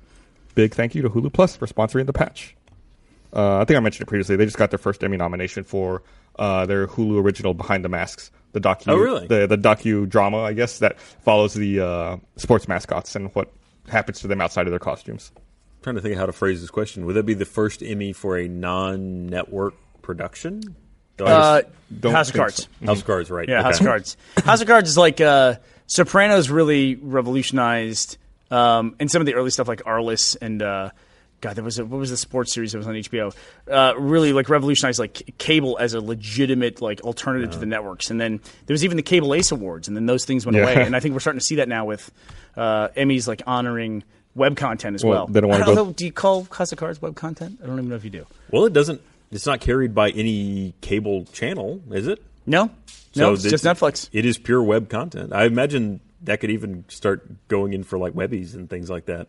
Big 0.55 0.73
thank 0.73 0.95
you 0.95 1.01
to 1.03 1.09
Hulu 1.09 1.31
Plus 1.33 1.55
for 1.55 1.67
sponsoring 1.67 2.05
the 2.05 2.13
patch. 2.13 2.55
Uh, 3.35 3.57
I 3.59 3.65
think 3.65 3.77
I 3.77 3.81
mentioned 3.81 4.07
it 4.07 4.09
previously. 4.09 4.37
They 4.37 4.45
just 4.45 4.57
got 4.57 4.71
their 4.71 4.79
first 4.79 5.03
Emmy 5.03 5.17
nomination 5.17 5.63
for 5.65 6.01
uh, 6.39 6.65
their 6.65 6.87
Hulu 6.87 7.21
original 7.21 7.53
Behind 7.53 7.83
the 7.83 7.89
Masks, 7.89 8.31
the 8.53 8.61
docu, 8.61 8.87
Oh, 8.87 8.95
really? 8.95 9.27
the 9.27 9.47
the 9.47 9.57
docu 9.57 10.07
drama, 10.07 10.37
I 10.39 10.53
guess 10.53 10.79
that 10.79 10.97
follows 10.99 11.53
the 11.53 11.81
uh, 11.81 12.17
sports 12.37 12.69
mascots 12.69 13.15
and 13.17 13.35
what 13.35 13.51
happens 13.89 14.21
to 14.21 14.27
them 14.27 14.39
outside 14.39 14.65
of 14.65 14.71
their 14.71 14.79
costumes. 14.79 15.31
I'm 15.35 15.83
trying 15.83 15.95
to 15.95 16.01
think 16.01 16.13
of 16.13 16.19
how 16.19 16.25
to 16.25 16.31
phrase 16.33 16.61
this 16.61 16.69
question. 16.69 17.05
Would 17.05 17.15
that 17.15 17.23
be 17.25 17.33
the 17.33 17.45
first 17.45 17.83
Emmy 17.83 18.13
for 18.13 18.37
a 18.37 18.47
non-network 18.47 19.73
production? 20.07 20.61
Do 21.17 21.25
Uh, 21.25 21.61
don't 21.99 22.13
House 22.13 22.29
of 22.29 22.35
Cards. 22.35 22.67
so. 22.79 22.85
House 22.87 22.99
of 23.01 23.05
Cards, 23.05 23.29
right? 23.29 23.47
Yeah, 23.47 23.59
Okay. 23.59 23.63
House 23.67 23.79
of 23.79 23.85
Cards. 23.85 24.17
House 24.43 24.61
of 24.61 24.67
Cards 24.67 24.89
is 24.89 24.97
like 24.97 25.21
uh, 25.21 25.55
Sopranos 25.85 26.49
really 26.49 26.95
revolutionized, 26.95 28.17
um, 28.51 28.95
and 28.99 29.11
some 29.11 29.21
of 29.21 29.25
the 29.25 29.33
early 29.35 29.49
stuff 29.51 29.67
like 29.67 29.83
Arliss 29.83 30.35
and 30.41 30.61
uh, 30.61 30.89
God, 31.41 31.55
there 31.55 31.63
was 31.63 31.77
a, 31.77 31.85
what 31.85 31.99
was 31.99 32.09
the 32.09 32.17
sports 32.17 32.51
series 32.53 32.71
that 32.71 32.79
was 32.79 32.87
on 32.87 32.95
HBO? 32.95 33.35
Uh, 33.69 33.93
really 33.97 34.33
like 34.33 34.49
revolutionized 34.49 34.97
like 34.99 35.35
cable 35.37 35.77
as 35.79 35.93
a 35.93 36.01
legitimate 36.01 36.81
like 36.81 37.01
alternative 37.01 37.51
to 37.51 37.59
the 37.59 37.65
networks, 37.67 38.09
and 38.09 38.19
then 38.19 38.39
there 38.65 38.73
was 38.73 38.83
even 38.83 38.97
the 38.97 39.03
Cable 39.03 39.33
Ace 39.33 39.51
Awards, 39.51 39.87
and 39.87 39.95
then 39.95 40.05
those 40.07 40.25
things 40.25 40.45
went 40.45 40.55
Yeah. 40.55 40.63
away, 40.63 40.75
and 40.85 40.95
I 40.95 40.99
think 41.01 41.13
we're 41.13 41.19
starting 41.19 41.39
to 41.39 41.45
see 41.45 41.55
that 41.55 41.67
now 41.67 41.85
with 41.85 42.09
uh, 42.55 42.87
Emmys 42.89 43.27
like 43.27 43.41
honoring 43.45 44.03
web 44.35 44.55
content 44.57 44.95
as 44.95 45.03
Well, 45.03 45.13
well. 45.13 45.27
they 45.27 45.41
don't 45.41 45.49
wanna 45.49 45.63
I 45.63 45.65
don't 45.67 45.75
go- 45.75 45.85
know, 45.85 45.93
Do 45.93 46.05
you 46.05 46.11
call 46.11 46.47
House 46.51 46.71
of 46.71 46.77
Cards 46.77 47.01
web 47.01 47.15
content? 47.15 47.59
I 47.63 47.65
don't 47.67 47.77
even 47.77 47.89
know 47.89 47.95
if 47.95 48.03
you 48.03 48.09
do. 48.11 48.25
Well, 48.51 48.65
it 48.65 48.73
doesn't. 48.73 49.01
It's 49.31 49.45
not 49.45 49.59
carried 49.61 49.93
by 49.93 50.09
any 50.11 50.73
cable 50.81 51.25
channel, 51.25 51.81
is 51.91 52.07
it? 52.07 52.23
No, 52.45 52.71
no, 53.15 53.33
it's 53.33 53.43
the- 53.43 53.49
just 53.49 53.65
Netflix. 53.65 54.09
It 54.13 54.25
is 54.25 54.37
pure 54.37 54.63
web 54.63 54.89
content. 54.89 55.33
I 55.33 55.45
imagine 55.45 55.99
that 56.23 56.39
could 56.39 56.49
even 56.51 56.85
start 56.87 57.47
going 57.47 57.73
in 57.73 57.83
for 57.83 57.97
like 57.97 58.13
Webbies 58.13 58.53
and 58.53 58.69
things 58.69 58.89
like 58.89 59.05
that. 59.05 59.27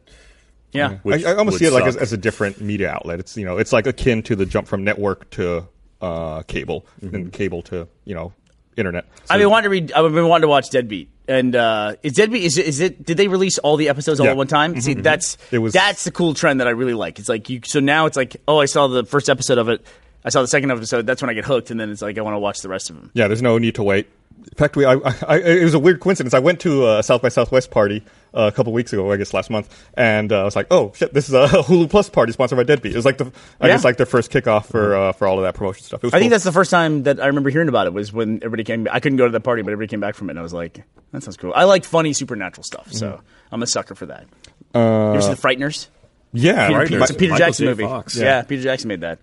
Yeah. 0.72 0.99
Which 1.03 1.24
I, 1.24 1.32
I 1.32 1.36
almost 1.36 1.59
see 1.59 1.64
it 1.64 1.72
like 1.72 1.84
as, 1.84 1.96
as 1.96 2.12
a 2.12 2.16
different 2.16 2.61
media 2.61 2.90
outlet. 2.90 3.20
It's 3.20 3.36
you 3.36 3.44
know 3.44 3.59
it's 3.59 3.72
like 3.72 3.86
akin 3.86 4.22
to 4.24 4.36
the 4.36 4.46
jump 4.46 4.68
from 4.68 4.84
network 4.84 5.30
to 5.30 5.66
uh, 6.01 6.42
cable 6.42 6.86
and 7.01 7.32
cable 7.32 7.62
to 7.62 7.88
you 8.05 8.14
know 8.14 8.32
internet. 8.79 9.05
I've 9.29 9.39
been 9.41 9.51
wanting 9.51 9.64
to 9.64 9.70
read. 9.70 9.93
I've 9.93 10.12
been 10.12 10.29
wanting 10.29 10.43
to 10.43 10.49
watch 10.49 10.70
Deadbeat, 10.70 11.09
and 11.26 11.55
uh, 11.55 11.97
is 12.03 12.12
Deadbeat 12.14 12.45
is 12.45 12.57
it, 12.59 12.66
is 12.66 12.81
it? 12.81 13.05
Did 13.05 13.16
they 13.16 13.29
release 13.29 13.59
all 13.59 13.76
the 13.76 13.89
episodes 13.89 14.20
all 14.20 14.26
Yeah. 14.26 14.33
at 14.33 14.37
one 14.39 14.47
time? 14.47 14.81
See, 14.81 14.95
that's 14.95 15.37
It 15.51 15.59
was- 15.59 15.72
that's 15.72 16.05
the 16.05 16.11
cool 16.11 16.35
trend 16.35 16.61
that 16.61 16.66
I 16.68 16.70
really 16.70 16.95
like. 16.95 17.18
It's 17.18 17.29
like 17.29 17.51
you. 17.51 17.61
So 17.64 17.81
now 17.81 18.07
it's 18.07 18.16
like, 18.16 18.37
oh, 18.49 18.59
I 18.61 18.66
saw 18.66 18.87
the 18.87 19.05
first 19.05 19.29
episode 19.29 19.59
of 19.59 19.68
it. 19.68 19.85
I 20.24 20.31
saw 20.31 20.41
the 20.43 20.49
second 20.49 20.70
episode. 20.72 21.07
That's 21.07 21.22
when 21.22 21.31
I 21.31 21.35
get 21.35 21.45
hooked, 21.45 21.70
and 21.70 21.79
then 21.79 21.91
it's 21.91 22.03
like 22.03 22.18
I 22.18 22.22
want 22.22 22.35
to 22.35 22.39
watch 22.41 22.61
the 22.61 22.68
rest 22.68 22.91
of 22.91 22.97
them. 22.97 23.11
Yeah, 23.14 23.29
there's 23.29 23.43
no 23.43 23.57
need 23.59 23.76
to 23.76 23.83
wait. 23.83 24.09
In 24.39 24.55
fact, 24.57 24.76
we 24.76 24.84
I, 24.84 24.95
I, 25.26 25.36
it 25.39 25.64
was 25.64 25.74
a 25.74 25.78
weird 25.78 26.01
coincidence. 26.01 26.34
I 26.34 26.39
went 26.41 26.61
to 26.61 26.89
a 26.89 27.03
South 27.03 27.22
by 27.22 27.28
Southwest 27.28 27.70
party 27.70 28.05
uh, 28.34 28.43
a 28.43 28.53
couple 28.53 28.72
weeks 28.72 28.93
ago, 28.93 29.11
I 29.12 29.16
guess 29.16 29.32
last 29.34 29.51
month, 29.51 29.68
and 29.95 30.32
uh, 30.32 30.41
I 30.41 30.45
was 30.45 30.57
like, 30.57 30.66
"Oh 30.70 30.93
shit, 30.97 31.14
this 31.14 31.28
is 31.28 31.34
a 31.34 31.47
Hulu 31.49 31.89
Plus 31.91 32.09
party 32.09 32.32
sponsored 32.32 32.57
by 32.57 32.64
Deadbeat." 32.64 32.93
It 32.93 32.97
was 32.97 33.05
like 33.05 33.18
the 33.18 33.32
I 33.61 33.66
Yeah. 33.68 33.74
guess 33.74 33.84
like 33.84 33.97
their 33.97 34.07
first 34.07 34.30
kickoff 34.32 34.66
for 34.66 34.97
uh, 34.97 35.12
for 35.12 35.26
all 35.28 35.39
of 35.39 35.45
that 35.45 35.55
promotion 35.55 35.84
stuff. 35.84 36.01
It 36.03 36.07
was 36.09 36.14
I 36.14 36.18
think 36.18 36.30
that's 36.30 36.45
the 36.45 36.53
first 36.53 36.70
time 36.70 37.05
that 37.05 37.20
I 37.20 37.26
remember 37.26 37.51
hearing 37.51 37.68
about 37.68 37.86
it 37.86 37.93
was 37.93 38.12
when 38.12 38.36
everybody 38.39 38.64
came. 38.64 38.89
I 38.91 39.01
couldn't 39.01 39.18
go 39.18 39.26
to 39.26 39.32
the 39.32 39.41
party, 39.41 39.62
but 39.62 39.70
everybody 39.72 39.89
came 39.91 40.01
back 40.01 40.14
from 40.16 40.28
it, 40.28 40.32
and 40.32 40.39
I 40.39 40.43
was 40.43 40.53
like, 40.53 40.82
"That 41.12 41.22
sounds 41.22 41.36
cool." 41.36 41.53
I 41.55 41.64
like 41.64 41.84
funny 41.84 42.12
supernatural 42.12 42.64
stuff, 42.64 42.93
so 42.93 43.07
Mm-hmm. 43.12 43.55
I'm 43.55 43.62
a 43.62 43.66
sucker 43.66 43.95
for 43.95 44.07
that. 44.07 44.26
Uh, 44.74 44.78
you 44.78 45.12
ever 45.14 45.22
see 45.22 45.28
the 45.30 45.36
Frighteners? 45.36 45.89
yeah, 46.32 46.66
Peter, 46.68 46.78
right. 46.78 46.89
Peter, 46.89 47.01
it's 47.01 47.11
a 47.11 47.14
Peter 47.14 47.32
Michael 47.32 47.47
Jackson 47.47 47.64
J. 47.64 47.68
movie. 47.70 47.84
Fox. 47.84 48.16
Yeah. 48.16 48.43
Peter 48.43 48.62
Jackson 48.62 48.89
made 48.89 49.01
that. 49.01 49.18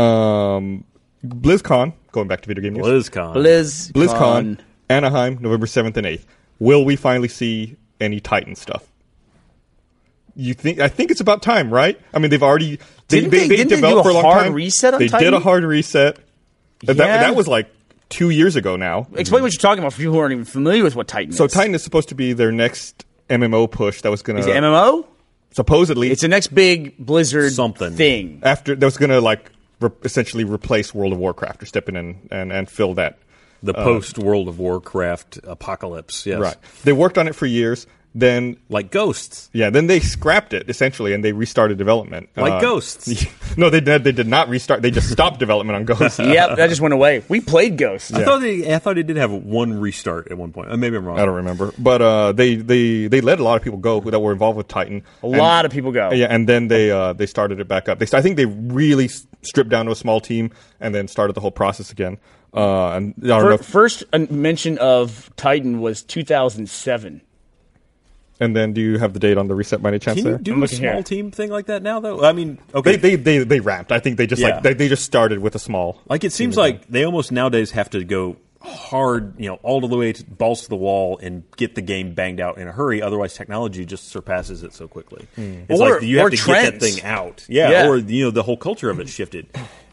Um, 0.00 0.84
BlizzCon, 1.24 1.92
going 2.12 2.28
back 2.28 2.42
to 2.42 2.48
video 2.48 2.62
game 2.62 2.74
news. 2.74 2.86
BlizzCon. 2.86 3.34
Blizz 3.34 3.92
BlizzCon, 3.92 4.58
Anaheim, 4.88 5.38
November 5.40 5.66
7th 5.66 5.96
and 5.96 6.06
8th. 6.06 6.24
Will 6.58 6.84
we 6.84 6.96
finally 6.96 7.28
see 7.28 7.76
any 8.00 8.20
Titan 8.20 8.54
stuff? 8.54 8.84
You 10.36 10.54
think? 10.54 10.80
I 10.80 10.88
think 10.88 11.10
it's 11.10 11.20
about 11.20 11.42
time, 11.42 11.72
right? 11.72 12.00
I 12.12 12.18
mean, 12.18 12.30
they've 12.30 12.42
already 12.42 12.76
they, 13.08 13.20
Didn't 13.20 13.30
they- 13.30 13.38
didn't 13.48 13.48
they 13.48 13.64
do 13.64 13.76
developed 13.76 14.00
a 14.00 14.02
for 14.04 14.10
a 14.10 14.14
long 14.14 14.24
hard 14.24 14.44
time. 14.46 14.54
reset 14.54 14.94
on 14.94 15.00
They 15.00 15.08
did 15.08 15.32
a 15.32 15.38
hard 15.40 15.62
reset. 15.64 16.16
That- 16.84 16.96
Yeah. 16.96 17.06
That, 17.06 17.20
that 17.20 17.36
was 17.36 17.46
like 17.46 17.68
two 18.08 18.30
years 18.30 18.56
ago 18.56 18.76
now. 18.76 19.06
Explain 19.14 19.42
what 19.42 19.52
you're 19.52 19.60
talking 19.60 19.78
about 19.78 19.92
for 19.92 19.98
people 19.98 20.12
who 20.14 20.18
aren't 20.18 20.32
even 20.32 20.44
familiar 20.44 20.82
with 20.82 20.96
what 20.96 21.06
Titan 21.08 21.32
So 21.32 21.44
is. 21.44 21.52
Titan 21.52 21.74
is 21.74 21.82
supposed 21.84 22.08
to 22.10 22.14
be 22.14 22.32
their 22.32 22.50
next 22.52 23.04
MMO 23.30 23.70
push 23.70 24.00
that 24.02 24.10
was 24.10 24.22
going 24.22 24.36
to. 24.36 24.40
is 24.42 24.46
it 24.46 24.54
to 24.54 24.60
MMO? 24.60 25.06
supposedly 25.52 26.10
It's 26.10 26.22
the 26.22 26.26
next 26.28 26.48
big 26.48 26.96
Blizzard 26.98 27.52
Something. 27.52 27.92
thing. 27.92 28.40
after 28.42 28.74
that 28.74 28.84
was 28.84 28.96
going 28.96 29.10
to 29.10 29.20
like 29.20 29.52
re- 29.80 29.90
essentially 30.02 30.44
replace 30.44 30.94
World 30.94 31.12
of 31.12 31.18
Warcraft 31.18 31.62
or 31.62 31.66
step 31.66 31.88
in 31.88 31.96
and 31.96 32.28
and, 32.30 32.52
and 32.52 32.68
fill 32.70 32.94
that. 32.94 33.18
the 33.62 33.74
uh, 33.74 33.84
post 33.84 34.18
World 34.18 34.48
of 34.48 34.58
Warcraft 34.58 35.40
apocalypse. 35.44 36.26
Yes, 36.26 36.40
Right. 36.40 36.56
They 36.84 36.92
worked 36.92 37.18
on 37.18 37.28
it 37.28 37.34
for 37.34 37.46
years. 37.46 37.86
Then 38.14 38.58
Like 38.68 38.92
ghosts. 38.92 39.50
Yeah, 39.52 39.70
then 39.70 39.88
they 39.88 39.98
scrapped 39.98 40.52
it 40.54 40.70
essentially, 40.70 41.12
and 41.12 41.24
they 41.24 41.32
restarted 41.32 41.78
development. 41.78 42.28
Uh, 42.36 42.42
Like 42.42 42.62
Ghosts. 42.62 43.26
no, 43.56 43.70
they 43.70 43.80
did. 43.80 44.04
They 44.04 44.12
did 44.12 44.28
not 44.28 44.48
restart. 44.48 44.82
They 44.82 44.92
just 44.92 45.10
stopped 45.10 45.40
development 45.40 45.76
on 45.76 45.84
Ghosts. 45.84 46.18
yep, 46.20 46.56
that 46.56 46.68
just 46.68 46.80
went 46.80 46.94
away. 46.94 47.24
We 47.28 47.40
played 47.40 47.76
Ghost. 47.76 48.14
I 48.14 48.24
thought 48.24 48.38
they, 48.38 48.72
I 48.72 48.78
thought 48.78 48.98
it 48.98 49.08
did 49.08 49.16
have 49.16 49.32
one 49.32 49.80
restart 49.80 50.30
at 50.30 50.38
one 50.38 50.52
point. 50.52 50.70
Uh, 50.70 50.76
maybe 50.76 50.96
I'm 50.96 51.04
wrong. 51.04 51.18
I 51.18 51.24
don't 51.24 51.34
remember, 51.34 51.72
but 51.76 52.00
uh, 52.00 52.32
they 52.32 52.54
they 52.54 53.08
they 53.08 53.20
let 53.20 53.40
a 53.40 53.42
lot 53.42 53.56
of 53.56 53.62
people 53.62 53.80
go 53.80 54.00
that 54.00 54.20
were 54.20 54.32
involved 54.32 54.56
with 54.56 54.68
Titan. 54.68 55.02
A 55.24 55.26
lot 55.26 55.64
of 55.64 55.72
people 55.72 55.90
go. 55.90 56.12
Yeah, 56.12 56.26
and 56.30 56.48
then 56.48 56.68
they 56.68 56.92
uh, 56.92 57.14
they 57.14 57.26
started 57.26 57.58
it 57.58 57.66
back 57.66 57.88
up. 57.88 57.98
They, 57.98 58.06
I 58.16 58.22
think 58.22 58.36
they 58.36 58.46
really 58.46 59.08
stripped 59.42 59.70
down 59.70 59.86
to 59.86 59.92
a 59.92 59.96
small 59.96 60.20
team 60.20 60.52
and 60.80 60.94
then 60.94 61.08
started 61.08 61.34
the 61.34 61.40
whole 61.40 61.50
process 61.50 61.90
again. 61.90 62.18
Uh, 62.54 62.92
and 62.92 63.14
I 63.24 63.26
don't 63.26 63.42
know. 63.42 63.50
If, 63.54 63.66
First 63.66 64.04
uh, 64.12 64.18
mention 64.30 64.78
of 64.78 65.30
Titan 65.36 65.80
was 65.80 66.02
2007. 66.04 67.20
And 68.40 68.54
then 68.56 68.72
do 68.72 68.80
you 68.80 68.98
have 68.98 69.12
the 69.12 69.18
date 69.20 69.38
on 69.38 69.48
the 69.48 69.54
reset 69.54 69.82
by 69.82 69.88
any 69.90 69.98
chance 69.98 70.16
Can 70.16 70.24
there? 70.24 70.32
you 70.34 70.38
do 70.38 70.52
I'm 70.54 70.62
a 70.62 70.68
small 70.68 70.92
here. 70.94 71.02
team 71.02 71.30
thing 71.30 71.50
like 71.50 71.66
that 71.66 71.82
now, 71.82 72.00
though? 72.00 72.24
I 72.24 72.32
mean, 72.32 72.58
okay. 72.74 72.96
They, 72.96 73.16
they 73.16 73.38
they 73.38 73.44
they 73.44 73.60
ramped. 73.60 73.92
I 73.92 74.00
think 74.00 74.16
they 74.16 74.26
just 74.26 74.42
Yeah. 74.42 74.54
like 74.54 74.62
they, 74.62 74.74
they 74.74 74.88
just 74.88 75.04
started 75.04 75.38
with 75.40 75.54
a 75.54 75.58
small. 75.58 76.00
Like 76.08 76.24
it 76.24 76.32
seems 76.32 76.56
like 76.56 76.86
they 76.88 77.04
almost 77.04 77.32
nowadays 77.32 77.70
have 77.72 77.90
to 77.90 78.04
go 78.04 78.36
hard, 78.60 79.38
you 79.38 79.46
know, 79.46 79.56
all 79.62 79.80
the 79.86 79.94
way 79.94 80.10
to 80.12 80.24
balls 80.24 80.62
to 80.62 80.68
the 80.70 80.76
wall 80.76 81.18
and 81.22 81.44
get 81.56 81.74
the 81.74 81.82
game 81.82 82.14
banged 82.14 82.40
out 82.40 82.56
in 82.56 82.66
a 82.66 82.72
hurry. 82.72 83.02
Otherwise, 83.02 83.34
technology 83.34 83.84
just 83.84 84.08
surpasses 84.08 84.62
it 84.62 84.72
so 84.72 84.88
quickly. 84.88 85.26
It's 85.36 85.78
Or- 85.80 85.94
like 85.96 86.02
you 86.02 86.16
have 86.18 86.26
or 86.28 86.30
to 86.30 86.36
get 86.36 86.72
that 86.72 86.80
thing 86.80 87.02
out, 87.02 87.44
yeah, 87.48 87.70
Yeah. 87.70 87.88
Or 87.88 87.96
you 87.98 88.24
know, 88.24 88.30
the 88.30 88.42
whole 88.42 88.56
culture 88.56 88.88
of 88.90 89.00
it 89.00 89.08
shifted. 89.10 89.46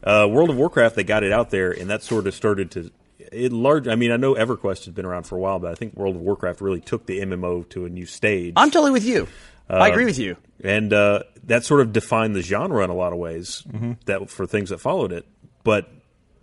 Uh, 0.04 0.26
World 0.32 0.50
of 0.50 0.56
Warcraft, 0.56 0.96
they 0.96 1.04
got 1.04 1.24
it 1.24 1.32
out 1.34 1.50
there, 1.52 1.72
and 1.72 1.90
that 1.90 2.02
sort 2.02 2.28
of 2.28 2.34
started 2.34 2.72
to. 2.72 2.92
It 3.32 3.54
large. 3.54 3.88
I 3.88 3.96
mean, 3.96 4.12
I 4.12 4.18
know 4.18 4.36
EverQuest 4.36 4.86
has 4.86 4.90
been 4.90 5.06
around 5.06 5.24
for 5.24 5.38
a 5.38 5.40
while, 5.40 5.60
but 5.60 5.72
I 5.72 5.76
think 5.76 5.96
World 5.96 6.16
of 6.16 6.22
Warcraft 6.22 6.62
really 6.62 6.82
took 6.82 7.06
the 7.06 7.22
MMO 7.22 7.68
to 7.70 7.86
a 7.86 7.90
new 7.90 8.06
stage. 8.06 8.54
I'm 8.58 8.72
totally 8.72 8.92
with 8.92 9.06
you. 9.06 9.28
I 9.72 9.90
uh, 9.90 9.92
agree 9.92 10.06
with 10.06 10.20
you. 10.20 10.38
and 10.64 10.92
uh, 10.94 11.24
that 11.46 11.64
sort 11.64 11.82
of 11.82 11.94
defined 11.94 12.36
the 12.36 12.42
genre 12.42 12.84
in 12.84 12.90
a 12.90 12.96
lot 12.96 13.14
of 13.14 13.20
ways 13.20 13.64
mm-hmm. 13.68 13.94
that 14.06 14.30
for 14.30 14.46
things 14.46 14.70
that 14.70 14.80
followed 14.80 15.12
it 15.12 15.26
but 15.64 15.90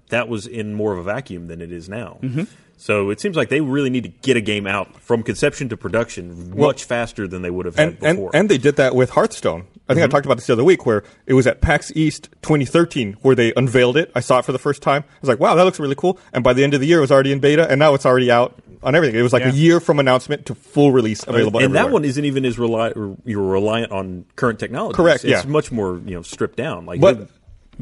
that 0.08 0.28
was 0.28 0.46
in 0.46 0.74
more 0.74 0.92
of 0.92 0.98
a 0.98 1.02
vacuum 1.02 1.46
than 1.48 1.60
it 1.60 1.70
is 1.70 1.88
now 1.88 2.18
mm-hmm. 2.22 2.44
so 2.76 3.10
it 3.10 3.20
seems 3.20 3.36
like 3.36 3.48
they 3.48 3.60
really 3.60 3.90
need 3.90 4.04
to 4.04 4.08
get 4.08 4.36
a 4.36 4.40
game 4.40 4.66
out 4.66 5.00
from 5.00 5.22
conception 5.22 5.68
to 5.68 5.76
production 5.76 6.56
much 6.56 6.84
faster 6.84 7.28
than 7.28 7.42
they 7.42 7.50
would 7.50 7.66
have 7.66 7.76
had 7.76 7.88
and, 7.88 8.02
and 8.02 8.16
before 8.16 8.30
and 8.34 8.48
they 8.48 8.58
did 8.58 8.76
that 8.76 8.94
with 8.94 9.10
Hearthstone. 9.10 9.66
I 9.88 9.94
think 9.94 10.02
I 10.02 10.06
mm-hmm. 10.06 10.10
talked 10.10 10.26
about 10.26 10.36
this 10.36 10.46
the 10.46 10.52
other 10.52 10.64
week, 10.64 10.84
where 10.84 11.02
it 11.26 11.34
was 11.34 11.46
at 11.46 11.60
PAX 11.60 11.90
East 11.94 12.28
2013, 12.42 13.14
where 13.22 13.34
they 13.34 13.52
unveiled 13.56 13.96
it. 13.96 14.12
I 14.14 14.20
saw 14.20 14.38
it 14.38 14.44
for 14.44 14.52
the 14.52 14.58
first 14.58 14.82
time. 14.82 15.02
I 15.06 15.20
was 15.20 15.28
like, 15.28 15.40
"Wow, 15.40 15.54
that 15.54 15.64
looks 15.64 15.80
really 15.80 15.94
cool!" 15.94 16.18
And 16.32 16.44
by 16.44 16.52
the 16.52 16.62
end 16.62 16.74
of 16.74 16.80
the 16.80 16.86
year, 16.86 16.98
it 16.98 17.02
was 17.02 17.10
already 17.10 17.32
in 17.32 17.40
beta, 17.40 17.68
and 17.70 17.78
now 17.78 17.94
it's 17.94 18.04
already 18.04 18.30
out 18.30 18.60
on 18.82 18.94
everything. 18.94 19.18
It 19.18 19.22
was 19.22 19.32
like 19.32 19.42
Yeah. 19.42 19.50
a 19.50 19.54
year 19.54 19.80
from 19.80 19.98
announcement 19.98 20.46
to 20.46 20.54
full 20.54 20.92
release, 20.92 21.22
available. 21.26 21.60
and 21.60 21.74
that 21.74 21.90
one 21.90 22.04
isn't 22.04 22.24
even 22.24 22.44
as 22.44 22.56
reli- 22.56 23.16
you're 23.24 23.42
reliant 23.42 23.92
on 23.92 24.24
current 24.36 24.58
technology 24.58 24.94
Correct, 24.94 25.24
it's 25.24 25.44
yeah. 25.44 25.50
much 25.50 25.72
more 25.72 26.00
you 26.04 26.14
know 26.14 26.22
stripped 26.22 26.56
down 26.56 26.86
like 26.86 27.00
but 27.00 27.28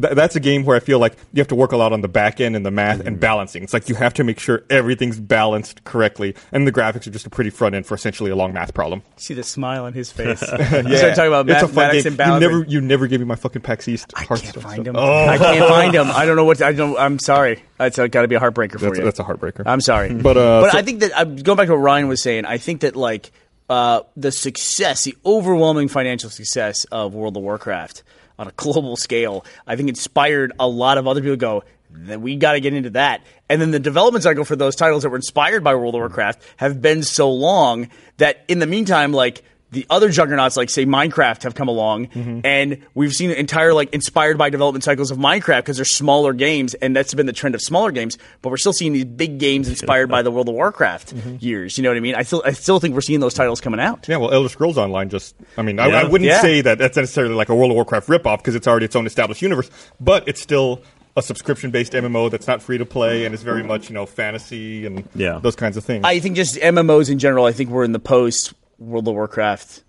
th- 0.01 0.14
that's 0.14 0.36
a 0.36 0.40
game 0.40 0.64
where 0.64 0.76
I 0.76 0.80
feel 0.80 0.99
like 0.99 1.16
you 1.32 1.40
have 1.40 1.49
to 1.49 1.55
work 1.55 1.72
a 1.72 1.76
lot 1.76 1.92
on 1.92 2.01
the 2.01 2.09
back 2.09 2.40
end 2.40 2.57
and 2.57 2.64
the 2.64 2.70
math 2.70 2.99
Mm-hmm. 2.99 3.09
and 3.09 3.20
balancing. 3.20 3.62
It's 3.62 3.72
like 3.72 3.88
you 3.88 3.94
have 3.97 4.14
to 4.14 4.24
make 4.24 4.38
sure 4.38 4.62
everything's 4.70 5.18
balanced 5.20 5.84
correctly, 5.84 6.34
and 6.53 6.66
the 6.66 6.72
graphics 6.72 7.07
are 7.07 7.11
just 7.11 7.26
a 7.26 7.30
pretty 7.30 7.51
front 7.51 7.74
end 7.74 7.86
for 7.86 7.94
essentially 7.94 8.30
a 8.30 8.36
long 8.36 8.53
math 8.53 8.74
problem. 8.74 9.03
See 9.16 9.34
the 9.34 9.42
smile 9.42 9.84
on 9.84 9.92
his 9.92 10.11
face. 10.12 10.42
Yeah, 10.57 10.59
Started 10.59 11.14
talking 11.14 11.26
about 11.28 11.49
it's 11.51 11.62
a 11.62 11.66
fun 11.68 11.74
mathematics 11.74 12.07
and 12.07 12.16
balancing. 12.16 12.51
You 12.51 12.59
never, 12.59 12.70
you 12.70 12.80
never 12.80 13.07
gave 13.07 13.20
me 13.20 13.26
my 13.26 13.36
fucking 13.36 13.62
PAX 13.62 13.88
East 13.88 14.12
I 14.16 14.24
can't 14.24 14.40
find 14.40 14.74
stuff. 14.74 14.86
him. 14.86 14.97
Oh, 14.97 15.26
I 15.26 15.38
can't 15.38 15.68
find 15.68 15.94
him. 15.94 16.07
I 16.11 16.24
don't 16.26 16.36
know 16.36 16.44
what. 16.44 16.62
I 16.62 16.72
don't. 16.72 16.97
I'm 16.99 17.18
sorry. 17.18 17.62
That's 17.78 17.97
got 17.97 18.09
to 18.22 18.28
be 18.28 18.34
a 18.34 18.40
heartbreaker 18.40 18.72
for 18.72 18.78
That's- 18.78 18.99
you. 18.99 19.05
that's 19.05 19.18
a 19.18 19.24
heartbreaker. 19.24 19.62
I'm 19.66 19.80
sorry, 19.80 20.14
But, 20.26 20.36
uh, 20.36 20.61
but 20.62 20.72
so- 20.72 20.78
I 20.78 20.82
think 20.82 21.01
that 21.01 21.12
uh, 21.16 21.24
going 21.24 21.57
back 21.57 21.66
to 21.66 21.72
what 21.74 21.80
Ryan 21.82 22.09
was 22.09 22.22
saying, 22.22 22.44
I 22.47 22.59
think 22.59 22.80
that 22.82 22.97
like 22.97 23.30
uh, 23.68 24.01
the 24.16 24.30
success, 24.32 25.05
the 25.05 25.16
overwhelming 25.26 25.88
financial 25.88 26.30
success 26.30 26.84
of 26.86 27.14
World 27.14 27.36
of 27.36 27.42
Warcraft 27.42 28.03
on 28.39 28.49
a 28.49 28.53
global 28.53 28.97
scale, 28.97 29.45
I 29.66 29.76
think 29.76 29.89
inspired 29.89 30.53
a 30.59 30.66
lot 30.66 30.99
of 30.99 31.07
other 31.07 31.20
people 31.20 31.34
to 31.34 31.39
go, 31.39 31.64
then 31.91 32.20
we 32.20 32.37
got 32.37 32.53
to 32.53 32.61
get 32.61 32.74
into 32.74 32.91
that. 32.91 33.22
And 33.49 33.61
then 33.61 33.70
the 33.70 33.78
development 33.78 34.24
cycle 34.24 34.45
for 34.45 34.57
those 34.57 34.76
titles 34.76 35.03
that 35.03 35.11
were 35.11 35.16
inspired 35.16 35.64
by 35.64 35.74
World 35.74 35.95
of 35.95 36.01
Warcraft 36.01 36.43
have 36.57 36.82
been 36.82 37.03
so 37.03 37.30
long 37.30 37.89
that 38.18 38.45
in 38.49 38.59
the 38.59 38.66
meantime, 38.66 39.12
like 39.12 39.43
the 39.73 39.85
other 39.91 40.11
juggernauts, 40.11 40.57
like 40.57 40.71
say 40.71 40.87
Minecraft, 40.87 41.43
have 41.43 41.55
come 41.55 41.69
along, 41.69 42.07
mm-hmm. 42.07 42.41
and 42.45 42.79
we've 42.95 43.12
seen 43.12 43.31
entire 43.31 43.75
like 43.75 43.93
inspired 43.93 44.39
by 44.39 44.49
development 44.49 44.85
cycles 44.85 45.11
of 45.11 45.19
Minecraft 45.19 45.59
because 45.59 45.77
they're 45.77 45.85
smaller 45.85 46.33
games, 46.33 46.75
and 46.75 46.95
that's 46.95 47.12
been 47.14 47.27
the 47.27 47.33
trend 47.33 47.55
of 47.55 47.61
smaller 47.61 47.91
games. 47.91 48.17
But 48.43 48.51
we're 48.51 48.59
still 48.59 48.73
seeing 48.73 48.93
these 48.93 49.05
big 49.05 49.39
games 49.39 49.69
inspired 49.69 50.09
by 50.09 50.23
the 50.23 50.31
World 50.31 50.49
of 50.49 50.55
Warcraft 50.55 51.14
mm-hmm. 51.17 51.37
years. 51.41 51.77
You 51.77 51.83
know 51.83 51.91
what 51.91 51.97
I 51.97 52.01
mean? 52.01 52.14
I 52.14 52.23
still, 52.23 52.43
I 52.45 52.53
still 52.53 52.79
think 52.79 52.95
we're 52.95 53.01
seeing 53.01 53.21
those 53.21 53.35
titles 53.35 53.61
coming 53.61 53.81
out. 53.81 54.07
Yeah, 54.09 54.19
well, 54.19 54.33
Elder 54.33 54.49
Scrolls 54.49 54.79
Online 54.79 55.09
just, 55.09 55.35
I 55.57 55.62
mean, 55.62 55.79
I, 55.81 55.89
Yeah. 55.89 56.01
I 56.01 56.05
wouldn't 56.05 56.29
Yeah. 56.29 56.41
say 56.41 56.61
that 56.61 56.79
that's 56.79 56.97
necessarily 56.97 57.35
like 57.35 57.49
a 57.49 57.55
World 57.55 57.73
of 57.73 57.75
Warcraft 57.75 58.09
ripoff 58.09 58.39
because 58.39 58.55
it's 58.55 58.69
already 58.69 58.87
its 58.87 58.95
own 58.95 59.07
established 59.07 59.43
universe, 59.43 59.69
but 60.01 60.27
it's 60.29 60.41
still 60.41 60.81
a 61.17 61.23
subscription 61.23 61.71
based 61.71 61.93
MMO 61.95 62.31
that's 62.31 62.47
not 62.47 62.62
free 62.62 62.79
to 62.79 62.85
play 62.87 63.25
and 63.25 63.35
it's 63.35 63.43
very 63.43 63.62
much, 63.64 63.89
you 63.89 63.95
know, 63.95 64.07
fantasy 64.07 64.87
and 64.87 65.09
Yeah. 65.14 65.41
those 65.43 65.57
kinds 65.57 65.77
of 65.77 65.85
things. 65.85 66.03
I 66.05 66.21
think 66.21 66.37
just 66.37 66.57
MMOs 66.57 67.11
in 67.11 67.19
general. 67.19 67.47
I 67.47 67.53
think 67.53 67.71
we're 67.71 67.85
in 67.85 67.93
the 67.93 67.99
post 67.99 68.53
World 68.79 69.09
of 69.09 69.14
Warcraft 69.14 69.83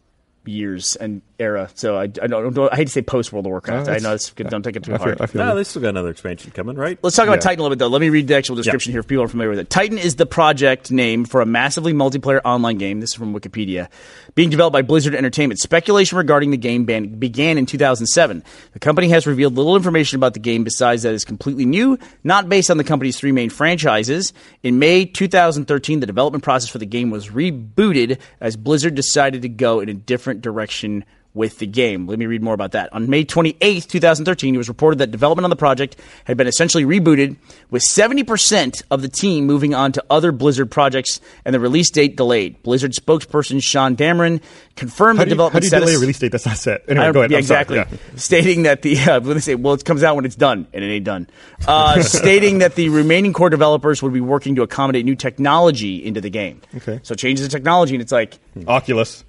years 0.47 0.95
and 0.95 1.21
era. 1.39 1.69
So 1.75 1.97
I, 1.97 2.03
I 2.03 2.07
don't, 2.07 2.53
don't 2.53 2.71
I 2.73 2.75
hate 2.75 2.85
to 2.87 2.91
say 2.93 3.01
post 3.01 3.31
World 3.31 3.45
of 3.45 3.51
Warcraft. 3.51 3.87
No, 3.87 3.93
I 3.93 3.97
know 3.99 4.13
it's 4.13 4.31
good. 4.31 4.49
Don't 4.49 4.63
take 4.63 4.75
it 4.75 4.83
too 4.83 4.93
I 4.93 4.97
feel, 4.97 5.05
hard. 5.05 5.21
I 5.21 5.25
feel 5.27 5.45
No, 5.45 5.55
they 5.55 5.63
still 5.63 5.81
got 5.81 5.89
another 5.89 6.09
expansion 6.09 6.51
coming, 6.51 6.75
right? 6.75 6.97
Let's 7.01 7.15
talk 7.15 7.27
about 7.27 7.35
Yeah. 7.35 7.41
Titan 7.41 7.59
a 7.59 7.63
little 7.63 7.75
bit, 7.75 7.79
though. 7.79 7.87
Let 7.87 8.01
me 8.01 8.09
read 8.09 8.27
the 8.27 8.35
actual 8.35 8.55
description 8.55 8.91
here 8.91 8.99
if 9.01 9.07
people 9.07 9.23
are 9.23 9.27
familiar 9.27 9.49
with 9.51 9.59
it. 9.59 9.69
Titan 9.69 9.97
is 9.97 10.15
the 10.15 10.25
project 10.25 10.91
name 10.91 11.25
for 11.25 11.41
a 11.41 11.45
massively 11.45 11.93
multiplayer 11.93 12.41
online 12.43 12.77
game. 12.77 12.99
This 12.99 13.11
is 13.11 13.15
from 13.15 13.33
Wikipedia. 13.33 13.87
Being 14.35 14.49
developed 14.49 14.73
by 14.73 14.81
Blizzard 14.81 15.15
Entertainment. 15.15 15.59
Speculation 15.59 16.17
regarding 16.17 16.51
the 16.51 16.57
game 16.57 16.85
ban- 16.85 17.19
began 17.19 17.57
in 17.57 17.65
2007. 17.65 18.43
The 18.73 18.79
company 18.79 19.09
has 19.09 19.27
revealed 19.27 19.55
little 19.55 19.75
information 19.75 20.17
about 20.17 20.33
the 20.33 20.39
game 20.39 20.63
besides 20.63 21.03
that 21.03 21.13
it's 21.13 21.25
completely 21.25 21.65
new, 21.65 21.97
not 22.23 22.49
based 22.49 22.71
on 22.71 22.77
the 22.77 22.83
company's 22.83 23.17
three 23.19 23.31
main 23.31 23.49
franchises. 23.49 24.33
In 24.63 24.79
May 24.79 25.05
2013, 25.05 25.99
the 25.99 26.05
development 26.05 26.43
process 26.43 26.69
for 26.69 26.77
the 26.77 26.85
game 26.85 27.09
was 27.09 27.29
rebooted 27.29 28.19
as 28.41 28.55
Blizzard 28.55 28.95
decided 28.95 29.41
to 29.43 29.49
go 29.49 29.79
in 29.79 29.89
a 29.89 29.93
different 29.93 30.36
direction 30.41 31.03
with 31.37 31.59
the 31.59 31.67
game. 31.67 32.07
Let 32.07 32.17
me 32.17 32.25
read 32.25 32.41
more 32.41 32.55
about 32.55 32.71
that. 32.71 32.91
On 32.93 33.09
May 33.09 33.23
28th, 33.23 33.87
2013, 33.87 34.55
it 34.55 34.57
was 34.57 34.67
reported 34.67 34.99
that 34.99 35.11
development 35.11 35.43
on 35.43 35.51
the 35.51 35.55
project 35.55 35.95
had 36.25 36.35
been 36.35 36.47
essentially 36.47 36.83
rebooted, 36.83 37.37
with 37.69 37.83
70% 37.87 38.81
of 38.89 39.03
the 39.03 39.07
team 39.07 39.45
moving 39.45 39.75
on 39.75 39.91
to 39.93 40.03
other 40.09 40.31
Blizzard 40.31 40.71
projects 40.71 41.21
and 41.45 41.53
the 41.53 41.59
release 41.59 41.91
date 41.91 42.17
delayed. 42.17 42.61
Blizzard 42.63 42.93
spokesperson 42.93 43.61
Shon 43.61 43.95
Damron 43.95 44.41
confirmed 44.75 45.19
how 45.19 45.25
the 45.25 45.29
you, 45.29 45.35
how 45.35 45.49
development 45.49 45.61
do 45.61 45.65
you 45.67 45.69
status. 45.69 45.85
delay 45.89 45.95
a 45.95 45.99
release 45.99 46.19
date 46.19 46.31
that's 46.31 46.45
not 46.45 46.57
set? 46.57 46.83
Anyway, 46.89 47.11
go 47.11 47.19
ahead. 47.19 47.31
yeah, 47.31 47.37
exactly. 47.37 47.77
Yeah. 47.77 47.87
Stating 48.15 48.63
that 48.63 48.81
the 48.81 48.99
uh, 48.99 49.19
when 49.19 49.35
they 49.35 49.39
say, 49.39 49.53
well, 49.53 49.75
it 49.75 49.85
comes 49.85 50.01
out 50.03 50.15
when 50.15 50.25
it's 50.25 50.35
done, 50.35 50.67
and 50.73 50.83
it 50.83 50.87
ain't 50.87 51.05
done. 51.05 51.29
Uh, 51.67 52.01
stating 52.01 52.59
that 52.59 52.73
the 52.73 52.89
remaining 52.89 53.33
core 53.33 53.51
developers 53.51 54.01
would 54.01 54.13
be 54.13 54.21
working 54.21 54.55
to 54.55 54.63
accommodate 54.63 55.05
new 55.05 55.15
technology 55.15 56.03
into 56.03 56.19
the 56.19 56.31
game. 56.31 56.61
Okay. 56.77 56.99
So 57.03 57.13
changes 57.13 57.45
the 57.45 57.51
technology, 57.51 57.93
and 57.93 58.01
it's 58.01 58.11
like 58.11 58.39
Oculus. 58.67 59.23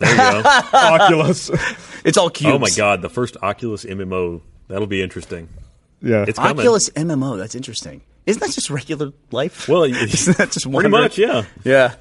There 0.00 0.10
you 0.10 0.16
go. 0.42 0.42
Oculus. 0.72 1.50
it's 2.04 2.16
all 2.18 2.30
cubes. 2.30 2.52
oh 2.54 2.58
my 2.58 2.70
god, 2.76 3.02
the 3.02 3.08
first 3.10 3.36
Oculus 3.42 3.84
MMO. 3.84 4.40
That'll 4.68 4.86
be 4.86 5.02
interesting. 5.02 5.48
Yeah. 6.02 6.24
It's 6.26 6.38
coming. 6.38 6.58
Oculus 6.58 6.88
MMO. 6.90 7.38
That's 7.38 7.54
interesting. 7.54 8.00
Isn't 8.26 8.40
that 8.40 8.50
just 8.52 8.70
regular 8.70 9.12
life? 9.30 9.68
Well, 9.68 9.84
isn't 9.84 10.36
that 10.38 10.50
just 10.52 10.64
pretty 10.64 10.74
wondering? 10.74 10.90
much, 10.92 11.18
yeah. 11.18 11.44
Yeah. 11.64 11.94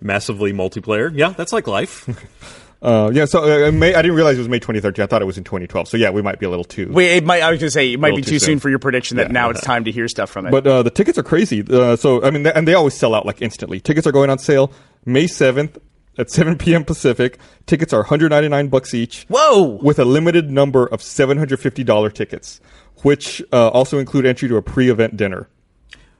Massively 0.00 0.52
multiplayer. 0.52 1.10
Yeah, 1.14 1.30
that's 1.30 1.52
like 1.52 1.66
life. 1.66 2.08
Uh, 2.80 3.10
yeah, 3.12 3.24
so 3.24 3.66
uh, 3.66 3.72
May, 3.72 3.92
I 3.92 4.02
didn't 4.02 4.14
realize 4.16 4.36
it 4.36 4.38
was 4.38 4.48
May 4.48 4.60
2013. 4.60 5.02
I 5.02 5.06
thought 5.06 5.20
it 5.20 5.24
was 5.24 5.36
in 5.36 5.42
2012. 5.42 5.88
So 5.88 5.96
yeah, 5.96 6.10
we 6.10 6.22
might 6.22 6.38
be 6.38 6.46
a 6.46 6.48
little 6.48 6.62
too. 6.62 6.88
Wait, 6.92 7.16
it 7.16 7.24
might. 7.24 7.42
I 7.42 7.50
was 7.50 7.58
going 7.58 7.66
to 7.66 7.70
say 7.72 7.92
it 7.92 7.98
might 7.98 8.14
be 8.14 8.22
too 8.22 8.30
too 8.30 8.38
soon 8.38 8.46
soon. 8.46 8.58
for 8.60 8.70
your 8.70 8.78
prediction 8.78 9.16
that 9.16 9.26
Yeah. 9.26 9.32
now 9.32 9.50
it's 9.50 9.60
time 9.62 9.82
to 9.86 9.90
hear 9.90 10.06
stuff 10.06 10.30
from 10.30 10.46
it. 10.46 10.52
But 10.52 10.64
uh, 10.64 10.84
the 10.84 10.90
tickets 10.90 11.18
are 11.18 11.24
crazy. 11.24 11.64
Uh, 11.68 11.96
so 11.96 12.22
I 12.22 12.30
mean, 12.30 12.44
th- 12.44 12.54
and 12.54 12.68
they 12.68 12.74
always 12.74 12.94
sell 12.94 13.16
out 13.16 13.26
like 13.26 13.42
instantly. 13.42 13.80
Tickets 13.80 14.06
are 14.06 14.12
going 14.12 14.30
on 14.30 14.38
sale 14.38 14.70
May 15.04 15.24
7th 15.24 15.76
at 16.18 16.30
7 16.30 16.58
p.m. 16.58 16.84
Pacific. 16.84 17.38
Tickets 17.66 17.92
are 17.92 18.00
199 18.00 18.68
bucks 18.68 18.92
each. 18.92 19.24
Whoa! 19.28 19.78
With 19.82 19.98
a 19.98 20.04
limited 20.04 20.50
number 20.50 20.86
of 20.86 21.00
$750 21.00 22.12
tickets, 22.12 22.60
which 23.02 23.42
uh, 23.52 23.68
also 23.68 23.98
include 23.98 24.26
entry 24.26 24.48
to 24.48 24.56
a 24.56 24.62
pre-event 24.62 25.16
dinner. 25.16 25.48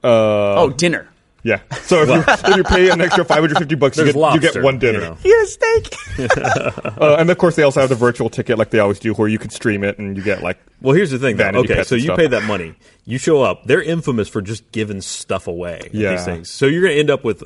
Uh, 0.03 0.55
oh, 0.61 0.69
dinner. 0.69 1.09
Yeah. 1.43 1.61
So 1.83 2.03
if, 2.03 2.09
you, 2.09 2.23
if 2.27 2.57
you 2.57 2.63
pay 2.63 2.89
an 2.89 3.01
extra 3.01 3.23
550 3.23 3.75
bucks, 3.75 3.97
you 3.97 4.03
There's 4.03 4.15
get, 4.15 4.33
you 4.33 4.39
get 4.39 4.55
lobster, 4.55 4.61
one 4.61 4.75
you 4.75 4.79
dinner. 4.79 4.99
know. 4.99 5.17
You 5.23 5.31
get 5.31 5.43
a 5.43 5.47
steak. 5.47 5.95
Uh, 6.99 7.15
and 7.17 7.29
of 7.29 7.37
course, 7.37 7.55
they 7.55 7.63
also 7.63 7.79
have 7.79 7.87
the 7.87 7.95
virtual 7.95 8.29
ticket, 8.29 8.57
like 8.57 8.71
they 8.71 8.79
always 8.79 8.99
do, 8.99 9.13
where 9.13 9.29
you 9.29 9.39
can 9.39 9.49
stream 9.49 9.85
it 9.85 9.97
and 9.99 10.17
you 10.17 10.23
get 10.23 10.43
like. 10.43 10.59
Well, 10.81 10.93
here's 10.93 11.11
the 11.11 11.17
thing. 11.17 11.37
Though. 11.37 11.49
Okay, 11.61 11.83
so 11.83 11.95
you 11.95 12.01
stuff. 12.01 12.17
pay 12.17 12.27
that 12.27 12.43
money, 12.43 12.75
you 13.05 13.17
show 13.17 13.41
up. 13.41 13.65
They're 13.65 13.81
infamous 13.81 14.27
for 14.27 14.41
just 14.41 14.69
giving 14.73 14.99
stuff 14.99 15.47
away. 15.47 15.89
Yeah. 15.93 16.11
These 16.11 16.25
things. 16.25 16.49
So 16.49 16.65
you're 16.65 16.81
going 16.81 16.93
to 16.93 16.99
end 16.99 17.09
up 17.09 17.23
with 17.23 17.43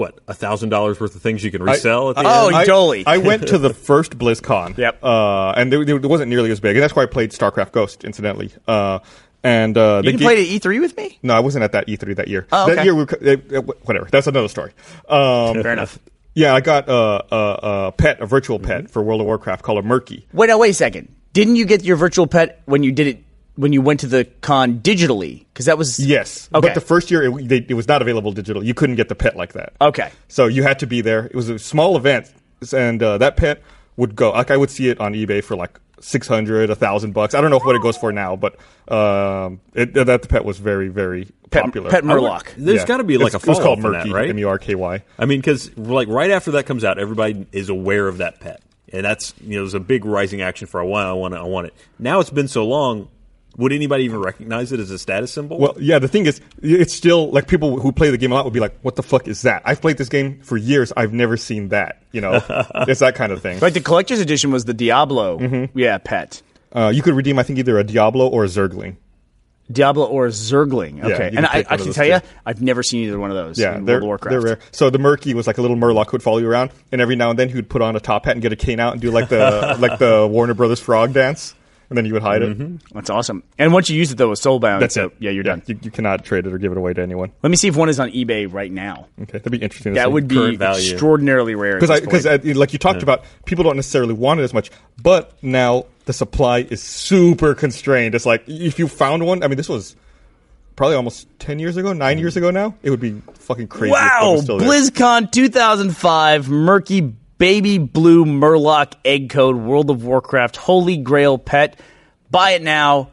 what 0.00 0.18
a 0.26 0.34
thousand 0.34 0.70
dollars 0.70 0.98
worth 0.98 1.14
of 1.14 1.22
things 1.22 1.44
you 1.44 1.50
can 1.52 1.62
resell 1.62 2.10
at 2.10 2.16
the 2.16 2.22
Oh, 2.24 2.48
end. 2.48 2.56
I, 2.56 2.64
totally. 2.64 3.04
I 3.06 3.18
went 3.18 3.46
to 3.48 3.58
the 3.58 3.72
first 3.88 4.18
BlizzCon. 4.18 4.76
Yep. 4.76 5.04
Uh, 5.04 5.50
and 5.52 5.72
there, 5.72 5.84
there 5.84 5.98
wasn't 5.98 6.30
nearly 6.30 6.50
as 6.50 6.58
big, 6.58 6.74
and 6.76 6.82
that's 6.82 6.96
why 6.96 7.04
I 7.04 7.06
played 7.06 7.30
StarCraft 7.30 7.70
Ghost, 7.72 8.02
incidentally. 8.04 8.50
Uh, 8.66 8.98
and 9.44 9.78
uh, 9.78 10.02
You 10.04 10.12
they 10.12 10.18
can 10.18 10.26
at 10.26 10.36
E3 10.38 10.80
with 10.80 10.96
me. 10.96 11.18
No, 11.22 11.34
I 11.34 11.40
wasn't 11.40 11.62
at 11.64 11.72
that 11.72 11.86
E3 11.86 12.16
that 12.16 12.28
year. 12.28 12.46
Oh, 12.50 12.74
That 12.74 12.84
year, 12.84 12.94
we, 12.94 13.02
uh, 13.04 13.58
uh, 13.58 13.62
whatever. 13.84 14.08
That's 14.10 14.26
another 14.26 14.48
story. 14.48 14.72
Um, 15.08 15.62
Fair 15.62 15.72
enough. 15.72 15.98
Yeah, 16.34 16.54
I 16.54 16.60
got 16.60 16.88
uh, 16.88 17.22
a, 17.30 17.36
a 17.36 17.92
pet, 17.92 18.20
a 18.20 18.26
virtual 18.26 18.58
Mm-hmm. 18.58 18.66
pet 18.66 18.90
for 18.90 19.02
World 19.02 19.20
of 19.20 19.26
Warcraft 19.26 19.62
called 19.62 19.78
a 19.78 19.82
Murky. 19.82 20.26
Wait, 20.32 20.48
no, 20.48 20.58
wait 20.58 20.70
a 20.70 20.74
second. 20.74 21.14
Didn't 21.32 21.56
you 21.56 21.64
get 21.64 21.84
your 21.84 21.96
virtual 21.96 22.26
pet 22.26 22.62
when 22.66 22.82
you 22.82 22.92
did 22.92 23.06
it 23.06 23.24
when 23.56 23.72
you 23.72 23.82
went 23.82 24.00
to 24.00 24.06
the 24.06 24.24
con 24.40 24.80
digitally? 24.80 25.44
Because 25.52 25.66
that 25.66 25.76
was 25.78 25.98
Yes, 25.98 26.48
Okay. 26.54 26.68
but 26.68 26.74
the 26.74 26.80
first 26.80 27.10
year 27.10 27.22
it, 27.22 27.48
they, 27.48 27.66
it 27.68 27.74
was 27.74 27.88
not 27.88 28.02
available 28.02 28.32
digital. 28.32 28.62
You 28.64 28.74
couldn't 28.74 28.96
get 28.96 29.08
the 29.08 29.14
pet 29.14 29.36
like 29.36 29.52
that. 29.54 29.72
Okay. 29.80 30.10
So 30.28 30.46
you 30.46 30.62
had 30.62 30.78
to 30.80 30.86
be 30.86 31.00
there. 31.00 31.26
It 31.26 31.34
was 31.34 31.48
a 31.48 31.58
small 31.58 31.96
event, 31.96 32.32
and 32.72 33.02
uh, 33.02 33.18
that 33.18 33.36
pet 33.36 33.62
would 33.96 34.14
go. 34.16 34.30
Like 34.30 34.50
I 34.50 34.56
would 34.56 34.70
see 34.70 34.88
it 34.88 35.00
on 35.00 35.12
eBay 35.14 35.42
for 35.44 35.56
like 35.56 35.78
six 36.00 36.26
hundred, 36.26 36.70
a 36.70 36.74
thousand 36.74 37.12
bucks. 37.12 37.34
I 37.34 37.40
don't 37.42 37.50
know 37.50 37.58
what 37.58 37.76
it 37.76 37.82
goes 37.82 37.96
for 37.98 38.10
now, 38.12 38.34
but 38.36 38.56
um, 38.90 39.60
it, 39.74 39.92
that 39.94 40.28
pet 40.28 40.44
was 40.44 40.58
very, 40.58 40.88
very 40.88 41.28
Pet- 41.50 41.64
popular. 41.64 41.90
Pet 41.90 42.04
I 42.04 42.14
would- 42.14 42.22
Murloc. 42.22 42.54
There's 42.56 42.80
Yeah. 42.80 42.86
got 42.86 42.96
to 42.98 43.04
be 43.04 43.18
like 43.18 43.28
It's- 43.34 43.42
a 43.42 43.46
It 43.46 43.48
was 43.48 43.58
follow-up 43.58 43.80
called 43.80 43.82
for 43.82 43.90
Murky, 43.92 44.08
that, 44.10 44.14
right? 44.14 44.30
M 44.30 44.38
U 44.38 44.48
R 44.48 44.58
K 44.58 44.74
Y. 44.74 45.02
I 45.18 45.24
mean, 45.26 45.40
because 45.40 45.76
like 45.76 46.08
right 46.08 46.30
after 46.30 46.52
that 46.52 46.64
comes 46.66 46.84
out, 46.84 46.98
everybody 46.98 47.46
is 47.52 47.68
aware 47.68 48.08
of 48.08 48.18
that 48.18 48.40
pet, 48.40 48.62
and 48.92 49.04
that's 49.04 49.34
you 49.44 49.56
know 49.56 49.62
there's 49.62 49.74
a 49.74 49.80
big 49.80 50.04
rising 50.06 50.40
action 50.40 50.66
for 50.66 50.80
a 50.80 50.86
while. 50.86 51.08
I 51.10 51.12
want 51.12 51.34
it. 51.34 51.38
I 51.38 51.42
want 51.44 51.66
it. 51.66 51.74
Now 51.98 52.20
it's 52.20 52.30
been 52.30 52.48
so 52.48 52.66
long. 52.66 53.08
Would 53.56 53.72
anybody 53.72 54.04
even 54.04 54.20
recognize 54.20 54.72
it 54.72 54.80
as 54.80 54.90
a 54.90 54.98
status 54.98 55.32
symbol? 55.32 55.58
Well, 55.58 55.74
yeah. 55.78 55.98
The 55.98 56.08
thing 56.08 56.26
is, 56.26 56.40
it's 56.62 56.94
still 56.94 57.30
like 57.30 57.48
people 57.48 57.78
who 57.80 57.92
play 57.92 58.10
the 58.10 58.16
game 58.18 58.32
a 58.32 58.34
lot 58.36 58.44
would 58.44 58.54
be 58.54 58.60
like, 58.60 58.78
"What 58.82 58.96
the 58.96 59.02
fuck 59.02 59.28
is 59.28 59.42
that?" 59.42 59.62
I've 59.64 59.80
played 59.80 59.98
this 59.98 60.08
game 60.08 60.40
for 60.42 60.56
years. 60.56 60.92
I've 60.96 61.12
never 61.12 61.36
seen 61.36 61.68
that. 61.68 62.02
You 62.12 62.20
know, 62.22 62.34
it's 62.88 63.00
that 63.00 63.16
kind 63.16 63.32
of 63.32 63.42
thing. 63.42 63.58
Like 63.60 63.74
the 63.74 63.80
collector's 63.80 64.20
edition 64.20 64.50
was 64.52 64.64
the 64.64 64.74
Diablo, 64.74 65.38
Mm-hmm. 65.38 65.78
yeah, 65.78 65.98
pet. 65.98 66.42
Uh, 66.72 66.92
you 66.94 67.02
could 67.02 67.14
redeem, 67.14 67.38
I 67.38 67.42
think, 67.42 67.58
either 67.58 67.78
a 67.78 67.84
Diablo 67.84 68.28
or 68.28 68.44
a 68.44 68.46
Zergling. 68.46 68.96
Diablo 69.70 70.06
or 70.06 70.26
a 70.26 70.30
Zergling. 70.30 71.04
Okay, 71.04 71.30
you 71.30 71.36
and 71.38 71.46
I, 71.46 71.64
I 71.68 71.76
can 71.76 71.86
those 71.86 71.94
tell 71.94 72.06
you. 72.06 72.18
I've 72.44 72.60
never 72.60 72.82
seen 72.82 73.04
either 73.08 73.18
one 73.20 73.30
of 73.30 73.36
those. 73.36 73.56
Yeah, 73.58 73.76
in 73.76 73.84
they're, 73.84 73.96
World 73.96 74.02
of 74.02 74.06
Warcraft. 74.08 74.30
they're 74.32 74.40
rare. 74.40 74.58
So 74.72 74.90
the 74.90 74.98
Murky 74.98 75.32
was 75.34 75.46
like 75.46 75.58
a 75.58 75.62
little 75.62 75.76
Murloc 75.76 76.06
who 76.06 76.12
would 76.12 76.22
follow 76.24 76.38
you 76.38 76.48
around, 76.48 76.70
and 76.90 77.00
every 77.00 77.14
now 77.14 77.30
and 77.30 77.38
then 77.38 77.48
he 77.48 77.54
would 77.54 77.68
put 77.68 77.80
on 77.82 77.94
a 77.94 78.00
top 78.00 78.24
hat 78.24 78.32
and 78.32 78.42
get 78.42 78.52
a 78.52 78.56
cane 78.56 78.80
out 78.80 78.92
and 78.94 79.00
do 79.02 79.10
like 79.12 79.28
the 79.28 79.76
like 79.80 79.98
the 80.00 80.26
Warner 80.26 80.54
Brothers 80.54 80.80
frog 80.80 81.12
dance, 81.12 81.54
and 81.90 81.96
then 81.96 82.06
you 82.06 82.12
would 82.12 82.22
hide 82.22 82.42
it. 82.42 82.56
Mm-hmm. 82.56 82.94
That's 82.94 83.10
awesome. 83.10 83.42
And 83.58 83.72
once 83.72 83.90
you 83.90 83.96
use 83.98 84.12
it 84.12 84.14
though, 84.16 84.30
it's 84.30 84.40
soulbound. 84.40 84.78
That's 84.78 84.94
so, 84.94 85.06
it. 85.06 85.16
Yeah, 85.18 85.32
you're 85.32 85.42
done. 85.42 85.62
You, 85.66 85.78
you 85.82 85.90
cannot 85.90 86.24
trade 86.24 86.46
it 86.46 86.52
or 86.52 86.58
give 86.58 86.70
it 86.70 86.78
away 86.78 86.94
to 86.94 87.02
anyone. 87.02 87.32
Let 87.42 87.50
me 87.50 87.56
see 87.56 87.66
if 87.66 87.76
one 87.76 87.88
is 87.88 87.98
on 87.98 88.10
eBay 88.12 88.50
right 88.50 88.70
now. 88.70 89.08
Okay, 89.20 89.38
that'd 89.38 89.50
be 89.50 89.58
interesting. 89.58 89.94
That 89.94 90.12
would 90.12 90.28
be 90.28 90.56
value. 90.56 90.92
extraordinarily 90.92 91.56
rare. 91.56 91.80
because 91.80 92.00
Because 92.00 92.56
like 92.56 92.72
you 92.72 92.78
talked 92.78 93.02
about, 93.02 93.24
people 93.44 93.64
don't 93.64 93.76
necessarily 93.76 94.14
want 94.14 94.40
it 94.40 94.44
as 94.44 94.54
much, 94.54 94.70
but 95.02 95.34
now 95.42 95.86
the 96.04 96.12
supply 96.12 96.60
is 96.60 96.80
super 96.80 97.54
constrained. 97.56 98.14
It's 98.14 98.26
like 98.26 98.48
if 98.48 98.78
you 98.78 98.86
found 98.86 99.26
one, 99.26 99.42
I 99.42 99.48
mean, 99.48 99.56
this 99.56 99.68
was 99.68 99.96
probably 100.76 100.94
almost 100.94 101.26
ten 101.40 101.58
years 101.58 101.76
ago, 101.76 101.92
nine 101.92 102.14
mm-hmm. 102.14 102.20
years 102.20 102.36
ago 102.36 102.52
now. 102.52 102.74
It 102.84 102.90
would 102.90 103.00
be 103.00 103.20
fucking 103.34 103.66
crazy. 103.66 103.92
wow, 103.92 104.34
was 104.34 104.44
still 104.44 104.58
there. 104.58 104.68
BlizzCon 104.68 105.32
2005, 105.32 106.48
murky 106.48 107.14
baby 107.40 107.78
blue 107.78 108.24
Murloc 108.24 108.92
egg 109.04 109.30
code, 109.30 109.56
World 109.56 109.90
of 109.90 110.04
Warcraft, 110.04 110.56
Holy 110.56 110.98
Grail 110.98 111.38
pet. 111.38 111.80
Buy 112.30 112.52
it 112.52 112.62
now. 112.62 113.10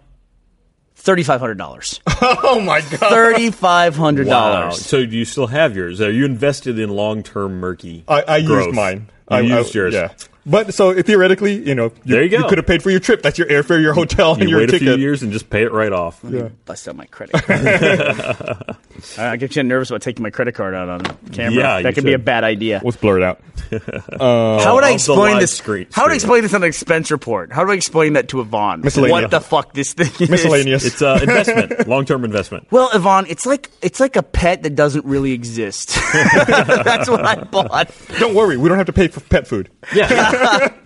Thirty-five 0.93 1.39
hundred 1.39 1.57
dollars. 1.57 1.99
Oh 2.19 2.59
my 2.59 2.81
god! 2.81 2.97
Thirty-five 2.97 3.95
hundred 3.95 4.27
wow. 4.27 4.61
dollars. 4.61 4.83
So 4.83 5.05
do 5.05 5.15
you 5.15 5.23
still 5.23 5.45
have 5.47 5.75
yours? 5.75 6.01
Are 6.01 6.11
you 6.11 6.25
invested 6.25 6.79
in 6.79 6.89
long-term 6.89 7.59
murky? 7.59 8.03
I, 8.07 8.23
I 8.27 8.41
growth? 8.41 8.65
used 8.65 8.75
mine. 8.75 9.09
You 9.29 9.37
I, 9.37 9.39
used 9.41 9.75
yours. 9.75 9.93
Yeah. 9.93 10.13
But 10.49 10.73
so 10.73 10.93
theoretically, 11.01 11.55
you 11.67 11.75
know, 11.75 11.91
you, 12.05 12.15
There 12.15 12.23
you 12.23 12.29
go. 12.29 12.47
could 12.47 12.57
have 12.57 12.65
paid 12.65 12.81
for 12.81 12.89
your 12.89 13.01
trip. 13.01 13.21
That's 13.21 13.37
your 13.37 13.47
airfare, 13.49 13.81
your 13.81 13.93
hotel, 13.93 14.31
and 14.33 14.43
You 14.43 14.49
your 14.49 14.59
wait 14.59 14.73
a 14.73 14.79
few 14.79 14.95
years 14.95 15.21
and 15.21 15.31
just 15.33 15.49
pay 15.49 15.63
it 15.63 15.73
right 15.73 15.91
off. 15.91 16.21
Yeah. 16.23 16.49
Bust 16.63 16.87
out 16.87 16.95
my 16.95 17.05
credit 17.07 17.33
card. 17.43 18.77
I 19.17 19.35
get 19.35 19.55
you 19.57 19.63
nervous 19.63 19.89
about 19.89 20.01
taking 20.01 20.23
my 20.23 20.29
credit 20.29 20.55
card 20.55 20.73
out 20.73 20.87
on 20.89 21.01
camera. 21.33 21.51
Yeah, 21.53 21.81
that 21.81 21.89
you 21.89 21.93
could 21.95 22.05
be 22.05 22.13
a 22.13 22.19
bad 22.19 22.45
idea. 22.45 22.81
Let's 22.83 22.95
blur 22.97 23.17
it 23.17 23.23
out. 23.23 23.41
How 24.19 24.75
would 24.75 24.85
I 24.85 24.91
explain 24.91 25.39
this? 25.39 25.53
screen- 25.57 25.87
how 25.91 26.03
would 26.03 26.11
I 26.13 26.15
explain 26.15 26.43
this 26.43 26.53
on 26.53 26.63
an 26.63 26.69
expense 26.69 27.11
report? 27.11 27.51
How 27.51 27.65
do 27.65 27.71
I 27.71 27.75
explain 27.75 28.13
that 28.13 28.29
to 28.29 28.39
Yvonne? 28.39 28.81
Miscellaneous. 28.81 29.11
What 29.23 29.31
the 29.31 29.41
fuck 29.41 29.73
this 29.73 29.93
thing 29.93 30.11
is? 30.19 30.29
Miscellaneous. 30.29 30.85
It's 30.85 31.01
uh, 31.01 31.19
investment, 31.21 31.87
long 31.89 32.05
term 32.05 32.23
investment. 32.23 32.67
Well, 32.71 32.89
Yvonne, 32.93 33.25
it's 33.27 33.45
like 33.45 33.69
it's 33.81 33.99
like 33.99 34.15
a 34.15 34.23
pet 34.23 34.63
that 34.63 34.75
doesn't 34.75 35.03
really 35.05 35.33
exist. 35.33 35.95
That's 36.13 37.09
what 37.09 37.25
I 37.25 37.43
bought. 37.43 37.91
Don't 38.19 38.33
worry, 38.35 38.55
we 38.57 38.69
don't 38.69 38.77
have 38.77 38.87
to 38.87 38.93
pay 38.93 39.07
for 39.09 39.19
pet 39.19 39.47
food. 39.47 39.69
Yeah, 39.93 40.07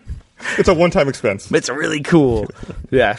It's 0.57 0.67
a 0.67 0.73
one-time 0.73 1.07
expense. 1.07 1.51
It's 1.51 1.69
really 1.69 2.01
cool. 2.01 2.47
Yeah. 2.89 3.17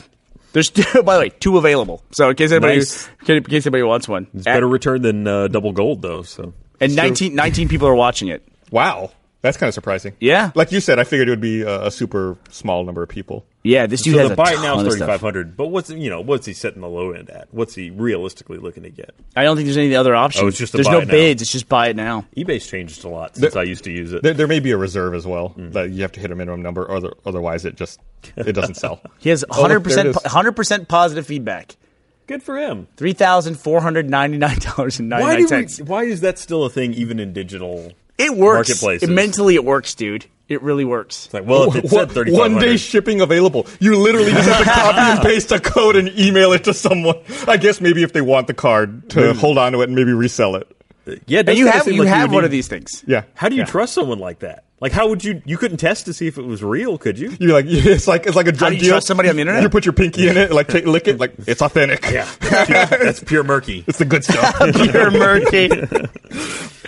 There's 0.53 0.71
two, 0.71 1.03
by 1.05 1.15
the 1.15 1.21
way 1.21 1.29
two 1.31 1.57
available. 1.57 2.03
So 2.11 2.29
in 2.31 2.37
case 2.37 2.51
anybody 2.51 2.79
Nice. 2.79 3.09
in 3.29 3.45
case 3.45 3.65
anybody 3.65 3.85
wants 3.85 4.09
one, 4.09 4.27
it's 4.35 4.45
better 4.45 4.67
return 4.69 5.03
than 5.03 5.27
uh, 5.27 5.47
double 5.49 5.73
gold 5.73 6.03
though. 6.03 6.23
So 6.23 6.53
and 6.81 6.97
19, 6.97 7.35
19 7.35 7.69
people 7.69 7.87
are 7.87 7.95
watching 7.95 8.27
it. 8.29 8.47
Wow, 8.73 9.13
that's 9.41 9.57
kind 9.57 9.69
of 9.69 9.75
surprising. 9.75 10.15
Yeah. 10.19 10.51
like 10.57 10.73
you 10.73 10.81
said, 10.81 10.99
I 10.99 11.05
figured 11.05 11.29
it 11.29 11.31
would 11.33 11.41
be 11.41 11.63
a, 11.63 11.87
a 11.87 11.91
super 11.93 12.37
small 12.51 12.85
number 12.85 13.03
of 13.05 13.09
people. 13.09 13.47
Yeah, 13.65 13.87
this 13.87 14.03
dude 14.03 14.15
so 14.15 14.21
has 14.21 14.29
the 14.31 14.33
a 14.35 14.37
buy 14.37 14.55
ton 14.55 14.63
now 14.65 14.81
is 14.81 14.93
thirty 14.95 15.07
five 15.07 15.21
hundred. 15.21 15.57
But 15.57 15.69
what's 15.69 15.89
you 15.89 16.11
know 16.11 16.21
what's 16.21 16.47
he 16.47 16.53
setting 16.53 16.81
the 16.81 16.89
low 16.89 17.13
end 17.13 17.31
at? 17.31 17.47
What's 17.53 17.75
he 17.77 17.91
realistically 17.91 18.59
looking 18.59 18.83
to 18.83 18.91
get? 18.91 19.15
I 19.37 19.45
don't 19.45 19.57
think 19.57 19.67
there's 19.67 19.77
any 19.77 19.95
other 19.95 20.17
options. 20.17 20.43
Oh, 20.43 20.49
it's 20.49 20.59
just 20.59 20.75
a 20.75 20.79
there's 20.79 20.87
buy 20.89 20.93
no 20.95 20.99
it 21.01 21.07
now. 21.07 21.13
bids. 21.13 21.43
It's 21.43 21.53
just 21.53 21.69
buy 21.69 21.89
it 21.89 21.97
now. 21.97 22.27
eBay's 22.37 22.67
changed 22.67 23.05
a 23.05 23.09
lot 23.09 23.37
since 23.37 23.55
I 23.55 23.63
used 23.63 23.85
to 23.85 23.93
use 23.93 24.13
it. 24.13 24.23
There, 24.25 24.35
there 24.35 24.49
may 24.49 24.59
be 24.59 24.73
a 24.73 24.77
reserve 24.77 25.15
as 25.15 25.27
well 25.27 25.51
Mm. 25.57 25.73
that 25.75 25.91
you 25.91 26.03
have 26.03 26.13
to 26.13 26.21
hit 26.21 26.31
a 26.33 26.35
minimum 26.35 26.63
number, 26.63 26.83
or 26.83 26.97
other, 26.97 27.13
otherwise 27.25 27.65
it 27.65 27.77
just 27.77 28.01
it 28.37 28.53
doesn't 28.53 28.75
sell. 28.75 29.01
He 29.19 29.29
has 29.31 29.45
Oh, 29.45 29.63
look, 29.63 29.63
100 29.63 29.69
there 29.69 29.77
it 29.79 29.85
percent 29.85 30.09
is. 30.09 30.17
100 30.25 30.53
percent 30.53 30.89
positive 30.89 31.27
feedback. 31.27 31.77
Good 32.27 32.43
for 32.43 32.57
him. 32.59 32.89
Three 32.97 33.13
thousand 33.13 33.57
four 33.61 33.81
hundred 33.81 34.11
ninety 34.11 34.39
nine 34.39 34.59
dollars 34.59 34.99
and 34.99 35.09
ninety 35.09 35.23
Why 35.25 35.33
nine 35.35 35.41
do 35.43 35.47
cents. 35.49 35.79
we, 35.81 35.85
Why 35.87 36.03
is 36.05 36.21
that 36.23 36.39
still 36.39 36.65
a 36.65 36.71
thing 36.71 36.95
even 36.95 37.21
in 37.21 37.33
digital? 37.33 37.93
It 38.19 38.35
works. 38.37 38.69
marketplaces? 38.69 39.09
It, 39.09 39.13
mentally, 39.13 39.55
it 39.55 39.65
works, 39.65 39.95
dude. 39.95 40.27
It 40.53 40.63
really 40.63 40.85
works. 40.85 41.27
It's 41.27 41.35
like 41.35 41.47
well, 41.47 41.69
if 41.69 41.77
it 41.77 41.85
One- 41.85 41.91
said 41.91 42.13
thirty 42.13 42.33
one 42.33 42.59
day 42.59 42.77
shipping 42.77 43.21
available. 43.21 43.67
You 43.81 43.97
literally 43.97 44.31
just 44.33 44.49
have 44.49 44.59
to 44.59 44.65
copy 44.65 44.99
and 44.99 45.21
paste 45.23 45.51
a 45.53 45.61
code 45.61 45.97
and 45.97 46.09
email 46.19 46.53
it 46.53 46.65
to 46.65 46.75
someone. 46.75 47.17
I 47.49 47.57
guess 47.57 47.81
maybe 47.81 48.03
if 48.03 48.13
they 48.13 48.21
want 48.21 48.47
the 48.47 48.55
card 48.55 49.11
to 49.11 49.35
hold 49.35 49.59
on 49.59 49.73
to 49.73 49.81
it 49.81 49.85
and 49.89 49.95
maybe 49.95 50.13
resell 50.13 50.57
it. 50.57 50.69
Yeah, 51.27 51.43
And 51.47 51.57
you 51.59 51.67
have 51.67 51.87
you 51.89 52.01
like 52.05 52.09
have 52.09 52.31
would 52.31 52.35
one 52.35 52.43
need- 52.43 52.47
of 52.47 52.51
these 52.51 52.69
things. 52.69 53.03
Yeah. 53.07 53.23
How 53.35 53.49
do 53.49 53.55
you 53.57 53.63
Yeah. 53.63 53.67
trust 53.67 53.95
someone 53.95 54.19
like 54.19 54.41
that? 54.41 54.65
Like, 54.81 54.91
how 54.91 55.07
would 55.09 55.23
you? 55.23 55.41
You 55.45 55.59
couldn't 55.59 55.77
test 55.77 56.07
to 56.07 56.13
see 56.13 56.27
if 56.27 56.39
it 56.39 56.43
was 56.45 56.61
real, 56.61 56.99
could 56.99 57.17
you? 57.17 57.37
You're 57.39 57.53
like 57.53 57.67
it's 57.69 58.09
like 58.09 58.27
it's 58.27 58.35
like 58.35 58.49
a 58.49 58.53
drug 58.53 58.71
do 58.71 58.77
you 58.77 58.83
deal. 58.83 58.91
trust 58.91 59.07
somebody 59.07 59.29
on 59.29 59.37
the 59.37 59.43
internet? 59.43 59.63
You 59.63 59.69
put 59.69 59.85
your 59.87 59.93
pinky 59.93 60.27
in 60.29 60.37
it, 60.37 60.51
like 60.53 60.67
take, 60.67 60.87
lick 60.87 61.07
it, 61.07 61.21
like 61.21 61.35
it's 61.47 61.63
authentic. 61.63 62.03
Yeah, 62.11 62.29
that's 62.41 63.23
pure 63.23 63.45
murky. 63.45 63.85
it's 63.89 63.99
the 63.99 64.05
good 64.05 64.25
stuff. 64.25 64.57
Pure 64.91 65.11
murky. 65.13 65.71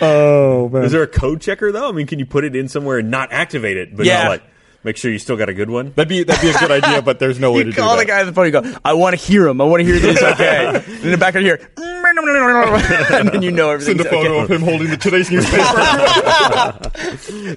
oh 0.01 0.69
man. 0.69 0.83
Is 0.83 0.91
there 0.91 1.03
a 1.03 1.07
code 1.07 1.41
checker 1.41 1.71
though? 1.71 1.87
I 1.87 1.91
mean, 1.91 2.07
can 2.07 2.19
you 2.19 2.25
put 2.25 2.43
it 2.43 2.55
in 2.55 2.67
somewhere 2.67 2.97
and 2.99 3.09
not 3.09 3.31
activate 3.31 3.77
it, 3.77 3.95
but 3.95 4.05
Yeah. 4.05 4.23
not 4.23 4.29
like 4.29 4.43
make 4.85 4.95
sure 4.95 5.11
you 5.11 5.19
still 5.19 5.35
got 5.35 5.49
a 5.49 5.53
good 5.53 5.69
one? 5.69 5.91
That'd 5.95 6.07
be 6.07 6.23
that'd 6.23 6.41
be 6.41 6.49
a 6.49 6.57
good 6.57 6.71
idea, 6.71 7.01
but 7.01 7.19
there's 7.19 7.39
no 7.39 7.51
way 7.53 7.63
to 7.63 7.65
You 7.69 7.73
do 7.73 7.81
call 7.81 7.95
that. 7.97 8.03
the 8.03 8.05
guy 8.05 8.21
on 8.21 8.27
the 8.27 8.33
phone. 8.33 8.45
You 8.45 8.51
go, 8.51 8.63
I 8.85 8.93
want 8.93 9.19
to 9.19 9.25
hear 9.25 9.47
him. 9.47 9.59
I 9.59 9.65
want 9.65 9.81
to 9.81 9.85
hear 9.85 9.99
this. 9.99 10.21
okay. 10.33 10.67
and 10.67 11.03
in 11.03 11.11
the 11.11 11.17
back 11.17 11.35
of 11.35 11.41
here, 11.41 11.59
and 11.77 13.29
then 13.29 13.41
you 13.41 13.51
know 13.51 13.77
Send 13.79 13.99
everything's 13.99 14.05
a 14.05 14.09
photo 14.09 14.33
okay. 14.35 14.43
of 14.43 14.51
him 14.51 14.61
holding 14.61 14.89
the 14.89 14.97
today's 14.97 15.29
newspaper. 15.31 15.63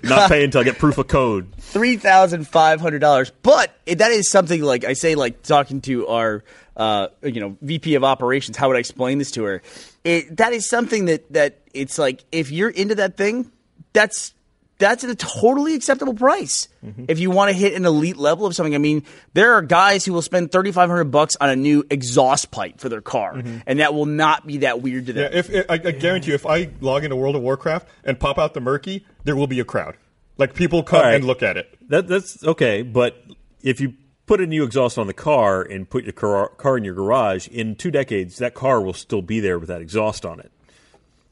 Not 0.09 0.29
paying 0.31 0.45
until 0.45 0.61
I 0.62 0.64
get 0.64 0.79
proof 0.79 0.99
of 0.99 1.07
code. 1.09 1.55
three 1.59 1.97
thousand 1.97 2.49
five 2.49 2.81
hundred 2.81 3.01
dollars. 3.01 3.31
But 3.43 3.72
it- 3.87 3.99
that 3.99 4.11
is 4.11 4.31
something 4.31 4.62
like 4.62 4.85
I 4.85 4.95
say, 4.95 5.14
like 5.14 5.43
talking 5.43 5.81
to 5.83 6.07
our, 6.09 6.45
uh, 6.76 7.09
you 7.22 7.41
know, 7.41 7.57
VP 7.62 7.95
of 7.95 8.05
operations. 8.05 8.57
How 8.57 8.68
would 8.68 8.76
I 8.76 8.81
explain 8.81 9.18
this 9.18 9.31
to 9.33 9.45
her? 9.45 9.62
It, 10.05 10.37
that 10.39 10.53
is 10.53 10.68
something 10.68 11.07
that 11.07 11.31
that 11.33 11.59
it's 11.74 11.99
like 11.99 12.24
if 12.33 12.51
you're 12.51 12.70
into 12.70 12.95
that 12.97 13.16
thing, 13.16 13.51
that's 13.93 14.33
that's 14.79 15.05
a 15.05 15.14
totally 15.14 15.74
acceptable 15.74 16.14
price. 16.14 16.68
Mm-hmm. 16.85 17.05
If 17.09 17.18
you 17.18 17.31
want 17.31 17.51
to 17.51 17.57
hit 17.57 17.74
an 17.74 17.85
elite 17.85 18.16
level 18.16 18.47
of 18.47 18.55
something, 18.55 18.74
I 18.74 18.79
mean, 18.79 19.05
there 19.35 19.55
are 19.55 19.62
guys 19.62 20.05
who 20.05 20.12
will 20.12 20.22
spend 20.22 20.53
thirty 20.53 20.72
five 20.72 20.89
hundred 20.89 21.11
bucks 21.11 21.37
on 21.41 21.51
a 21.51 21.57
new 21.57 21.85
exhaust 21.91 22.51
pipe 22.51 22.81
for 22.81 22.89
their 22.89 23.01
car, 23.01 23.43
and 23.66 23.81
that 23.81 23.93
will 23.95 24.07
not 24.07 24.47
be 24.47 24.59
that 24.59 24.81
weird 24.81 25.07
to 25.07 25.12
them. 25.12 25.33
Mm-hmm. 25.33 25.53
Yeah, 25.53 25.59
if 25.61 25.70
I, 25.70 25.74
I 25.74 25.91
guarantee 25.93 26.31
you, 26.31 26.35
if 26.35 26.47
I 26.47 26.70
log 26.81 27.05
into 27.05 27.16
World 27.16 27.37
of 27.37 27.43
Warcraft 27.43 27.89
and 28.05 28.18
pop 28.18 28.39
out 28.39 28.55
the 28.55 28.61
murky, 28.61 29.05
there 29.24 29.37
will 29.37 29.49
be 29.49 29.61
a 29.61 29.64
crowd. 29.64 29.97
Like 30.37 30.55
people 30.55 30.83
come 30.85 31.03
right. 31.03 31.14
and 31.14 31.24
look 31.24 31.43
at 31.43 31.57
it. 31.57 31.76
That 31.89 32.07
that's 32.07 32.45
okay, 32.45 32.83
but 32.83 33.24
if 33.62 33.81
you 33.81 33.95
put 34.26 34.41
a 34.41 34.47
new 34.47 34.62
exhaust 34.62 34.99
on 34.99 35.07
the 35.07 35.14
car 35.14 35.62
and 35.62 35.89
put 35.89 36.05
your 36.05 36.12
car, 36.12 36.51
car 36.51 36.76
in 36.76 36.85
your 36.85 36.95
garage, 36.95 37.49
in 37.49 37.74
two 37.74 37.91
decades 37.91 38.37
that 38.39 38.55
car 38.55 38.81
will 38.81 38.93
still 38.93 39.22
be 39.22 39.41
there 39.41 39.59
with 39.59 39.68
that 39.68 39.81
exhaust 39.81 40.24
on 40.24 40.39
it. 40.39 40.53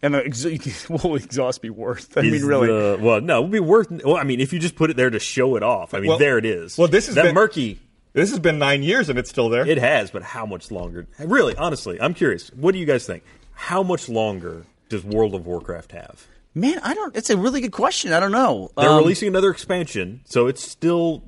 And 0.03 0.14
the 0.14 0.24
ex- 0.24 0.44
what 0.90 1.05
will 1.05 1.16
exhaust 1.16 1.62
be 1.62 1.70
worth? 1.70 2.16
I 2.16 2.20
Is 2.20 2.32
mean, 2.32 2.44
really. 2.44 2.68
the- 2.68 2.99
well, 3.01 3.20
no, 3.20 3.38
it 3.38 3.42
would 3.42 3.51
be 3.53 3.61
worth. 3.61 3.90
Well, 4.05 4.16
I 4.16 4.24
mean, 4.24 4.40
if 4.40 4.53
you 4.53 4.59
just 4.59 4.76
put 4.76 4.90
it 4.90 4.97
there 4.97 5.11
to 5.11 5.18
show 5.18 5.57
it 5.57 5.62
off, 5.62 5.94
I 5.94 6.01
mean, 6.01 6.09
Well- 6.11 6.18
there 6.18 6.38
it 6.38 6.44
is. 6.44 6.76
well, 6.76 6.88
this 6.88 7.09
is 7.09 7.14
that 7.14 7.22
been- 7.24 7.34
murky. 7.34 7.80
This 8.12 8.30
has 8.30 8.38
been 8.38 8.59
nine 8.59 8.82
years 8.82 9.11
and 9.11 9.18
it's 9.18 9.28
still 9.28 9.51
there. 9.51 9.66
It 9.66 9.76
has, 9.76 10.11
but 10.11 10.22
how 10.22 10.47
much 10.47 10.70
longer? 10.70 11.07
Really, 11.18 11.55
honestly, 11.57 12.01
I'm 12.01 12.14
curious. 12.14 12.49
What 12.55 12.72
do 12.72 12.78
you 12.78 12.86
guys 12.86 13.05
think? 13.07 13.22
How 13.53 13.82
much 13.82 14.09
longer 14.09 14.64
does 14.88 15.05
World 15.05 15.34
of 15.34 15.44
Warcraft 15.47 15.92
have? 15.92 16.26
Man, 16.55 16.78
I 16.82 16.94
don't. 16.94 17.14
It's 17.14 17.28
a 17.28 17.36
really 17.36 17.61
good 17.61 17.72
question. 17.72 18.14
I 18.14 18.20
don't 18.20 18.32
know. 18.32 18.70
They're 18.78 18.88
Um, 18.88 18.99
releasing 18.99 19.28
another 19.28 19.51
expansion, 19.51 20.20
so 20.24 20.47
it's 20.47 20.62
still 20.62 21.24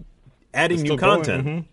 adding 0.54 0.78
new 0.78 0.86
still 0.86 0.96
going, 0.96 1.16
content, 1.24 1.46
mhm. 1.46 1.64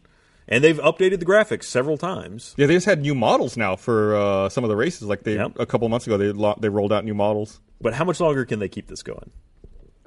And 0.47 0.63
they've 0.63 0.77
updated 0.79 1.19
the 1.19 1.25
graphics 1.25 1.63
several 1.63 1.97
times. 1.97 2.53
yeah, 2.57 2.65
they 2.67 2.73
just 2.75 2.85
had 2.85 3.01
new 3.01 3.15
models 3.15 3.57
now 3.57 3.75
for 3.75 4.15
uh, 4.15 4.49
some 4.49 4.63
of 4.63 4.69
the 4.69 4.75
races. 4.75 5.03
Like 5.03 5.23
they 5.23 5.35
Yep. 5.35 5.53
a 5.59 5.65
couple 5.65 5.87
months 5.89 6.05
ago, 6.07 6.17
they 6.17 6.31
lo- 6.31 6.57
they 6.59 6.69
rolled 6.69 6.93
out 6.93 7.03
new 7.05 7.13
models. 7.15 7.59
But 7.81 7.93
how 7.93 8.05
much 8.05 8.19
longer 8.19 8.45
can 8.45 8.59
they 8.59 8.69
keep 8.69 8.87
this 8.87 9.03
going? 9.03 9.31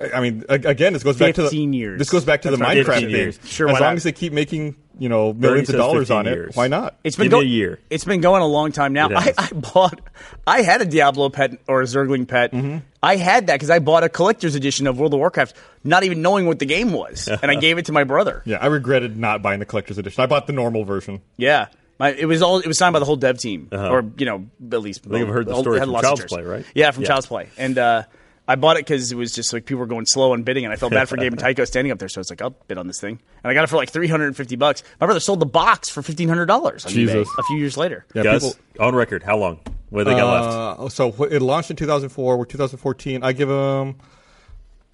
I- 0.01 0.11
I 0.13 0.21
mean, 0.21 0.45
a- 0.49 0.55
again, 0.55 0.93
this 0.93 1.03
goes 1.03 1.19
back 1.19 1.35
to 1.35 1.43
the 1.43 1.49
15 1.49 1.73
years. 1.73 1.99
This 1.99 2.11
goes 2.11 2.25
back 2.25 2.43
to 2.43 2.51
That's 2.51 2.59
the 2.61 2.65
right. 2.65 2.87
Minecraft 2.87 3.35
thing. 3.41 3.49
Sure, 3.49 3.69
as 3.69 3.73
long 3.75 3.81
not? 3.81 3.95
as 3.97 4.05
they 4.05 4.13
keep 4.13 4.33
making 4.33 4.77
you 4.99 5.09
know 5.09 5.33
millions 5.33 5.69
of 5.71 5.77
dollars 5.77 6.09
15 6.09 6.17
on 6.17 6.27
it, 6.27 6.31
years. 6.35 6.57
why 6.57 6.69
not? 6.69 6.97
It's 7.05 7.17
been 7.17 7.29
Give 7.31 7.39
me 7.41 7.45
a 7.45 7.49
year. 7.49 7.81
It's 7.91 8.05
been 8.05 8.21
going 8.21 8.43
a 8.43 8.47
long 8.47 8.73
time 8.73 8.93
now. 8.93 9.09
I. 9.11 9.33
I 9.39 9.49
bought. 9.53 10.01
I 10.47 10.63
had 10.63 10.81
a 10.83 10.85
Diablo 10.85 11.29
pet 11.31 11.59
or 11.69 11.81
a 11.81 11.85
Zergling 11.85 12.27
pet. 12.27 12.53
Mm-hmm. 12.53 12.79
I 13.03 13.17
had 13.17 13.47
that 13.47 13.55
because 13.55 13.71
I 13.71 13.79
bought 13.79 14.05
a 14.05 14.09
collector's 14.09 14.55
edition 14.55 14.87
of 14.87 14.99
World 14.99 15.15
of 15.15 15.21
Warcraft, 15.21 15.55
not 15.85 16.03
even 16.05 16.21
knowing 16.23 16.47
what 16.47 16.59
the 16.59 16.67
game 16.67 16.93
was, 16.93 17.29
and 17.43 17.51
I 17.51 17.55
gave 17.55 17.79
it 17.79 17.87
to 17.87 17.93
my 17.93 18.05
brother. 18.05 18.43
yeah, 18.45 18.59
I 18.61 18.67
regretted 18.67 19.17
not 19.17 19.41
buying 19.43 19.61
the 19.61 19.67
collector's 19.67 19.99
edition. 19.99 20.23
I 20.23 20.27
bought 20.27 20.47
the 20.47 20.53
normal 20.53 20.85
version. 20.85 21.21
Yeah. 21.37 21.67
My, 22.01 22.11
it 22.13 22.27
was 22.27 22.43
all. 22.43 22.59
It 22.61 22.67
was 22.69 22.79
signed 22.79 22.93
by 22.93 23.01
the 23.01 23.05
whole 23.05 23.17
dev 23.17 23.39
team, 23.39 23.69
Uh-huh. 23.73 23.89
or 23.91 24.05
you 24.19 24.25
know, 24.27 24.47
at 24.71 24.81
least. 24.83 25.05
I 25.07 25.11
think 25.11 25.27
I've 25.27 25.35
heard 25.35 25.47
the 25.47 25.59
story 25.61 25.81
from 25.81 25.93
Child's 26.01 26.25
Play, 26.27 26.43
right? 26.45 26.65
Yeah, 26.73 26.93
from 26.93 27.03
Yeah. 27.03 27.09
Child's 27.09 27.27
Play, 27.27 27.49
and 27.59 27.77
uh, 27.77 28.05
I 28.49 28.57
bought 28.57 28.77
it 28.79 28.87
because 28.87 29.13
it 29.13 29.15
was 29.15 29.33
just 29.33 29.53
like 29.53 29.67
people 29.67 29.81
were 29.81 29.87
going 29.87 30.07
slow 30.07 30.33
on 30.33 30.43
bidding, 30.43 30.65
and 30.65 30.73
I 30.73 30.77
felt 30.77 30.91
bad 30.91 31.09
for 31.09 31.17
Gabe 31.19 31.33
and 31.35 31.39
Tycho 31.41 31.65
standing 31.67 31.93
up 31.93 31.99
there, 31.99 32.09
so 32.09 32.19
I 32.19 32.23
was 32.23 32.31
like, 32.31 32.41
I'll 32.41 32.57
bid 32.67 32.79
on 32.79 32.87
this 32.87 32.99
thing, 32.99 33.21
and 33.45 33.51
I 33.51 33.55
got 33.55 33.63
it 33.63 33.67
for 33.67 33.77
like 33.77 33.91
three 33.91 34.09
hundred 34.09 34.29
and 34.29 34.37
fifty 34.37 34.57
bucks. 34.57 34.83
My 35.01 35.07
brother 35.07 35.21
sold 35.21 35.39
the 35.41 35.47
box 35.47 35.91
for 35.91 36.01
fifteen 36.03 36.29
hundred 36.29 36.47
dollars 36.47 36.87
on 36.87 36.93
eBay 36.93 36.95
Jesus. 36.95 37.29
a 37.39 37.43
few 37.45 37.59
years 37.59 37.77
later. 37.77 38.07
Yeah, 38.15 38.23
Guys, 38.23 38.55
people- 38.55 38.85
on 38.87 38.95
record, 38.95 39.23
how 39.23 39.37
long? 39.37 39.61
What 39.91 40.05
do 40.05 40.11
they 40.11 40.17
got 40.17 40.33
left? 40.33 40.81
Uh, 40.81 40.89
so 40.89 41.25
it 41.25 41.41
launched 41.43 41.71
in 41.71 41.77
2004. 41.77 42.37
We're 42.37 42.45
2014. 42.47 43.23
I 43.23 43.33
give 43.33 43.49
them 43.49 43.97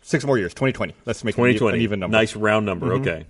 six 0.03 0.25
more 0.25 0.39
years. 0.39 0.53
2020. 0.55 0.95
Let's 1.05 1.25
make 1.25 1.37
it 1.37 1.41
an 1.41 1.47
e- 1.49 1.53
2020. 1.55 1.79
an 1.79 1.83
even 1.83 2.01
number. 2.01 2.17
Nice 2.17 2.37
round 2.37 2.67
number. 2.67 2.93
Okay. 2.95 3.25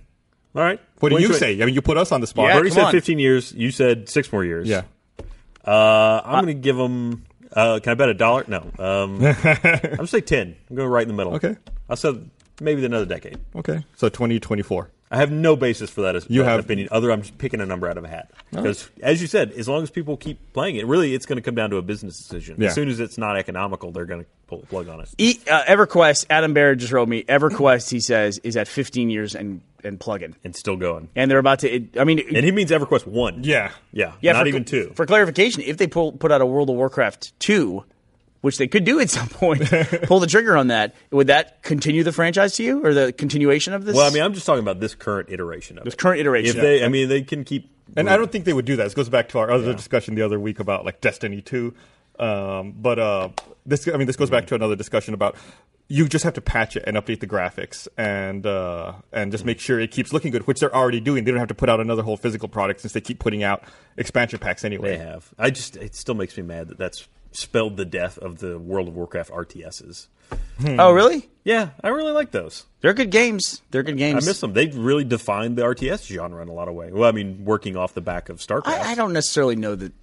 All 0.55 0.61
right. 0.61 0.79
What 0.99 1.09
do 1.09 1.19
you 1.19 1.33
say? 1.33 1.61
I 1.61 1.65
mean, 1.65 1.75
you 1.75 1.81
put 1.81 1.97
us 1.97 2.11
on 2.11 2.21
the 2.21 2.27
spot. 2.27 2.45
Yeah, 2.47 2.57
Burnie 2.57 2.69
said 2.71 2.83
on. 2.85 2.91
15 2.91 3.19
years. 3.19 3.51
You 3.53 3.71
said 3.71 4.09
six 4.09 4.31
more 4.31 4.43
years. 4.45 4.67
Yeah. 4.67 4.83
Uh, 5.65 6.21
I'm 6.23 6.43
going 6.45 6.55
to 6.55 6.61
give 6.61 6.77
them. 6.77 7.25
Uh, 7.55 7.79
can 7.79 7.91
I 7.91 7.93
bet 7.95 8.09
a 8.09 8.13
dollar? 8.13 8.43
No. 8.47 8.59
Um, 8.77 9.15
I'm 9.15 9.19
going 9.19 9.97
to 9.97 10.07
say 10.07 10.21
10. 10.21 10.55
I'm 10.69 10.75
going 10.75 10.89
right 10.89 11.03
in 11.03 11.07
the 11.07 11.13
middle. 11.13 11.35
Okay. 11.35 11.55
I 11.89 11.95
said 11.95 12.29
maybe 12.59 12.85
another 12.85 13.05
decade. 13.05 13.37
Okay. 13.55 13.83
So 13.95 14.09
2024. 14.09 14.91
I 15.11 15.17
have 15.17 15.31
no 15.31 15.55
basis 15.55 15.89
for 15.91 16.01
that, 16.01 16.15
as, 16.15 16.25
You 16.29 16.41
that 16.41 16.49
have- 16.49 16.59
opinion. 16.61 16.89
Other, 16.91 17.11
I'm 17.11 17.21
just 17.21 17.37
picking 17.37 17.61
a 17.61 17.65
number 17.65 17.87
out 17.87 17.97
of 17.97 18.03
a 18.03 18.07
hat. 18.07 18.31
Because, 18.51 18.89
as 19.01 19.21
you 19.21 19.27
said, 19.27 19.51
as 19.51 19.67
long 19.67 19.83
as 19.83 19.91
people 19.91 20.17
keep 20.17 20.51
playing 20.51 20.77
it, 20.77 20.87
really, 20.87 21.13
it's 21.13 21.27
going 21.27 21.35
to 21.37 21.43
come 21.43 21.53
down 21.55 21.69
to 21.69 21.77
a 21.77 21.81
business 21.83 22.17
decision. 22.17 22.55
Yeah. 22.59 22.69
As 22.69 22.73
soon 22.75 22.89
as 22.89 22.99
it's 22.99 23.17
not 23.17 23.37
economical, 23.37 23.91
they're 23.91 24.05
going 24.05 24.21
to 24.21 24.27
pull 24.47 24.59
the 24.61 24.65
plug 24.67 24.89
on 24.89 24.99
it. 25.01 25.09
E, 25.19 25.39
uh, 25.49 25.63
EverQuest, 25.65 26.25
Adam 26.31 26.53
Barrett 26.55 26.79
just 26.79 26.91
wrote 26.91 27.07
me. 27.07 27.23
EverQuest, 27.23 27.89
he 27.91 27.99
says, 27.99 28.39
is 28.39 28.57
at 28.57 28.67
15 28.67 29.09
years 29.11 29.35
and 29.35 29.61
and 29.85 29.99
plug-in, 29.99 30.35
And 30.43 30.55
still 30.55 30.75
going. 30.75 31.09
and 31.15 31.29
they're 31.31 31.37
about 31.39 31.59
to. 31.59 31.69
It, 31.69 31.97
I 31.97 32.03
mean, 32.03 32.19
And 32.19 32.43
he 32.45 32.51
means 32.51 32.71
EverQuest 32.71 33.07
1. 33.07 33.43
Yeah. 33.43 33.71
Yeah. 33.93 34.13
yeah, 34.21 34.33
not 34.33 34.41
for, 34.43 34.47
even 34.47 34.65
2. 34.65 34.91
For 34.95 35.05
clarification, 35.05 35.61
if 35.61 35.77
they 35.77 35.87
pull, 35.87 36.11
put 36.11 36.31
out 36.31 36.41
a 36.41 36.45
World 36.45 36.69
of 36.69 36.75
Warcraft 36.75 37.39
two, 37.39 37.83
which 38.41 38.57
they 38.57 38.67
could 38.67 38.83
do 38.83 38.99
at 38.99 39.09
some 39.09 39.27
point, 39.29 39.63
pull 40.03 40.19
the 40.19 40.27
trigger 40.27 40.57
on 40.57 40.67
that. 40.67 40.95
Would 41.11 41.27
that 41.27 41.63
continue 41.63 42.03
the 42.03 42.11
franchise 42.11 42.55
to 42.57 42.63
you, 42.63 42.85
or 42.85 42.93
the 42.93 43.13
continuation 43.13 43.73
of 43.73 43.85
this? 43.85 43.95
well, 43.95 44.09
I 44.09 44.13
mean, 44.13 44.21
I'm 44.23 44.33
just 44.33 44.45
talking 44.45 44.61
about 44.63 44.79
this 44.79 44.93
current 44.95 45.29
iteration 45.31 45.77
of 45.77 45.83
it. 45.83 45.85
This 45.85 45.93
it. 45.93 45.99
current 45.99 46.19
iteration. 46.19 46.57
If 46.57 46.61
they, 46.61 46.83
I 46.83 46.89
mean, 46.89 47.09
they 47.09 47.21
can 47.21 47.43
keep. 47.43 47.69
And 47.95 48.09
I 48.09 48.17
don't 48.17 48.31
think 48.31 48.45
they 48.45 48.53
would 48.53 48.65
do 48.65 48.75
that. 48.75 48.83
This 48.83 48.93
goes 48.93 49.09
back 49.09 49.29
to 49.29 49.39
our 49.39 49.49
other 49.49 49.73
discussion 49.73 50.15
the 50.15 50.21
other 50.23 50.39
week 50.39 50.59
about 50.59 50.85
like 50.85 51.01
Destiny 51.01 51.41
2. 51.41 51.73
Um, 52.19 52.73
but 52.77 52.97
uh, 52.99 53.29
this, 53.65 53.87
I 53.87 53.97
mean, 53.97 54.07
this 54.07 54.15
goes 54.15 54.29
back 54.29 54.47
to 54.47 54.55
another 54.55 54.75
discussion 54.75 55.13
about 55.13 55.35
you 55.87 56.07
just 56.07 56.23
have 56.23 56.33
to 56.33 56.41
patch 56.41 56.75
it 56.75 56.83
and 56.87 56.97
update 56.97 57.19
the 57.19 57.27
graphics 57.27 57.87
and 57.97 58.45
uh, 58.45 58.93
and 59.11 59.31
just 59.31 59.45
make 59.45 59.59
sure 59.59 59.79
it 59.79 59.91
keeps 59.91 60.11
looking 60.13 60.31
good, 60.31 60.47
which 60.47 60.59
they're 60.59 60.75
already 60.75 60.99
doing. 60.99 61.23
They 61.23 61.31
don't 61.31 61.39
have 61.39 61.49
to 61.49 61.55
put 61.55 61.69
out 61.69 61.79
another 61.79 62.03
whole 62.03 62.17
physical 62.17 62.49
product 62.49 62.81
since 62.81 62.93
they 62.93 63.01
keep 63.01 63.19
putting 63.19 63.43
out 63.43 63.63
expansion 63.97 64.39
packs 64.39 64.65
anyway. 64.65 64.97
They 64.97 65.03
have. 65.03 65.29
I 65.37 65.49
just 65.49 65.77
it 65.77 65.95
still 65.95 66.15
makes 66.15 66.35
me 66.37 66.43
mad 66.43 66.69
that 66.69 66.77
that's 66.77 67.07
spelled 67.31 67.77
the 67.77 67.85
death 67.85 68.17
of 68.17 68.39
the 68.39 68.57
World 68.57 68.87
of 68.87 68.95
Warcraft 68.95 69.31
RTSs. 69.31 70.07
Oh, 70.65 70.91
really? 70.91 71.29
Yeah, 71.43 71.69
I 71.83 71.89
really 71.89 72.13
like 72.13 72.31
those. 72.31 72.65
They're 72.81 72.93
good 72.93 73.11
games. 73.11 73.61
They're 73.71 73.83
good 73.83 73.97
games. 73.97 74.25
I 74.25 74.29
miss 74.29 74.39
them. 74.39 74.53
They've 74.53 74.75
really 74.75 75.03
defined 75.03 75.57
the 75.57 75.63
RTS 75.63 76.07
genre 76.07 76.41
in 76.41 76.47
a 76.47 76.53
lot 76.53 76.67
of 76.67 76.73
ways. 76.73 76.93
Well, 76.93 77.07
I 77.07 77.11
mean, 77.11 77.45
working 77.45 77.75
off 77.77 77.93
the 77.93 78.01
back 78.01 78.29
of 78.29 78.39
StarCraft. 78.39 78.67
I, 78.67 78.91
I 78.91 78.95
don't 78.95 79.13
necessarily 79.13 79.55
know 79.55 79.75
that. 79.75 79.93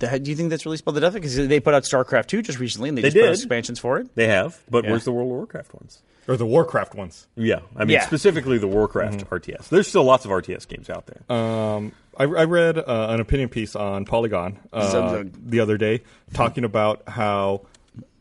That- 0.00 0.22
do 0.22 0.30
you 0.30 0.36
think 0.36 0.50
that's 0.50 0.64
really 0.66 0.76
spelled 0.76 0.96
the 0.96 1.00
death? 1.00 1.14
Because 1.14 1.36
they 1.36 1.60
put 1.60 1.74
out 1.74 1.84
StarCraft 1.84 2.26
2 2.26 2.42
just 2.42 2.58
recently, 2.58 2.88
and 2.90 2.98
they, 2.98 3.02
They 3.02 3.08
just 3.08 3.16
put 3.16 3.24
out 3.24 3.32
did. 3.32 3.38
expansions 3.40 3.78
for 3.78 3.98
it. 3.98 4.14
They 4.14 4.28
have, 4.28 4.58
but 4.70 4.84
Yeah. 4.84 4.90
where's 4.90 5.04
the 5.04 5.12
World 5.12 5.28
of 5.30 5.36
Warcraft 5.36 5.74
ones? 5.74 6.02
Or 6.28 6.36
the 6.36 6.46
Warcraft 6.46 6.94
ones. 6.96 7.28
Yeah, 7.36 7.60
I 7.76 7.80
mean 7.84 7.90
Yeah. 7.94 8.06
specifically 8.06 8.58
the 8.58 8.66
Warcraft 8.66 9.30
RTS. 9.30 9.68
There's 9.68 9.86
still 9.86 10.02
lots 10.04 10.24
of 10.24 10.32
RTS 10.32 10.66
games 10.66 10.90
out 10.90 11.06
there. 11.06 11.36
Um, 11.36 11.92
I, 12.18 12.24
I 12.24 12.44
read 12.44 12.78
uh, 12.78 13.06
an 13.10 13.20
opinion 13.20 13.48
piece 13.48 13.76
on 13.76 14.04
Polygon 14.06 14.58
uh, 14.72 15.22
the 15.46 15.60
other 15.60 15.76
day 15.78 16.02
talking 16.34 16.64
about 16.64 17.02
how, 17.08 17.62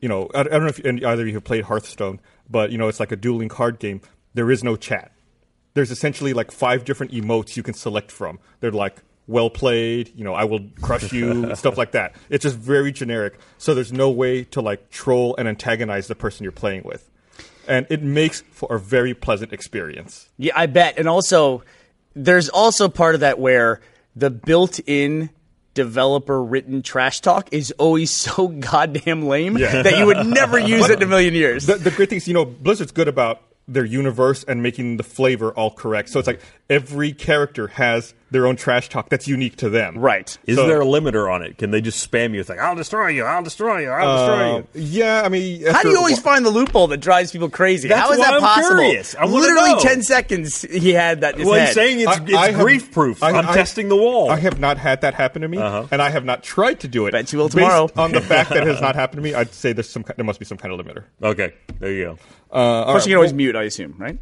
you 0.02 0.08
know, 0.10 0.30
I, 0.36 0.42
I 0.42 0.44
don't 0.44 0.62
know 0.64 0.68
if 0.68 0.86
any, 0.86 1.04
either 1.04 1.24
of 1.24 1.28
you 1.28 1.34
have 1.34 1.44
played 1.46 1.64
Hearthstone, 1.64 2.20
but, 2.50 2.72
you 2.72 2.78
know, 2.78 2.88
it's 2.90 3.00
like 3.00 3.12
a 3.12 3.16
dueling 3.16 3.50
card 3.50 3.80
game. 3.80 4.02
There 4.36 4.52
is 4.52 4.64
no 4.64 4.76
chat. 4.76 5.12
There's 5.74 5.90
essentially 5.92 6.34
like 6.34 6.52
five 6.52 6.86
different 6.86 7.12
emotes 7.12 7.58
you 7.58 7.64
can 7.64 7.74
select 7.74 8.12
from. 8.12 8.38
They're 8.60 8.72
like, 8.72 8.98
well 9.28 9.50
played, 9.50 10.12
you 10.16 10.24
know, 10.24 10.34
I 10.34 10.44
will 10.44 10.62
crush 10.82 11.12
you, 11.12 11.56
stuff 11.56 11.78
like 11.78 11.92
that. 11.92 12.16
It's 12.30 12.44
just 12.44 12.56
very 12.58 12.92
generic. 12.92 13.40
So 13.58 13.74
there's 13.74 13.92
no 13.94 14.10
way 14.12 14.44
to 14.46 14.62
like 14.62 14.90
troll 14.92 15.36
and 15.38 15.48
antagonize 15.48 16.08
the 16.08 16.16
person 16.16 16.44
you're 16.44 16.52
playing 16.52 16.84
with. 16.86 17.10
And 17.68 17.88
it 17.90 18.04
makes 18.04 18.42
for 18.52 18.76
a 18.76 18.80
very 18.80 19.14
pleasant 19.16 19.52
experience. 19.52 20.30
Yeah, 20.38 20.54
I 20.56 20.68
bet. 20.68 21.00
And 21.00 21.08
also, 21.10 21.64
there's 22.16 22.50
also 22.50 22.88
part 22.90 23.16
of 23.16 23.22
that 23.22 23.40
where 23.40 23.82
the 24.16 24.30
built-in 24.30 25.32
developer 25.74 26.42
written 26.42 26.82
trash 26.84 27.20
talk 27.22 27.50
is 27.52 27.72
always 27.80 28.12
so 28.12 28.48
goddamn 28.50 29.24
lame 29.28 29.58
Yeah. 29.58 29.82
that 29.82 29.98
you 29.98 30.06
would 30.06 30.26
never 30.28 30.60
use 30.76 30.90
it 30.90 30.98
in 31.02 31.04
a 31.04 31.08
million 31.08 31.34
years. 31.34 31.66
the, 31.66 31.76
the 31.76 31.92
great 31.92 32.10
thing 32.10 32.18
is, 32.18 32.28
you 32.28 32.34
know, 32.34 32.46
Blizzard's 32.46 32.92
good 32.92 33.08
about 33.08 33.42
their 33.68 33.86
universe 33.86 34.44
and 34.48 34.62
making 34.62 34.98
the 34.98 35.04
flavor 35.04 35.52
all 35.52 35.72
correct. 35.72 36.10
So 36.10 36.20
it's 36.20 36.28
like 36.28 36.40
every 36.70 37.12
character 37.14 37.68
has 37.68 38.14
their 38.32 38.46
own 38.48 38.56
trash 38.56 38.90
talk 38.90 39.10
that's 39.10 39.28
unique 39.28 39.56
to 39.56 39.70
them. 39.70 39.98
right. 39.98 40.38
Is 40.46 40.58
so- 40.58 40.68
there 40.68 40.82
a 40.82 40.86
limiter 40.86 41.32
on 41.32 41.42
it? 41.42 41.58
Can 41.58 41.72
they 41.72 41.82
just 41.82 42.12
spam 42.12 42.34
you? 42.34 42.40
It's 42.42 42.50
like 42.50 42.60
I'll 42.60 42.76
destroy 42.76 43.08
you. 43.10 43.24
I'll 43.24 43.42
destroy 43.44 43.80
you. 43.80 43.90
I'll 43.90 44.18
destroy 44.18 44.56
Uh, 44.56 44.58
you. 44.58 44.68
yeah, 45.04 45.22
I 45.24 45.30
mean, 45.30 45.66
How 45.66 45.82
do 45.84 45.90
you 45.90 45.98
always 45.98 46.20
find 46.20 46.46
the 46.46 46.50
loophole 46.50 46.88
that 46.88 46.98
drives 46.98 47.32
people 47.32 47.50
crazy? 47.50 47.88
That's 47.88 48.02
How 48.02 48.12
is 48.12 48.20
why 48.20 48.26
that 48.26 48.34
I'm 48.36 48.42
possible? 48.42 48.80
curious. 48.82 49.16
I 49.16 49.26
wanna 49.26 49.38
Literally 49.38 49.72
know. 49.74 49.80
ten 49.80 50.02
seconds 50.04 50.62
he 50.64 50.92
had 50.94 51.22
that 51.22 51.38
Well, 51.40 51.54
he's 51.60 51.74
saying 51.74 52.02
it's, 52.02 52.12
I- 52.36 52.48
it's 52.50 52.58
grief 52.58 52.92
proof. 52.92 53.24
I- 53.24 53.30
I'm 53.32 53.48
I- 53.50 53.54
testing 53.56 53.90
the 53.90 53.96
wall. 53.96 54.30
I 54.30 54.38
have 54.38 54.60
not 54.60 54.78
had 54.78 55.02
that 55.02 55.14
happen 55.16 55.42
to 55.44 55.48
me, 55.48 55.58
Uh-huh. 55.58 55.86
and 55.92 56.02
I 56.02 56.10
have 56.10 56.26
not 56.26 56.44
tried 56.44 56.82
to 56.82 56.88
do 56.88 57.08
it. 57.08 57.12
Bet 57.12 57.32
you 57.34 57.40
will 57.40 57.46
Based 57.46 57.56
tomorrow. 57.58 57.90
on 57.98 58.12
the 58.12 58.22
fact 58.22 58.50
that 58.50 58.60
it 58.60 58.68
has 58.68 58.82
not 58.82 58.96
happened 59.02 59.18
to 59.20 59.24
me, 59.24 59.34
I'd 59.34 59.54
say 59.54 59.72
there's 59.74 59.90
some 59.90 60.04
there 60.16 60.26
must 60.26 60.40
be 60.40 60.46
some 60.46 60.58
kind 60.58 60.74
of 60.78 60.86
limiter. 60.86 61.04
okay, 61.24 61.54
there 61.80 61.92
you 61.92 62.04
go. 62.06 62.18
Uh, 62.56 62.86
course, 62.86 62.96
right, 62.96 63.08
you 63.08 63.12
can 63.12 63.18
always 63.18 63.32
well, 63.32 63.38
mute. 63.38 63.56
I 63.56 63.64
assume, 63.64 63.96
right? 63.98 64.18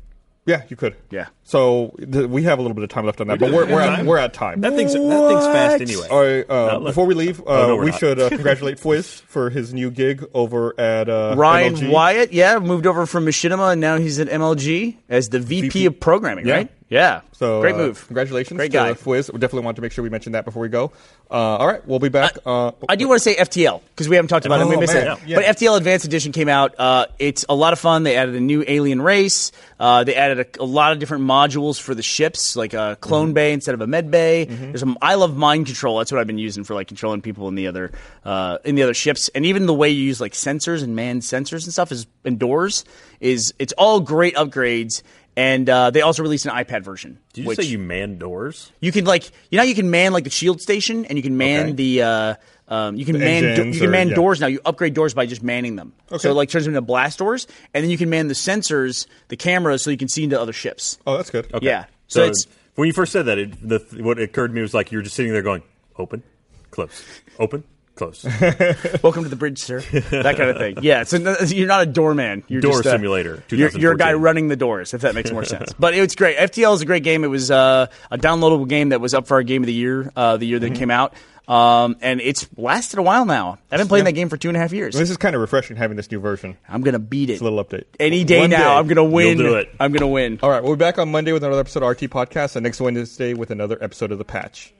yeah, 0.45 0.63
you 0.67 0.75
could. 0.75 0.95
Yeah. 1.11 1.27
So 1.45 1.93
th- 1.99 2.27
we 2.27 2.43
have 2.43 2.57
a 2.59 2.61
little 2.61 2.73
bit 2.73 2.83
of 2.85 2.89
time 2.89 3.05
left 3.05 3.19
on 3.19 3.27
that, 3.27 3.37
but 3.39 3.51
we're 3.51 3.65
we're 3.65 3.81
at, 3.81 3.95
Time. 3.97 4.05
we're 4.05 4.17
at 4.17 4.33
time. 4.33 4.61
That 4.61 4.75
thing's 4.75 4.93
that 4.93 4.99
thing's 4.99 5.45
fast 5.45 5.81
anyway. 5.81 6.07
All 6.09 6.21
right, 6.21 6.45
uh, 6.49 6.79
let- 6.79 6.91
before 6.91 7.05
we 7.05 7.15
leave, 7.15 7.41
uh, 7.41 7.43
Oh, 7.45 7.67
no, 7.67 7.75
we're 7.75 7.83
we 7.85 7.91
not. 7.91 7.99
should 7.99 8.19
uh, 8.19 8.29
congratulate 8.37 8.77
Fwiz 8.77 9.21
for 9.23 9.49
his 9.49 9.73
new 9.73 9.91
gig 9.91 10.25
over 10.33 10.73
at 10.79 11.09
uh, 11.09 11.35
Ryan 11.37 11.75
MLG. 11.75 11.91
Wyatt, 11.91 12.33
yeah, 12.33 12.59
moved 12.59 12.87
over 12.87 13.05
from 13.05 13.25
Machinima, 13.25 13.73
and 13.73 13.81
now 13.81 13.97
he's 13.97 14.19
at 14.19 14.29
MLG 14.29 14.95
as 15.09 15.29
the 15.29 15.39
VP, 15.39 15.61
VP. 15.69 15.85
of 15.87 15.99
programming, 15.99 16.47
Yeah. 16.47 16.53
right? 16.55 16.71
Yeah. 16.89 17.21
So 17.31 17.59
great 17.61 17.73
uh, 17.73 17.79
move. 17.79 18.05
congratulations, 18.05 18.55
Great 18.55 18.71
to 18.71 18.77
guy. 18.77 18.93
Fwiz. 18.93 19.33
We 19.33 19.39
definitely 19.39 19.65
want 19.65 19.77
to 19.77 19.81
make 19.81 19.91
sure 19.93 20.03
we 20.03 20.09
mention 20.11 20.33
that 20.33 20.45
before 20.45 20.61
we 20.61 20.69
go. 20.69 20.91
Uh, 21.31 21.33
all 21.33 21.65
right, 21.65 21.85
we'll 21.87 21.97
be 21.97 22.09
back. 22.09 22.37
uh, 22.45 22.71
I 22.87 22.95
do 22.95 23.07
want 23.07 23.19
to 23.19 23.23
say 23.23 23.35
FTL 23.35 23.81
because 23.89 24.07
we 24.07 24.15
haven't 24.15 24.29
talked 24.29 24.45
about 24.45 24.59
it. 24.59 24.61
and 24.61 24.69
We 24.69 24.75
Oh, 24.75 24.79
missed 24.79 24.93
man. 24.93 25.07
it. 25.13 25.17
Yeah. 25.25 25.37
But 25.37 25.45
FTL 25.57 25.75
Advanced 25.77 26.05
Edition 26.05 26.31
came 26.33 26.49
out. 26.49 26.75
Uh, 26.79 27.07
it's 27.17 27.45
a 27.49 27.55
lot 27.55 27.73
of 27.73 27.79
fun. 27.79 28.03
They 28.03 28.15
added 28.15 28.35
a 28.35 28.39
new 28.39 28.63
alien 28.67 29.01
race. 29.01 29.51
Uh, 29.79 30.03
they 30.03 30.13
added 30.15 30.39
a, 30.59 30.61
a 30.61 30.65
lot 30.65 30.91
of 30.91 30.99
different 30.99 31.23
modules 31.33 31.79
for 31.81 31.93
the 31.95 32.03
ships, 32.03 32.55
like 32.55 32.73
a 32.73 32.97
clone 33.01 33.27
Mm-hmm. 33.27 33.33
bay 33.33 33.53
instead 33.53 33.75
of 33.75 33.81
a 33.81 33.87
med 33.87 34.11
bay. 34.11 34.45
There's 34.45 34.83
a, 34.83 34.95
I 35.01 35.15
love 35.15 35.35
mind 35.35 35.65
control. 35.65 35.97
That's 35.97 36.11
what 36.11 36.19
I've 36.21 36.27
been 36.27 36.37
using 36.49 36.63
for 36.63 36.73
like 36.75 36.87
controlling 36.87 37.21
people 37.21 37.47
in 37.47 37.55
the 37.55 37.67
other 37.67 37.91
uh, 38.23 38.57
in 38.63 38.75
the 38.75 38.83
other 38.83 38.93
ships. 38.93 39.29
And 39.35 39.45
even 39.45 39.65
the 39.65 39.73
way 39.73 39.89
you 39.89 40.03
use 40.03 40.19
like 40.21 40.33
sensors 40.33 40.83
and 40.83 40.95
manned 40.95 41.21
sensors 41.23 41.63
and 41.65 41.71
stuff 41.73 41.91
is 41.91 42.05
and 42.25 42.37
doors 42.37 42.85
is 43.19 43.53
it's 43.59 43.73
all 43.73 43.99
great 43.99 44.35
upgrades. 44.35 45.01
And 45.35 45.67
uh, 45.67 45.89
they 45.89 46.01
also 46.01 46.21
released 46.21 46.45
an 46.45 46.51
iPad 46.51 46.83
version. 46.83 47.17
Did 47.33 47.41
you 47.41 47.47
which 47.47 47.57
say 47.57 47.65
you 47.65 47.79
man 47.79 48.19
doors? 48.19 48.71
you 48.81 48.91
can 48.91 49.05
like 49.05 49.31
you 49.49 49.57
know 49.57 49.63
you 49.63 49.73
can 49.73 49.89
man 49.89 50.13
like 50.13 50.25
the 50.25 50.29
shield 50.29 50.61
station 50.61 51.05
and 51.05 51.17
you 51.17 51.23
can 51.23 51.37
man 51.37 51.65
Okay. 51.67 51.71
the 51.73 52.01
uh, 52.03 52.35
um, 52.67 52.95
you 52.95 53.05
can 53.05 53.19
man 53.19 53.55
do- 53.55 53.67
you 53.67 53.79
can 53.79 53.89
or- 53.89 53.91
man 53.91 54.09
yeah. 54.09 54.15
doors 54.15 54.39
now. 54.39 54.47
You 54.47 54.59
upgrade 54.65 54.93
doors 54.93 55.13
by 55.13 55.25
just 55.25 55.43
manning 55.43 55.75
them. 55.75 55.93
Okay. 56.11 56.19
So 56.19 56.31
it 56.31 56.33
like 56.33 56.49
turns 56.49 56.65
them 56.65 56.73
into 56.73 56.81
blast 56.81 57.19
doors, 57.19 57.47
and 57.73 57.83
then 57.83 57.91
you 57.91 57.97
can 57.97 58.09
man 58.09 58.27
the 58.27 58.33
sensors, 58.33 59.05
the 59.27 59.35
cameras, 59.37 59.83
so 59.83 59.91
you 59.91 59.97
can 59.97 60.07
see 60.09 60.23
into 60.23 60.39
other 60.39 60.53
ships. 60.53 60.97
oh, 61.07 61.17
that's 61.17 61.29
good. 61.29 61.53
Okay. 61.53 61.65
Yeah. 61.65 61.85
So, 62.07 62.21
So, 62.25 62.29
it's 62.29 62.47
when 62.75 62.87
you 62.87 62.93
first 62.93 63.11
said 63.11 63.25
that, 63.25 63.37
it, 63.37 63.67
the, 63.67 63.79
what 64.03 64.19
occurred 64.19 64.47
to 64.49 64.53
me 64.53 64.61
was 64.61 64.73
like 64.73 64.91
you 64.91 64.97
were 64.97 65.03
just 65.03 65.15
sitting 65.15 65.31
there 65.33 65.41
going, 65.41 65.61
open, 65.97 66.23
close, 66.71 67.03
open, 67.39 67.63
close. 67.95 68.23
welcome 69.03 69.23
to 69.23 69.29
the 69.29 69.35
bridge, 69.35 69.59
sir. 69.59 69.79
That 69.81 70.35
kind 70.37 70.49
of 70.49 70.57
thing. 70.57 70.77
Yeah. 70.81 71.03
So 71.03 71.17
you're 71.45 71.67
not 71.67 71.83
a 71.83 71.85
doorman. 71.85 72.43
You're 72.47 72.61
Door 72.61 72.71
just, 72.73 72.85
uh, 72.87 72.91
Simulator, 72.91 73.43
You're, 73.49 73.69
you're 73.69 73.93
a 73.93 73.97
guy 73.97 74.13
running 74.13 74.47
the 74.47 74.55
doors, 74.55 74.93
if 74.93 75.01
that 75.01 75.15
makes 75.15 75.31
more 75.31 75.45
sense. 75.45 75.73
But 75.77 75.93
it's 75.93 76.15
great. 76.15 76.37
FTL 76.37 76.73
is 76.75 76.81
a 76.81 76.85
great 76.85 77.03
game. 77.03 77.23
It 77.23 77.27
was 77.27 77.51
uh, 77.51 77.87
a 78.11 78.17
downloadable 78.17 78.67
game 78.67 78.89
that 78.89 79.01
was 79.01 79.13
up 79.13 79.27
for 79.27 79.35
our 79.35 79.43
game 79.43 79.61
of 79.63 79.67
the 79.67 79.73
year, 79.73 80.11
uh, 80.15 80.37
the 80.37 80.45
year 80.45 80.59
that 80.59 80.71
it 80.71 80.75
came 80.75 80.91
out. 80.91 81.13
Um, 81.45 81.97
and 81.99 82.21
it's 82.21 82.47
lasted 82.55 82.99
a 82.99 83.01
while 83.01 83.25
now. 83.25 83.59
I've 83.69 83.77
been 83.77 83.89
playing 83.89 84.05
Yeah. 84.05 84.11
that 84.11 84.15
game 84.15 84.29
for 84.29 84.37
two 84.37 84.47
and 84.47 84.55
a 84.55 84.61
half 84.61 84.71
years. 84.71 84.95
This 84.95 85.09
is 85.09 85.17
kind 85.17 85.35
of 85.35 85.41
refreshing 85.41 85.75
having 85.75 85.97
this 85.97 86.09
new 86.09 86.21
version. 86.21 86.55
I'm 86.69 86.81
gonna 86.83 86.99
beat 86.99 87.29
it. 87.29 87.33
It's 87.33 87.41
a 87.41 87.43
little 87.43 87.61
update. 87.61 87.83
Any 87.99 88.23
day 88.23 88.39
One 88.39 88.49
now, 88.51 88.57
day. 88.59 88.65
I'm 88.79 88.87
gonna 88.87 89.03
win. 89.03 89.37
You'll 89.39 89.49
do 89.49 89.55
it. 89.57 89.69
I'm 89.77 89.91
gonna 89.91 90.07
win. 90.07 90.39
All 90.41 90.49
right, 90.49 90.63
we'll 90.63 90.77
be 90.77 90.79
back 90.79 90.99
on 90.99 91.11
Monday 91.11 91.33
with 91.33 91.43
another 91.43 91.59
episode 91.59 91.83
of 91.83 91.89
RT 91.89 92.03
Podcast, 92.09 92.55
and 92.55 92.63
next 92.63 92.79
Wednesday 92.79 93.33
with 93.33 93.51
another 93.51 93.77
episode 93.81 94.13
of 94.13 94.19
The 94.19 94.23
Patch. 94.23 94.73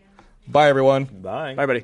Bye, 0.48 0.70
everyone. 0.70 1.04
Bye. 1.04 1.54
Bye, 1.56 1.66
buddy. 1.66 1.84